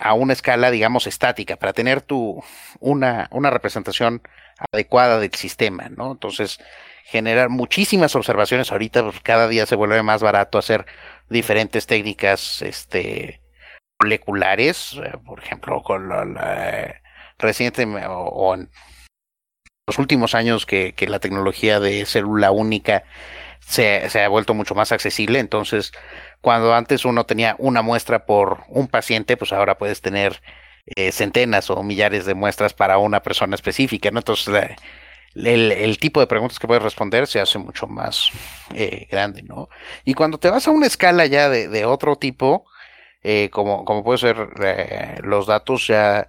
a 0.00 0.12
una 0.14 0.34
escala, 0.34 0.70
digamos, 0.70 1.06
estática, 1.06 1.56
para 1.56 1.72
tener 1.72 2.02
tu, 2.02 2.42
una, 2.78 3.28
una 3.32 3.50
representación 3.50 4.22
adecuada 4.70 5.18
del 5.18 5.34
sistema, 5.34 5.88
¿no? 5.88 6.12
Entonces, 6.12 6.60
generar 7.04 7.48
muchísimas 7.48 8.14
observaciones 8.16 8.72
ahorita, 8.72 9.02
pues, 9.04 9.20
cada 9.20 9.48
día 9.48 9.66
se 9.66 9.76
vuelve 9.76 10.02
más 10.02 10.22
barato 10.22 10.58
hacer 10.58 10.86
diferentes 11.28 11.86
técnicas, 11.86 12.62
este, 12.62 13.40
moleculares, 14.00 14.94
eh, 15.02 15.12
por 15.24 15.40
ejemplo, 15.40 15.82
con 15.82 16.08
la, 16.08 16.24
la 16.24 17.02
reciente 17.38 17.86
o, 18.08 18.54
en 18.54 18.70
los 19.86 19.98
últimos 19.98 20.34
años 20.34 20.66
que, 20.66 20.94
que 20.94 21.08
la 21.08 21.18
tecnología 21.18 21.80
de 21.80 22.06
célula 22.06 22.50
única 22.50 23.04
se, 23.60 24.08
se, 24.10 24.22
ha 24.22 24.28
vuelto 24.28 24.54
mucho 24.54 24.74
más 24.74 24.92
accesible. 24.92 25.38
Entonces, 25.38 25.92
cuando 26.40 26.74
antes 26.74 27.04
uno 27.04 27.24
tenía 27.24 27.56
una 27.58 27.82
muestra 27.82 28.26
por 28.26 28.64
un 28.68 28.88
paciente, 28.88 29.36
pues 29.36 29.52
ahora 29.52 29.78
puedes 29.78 30.00
tener 30.00 30.40
eh, 30.96 31.12
centenas 31.12 31.70
o 31.70 31.82
millares 31.82 32.26
de 32.26 32.34
muestras 32.34 32.74
para 32.74 32.98
una 32.98 33.22
persona 33.22 33.54
específica. 33.54 34.10
¿no? 34.10 34.20
Entonces, 34.20 34.76
el, 35.34 35.98
tipo 35.98 36.20
de 36.20 36.26
preguntas 36.26 36.58
que 36.58 36.66
puedes 36.66 36.82
responder 36.82 37.26
se 37.26 37.40
hace 37.40 37.58
mucho 37.58 37.86
más 37.86 38.30
eh, 38.74 39.06
grande. 39.10 39.42
¿no? 39.42 39.68
Y 40.04 40.14
cuando 40.14 40.38
te 40.38 40.50
vas 40.50 40.66
a 40.66 40.70
una 40.70 40.86
escala 40.86 41.26
ya 41.26 41.48
de, 41.48 41.84
otro 41.84 42.16
tipo, 42.16 42.66
eh, 43.22 43.50
como, 43.50 43.84
como 43.84 44.04
puede 44.04 44.18
ser 44.18 44.48
eh, 44.62 45.18
los 45.22 45.46
datos 45.46 45.86
ya 45.86 46.28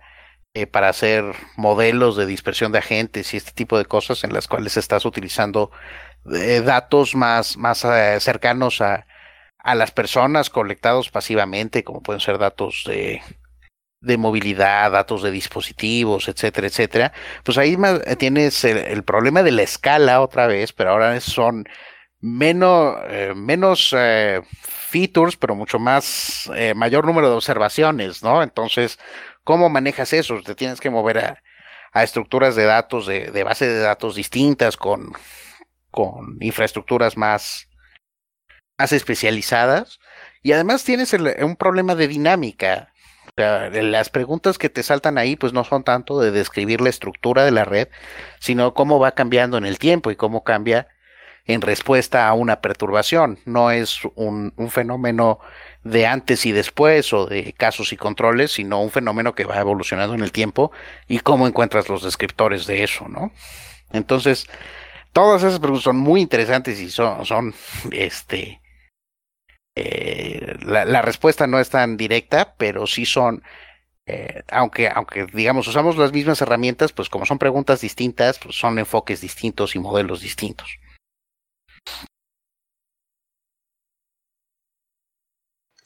para 0.72 0.90
hacer 0.90 1.24
modelos 1.58 2.16
de 2.16 2.28
dispersión 2.28 2.72
de 2.72 2.78
agentes 2.78 3.34
y 3.34 3.38
este 3.38 3.54
tipo 3.54 3.76
de 3.80 3.86
cosas 3.86 4.24
en 4.24 4.34
las 4.34 4.48
cuales 4.48 4.78
estás 4.78 5.04
utilizando 5.04 5.72
datos 6.24 7.16
más, 7.16 7.58
más 7.58 7.80
cercanos 8.20 8.80
a, 8.80 9.08
a 9.58 9.74
las 9.74 9.90
personas 9.90 10.52
colectados 10.52 11.10
pasivamente, 11.10 11.84
como 11.84 12.04
pueden 12.04 12.20
ser 12.20 12.38
datos 12.38 12.84
de, 12.86 13.24
de 14.04 14.18
movilidad, 14.18 14.92
datos 14.92 15.24
de 15.24 15.32
dispositivos, 15.32 16.28
etcétera, 16.28 16.68
etcétera, 16.68 17.14
pues 17.44 17.58
ahí 17.58 17.78
tienes 18.18 18.64
el, 18.64 19.04
problema 19.04 19.44
de 19.44 19.52
la 19.52 19.64
escala 19.64 20.22
otra 20.22 20.48
vez, 20.48 20.74
pero 20.74 20.92
ahora 20.92 21.20
son 21.20 21.66
menos, 22.20 22.98
eh, 23.08 23.34
menos 23.36 23.94
eh, 23.98 24.42
features, 24.62 25.38
pero 25.38 25.56
mucho 25.56 25.80
más, 25.80 26.50
eh, 26.56 26.74
mayor 26.74 27.06
número 27.06 27.30
de 27.30 27.36
observaciones, 27.36 28.24
¿no? 28.24 28.44
Entonces, 28.44 29.00
¿Cómo 29.44 29.70
manejas 29.70 30.14
eso? 30.14 30.42
Te 30.42 30.56
tienes 30.56 30.80
que 30.80 30.90
mover 30.90 31.18
a, 31.18 31.44
a 31.92 32.04
estructuras 32.04 32.56
de 32.56 32.64
datos, 32.64 33.06
de, 33.08 33.32
de, 33.32 33.44
base 33.44 33.68
de 33.68 33.80
datos 33.80 34.16
distintas, 34.16 34.78
con, 34.78 35.12
con 35.92 36.38
infraestructuras 36.40 37.18
más, 37.18 37.68
más 38.78 38.94
especializadas. 38.94 40.00
Y 40.42 40.54
además 40.54 40.84
tienes 40.86 41.14
un 41.14 41.56
problema 41.58 41.96
de 41.96 42.08
dinámica. 42.08 42.93
Las 43.36 44.10
preguntas 44.10 44.58
que 44.58 44.70
te 44.70 44.84
saltan 44.84 45.18
ahí, 45.18 45.36
pues 45.36 45.54
no 45.54 45.64
son 45.64 45.84
tanto 45.84 46.20
de 46.20 46.32
describir 46.32 46.82
la 46.82 46.90
estructura 46.90 47.44
de 47.44 47.52
la 47.52 47.66
red, 47.66 47.88
sino 48.40 48.74
cómo 48.74 49.00
va 49.00 49.14
cambiando 49.14 49.58
en 49.58 49.66
el 49.66 49.80
tiempo 49.80 50.12
y 50.12 50.16
cómo 50.16 50.44
cambia 50.44 50.88
en 51.46 51.62
respuesta 51.62 52.28
a 52.28 52.34
una 52.34 52.62
perturbación. 52.62 53.40
No 53.46 53.72
es 53.72 54.02
un, 54.16 54.54
fenómeno 54.70 55.40
de 55.84 56.06
antes 56.06 56.46
y 56.46 56.52
después 56.52 57.12
o 57.12 57.26
de 57.26 57.54
casos 57.54 57.92
y 57.92 57.98
controles, 57.98 58.52
sino 58.54 58.82
un 58.82 58.92
fenómeno 58.92 59.34
que 59.36 59.46
va 59.46 59.60
evolucionando 59.60 60.14
en 60.16 60.22
el 60.22 60.32
tiempo 60.32 60.72
y 61.08 61.20
cómo 61.20 61.48
encuentras 61.48 61.90
los 61.90 62.04
descriptores 62.04 62.68
de 62.68 62.84
eso, 62.84 63.10
¿no? 63.10 63.32
Entonces, 63.92 64.48
todas 65.12 65.44
esas 65.44 65.60
preguntas 65.60 65.84
son 65.84 65.98
muy 65.98 66.22
interesantes 66.22 66.80
y 66.80 66.90
son, 66.90 67.26
son 67.26 67.54
este, 67.92 68.62
eh, 69.76 70.56
la, 70.66 71.02
respuesta 71.02 71.48
no 71.48 71.60
es 71.60 71.70
tan 71.70 71.98
directa, 71.98 72.56
pero 72.58 72.86
sí 72.86 73.06
son, 73.06 73.44
eh, 74.06 74.44
aunque, 74.50 74.88
aunque 74.88 75.26
digamos 75.34 75.68
usamos 75.68 75.98
las 75.98 76.12
mismas 76.12 76.42
herramientas, 76.42 76.92
pues 76.94 77.10
como 77.10 77.26
son 77.26 77.40
preguntas 77.40 77.82
distintas, 77.82 78.40
pues 78.40 78.56
son 78.56 78.78
enfoques 78.78 79.22
distintos 79.22 79.76
y 79.76 79.80
modelos 79.80 80.22
distintos. 80.22 80.70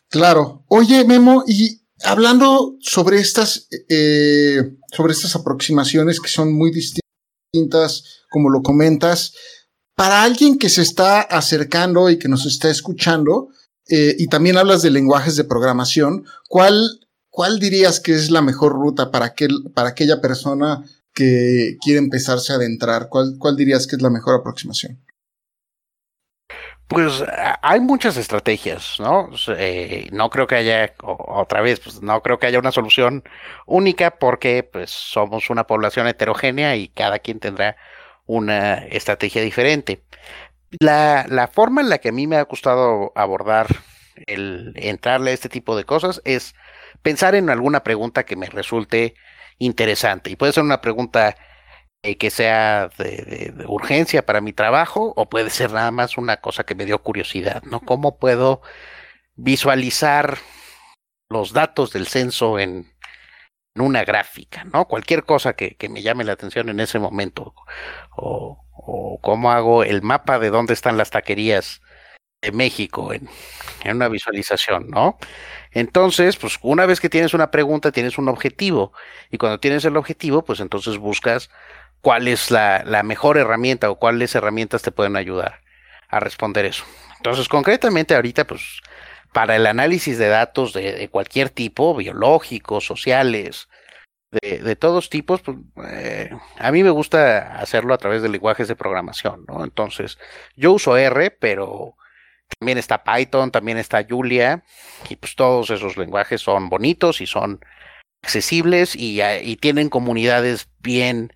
Claro. 0.10 0.64
Oye, 0.68 1.04
Memo, 1.06 1.44
y 1.48 1.82
hablando 2.04 2.78
sobre 2.80 3.20
estas, 3.20 3.68
eh, 3.90 4.78
sobre 4.92 5.14
estas 5.14 5.36
aproximaciones 5.36 6.20
que 6.20 6.30
son 6.30 6.54
muy 6.54 6.72
distintas, 6.72 8.24
como 8.30 8.50
lo 8.50 8.62
comentas, 8.62 9.34
para 9.96 10.24
alguien 10.24 10.60
que 10.60 10.70
se 10.70 10.82
está 10.82 11.22
acercando 11.22 12.10
y 12.10 12.20
que 12.20 12.30
nos 12.30 12.46
está 12.46 12.70
escuchando, 12.70 13.50
eh, 13.90 14.16
y 14.18 14.28
también 14.28 14.58
hablas 14.58 14.82
de 14.82 14.92
lenguajes 14.92 15.36
de 15.36 15.44
programación, 15.44 16.26
¿cuál, 16.48 17.00
cuál 17.30 17.60
dirías 17.60 18.00
que 18.00 18.14
es 18.14 18.32
la 18.32 18.42
mejor 18.42 18.74
ruta 18.74 19.12
para, 19.12 19.34
para 19.74 19.90
aquella 19.90 20.22
persona 20.22 20.84
que 21.14 21.78
quiere 21.82 22.00
empezarse 22.00 22.54
a 22.54 22.58
adentrar? 22.58 23.08
¿Cuál, 23.10 23.36
¿Cuál 23.40 23.56
dirías 23.56 23.88
que 23.88 23.96
es 23.96 24.02
la 24.02 24.10
mejor 24.10 24.36
aproximación? 24.36 25.00
Pues 26.88 27.22
hay 27.62 27.82
muchas 27.82 28.16
estrategias, 28.16 28.98
¿no? 29.00 29.30
Eh, 29.58 30.08
no 30.14 30.30
creo 30.30 30.48
que 30.48 30.56
haya, 30.56 30.94
otra 31.04 31.60
vez, 31.60 31.82
pues 31.82 32.02
no 32.02 32.22
creo 32.22 32.40
que 32.40 32.48
haya 32.48 32.60
una 32.60 32.72
solución 32.72 33.26
única 33.66 34.12
porque 34.12 34.64
pues 34.64 34.90
somos 34.90 35.50
una 35.50 35.66
población 35.68 36.08
heterogénea 36.08 36.78
y 36.78 36.88
cada 36.88 37.20
quien 37.20 37.42
tendrá 37.42 37.76
una 38.26 38.86
estrategia 38.86 39.42
diferente. 39.42 40.04
La, 40.80 41.50
forma 41.52 41.82
en 41.82 41.90
la 41.90 42.00
que 42.00 42.10
a 42.10 42.12
mí 42.12 42.28
me 42.28 42.38
ha 42.38 42.44
gustado 42.44 43.12
abordar 43.16 43.68
el 44.26 44.74
entrarle 44.76 45.32
a 45.32 45.34
este 45.34 45.50
tipo 45.50 45.78
de 45.78 45.86
cosas 45.86 46.22
es 46.26 46.56
pensar 47.02 47.36
en 47.36 47.50
alguna 47.50 47.84
pregunta 47.84 48.26
que 48.26 48.36
me 48.36 48.48
resulte 48.48 49.16
interesante. 49.60 50.30
Y 50.30 50.36
puede 50.36 50.54
ser 50.54 50.64
una 50.64 50.82
pregunta 50.82 51.36
eh, 52.04 52.18
que 52.18 52.30
sea 52.30 52.90
de, 52.98 53.54
urgencia 53.68 54.26
para 54.26 54.42
mi 54.42 54.54
trabajo 54.54 55.14
o 55.16 55.30
puede 55.30 55.50
ser 55.50 55.72
nada 55.72 55.92
más 55.92 56.18
una 56.18 56.38
cosa 56.38 56.66
que 56.66 56.76
me 56.76 56.86
dio 56.86 57.02
curiosidad, 57.02 57.64
¿no? 57.64 57.80
¿Cómo 57.82 58.18
puedo 58.20 58.62
visualizar 59.36 60.38
los 61.30 61.54
datos 61.54 61.92
del 61.94 62.08
censo 62.08 62.60
en, 62.60 62.94
una 63.76 64.04
gráfica, 64.04 64.64
¿no? 64.66 64.86
Cualquier 64.88 65.24
cosa 65.24 65.54
que, 65.54 65.76
que, 65.78 65.90
me 65.90 66.02
llame 66.02 66.24
la 66.24 66.34
atención 66.34 66.70
en 66.70 66.80
ese 66.80 66.98
momento 67.00 67.54
o, 68.16 68.67
o, 68.88 69.20
cómo 69.22 69.52
hago 69.52 69.84
el 69.84 70.02
mapa 70.02 70.40
de 70.40 70.50
dónde 70.50 70.74
están 70.74 70.98
las 70.98 71.12
taquerías 71.12 71.82
de 72.42 72.52
México 72.52 73.14
en, 73.14 73.30
en 73.84 73.96
una 73.98 74.08
visualización, 74.08 74.90
¿no? 74.90 75.18
Entonces, 75.72 76.38
pues 76.38 76.58
una 76.62 76.86
vez 76.86 77.00
que 77.00 77.10
tienes 77.10 77.34
una 77.34 77.52
pregunta, 77.52 77.92
tienes 77.92 78.18
un 78.18 78.30
objetivo. 78.30 78.94
Y 79.32 79.38
cuando 79.38 79.60
tienes 79.60 79.86
el 79.86 79.98
objetivo, 79.98 80.44
pues 80.44 80.60
entonces 80.60 80.98
buscas 80.98 81.50
cuál 82.02 82.28
es 82.28 82.52
la, 82.52 82.84
la 82.86 83.04
mejor 83.04 83.38
herramienta 83.38 83.90
o 83.90 84.00
cuáles 84.00 84.34
herramientas 84.36 84.82
te 84.82 84.92
pueden 84.92 85.16
ayudar 85.16 85.62
a 86.10 86.20
responder 86.20 86.66
eso. 86.66 86.86
Entonces, 87.18 87.50
concretamente 87.50 88.16
ahorita, 88.16 88.46
pues, 88.46 88.82
para 89.34 89.56
el 89.56 89.68
análisis 89.68 90.18
de 90.18 90.30
datos 90.30 90.74
de, 90.74 91.10
cualquier 91.10 91.50
tipo, 91.50 91.96
biológicos, 91.96 92.86
sociales, 92.86 93.68
de, 94.32 94.76
todos 94.76 95.10
tipos, 95.10 95.42
pues, 95.42 95.58
eh, 95.90 96.30
a 96.58 96.72
mí 96.72 96.84
me 96.84 96.90
gusta 96.90 97.60
hacerlo 97.60 97.94
a 97.94 97.98
través 97.98 98.22
de 98.22 98.30
lenguajes 98.30 98.68
de 98.68 98.76
programación, 98.76 99.46
¿no? 99.48 99.64
Entonces, 99.64 100.18
yo 100.56 100.74
uso 100.74 100.98
R, 100.98 101.32
pero 101.32 101.96
también 102.60 102.78
está 102.78 103.04
Python, 103.04 103.52
también 103.52 103.78
está 103.78 104.06
Julia, 104.08 104.64
y 105.10 105.16
pues 105.16 105.36
todos 105.36 105.70
esos 105.70 105.98
lenguajes 105.98 106.42
son 106.42 106.70
bonitos 106.70 107.22
y 107.22 107.28
son 107.28 107.60
accesibles 108.22 108.96
y, 108.96 109.22
y 109.22 109.56
tienen 109.58 109.90
comunidades 109.90 110.70
bien 110.80 111.34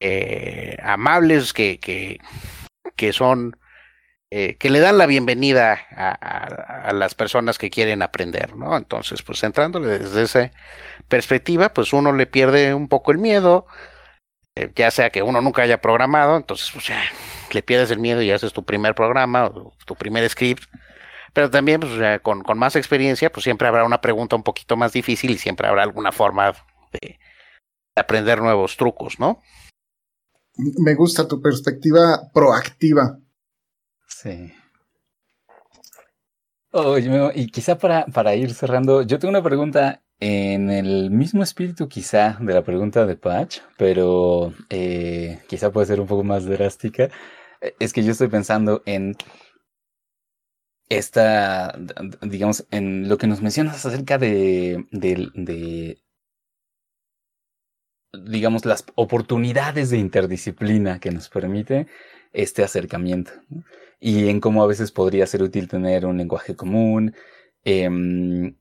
eh, 0.00 0.76
amables 0.82 1.52
que, 1.52 1.78
que, 1.78 2.18
que 2.96 3.12
son 3.12 3.56
eh, 4.36 4.56
que 4.56 4.68
le 4.68 4.80
dan 4.80 4.98
la 4.98 5.06
bienvenida 5.06 5.78
a, 5.92 6.10
a, 6.88 6.92
las 6.92 7.14
personas 7.14 7.56
que 7.56 7.70
quieren 7.70 8.02
aprender, 8.02 8.56
¿no? 8.56 8.76
Entonces, 8.76 9.22
pues 9.22 9.44
entrándole 9.44 10.00
desde 10.00 10.22
esa 10.22 10.50
perspectiva, 11.06 11.72
pues 11.72 11.92
uno 11.92 12.12
le 12.12 12.26
pierde 12.26 12.74
un 12.74 12.88
poco 12.88 13.12
el 13.12 13.18
miedo, 13.18 13.64
eh, 14.56 14.72
ya 14.74 14.90
sea 14.90 15.10
que 15.10 15.22
uno 15.22 15.40
nunca 15.40 15.62
haya 15.62 15.80
programado, 15.80 16.36
entonces 16.36 16.68
pues 16.72 16.88
ya 16.88 17.00
le 17.52 17.62
pierdes 17.62 17.92
el 17.92 18.00
miedo 18.00 18.22
y 18.22 18.32
haces 18.32 18.52
tu 18.52 18.64
primer 18.64 18.96
programa 18.96 19.44
o 19.44 19.72
tu 19.86 19.94
primer 19.94 20.28
script, 20.28 20.64
pero 21.32 21.48
también 21.48 21.78
pues, 21.78 21.96
ya, 21.96 22.18
con, 22.18 22.42
con 22.42 22.58
más 22.58 22.74
experiencia, 22.74 23.30
pues 23.30 23.44
siempre 23.44 23.68
habrá 23.68 23.84
una 23.84 24.00
pregunta 24.00 24.34
un 24.34 24.42
poquito 24.42 24.76
más 24.76 24.92
difícil 24.92 25.30
y 25.30 25.38
siempre 25.38 25.68
habrá 25.68 25.84
alguna 25.84 26.10
forma 26.10 26.54
de 26.90 27.20
aprender 27.96 28.42
nuevos 28.42 28.76
trucos, 28.76 29.20
¿no? 29.20 29.40
Me 30.56 30.96
gusta 30.96 31.28
tu 31.28 31.40
perspectiva 31.40 32.32
proactiva. 32.32 33.20
Sí. 34.08 34.52
Oye, 36.72 37.30
y 37.36 37.46
quizá 37.48 37.78
para, 37.78 38.04
para 38.06 38.34
ir 38.34 38.52
cerrando, 38.52 39.02
yo 39.02 39.18
tengo 39.18 39.30
una 39.30 39.42
pregunta 39.42 40.02
en 40.18 40.70
el 40.70 41.10
mismo 41.10 41.42
espíritu 41.42 41.88
quizá 41.88 42.36
de 42.40 42.52
la 42.54 42.64
pregunta 42.64 43.06
de 43.06 43.16
Patch, 43.16 43.60
pero 43.78 44.52
eh, 44.70 45.40
quizá 45.48 45.70
puede 45.70 45.86
ser 45.86 46.00
un 46.00 46.06
poco 46.06 46.24
más 46.24 46.44
drástica. 46.46 47.10
Es 47.78 47.92
que 47.92 48.02
yo 48.02 48.12
estoy 48.12 48.28
pensando 48.28 48.82
en 48.86 49.16
esta, 50.88 51.78
digamos, 52.22 52.66
en 52.70 53.08
lo 53.08 53.18
que 53.18 53.26
nos 53.26 53.40
mencionas 53.40 53.84
acerca 53.86 54.18
de 54.18 54.84
digamos, 58.22 58.64
las 58.64 58.84
oportunidades 58.94 59.90
de 59.90 59.98
interdisciplina 59.98 61.00
que 61.00 61.10
nos 61.10 61.28
permite 61.28 61.86
este 62.32 62.62
acercamiento. 62.62 63.32
Y 64.06 64.28
en 64.28 64.38
cómo 64.38 64.62
a 64.62 64.66
veces 64.66 64.92
podría 64.92 65.26
ser 65.26 65.42
útil 65.42 65.66
tener 65.66 66.04
un 66.04 66.18
lenguaje 66.18 66.54
común 66.54 67.14
em, 67.64 68.54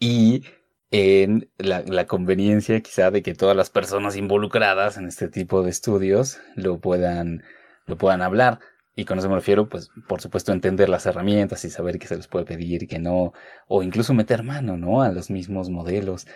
y 0.00 0.42
en 0.90 1.48
la, 1.56 2.06
conveniencia 2.08 2.80
quizá 2.80 3.12
de 3.12 3.22
que 3.22 3.36
todas 3.36 3.56
las 3.56 3.70
personas 3.70 4.16
involucradas 4.16 4.96
en 4.96 5.06
este 5.06 5.28
tipo 5.28 5.62
de 5.62 5.70
estudios 5.70 6.40
lo 6.56 6.80
puedan, 6.80 7.44
lo 7.86 7.96
puedan 7.96 8.22
hablar. 8.22 8.58
Y 8.96 9.04
con 9.04 9.20
eso 9.20 9.28
me 9.28 9.36
refiero, 9.36 9.68
pues, 9.68 9.88
por 10.08 10.20
supuesto, 10.20 10.52
entender 10.52 10.88
las 10.88 11.06
herramientas 11.06 11.64
y 11.64 11.70
saber 11.70 12.00
qué 12.00 12.08
se 12.08 12.16
les 12.16 12.26
puede 12.26 12.46
pedir, 12.46 12.88
qué 12.88 12.98
no, 12.98 13.32
o 13.68 13.84
incluso 13.84 14.14
meter 14.14 14.42
mano, 14.42 14.76
¿no? 14.76 15.02
A 15.02 15.12
los 15.12 15.30
mismos 15.30 15.70
modelos 15.70 16.26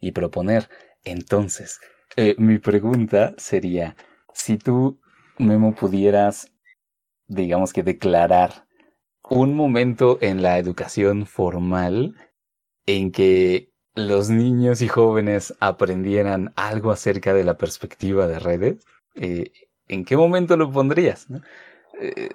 y 0.00 0.12
proponer. 0.12 0.70
Entonces, 1.04 1.80
eh, 2.16 2.34
mi 2.38 2.58
pregunta 2.60 3.34
sería, 3.36 3.94
si 4.32 4.56
tú, 4.56 4.98
Memo, 5.36 5.74
pudieras, 5.74 6.50
digamos 7.28 7.72
que 7.72 7.82
declarar 7.82 8.66
un 9.28 9.54
momento 9.54 10.18
en 10.20 10.42
la 10.42 10.58
educación 10.58 11.26
formal 11.26 12.14
en 12.86 13.10
que 13.10 13.72
los 13.94 14.30
niños 14.30 14.82
y 14.82 14.88
jóvenes 14.88 15.54
aprendieran 15.58 16.52
algo 16.54 16.90
acerca 16.90 17.34
de 17.34 17.44
la 17.44 17.56
perspectiva 17.56 18.26
de 18.26 18.38
redes, 18.38 18.86
eh, 19.14 19.52
¿en 19.88 20.04
qué 20.04 20.16
momento 20.16 20.56
lo 20.56 20.70
pondrías? 20.70 21.26
Eh, 22.00 22.28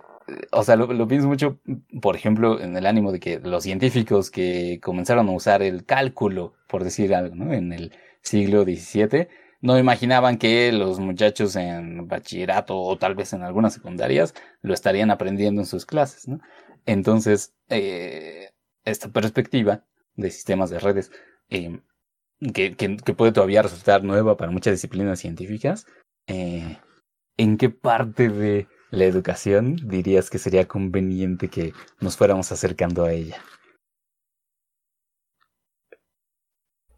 o 0.51 0.63
sea, 0.63 0.75
lo, 0.75 0.91
lo, 0.91 1.07
pienso 1.07 1.27
mucho, 1.27 1.59
por 2.01 2.15
ejemplo, 2.15 2.59
en 2.59 2.75
el 2.75 2.85
ánimo 2.85 3.11
de 3.11 3.19
que 3.19 3.39
los 3.39 3.63
científicos 3.63 4.31
que 4.31 4.79
comenzaron 4.81 5.29
a 5.29 5.33
usar 5.33 5.61
el 5.61 5.85
cálculo, 5.85 6.53
por 6.67 6.83
decir 6.83 7.13
algo, 7.13 7.35
¿no? 7.35 7.53
en 7.53 7.73
el 7.73 7.93
siglo 8.21 8.63
XVII, 8.63 9.27
no 9.61 9.77
imaginaban 9.77 10.37
que 10.37 10.71
los 10.71 10.99
muchachos 10.99 11.55
en 11.55 12.07
bachillerato 12.07 12.77
o 12.77 12.97
tal 12.97 13.15
vez 13.15 13.33
en 13.33 13.43
algunas 13.43 13.73
secundarias 13.73 14.33
lo 14.61 14.73
estarían 14.73 15.11
aprendiendo 15.11 15.61
en 15.61 15.67
sus 15.67 15.85
clases, 15.85 16.27
¿no? 16.27 16.39
Entonces, 16.85 17.53
eh, 17.69 18.49
esta 18.85 19.09
perspectiva 19.09 19.85
de 20.15 20.31
sistemas 20.31 20.69
de 20.69 20.79
redes, 20.79 21.11
que, 21.49 22.75
que, 22.75 23.13
puede 23.13 23.31
todavía 23.31 23.61
resultar 23.61 24.03
nueva 24.03 24.35
para 24.37 24.51
muchas 24.51 24.73
disciplinas 24.73 25.19
científicas, 25.19 25.85
eh, 26.27 26.77
¿en 27.37 27.57
qué 27.57 27.69
parte 27.69 28.29
de 28.29 28.67
la 28.89 29.05
educación 29.05 29.77
dirías 29.87 30.29
que 30.29 30.39
sería 30.39 30.67
conveniente 30.67 31.49
que 31.49 31.73
nos 31.99 32.17
fuéramos 32.17 32.51
acercando 32.51 33.05
a 33.05 33.13
ella? 33.13 33.41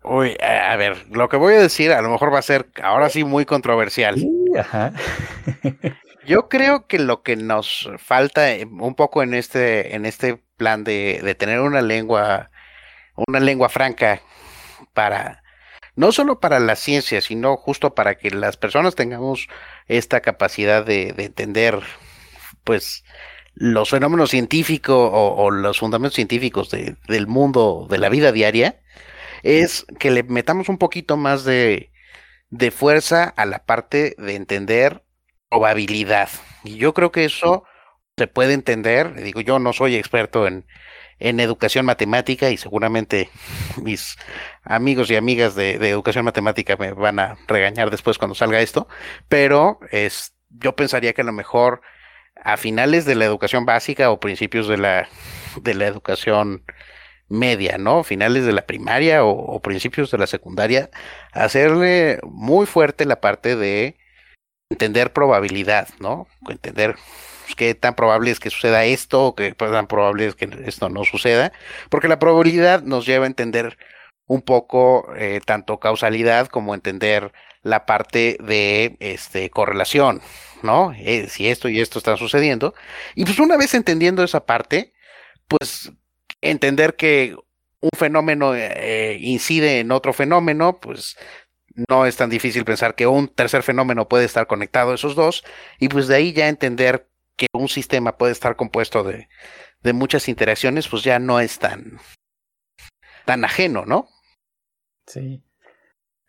Uy, 0.04 0.36
a 0.42 0.76
ver, 0.76 1.06
lo 1.12 1.30
que 1.30 1.38
voy 1.38 1.54
a 1.54 1.62
decir 1.62 1.92
a 1.92 2.02
lo 2.02 2.10
mejor 2.10 2.34
va 2.34 2.40
a 2.40 2.44
ser 2.44 2.70
ahora 2.82 3.10
sí 3.10 3.24
muy 3.24 3.46
controversial. 3.46 4.16
Yo 6.26 6.48
creo 6.50 6.88
que 6.88 7.00
lo 7.00 7.22
que 7.22 7.36
nos 7.36 7.90
falta 7.98 8.52
eh, 8.54 8.66
un 8.66 8.96
poco 8.96 9.24
en 9.24 9.34
este, 9.34 9.96
en 9.96 10.06
este 10.06 10.42
plan 10.58 10.84
de, 10.84 11.22
de 11.24 11.36
tener 11.36 11.60
una 11.60 11.82
lengua, 11.82 12.50
una 13.28 13.40
lengua 13.40 13.70
franca 13.70 14.22
para, 14.94 15.44
no 15.96 16.12
solo 16.12 16.40
para 16.40 16.60
la 16.60 16.76
ciencia, 16.76 17.20
sino 17.22 17.58
justo 17.58 17.94
para 17.94 18.16
que 18.16 18.30
las 18.32 18.58
personas 18.58 18.96
tengamos 18.96 19.48
esta 19.88 20.22
capacidad 20.22 20.86
de, 20.86 21.14
de 21.14 21.26
entender, 21.26 21.80
pues, 22.64 23.04
los 23.56 23.90
fenómenos 23.90 24.32
científicos 24.32 25.10
o, 25.14 25.52
los 25.52 25.80
fundamentos 25.80 26.16
científicos 26.16 26.72
del 26.72 27.28
mundo, 27.28 27.88
de 27.90 28.00
la 28.00 28.10
vida 28.10 28.32
diaria, 28.32 28.80
es 29.44 29.86
que 30.00 30.12
le 30.12 30.24
metamos 30.24 30.70
un 30.70 30.78
poquito 30.78 31.18
más 31.18 31.44
de, 31.44 31.92
de 32.50 32.72
fuerza 32.72 33.26
a 33.26 33.46
la 33.46 33.66
parte 33.66 34.16
de 34.18 34.36
entender 34.36 35.04
probabilidad. 35.50 36.30
Y 36.64 36.78
yo 36.78 36.94
creo 36.94 37.12
que 37.12 37.26
eso 37.26 37.64
se 38.18 38.28
puede 38.28 38.54
entender, 38.54 39.14
digo, 39.22 39.42
yo 39.42 39.60
no 39.60 39.74
soy 39.74 39.96
experto 39.96 40.48
en, 40.48 40.66
en 41.20 41.40
educación 41.40 41.86
matemática 41.86 42.50
y 42.50 42.58
seguramente 42.58 43.30
mis 43.82 44.18
amigos 44.64 45.12
y 45.12 45.16
amigas 45.16 45.56
de, 45.56 45.78
de, 45.80 45.90
educación 45.90 46.26
matemática 46.26 46.76
me 46.78 46.94
van 46.94 47.20
a 47.20 47.38
regañar 47.48 47.92
después 47.92 48.18
cuando 48.18 48.36
salga 48.36 48.62
esto, 48.62 48.88
pero 49.28 49.80
es, 49.92 50.36
yo 50.50 50.76
pensaría 50.76 51.14
que 51.14 51.22
a 51.22 51.26
lo 51.26 51.34
mejor 51.34 51.82
a 52.44 52.58
finales 52.58 53.06
de 53.06 53.16
la 53.16 53.26
educación 53.26 53.66
básica 53.66 54.12
o 54.12 54.20
principios 54.20 54.68
de 54.68 54.78
la, 54.78 55.08
de 55.62 55.74
la 55.74 55.88
educación 55.88 56.64
media, 57.34 57.78
¿no? 57.78 58.04
Finales 58.04 58.46
de 58.46 58.54
la 58.54 58.66
primaria 58.66 59.26
o, 59.26 59.60
principios 59.62 60.12
de 60.12 60.18
la 60.18 60.28
secundaria, 60.28 60.90
hacerle 61.34 62.20
muy 62.24 62.66
fuerte 62.66 63.06
la 63.06 63.20
parte 63.22 63.56
de 63.56 63.98
entender 64.70 65.14
probabilidad, 65.14 65.90
¿no? 66.00 66.28
Entender 66.48 66.96
qué 67.58 67.76
tan 67.76 67.96
probable 67.96 68.32
es 68.32 68.40
que 68.40 68.50
suceda 68.50 68.86
esto 68.86 69.26
o 69.26 69.36
qué 69.36 69.54
tan 69.54 69.88
probable 69.88 70.28
es 70.28 70.36
que 70.36 70.50
esto 70.66 70.90
no 70.90 71.04
suceda, 71.04 71.52
porque 71.90 72.08
la 72.08 72.20
probabilidad 72.20 72.84
nos 72.84 73.06
lleva 73.06 73.26
a 73.26 73.28
entender 73.28 73.78
un 74.28 74.42
poco 74.42 75.14
eh, 75.18 75.42
tanto 75.46 75.80
causalidad 75.80 76.48
como 76.48 76.74
entender 76.76 77.34
la 77.64 77.86
parte 77.86 78.38
de 78.42 78.96
este, 79.00 79.50
correlación, 79.50 80.22
¿no? 80.62 80.94
Eh, 80.98 81.28
si 81.30 81.50
esto 81.50 81.70
y 81.70 81.82
esto 81.82 82.00
están 82.00 82.18
sucediendo. 82.18 82.74
Y 83.16 83.26
pues 83.26 83.40
una 83.40 83.58
vez 83.58 83.74
entendiendo 83.74 84.24
esa 84.24 84.46
parte, 84.46 84.94
pues 85.48 85.92
entender 86.50 86.96
que 86.96 87.36
un 87.82 87.90
fenómeno 87.98 88.54
eh, 88.56 89.18
incide 89.20 89.80
en 89.80 89.92
otro 89.92 90.14
fenómeno, 90.14 90.80
pues 90.80 91.18
no 91.90 92.06
es 92.06 92.16
tan 92.16 92.30
difícil 92.30 92.66
pensar 92.66 92.96
que 92.96 93.08
un 93.08 93.28
tercer 93.28 93.64
fenómeno 93.64 94.08
puede 94.08 94.26
estar 94.26 94.48
conectado 94.48 94.92
a 94.92 94.96
esos 94.96 95.16
dos, 95.16 95.44
y 95.80 95.90
pues 95.90 96.08
de 96.08 96.16
ahí 96.16 96.34
ya 96.34 96.48
entender 96.48 97.10
que 97.36 97.48
un 97.54 97.68
sistema 97.68 98.18
puede 98.18 98.32
estar 98.32 98.56
compuesto 98.56 99.04
de, 99.04 99.28
de 99.82 99.94
muchas 99.94 100.30
interacciones, 100.30 100.88
pues 100.88 101.04
ya 101.04 101.20
no 101.20 101.40
es 101.40 101.60
tan, 101.60 102.00
tan 103.26 103.44
ajeno, 103.44 103.86
¿no? 103.86 104.08
Sí. 105.08 105.44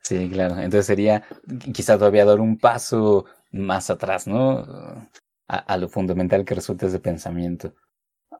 Sí, 0.02 0.28
claro. 0.30 0.56
Entonces 0.56 0.86
sería 0.86 1.24
quizá 1.72 1.96
todavía 1.96 2.26
dar 2.26 2.40
un 2.40 2.58
paso 2.58 3.24
más 3.52 3.88
atrás, 3.88 4.26
¿no? 4.26 5.08
A, 5.48 5.76
lo 5.76 5.88
fundamental 5.88 6.44
que 6.44 6.54
resulta 6.54 6.86
ese 6.86 6.98
pensamiento 6.98 7.74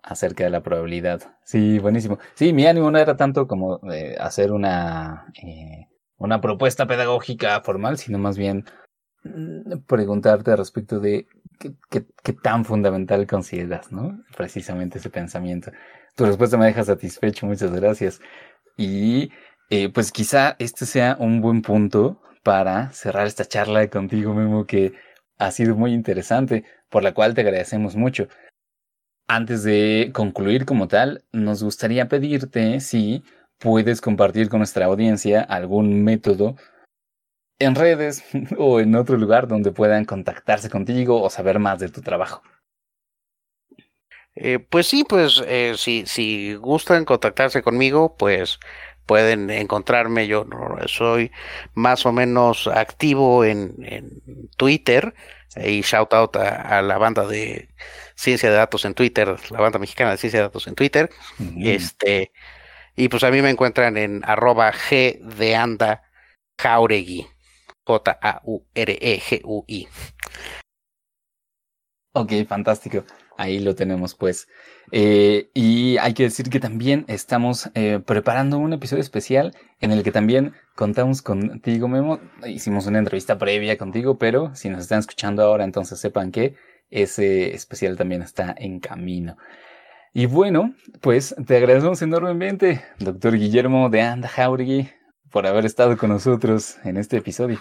acerca 0.05 0.45
de 0.45 0.51
la 0.51 0.63
probabilidad. 0.63 1.23
Sí, 1.45 1.79
buenísimo. 1.79 2.19
Sí, 2.35 2.53
mi 2.53 2.67
ánimo 2.67 2.91
no 2.91 2.99
era 2.99 3.17
tanto 3.17 3.49
como 3.49 3.81
eh, 3.91 4.17
hacer 4.21 4.53
una, 4.53 5.27
eh, 5.43 5.89
una 6.19 6.41
propuesta 6.41 6.87
pedagógica 6.87 7.61
formal, 7.63 7.99
sino 7.99 8.19
más 8.19 8.37
bien 8.37 8.65
mm, 9.25 9.79
preguntarte 9.87 10.55
respecto 10.57 11.01
de 11.01 11.27
qué, 11.89 12.33
tan 12.43 12.65
fundamental 12.65 13.27
consideras, 13.27 13.93
¿no? 13.93 14.23
Precisamente 14.37 14.99
ese 14.99 15.11
pensamiento. 15.11 15.73
Tu 16.17 16.27
respuesta 16.27 16.57
me 16.59 16.67
deja 16.67 16.85
satisfecho, 16.85 17.47
muchas 17.47 17.73
gracias. 17.73 18.21
Y 18.77 19.31
eh, 19.71 19.89
pues 19.89 20.13
quizá 20.13 20.57
este 20.59 20.85
sea 20.87 21.17
un 21.19 21.41
buen 21.41 21.63
punto 21.63 22.21
para 22.43 22.91
cerrar 22.91 23.27
esta 23.27 23.47
charla 23.47 23.89
contigo, 23.89 24.35
Memo, 24.35 24.67
que 24.67 24.93
ha 25.39 25.51
sido 25.51 25.75
muy 25.77 25.93
interesante, 25.93 26.65
por 26.91 27.03
la 27.03 27.15
cual 27.15 27.35
te 27.35 27.41
agradecemos 27.41 27.97
mucho. 27.97 28.29
Antes 29.27 29.65
de 29.65 30.11
concluir 30.13 30.67
como 30.67 30.87
tal, 30.87 31.25
nos 31.33 31.63
gustaría 31.63 32.09
pedirte 32.09 32.81
si 32.81 33.25
puedes 33.59 34.03
compartir 34.03 34.51
con 34.51 34.59
nuestra 34.59 34.85
audiencia 34.85 35.41
algún 35.41 36.05
método 36.05 36.57
en 37.59 37.75
redes 37.75 38.23
o 38.59 38.81
en 38.81 38.95
otro 38.95 39.17
lugar 39.17 39.49
donde 39.49 39.73
puedan 39.73 40.05
contactarse 40.05 40.69
contigo 40.69 41.23
o 41.23 41.31
saber 41.31 41.59
más 41.59 41.79
de 41.79 41.89
tu 41.89 42.03
trabajo. 42.03 42.43
Eh, 44.37 44.59
pues 44.59 44.89
sí, 44.89 45.05
pues 45.09 45.43
eh, 45.47 45.75
si, 45.79 46.05
si 46.07 46.55
gustan 46.57 47.05
contactarse 47.05 47.63
conmigo, 47.63 48.17
pues 48.17 48.59
pueden 49.07 49.49
encontrarme. 49.51 50.27
Yo 50.27 50.47
soy 50.87 51.31
más 51.75 52.05
o 52.05 52.13
menos 52.13 52.67
activo 52.67 53.45
en, 53.45 53.75
en 53.85 54.51
Twitter 54.57 55.15
y 55.57 55.83
shout 55.83 56.13
out 56.13 56.37
a, 56.37 56.83
la 56.83 56.99
banda 56.99 57.27
de 57.27 57.69
ciencia 58.15 58.51
de 58.51 58.57
datos 58.57 58.85
en 58.85 58.95
Twitter, 58.95 59.37
la 59.51 59.61
banda 59.61 59.79
mexicana 59.79 60.13
de 60.13 60.19
ciencia 60.19 60.41
de 60.41 60.47
datos 60.47 60.67
en 60.67 60.75
Twitter. 60.75 61.11
Este, 61.61 62.33
y 62.97 63.09
pues 63.09 63.25
a 63.25 63.31
mí 63.31 63.43
me 63.43 63.51
encuentran 63.51 63.97
en 63.97 64.23
arroba 64.25 64.73
G 64.73 65.21
de 65.21 65.57
anda 65.57 66.03
Jauregui. 66.59 67.27
J-A-U-R-E-G-U-I. 67.87 69.89
Ok, 72.13 72.33
fantástico. 72.49 73.05
Ahí 73.37 73.59
lo 73.59 73.75
tenemos 73.75 74.15
pues. 74.15 74.49
Eh, 74.93 75.51
y 75.55 75.97
hay 75.99 76.15
que 76.15 76.25
decir 76.25 76.51
que 76.51 76.61
también 76.61 77.05
estamos 77.09 77.71
eh, 77.75 78.01
preparando 78.05 78.59
un 78.59 78.73
episodio 78.73 79.03
especial 79.03 79.57
en 79.81 79.91
el 79.91 80.03
que 80.03 80.13
también 80.13 80.53
contamos 80.77 81.23
contigo, 81.23 81.89
Memo. 81.89 82.21
Hicimos 82.47 82.87
una 82.87 82.99
entrevista 82.99 83.39
previa 83.39 83.77
contigo, 83.77 84.19
pero 84.19 84.55
si 84.55 84.69
nos 84.69 84.83
están 84.83 85.01
escuchando 85.01 85.43
ahora, 85.43 85.65
entonces 85.65 85.99
sepan 85.99 86.31
que 86.31 86.55
ese 86.91 87.55
especial 87.55 87.97
también 87.97 88.23
está 88.23 88.55
en 88.57 88.81
camino. 88.81 89.37
Y 90.13 90.27
bueno, 90.27 90.75
pues 91.01 91.35
te 91.45 91.57
agradecemos 91.57 92.01
enormemente, 92.03 92.85
doctor 93.01 93.37
Guillermo 93.37 93.91
de 93.91 94.03
Anda 94.03 94.29
Jauregui, 94.29 94.89
por 95.31 95.45
haber 95.45 95.67
estado 95.67 95.97
con 95.97 96.11
nosotros 96.11 96.77
en 96.85 96.97
este 96.99 97.17
episodio. 97.17 97.59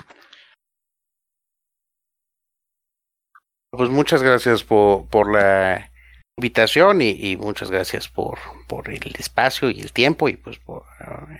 Pues 3.75 3.89
muchas 3.89 4.21
gracias 4.21 4.63
por, 4.63 5.07
por 5.07 5.31
la 5.33 5.89
invitación 6.37 7.01
y, 7.01 7.35
muchas 7.37 7.71
gracias 7.71 8.07
por, 8.07 8.37
por 8.67 8.87
el 8.87 9.15
espacio 9.17 9.71
y 9.71 9.81
el 9.81 9.91
tiempo 9.91 10.29
y 10.29 10.37
pues 10.37 10.59
por, 10.59 10.83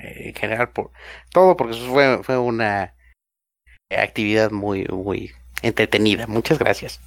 eh, 0.04 0.30
en 0.30 0.34
general 0.34 0.70
por 0.70 0.90
todo 1.32 1.56
porque 1.56 1.76
eso 1.76 1.86
fue, 1.92 2.24
fue 2.24 2.40
una 2.40 2.96
actividad 3.96 4.50
muy 4.50 4.86
muy 4.86 5.32
entretenida. 5.62 6.26
Muchas 6.26 6.58
gracias. 6.58 7.00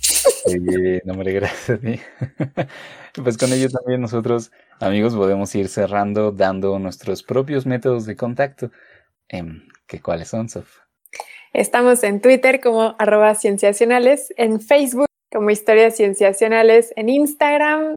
Oye, 0.44 1.02
no 1.04 1.14
me 1.14 1.32
gracias 1.32 1.70
a 1.70 1.80
ti. 1.80 2.00
pues 3.24 3.36
con 3.36 3.52
ello 3.52 3.68
también 3.68 4.00
nosotros, 4.00 4.52
amigos, 4.78 5.16
podemos 5.16 5.52
ir 5.56 5.68
cerrando 5.68 6.30
dando 6.30 6.78
nuestros 6.78 7.24
propios 7.24 7.66
métodos 7.66 8.06
de 8.06 8.14
contacto. 8.14 8.70
Eh, 9.28 9.42
¿qué, 9.88 10.00
¿Cuáles 10.00 10.28
son, 10.28 10.48
Sof? 10.48 10.68
Estamos 11.52 12.04
en 12.04 12.20
Twitter 12.20 12.60
como 12.60 12.94
arroba 13.00 13.34
cienciacionales, 13.34 14.32
en 14.36 14.60
Facebook 14.60 15.05
como 15.36 15.50
Historias 15.50 15.96
Cienciacionales 15.96 16.94
en 16.96 17.10
Instagram. 17.10 17.94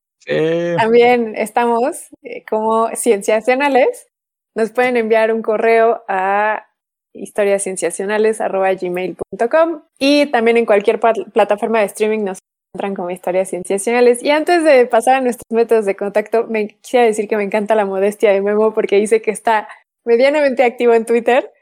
También 0.78 1.38
estamos 1.38 2.10
eh, 2.22 2.44
como 2.44 2.90
Cienciacionales. 2.98 4.10
Nos 4.58 4.72
pueden 4.72 4.98
enviar 4.98 5.34
un 5.34 5.42
correo 5.42 6.04
a 6.10 6.68
historiascienciacionales.gmail.com 7.14 9.84
y 9.98 10.26
también 10.26 10.58
en 10.58 10.66
cualquier 10.66 11.00
plataforma 11.00 11.80
de 11.80 11.86
streaming 11.86 12.26
nos 12.26 12.40
encuentran 12.74 12.94
como 12.94 13.10
Historias 13.10 13.52
Cienciacionales. 13.52 14.22
Y 14.22 14.32
antes 14.32 14.66
de 14.66 14.86
pasar 14.86 15.16
a 15.16 15.22
nuestros 15.22 15.50
métodos 15.50 15.86
de 15.86 15.96
contacto, 15.96 16.46
me 16.48 16.68
quisiera 16.68 17.06
decir 17.06 17.30
que 17.30 17.38
me 17.38 17.44
encanta 17.44 17.74
la 17.76 17.86
modestia 17.86 18.34
de 18.34 18.42
Memo 18.42 18.74
porque 18.74 18.98
dice 18.98 19.22
que 19.22 19.32
está 19.32 19.70
medianamente 20.06 20.66
activo 20.66 20.94
en 20.94 21.06
Twitter, 21.06 21.54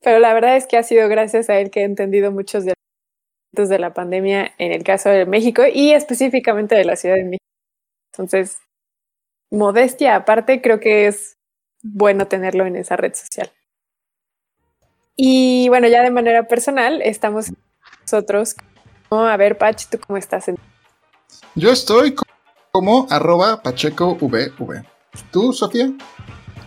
pero 0.00 0.20
la 0.20 0.32
verdad 0.32 0.56
es 0.56 0.66
que 0.66 0.78
ha 0.78 0.82
sido 0.82 1.06
gracias 1.10 1.50
a 1.50 1.60
él 1.60 1.70
que 1.70 1.80
he 1.80 1.84
entendido 1.84 2.32
muchos 2.32 2.64
de 2.64 2.77
de 3.52 3.78
la 3.78 3.94
pandemia 3.94 4.52
en 4.58 4.72
el 4.72 4.84
caso 4.84 5.08
de 5.08 5.26
México 5.26 5.62
y 5.72 5.92
específicamente 5.92 6.74
de 6.74 6.84
la 6.84 6.96
Ciudad 6.96 7.16
de 7.16 7.24
México. 7.24 7.44
Entonces, 8.12 8.58
modestia 9.50 10.16
aparte, 10.16 10.60
creo 10.60 10.80
que 10.80 11.06
es 11.06 11.38
bueno 11.82 12.28
tenerlo 12.28 12.66
en 12.66 12.76
esa 12.76 12.96
red 12.96 13.14
social. 13.14 13.50
Y 15.16 15.68
bueno, 15.68 15.88
ya 15.88 16.02
de 16.02 16.10
manera 16.10 16.46
personal, 16.46 17.02
estamos 17.02 17.52
nosotros. 18.02 18.54
A 19.10 19.36
ver, 19.36 19.58
Pach, 19.58 19.86
¿tú 19.90 19.98
cómo 19.98 20.16
estás? 20.16 20.46
Yo 21.54 21.72
estoy 21.72 22.14
como 22.70 23.06
arroba 23.10 23.62
pacheco 23.62 24.16
¿Tú, 25.32 25.52
Sofía? 25.52 25.90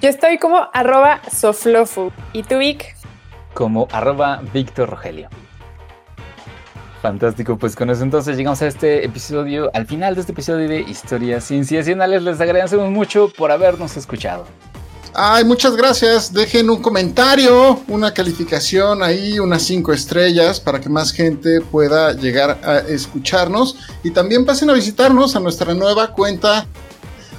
Yo 0.01 0.09
estoy 0.09 0.37
como 0.37 0.67
arroba 0.73 1.21
soflofu. 1.31 2.11
¿Y 2.33 2.43
tú, 2.43 2.57
Vic? 2.57 2.95
Como 3.53 3.87
arroba 3.91 4.41
Víctor 4.51 4.89
Rogelio. 4.89 5.29
Fantástico, 7.01 7.57
pues 7.57 7.75
con 7.75 7.89
eso 7.89 8.03
entonces 8.03 8.37
llegamos 8.37 8.61
a 8.61 8.67
este 8.67 9.03
episodio, 9.03 9.71
al 9.73 9.87
final 9.87 10.13
de 10.13 10.21
este 10.21 10.33
episodio 10.33 10.69
de 10.69 10.81
Historias 10.81 11.45
Cienciacionales. 11.45 12.21
Les 12.21 12.39
agradecemos 12.39 12.91
mucho 12.91 13.31
por 13.35 13.51
habernos 13.51 13.97
escuchado. 13.97 14.45
Ay, 15.13 15.43
muchas 15.43 15.75
gracias. 15.75 16.31
Dejen 16.31 16.69
un 16.69 16.79
comentario, 16.79 17.81
una 17.87 18.13
calificación 18.13 19.01
ahí, 19.01 19.39
unas 19.39 19.63
cinco 19.63 19.91
estrellas 19.91 20.59
para 20.59 20.79
que 20.79 20.89
más 20.89 21.11
gente 21.11 21.59
pueda 21.59 22.13
llegar 22.13 22.61
a 22.63 22.77
escucharnos. 22.79 23.77
Y 24.03 24.11
también 24.11 24.45
pasen 24.45 24.69
a 24.69 24.73
visitarnos 24.73 25.35
a 25.35 25.39
nuestra 25.39 25.73
nueva 25.73 26.13
cuenta 26.13 26.67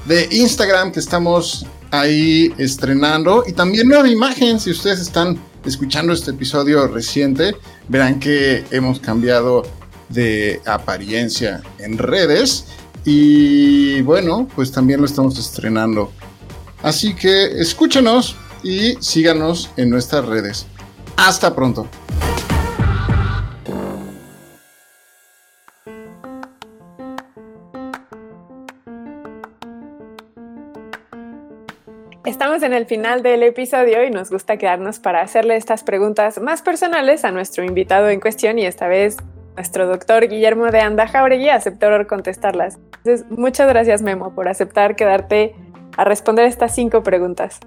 de 0.06 0.28
Instagram 0.32 0.90
que 0.90 0.98
estamos 0.98 1.64
ahí 1.92 2.52
estrenando. 2.58 3.44
Y 3.46 3.52
también 3.52 3.88
nueva 3.88 4.08
imagen, 4.08 4.58
si 4.58 4.72
ustedes 4.72 5.00
están 5.00 5.38
escuchando 5.64 6.12
este 6.12 6.32
episodio 6.32 6.86
reciente, 6.88 7.56
verán 7.88 8.20
que 8.20 8.64
hemos 8.70 9.00
cambiado 9.00 9.62
de 10.08 10.60
apariencia 10.66 11.62
en 11.78 11.98
redes. 11.98 12.66
Y 13.04 14.00
bueno, 14.02 14.48
pues 14.54 14.70
también 14.70 15.00
lo 15.00 15.06
estamos 15.06 15.38
estrenando. 15.38 16.12
Así 16.82 17.14
que 17.14 17.60
escúchenos 17.60 18.36
y 18.62 18.94
síganos 19.00 19.70
en 19.76 19.90
nuestras 19.90 20.24
redes. 20.26 20.66
Hasta 21.16 21.54
pronto. 21.54 21.88
Estamos 32.24 32.62
en 32.62 32.72
el 32.72 32.86
final 32.86 33.24
del 33.24 33.42
episodio 33.42 34.04
y 34.04 34.10
nos 34.10 34.30
gusta 34.30 34.56
quedarnos 34.56 35.00
para 35.00 35.22
hacerle 35.22 35.56
estas 35.56 35.82
preguntas 35.82 36.40
más 36.40 36.62
personales 36.62 37.24
a 37.24 37.32
nuestro 37.32 37.64
invitado 37.64 38.08
en 38.10 38.20
cuestión 38.20 38.60
y 38.60 38.64
esta 38.64 38.86
vez 38.86 39.16
nuestro 39.56 39.88
doctor 39.88 40.28
Guillermo 40.28 40.70
de 40.70 40.78
Anda 40.78 41.08
Jauregui 41.08 41.48
aceptó 41.48 41.88
contestarlas. 42.06 42.78
Entonces, 42.98 43.26
muchas 43.28 43.68
gracias 43.68 44.02
Memo 44.02 44.36
por 44.36 44.46
aceptar 44.46 44.94
quedarte 44.94 45.56
a 45.96 46.04
responder 46.04 46.46
estas 46.46 46.72
cinco 46.72 47.02
preguntas. 47.02 47.58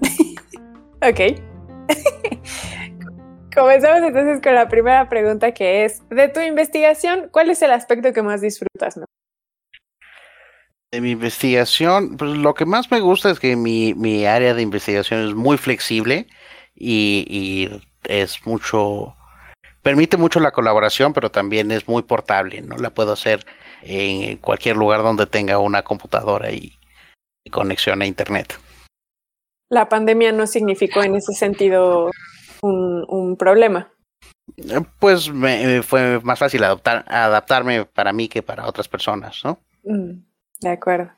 ok. 1.02 1.40
Comenzamos 3.52 4.02
entonces 4.06 4.40
con 4.40 4.54
la 4.54 4.68
primera 4.68 5.08
pregunta 5.08 5.50
que 5.50 5.84
es, 5.84 6.08
de 6.08 6.28
tu 6.28 6.38
investigación, 6.38 7.30
¿cuál 7.32 7.50
es 7.50 7.60
el 7.62 7.72
aspecto 7.72 8.12
que 8.12 8.22
más 8.22 8.40
disfrutas? 8.40 8.96
Memo? 8.96 9.15
De 10.92 11.00
mi 11.00 11.10
investigación, 11.10 12.16
pues 12.16 12.30
lo 12.30 12.54
que 12.54 12.64
más 12.64 12.90
me 12.90 13.00
gusta 13.00 13.30
es 13.30 13.40
que 13.40 13.56
mi, 13.56 13.92
mi 13.94 14.24
área 14.24 14.54
de 14.54 14.62
investigación 14.62 15.26
es 15.26 15.34
muy 15.34 15.58
flexible 15.58 16.28
y, 16.76 17.68
es 18.04 18.46
mucho, 18.46 19.16
permite 19.82 20.16
mucho 20.16 20.38
la 20.38 20.52
colaboración, 20.52 21.12
pero 21.12 21.30
también 21.30 21.70
es 21.70 21.88
muy 21.88 22.02
portable, 22.02 22.62
¿no? 22.62 22.76
La 22.76 22.90
puedo 22.90 23.12
hacer 23.12 23.44
en 23.82 24.36
cualquier 24.38 24.76
lugar 24.76 25.02
donde 25.02 25.26
tenga 25.26 25.58
una 25.58 25.82
computadora 25.82 26.52
y, 26.52 26.72
conexión 27.50 28.02
a 28.02 28.06
Internet. 28.06 28.58
La 29.70 29.88
pandemia 29.88 30.32
no 30.32 30.48
significó 30.48 31.02
en 31.02 31.14
ese 31.14 31.32
sentido 31.32 32.10
un, 32.60 33.36
problema. 33.38 33.92
Eh, 34.56 34.80
pues 34.98 35.32
me, 35.32 35.82
fue 35.82 36.20
más 36.20 36.40
fácil 36.40 36.64
adaptar, 36.64 37.04
adaptarme 37.08 37.84
para 37.84 38.12
mí 38.12 38.28
que 38.28 38.42
para 38.42 38.66
otras 38.66 38.88
personas, 38.88 39.42
¿no? 39.44 39.60
Mm. 39.84 40.24
De 40.60 40.70
acuerdo. 40.70 41.12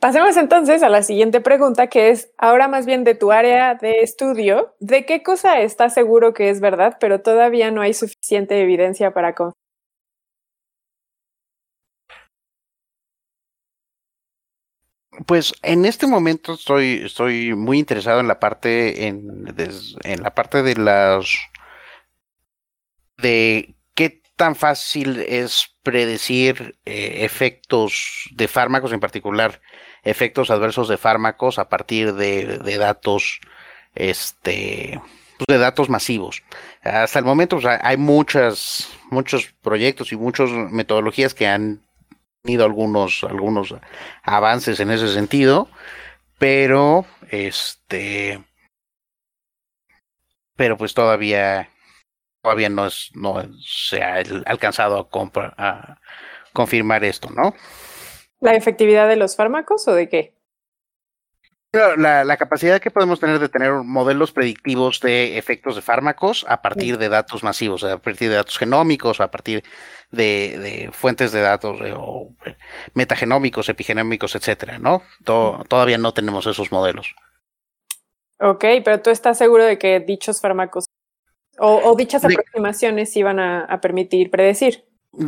Pasemos 0.00 0.36
entonces 0.36 0.82
a 0.82 0.90
la 0.90 1.02
siguiente 1.02 1.40
pregunta, 1.40 1.86
que 1.86 2.10
es 2.10 2.30
ahora 2.36 2.68
más 2.68 2.84
bien 2.84 3.04
de 3.04 3.14
tu 3.14 3.32
área 3.32 3.74
de 3.74 4.00
estudio. 4.02 4.74
¿De 4.78 5.06
qué 5.06 5.22
cosa 5.22 5.60
estás 5.60 5.94
seguro 5.94 6.34
que 6.34 6.50
es 6.50 6.60
verdad, 6.60 6.98
pero 7.00 7.22
todavía 7.22 7.70
no 7.70 7.80
hay 7.80 7.94
suficiente 7.94 8.60
evidencia 8.60 9.12
para 9.14 9.34
confirmar? 9.34 9.54
Pues 15.26 15.54
en 15.62 15.84
este 15.84 16.06
momento 16.06 16.54
estoy, 16.54 17.02
estoy 17.04 17.54
muy 17.54 17.78
interesado 17.78 18.20
en 18.20 18.28
la 18.28 18.40
parte 18.40 19.06
en, 19.06 19.54
en 20.04 20.22
la 20.22 20.34
parte 20.34 20.62
de 20.62 20.74
las 20.76 21.26
de 23.16 23.73
tan 24.36 24.56
fácil 24.56 25.20
es 25.20 25.74
predecir 25.82 26.76
eh, 26.84 27.24
efectos 27.24 28.28
de 28.32 28.48
fármacos, 28.48 28.92
en 28.92 29.00
particular 29.00 29.60
efectos 30.02 30.50
adversos 30.50 30.88
de 30.88 30.98
fármacos 30.98 31.58
a 31.58 31.68
partir 31.68 32.14
de, 32.14 32.58
datos, 32.78 33.40
este, 33.94 35.00
pues, 35.38 35.46
de 35.46 35.58
datos 35.58 35.88
masivos. 35.88 36.42
Hasta 36.82 37.18
el 37.18 37.24
momento 37.24 37.58
hay 37.80 37.96
muchas, 37.96 38.88
muchos 39.10 39.54
proyectos 39.62 40.12
y 40.12 40.16
muchas 40.16 40.50
metodologías 40.50 41.34
que 41.34 41.46
han 41.46 41.80
tenido 42.42 42.64
algunos, 42.64 43.24
algunos 43.24 43.74
avances 44.22 44.78
en 44.80 44.90
ese 44.90 45.12
sentido, 45.12 45.68
pero 46.38 47.06
este, 47.30 48.44
pero 50.56 50.76
pues 50.76 50.94
todavía 50.94 51.68
todavía 52.44 52.68
no, 52.68 52.86
es, 52.86 53.10
no 53.14 53.42
se 53.64 54.02
ha 54.02 54.22
alcanzado 54.44 55.08
a, 55.10 55.54
a 55.56 56.00
confirmar 56.52 57.02
esto, 57.02 57.30
¿no? 57.30 57.54
¿La 58.40 58.52
efectividad 58.52 59.08
de 59.08 59.16
los 59.16 59.34
fármacos 59.34 59.88
o 59.88 59.94
de 59.94 60.10
qué? 60.10 60.34
La, 61.96 62.36
capacidad 62.36 62.80
que 62.80 62.90
podemos 62.90 63.18
tener 63.18 63.38
de 63.40 63.48
tener 63.48 63.72
modelos 63.72 64.30
predictivos 64.30 65.00
de 65.00 65.38
efectos 65.38 65.74
de 65.74 65.82
fármacos 65.82 66.44
a 66.48 66.60
partir 66.60 66.98
de 66.98 67.08
datos 67.08 67.42
masivos, 67.42 67.82
a 67.82 67.98
partir 67.98 68.28
de 68.28 68.36
datos 68.36 68.58
genómicos, 68.58 69.20
a 69.20 69.30
partir 69.30 69.64
de, 70.12 70.90
fuentes 70.92 71.32
de 71.32 71.40
datos 71.40 71.80
eh, 71.80 71.94
o 71.96 72.28
metagenómicos, 72.92 73.70
epigenómicos, 73.70 74.36
etcétera, 74.36 74.78
¿no? 74.78 75.02
todavía 75.24 75.98
no 75.98 76.12
tenemos 76.12 76.46
esos 76.46 76.70
modelos. 76.70 77.16
Ok, 78.38 78.64
pero 78.84 79.00
tú 79.00 79.10
estás 79.10 79.38
seguro 79.38 79.64
de 79.64 79.78
que 79.78 79.98
dichos 79.98 80.40
fármacos 80.40 80.84
o, 81.58 81.94
dichas 81.96 82.24
aproximaciones 82.24 83.16
iban 83.16 83.38
a, 83.38 83.80
permitir 83.80 84.30
predecir. 84.30 84.84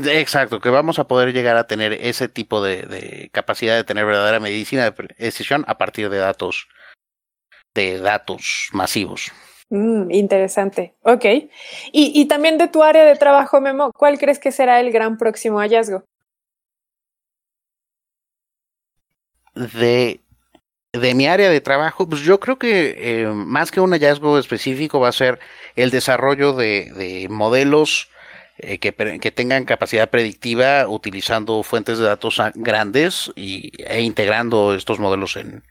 Exacto, 0.08 0.60
que 0.60 0.70
vamos 0.70 0.98
a 0.98 1.06
poder 1.06 1.32
llegar 1.32 1.56
a 1.56 1.66
tener 1.66 1.92
ese 1.92 2.28
tipo 2.28 2.62
de, 2.62 3.28
capacidad 3.32 3.76
de 3.76 3.84
tener 3.84 4.04
verdadera 4.04 4.40
medicina 4.40 4.84
de 4.84 4.92
precisión 4.92 5.64
a 5.68 5.78
partir 5.78 6.10
de 6.10 6.18
datos, 6.18 6.68
de 7.74 7.98
datos 7.98 8.68
masivos. 8.72 9.32
Mm, 9.68 10.10
interesante. 10.10 10.94
Ok. 11.02 11.24
Y, 11.24 11.50
y 11.92 12.26
también 12.26 12.58
de 12.58 12.68
tu 12.68 12.82
área 12.82 13.04
de 13.04 13.16
trabajo, 13.16 13.60
Memo, 13.60 13.92
¿cuál 13.92 14.18
crees 14.18 14.38
que 14.38 14.52
será 14.52 14.80
el 14.80 14.92
gran 14.92 15.18
próximo 15.18 15.58
hallazgo? 15.58 16.04
De 19.54 20.20
de 21.00 21.14
mi 21.14 21.26
área 21.26 21.50
de 21.50 21.60
trabajo, 21.60 22.08
pues 22.08 22.22
yo 22.22 22.40
creo 22.40 22.58
que 22.58 22.94
eh, 22.98 23.26
más 23.26 23.70
que 23.70 23.80
un 23.80 23.92
hallazgo 23.92 24.38
específico 24.38 25.00
va 25.00 25.08
a 25.08 25.12
ser 25.12 25.38
el 25.76 25.90
desarrollo 25.90 26.52
de, 26.52 27.26
modelos 27.30 28.10
eh, 28.58 28.78
que, 28.78 28.92
tengan 28.92 29.64
capacidad 29.64 30.10
predictiva 30.10 30.88
utilizando 30.88 31.62
fuentes 31.62 31.98
de 31.98 32.04
datos 32.04 32.40
grandes 32.54 33.30
y, 33.36 33.72
e 33.84 34.00
integrando 34.00 34.74
estos 34.74 34.98
modelos 34.98 35.36
en, 35.36 35.64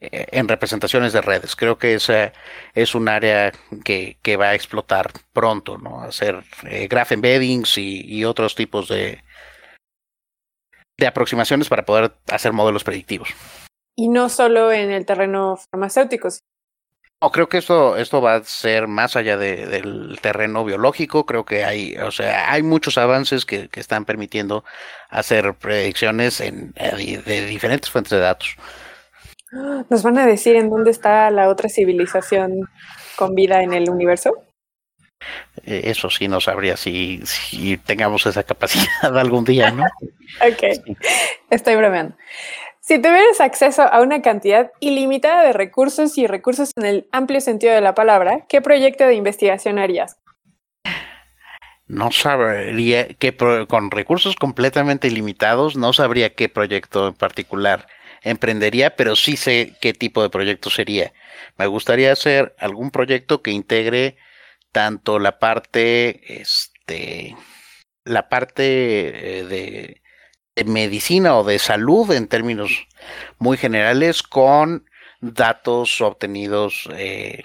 eh, 0.00 0.26
en 0.32 0.48
representaciones 0.48 1.12
de 1.12 1.20
redes. 1.20 1.54
Creo 1.56 1.78
que 1.78 1.94
esa 1.94 2.32
es 2.74 2.94
un 2.94 3.08
área 3.08 3.52
que, 3.84 4.36
va 4.36 4.50
a 4.50 4.54
explotar 4.54 5.12
pronto, 5.32 5.78
¿no? 5.78 6.02
Hacer 6.02 6.42
graph 6.88 7.12
embeddings 7.12 7.78
y, 7.78 8.02
y 8.04 8.24
otros 8.24 8.54
tipos 8.54 8.88
de, 8.88 9.22
de 10.98 11.06
aproximaciones 11.06 11.68
para 11.68 11.84
poder 11.84 12.12
hacer 12.26 12.52
modelos 12.52 12.82
predictivos 12.82 13.28
y 13.98 14.08
no 14.08 14.28
solo 14.28 14.70
en 14.70 14.92
el 14.92 15.04
terreno 15.04 15.56
farmacéutico. 15.56 16.28
No, 17.20 17.32
creo 17.32 17.48
que 17.48 17.58
esto, 17.58 17.96
esto 17.96 18.22
va 18.22 18.36
a 18.36 18.44
ser 18.44 18.86
más 18.86 19.16
allá 19.16 19.36
del 19.36 20.16
terreno 20.22 20.64
biológico. 20.64 21.26
Creo 21.26 21.44
que 21.44 21.64
hay, 21.64 21.96
o 21.96 22.12
sea, 22.12 22.52
hay 22.52 22.62
muchos 22.62 22.96
avances 22.96 23.44
que, 23.44 23.68
están 23.72 24.04
permitiendo 24.04 24.62
hacer 25.10 25.52
predicciones 25.54 26.40
en, 26.40 26.72
eh, 26.76 27.20
de 27.26 27.46
diferentes 27.46 27.90
fuentes 27.90 28.12
de 28.12 28.20
datos. 28.20 28.54
¿Nos 29.90 30.04
van 30.04 30.18
a 30.18 30.26
decir 30.26 30.54
en 30.54 30.70
dónde 30.70 30.92
está 30.92 31.28
la 31.32 31.48
otra 31.48 31.68
civilización 31.68 32.68
con 33.16 33.34
vida 33.34 33.64
en 33.64 33.72
el 33.72 33.90
universo? 33.90 34.32
Eh, 35.64 35.80
eso 35.86 36.08
sí 36.08 36.28
no 36.28 36.40
sabría 36.40 36.76
si, 36.76 37.20
si 37.24 37.78
tengamos 37.78 38.24
esa 38.26 38.44
capacidad 38.44 38.86
algún 39.18 39.44
día, 39.44 39.72
¿no? 39.72 39.82
ok, 40.40 40.62
estoy 41.50 41.74
bromeando. 41.74 42.14
Si 42.88 42.98
tuvieras 42.98 43.38
acceso 43.42 43.82
a 43.82 44.00
una 44.00 44.22
cantidad 44.22 44.72
ilimitada 44.80 45.42
de 45.42 45.52
recursos 45.52 46.16
y 46.16 46.26
recursos 46.26 46.70
en 46.74 46.86
el 46.86 47.06
amplio 47.12 47.42
sentido 47.42 47.74
de 47.74 47.82
la 47.82 47.94
palabra, 47.94 48.46
¿qué 48.48 48.62
proyecto 48.62 49.04
de 49.04 49.12
investigación 49.12 49.78
harías? 49.78 50.16
No 51.86 52.10
sabría 52.12 53.08
que 53.08 53.36
con 53.68 53.90
recursos 53.90 54.36
completamente 54.36 55.06
ilimitados, 55.06 55.76
no 55.76 55.92
sabría 55.92 56.34
qué 56.34 56.48
proyecto 56.48 57.08
en 57.08 57.12
particular 57.12 57.86
emprendería, 58.22 58.96
pero 58.96 59.16
sí 59.16 59.36
sé 59.36 59.74
qué 59.82 59.92
tipo 59.92 60.22
de 60.22 60.30
proyecto 60.30 60.70
sería. 60.70 61.12
Me 61.58 61.66
gustaría 61.66 62.10
hacer 62.10 62.54
algún 62.58 62.90
proyecto 62.90 63.42
que 63.42 63.50
integre 63.50 64.16
tanto 64.72 65.18
la 65.18 65.38
parte, 65.38 66.40
este, 66.40 67.36
la 68.04 68.30
parte 68.30 68.62
eh, 69.40 70.00
medicina 70.64 71.36
o 71.36 71.44
de 71.44 71.58
salud 71.58 72.10
en 72.12 72.28
términos 72.28 72.86
muy 73.38 73.56
generales 73.56 74.22
con 74.22 74.84
datos 75.20 76.00
obtenidos 76.00 76.88
eh, 76.92 77.44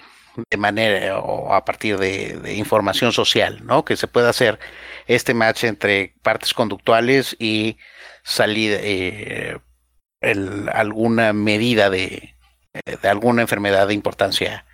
de 0.50 0.56
manera 0.56 1.18
o 1.18 1.52
a 1.52 1.64
partir 1.64 1.98
de, 1.98 2.54
información 2.56 3.12
social, 3.12 3.64
¿no? 3.64 3.84
Que 3.84 3.96
se 3.96 4.08
pueda 4.08 4.30
hacer 4.30 4.58
este 5.06 5.34
match 5.34 5.64
entre 5.64 6.14
partes 6.22 6.54
conductuales 6.54 7.36
y 7.38 7.76
salir 8.22 8.78
eh, 8.80 9.58
alguna 10.72 11.32
medida 11.32 11.90
de, 11.90 12.34
de 12.84 13.08
alguna 13.08 13.42
enfermedad 13.42 13.86
de 13.88 13.94
importancia 13.94 14.64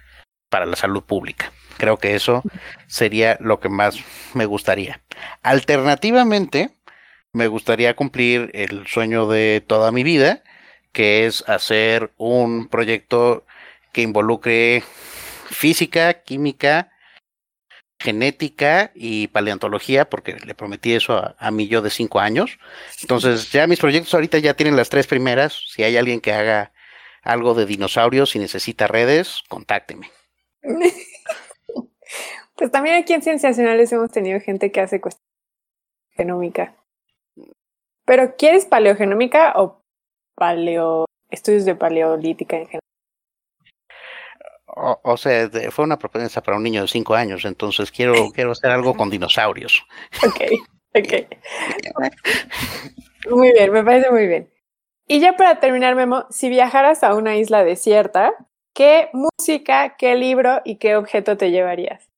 para 0.48 0.66
la 0.66 0.76
salud 0.76 1.02
pública. 1.02 1.52
Creo 1.76 1.96
que 1.96 2.14
eso 2.14 2.42
sería 2.86 3.38
lo 3.40 3.60
que 3.60 3.70
más 3.70 3.96
me 4.34 4.44
gustaría. 4.44 5.00
Alternativamente, 5.42 6.70
me 7.32 7.48
gustaría 7.48 7.94
cumplir 7.94 8.50
el 8.54 8.86
sueño 8.86 9.28
de 9.28 9.62
toda 9.66 9.92
mi 9.92 10.02
vida, 10.02 10.42
que 10.92 11.26
es 11.26 11.48
hacer 11.48 12.12
un 12.16 12.68
proyecto 12.68 13.44
que 13.92 14.02
involucre 14.02 14.82
física, 15.50 16.22
química, 16.22 16.92
genética 17.98 18.90
y 18.94 19.28
paleontología, 19.28 20.08
porque 20.08 20.34
le 20.34 20.54
prometí 20.54 20.94
eso 20.94 21.34
a, 21.38 21.50
mí 21.50 21.68
yo 21.68 21.82
de 21.82 21.90
cinco 21.90 22.18
años. 22.20 22.58
Entonces, 23.02 23.52
ya 23.52 23.66
mis 23.66 23.78
proyectos 23.78 24.14
ahorita 24.14 24.38
ya 24.38 24.54
tienen 24.54 24.76
las 24.76 24.88
tres 24.88 25.06
primeras. 25.06 25.60
Si 25.68 25.82
hay 25.82 25.96
alguien 25.96 26.20
que 26.20 26.32
haga 26.32 26.72
algo 27.22 27.54
de 27.54 27.66
dinosaurios 27.66 28.34
y 28.34 28.38
necesita 28.38 28.86
redes, 28.86 29.42
contácteme. 29.48 30.10
Pues 32.56 32.70
también 32.70 32.96
aquí 32.96 33.14
en 33.14 33.22
Cienciacionales 33.22 33.90
hemos 33.90 34.10
tenido 34.10 34.38
gente 34.38 34.70
que 34.70 34.80
hace 34.80 35.00
cuestión 35.00 35.26
genómica. 36.10 36.74
Pero 38.10 38.34
¿quieres 38.36 38.66
paleogenómica 38.66 39.52
o 39.54 39.84
paleo 40.34 41.04
estudios 41.30 41.64
de 41.64 41.76
paleolítica 41.76 42.56
en 42.56 42.66
general? 42.66 42.80
O, 44.66 45.16
sea, 45.16 45.48
fue 45.70 45.84
una 45.84 45.96
propuesta 45.96 46.42
para 46.42 46.56
un 46.56 46.64
niño 46.64 46.82
de 46.82 46.88
cinco 46.88 47.14
años, 47.14 47.44
entonces 47.44 47.92
quiero, 47.92 48.14
quiero 48.34 48.50
hacer 48.50 48.72
algo 48.72 48.96
con 48.96 49.10
dinosaurios. 49.10 49.86
Ok, 50.26 50.40
ok. 50.96 51.12
Muy 53.30 53.52
bien, 53.52 53.70
me 53.70 53.84
parece 53.84 54.10
muy 54.10 54.26
bien. 54.26 54.50
Y 55.06 55.20
ya 55.20 55.36
para 55.36 55.60
terminar, 55.60 55.94
Memo, 55.94 56.26
si 56.30 56.48
viajaras 56.48 57.04
a 57.04 57.14
una 57.14 57.36
isla 57.36 57.62
desierta, 57.62 58.32
¿qué 58.74 59.08
música, 59.12 59.94
qué 59.96 60.16
libro 60.16 60.62
y 60.64 60.78
qué 60.78 60.96
objeto 60.96 61.36
te 61.36 61.52
llevarías? 61.52 62.09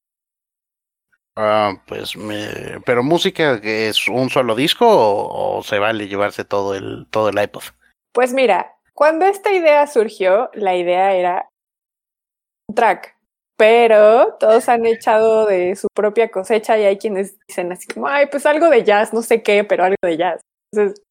Ah, 1.37 1.75
pues, 1.87 2.17
me... 2.17 2.81
pero 2.85 3.03
música 3.03 3.59
es 3.63 4.07
un 4.09 4.29
solo 4.29 4.55
disco 4.55 4.87
o, 4.89 5.63
se 5.63 5.79
vale 5.79 6.09
llevarse 6.09 6.45
todo 6.45 6.75
el 6.75 7.07
todo 7.11 7.31
el 7.31 7.43
iPod. 7.43 7.63
Pues 8.13 8.35
mira, 8.35 8.77
cuando 8.93 9.25
esta 9.25 9.53
idea 9.53 9.87
surgió, 9.87 10.51
la 10.53 10.77
idea 10.77 11.15
era 11.15 11.49
un 12.69 12.75
track, 12.75 13.17
pero 13.57 14.35
todos 14.39 14.69
han 14.69 14.85
echado 14.85 15.47
de 15.47 15.75
su 15.77 15.89
propia 15.95 16.31
cosecha 16.31 16.79
y 16.79 16.85
hay 16.85 16.99
quienes 16.99 17.39
dicen 17.47 17.73
así 17.73 17.87
como, 17.87 18.09
ay, 18.09 18.27
pues 18.27 18.45
algo 18.45 18.69
de 18.69 18.85
jazz, 18.85 19.15
no 19.15 19.23
sé 19.23 19.43
qué, 19.43 19.65
pero 19.65 19.85
algo 19.85 19.97
de 20.03 20.17
jazz. 20.19 20.43
Entonces, 20.73 21.03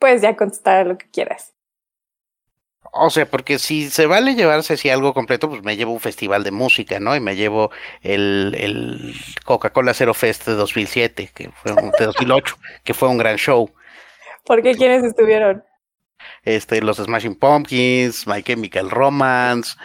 puedes 0.00 0.22
ya 0.22 0.36
contestar 0.36 0.86
lo 0.86 0.98
que 0.98 1.08
quieras. 1.10 1.54
O 2.92 3.10
sea, 3.10 3.26
porque 3.26 3.58
si 3.58 3.90
se 3.90 4.06
vale 4.06 4.34
llevarse 4.34 4.74
así 4.74 4.90
algo 4.90 5.14
completo, 5.14 5.48
pues 5.48 5.62
me 5.62 5.76
llevo 5.76 5.92
un 5.92 6.00
festival 6.00 6.44
de 6.44 6.50
música, 6.50 7.00
¿no? 7.00 7.14
Y 7.14 7.20
me 7.20 7.36
llevo 7.36 7.70
el, 8.02 8.54
el 8.58 9.14
Coca-Cola 9.44 9.94
Zero 9.94 10.14
Fest 10.14 10.46
de 10.46 10.54
2007, 10.54 11.30
que 11.34 11.50
fue 11.50 11.72
un, 11.72 11.90
de 11.98 12.06
2008, 12.06 12.56
que 12.84 12.94
fue 12.94 13.08
un 13.08 13.18
gran 13.18 13.36
show. 13.36 13.70
¿Por 14.44 14.62
qué 14.62 14.74
quiénes 14.74 15.04
estuvieron? 15.04 15.62
Este, 16.44 16.80
los 16.80 16.96
Smashing 16.96 17.36
Pumpkins, 17.36 18.26
My 18.26 18.42
Chemical 18.42 18.90
Romance, 18.90 19.76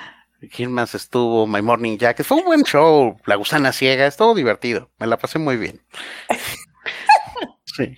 ¿quién 0.51 0.71
más 0.71 0.95
estuvo? 0.95 1.45
My 1.45 1.61
Morning 1.61 1.97
Jacket, 1.97 2.25
fue 2.25 2.37
un 2.37 2.45
buen 2.45 2.63
show, 2.63 3.17
La 3.25 3.35
Gusana 3.35 3.73
Ciega, 3.73 4.07
estuvo 4.07 4.33
divertido, 4.33 4.89
me 4.99 5.07
la 5.07 5.17
pasé 5.17 5.39
muy 5.39 5.57
bien. 5.57 5.81
sí. 7.65 7.97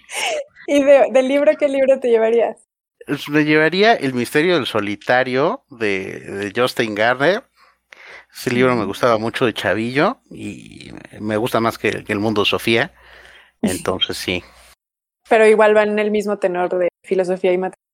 ¿Y 0.68 0.84
de, 0.84 1.06
del 1.12 1.28
libro 1.28 1.52
qué 1.58 1.68
libro 1.68 2.00
te 2.00 2.10
llevarías? 2.10 2.65
Me 3.30 3.46
llevaría 3.46 3.94
El 3.94 4.14
misterio 4.14 4.56
del 4.56 4.66
solitario 4.66 5.64
de, 5.70 6.52
Justin 6.56 6.96
Garner. 6.96 7.44
Ese 8.34 8.52
libro 8.52 8.76
me 8.76 8.86
gustaba 8.86 9.18
mucho 9.18 9.46
de 9.46 9.54
Chavillo 9.54 10.18
y 10.30 10.92
me 11.20 11.38
gusta 11.38 11.60
más 11.60 11.78
que, 11.78 12.04
El 12.08 12.20
mundo 12.20 12.42
de 12.42 12.46
Sofía. 12.46 12.94
Entonces 13.62 14.18
sí. 14.18 14.44
Pero 15.30 15.48
igual 15.48 15.74
van 15.74 15.90
en 15.90 16.00
el 16.00 16.12
mismo 16.12 16.38
tenor 16.38 16.78
de 16.78 16.90
filosofía 17.04 17.54
y 17.54 17.58
matemáticas. 17.58 17.86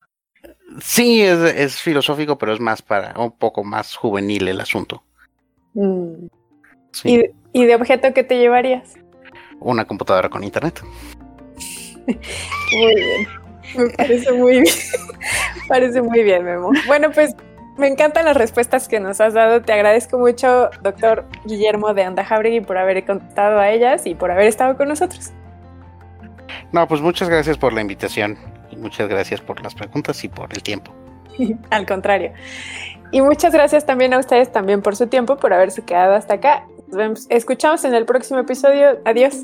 Sí, 0.82 1.22
es, 1.22 1.82
filosófico, 1.82 2.38
pero 2.38 2.54
es 2.54 2.60
más 2.60 2.82
para 2.82 3.14
un 3.20 3.38
poco 3.38 3.64
más 3.64 3.96
juvenil 3.96 4.48
el 4.48 4.60
asunto. 4.60 5.04
Mm. 5.74 6.28
¿Y, 7.04 7.26
¿Y 7.54 7.66
de 7.66 7.76
objeto 7.76 8.14
qué 8.14 8.24
te 8.24 8.38
llevarías? 8.38 8.96
Una 9.60 9.86
computadora 9.86 10.30
con 10.30 10.44
internet. 10.44 10.82
Muy 12.08 12.96
bien. 12.96 13.41
Me 13.76 13.90
parece 13.90 14.32
muy 14.32 14.62
bien. 14.62 14.76
parece 15.68 16.02
muy 16.02 16.24
bien, 16.24 16.44
Memo. 16.44 16.72
Bueno, 16.88 17.12
pues 17.12 17.36
me 17.78 17.88
encantan 17.88 18.26
las 18.26 18.38
respuestas 18.38 18.88
que 18.88 19.00
nos 19.00 19.22
has 19.22 19.34
dado. 19.34 19.62
Te 19.62 19.74
agradezco 19.74 20.18
mucho, 20.18 20.70
doctor 20.82 21.26
Guillermo 21.46 21.94
de 21.94 22.04
Anda 22.04 22.28
por 22.66 22.78
haber 22.78 23.06
contado 23.06 23.60
a 23.60 23.70
ellas 23.72 24.06
y 24.06 24.16
por 24.16 24.32
haber 24.32 24.48
estado 24.48 24.78
con 24.78 24.88
nosotros. 24.88 25.32
No, 26.72 26.88
pues 26.88 27.02
muchas 27.02 27.30
gracias 27.30 27.58
por 27.58 27.74
la 27.74 27.82
invitación 27.82 28.38
y 28.70 28.76
muchas 28.76 29.08
gracias 29.08 29.42
por 29.42 29.62
las 29.64 29.76
preguntas 29.76 30.24
y 30.24 30.30
por 30.30 30.52
el 30.54 30.62
tiempo. 30.62 30.94
Al 31.70 31.86
contrario. 31.86 32.34
Y 33.12 33.22
muchas 33.22 33.54
gracias 33.54 33.86
también 33.86 34.14
a 34.14 34.20
ustedes 34.20 34.52
también 34.52 34.82
por 34.82 34.96
su 34.96 35.08
tiempo, 35.08 35.38
por 35.38 35.54
haberse 35.54 35.84
quedado 35.84 36.14
hasta 36.14 36.36
acá. 36.36 36.66
Nos 36.88 36.96
vemos. 36.96 37.28
Escuchamos 37.30 37.84
en 37.84 37.94
el 37.94 38.06
próximo 38.06 38.40
episodio. 38.40 39.00
Adiós. 39.06 39.44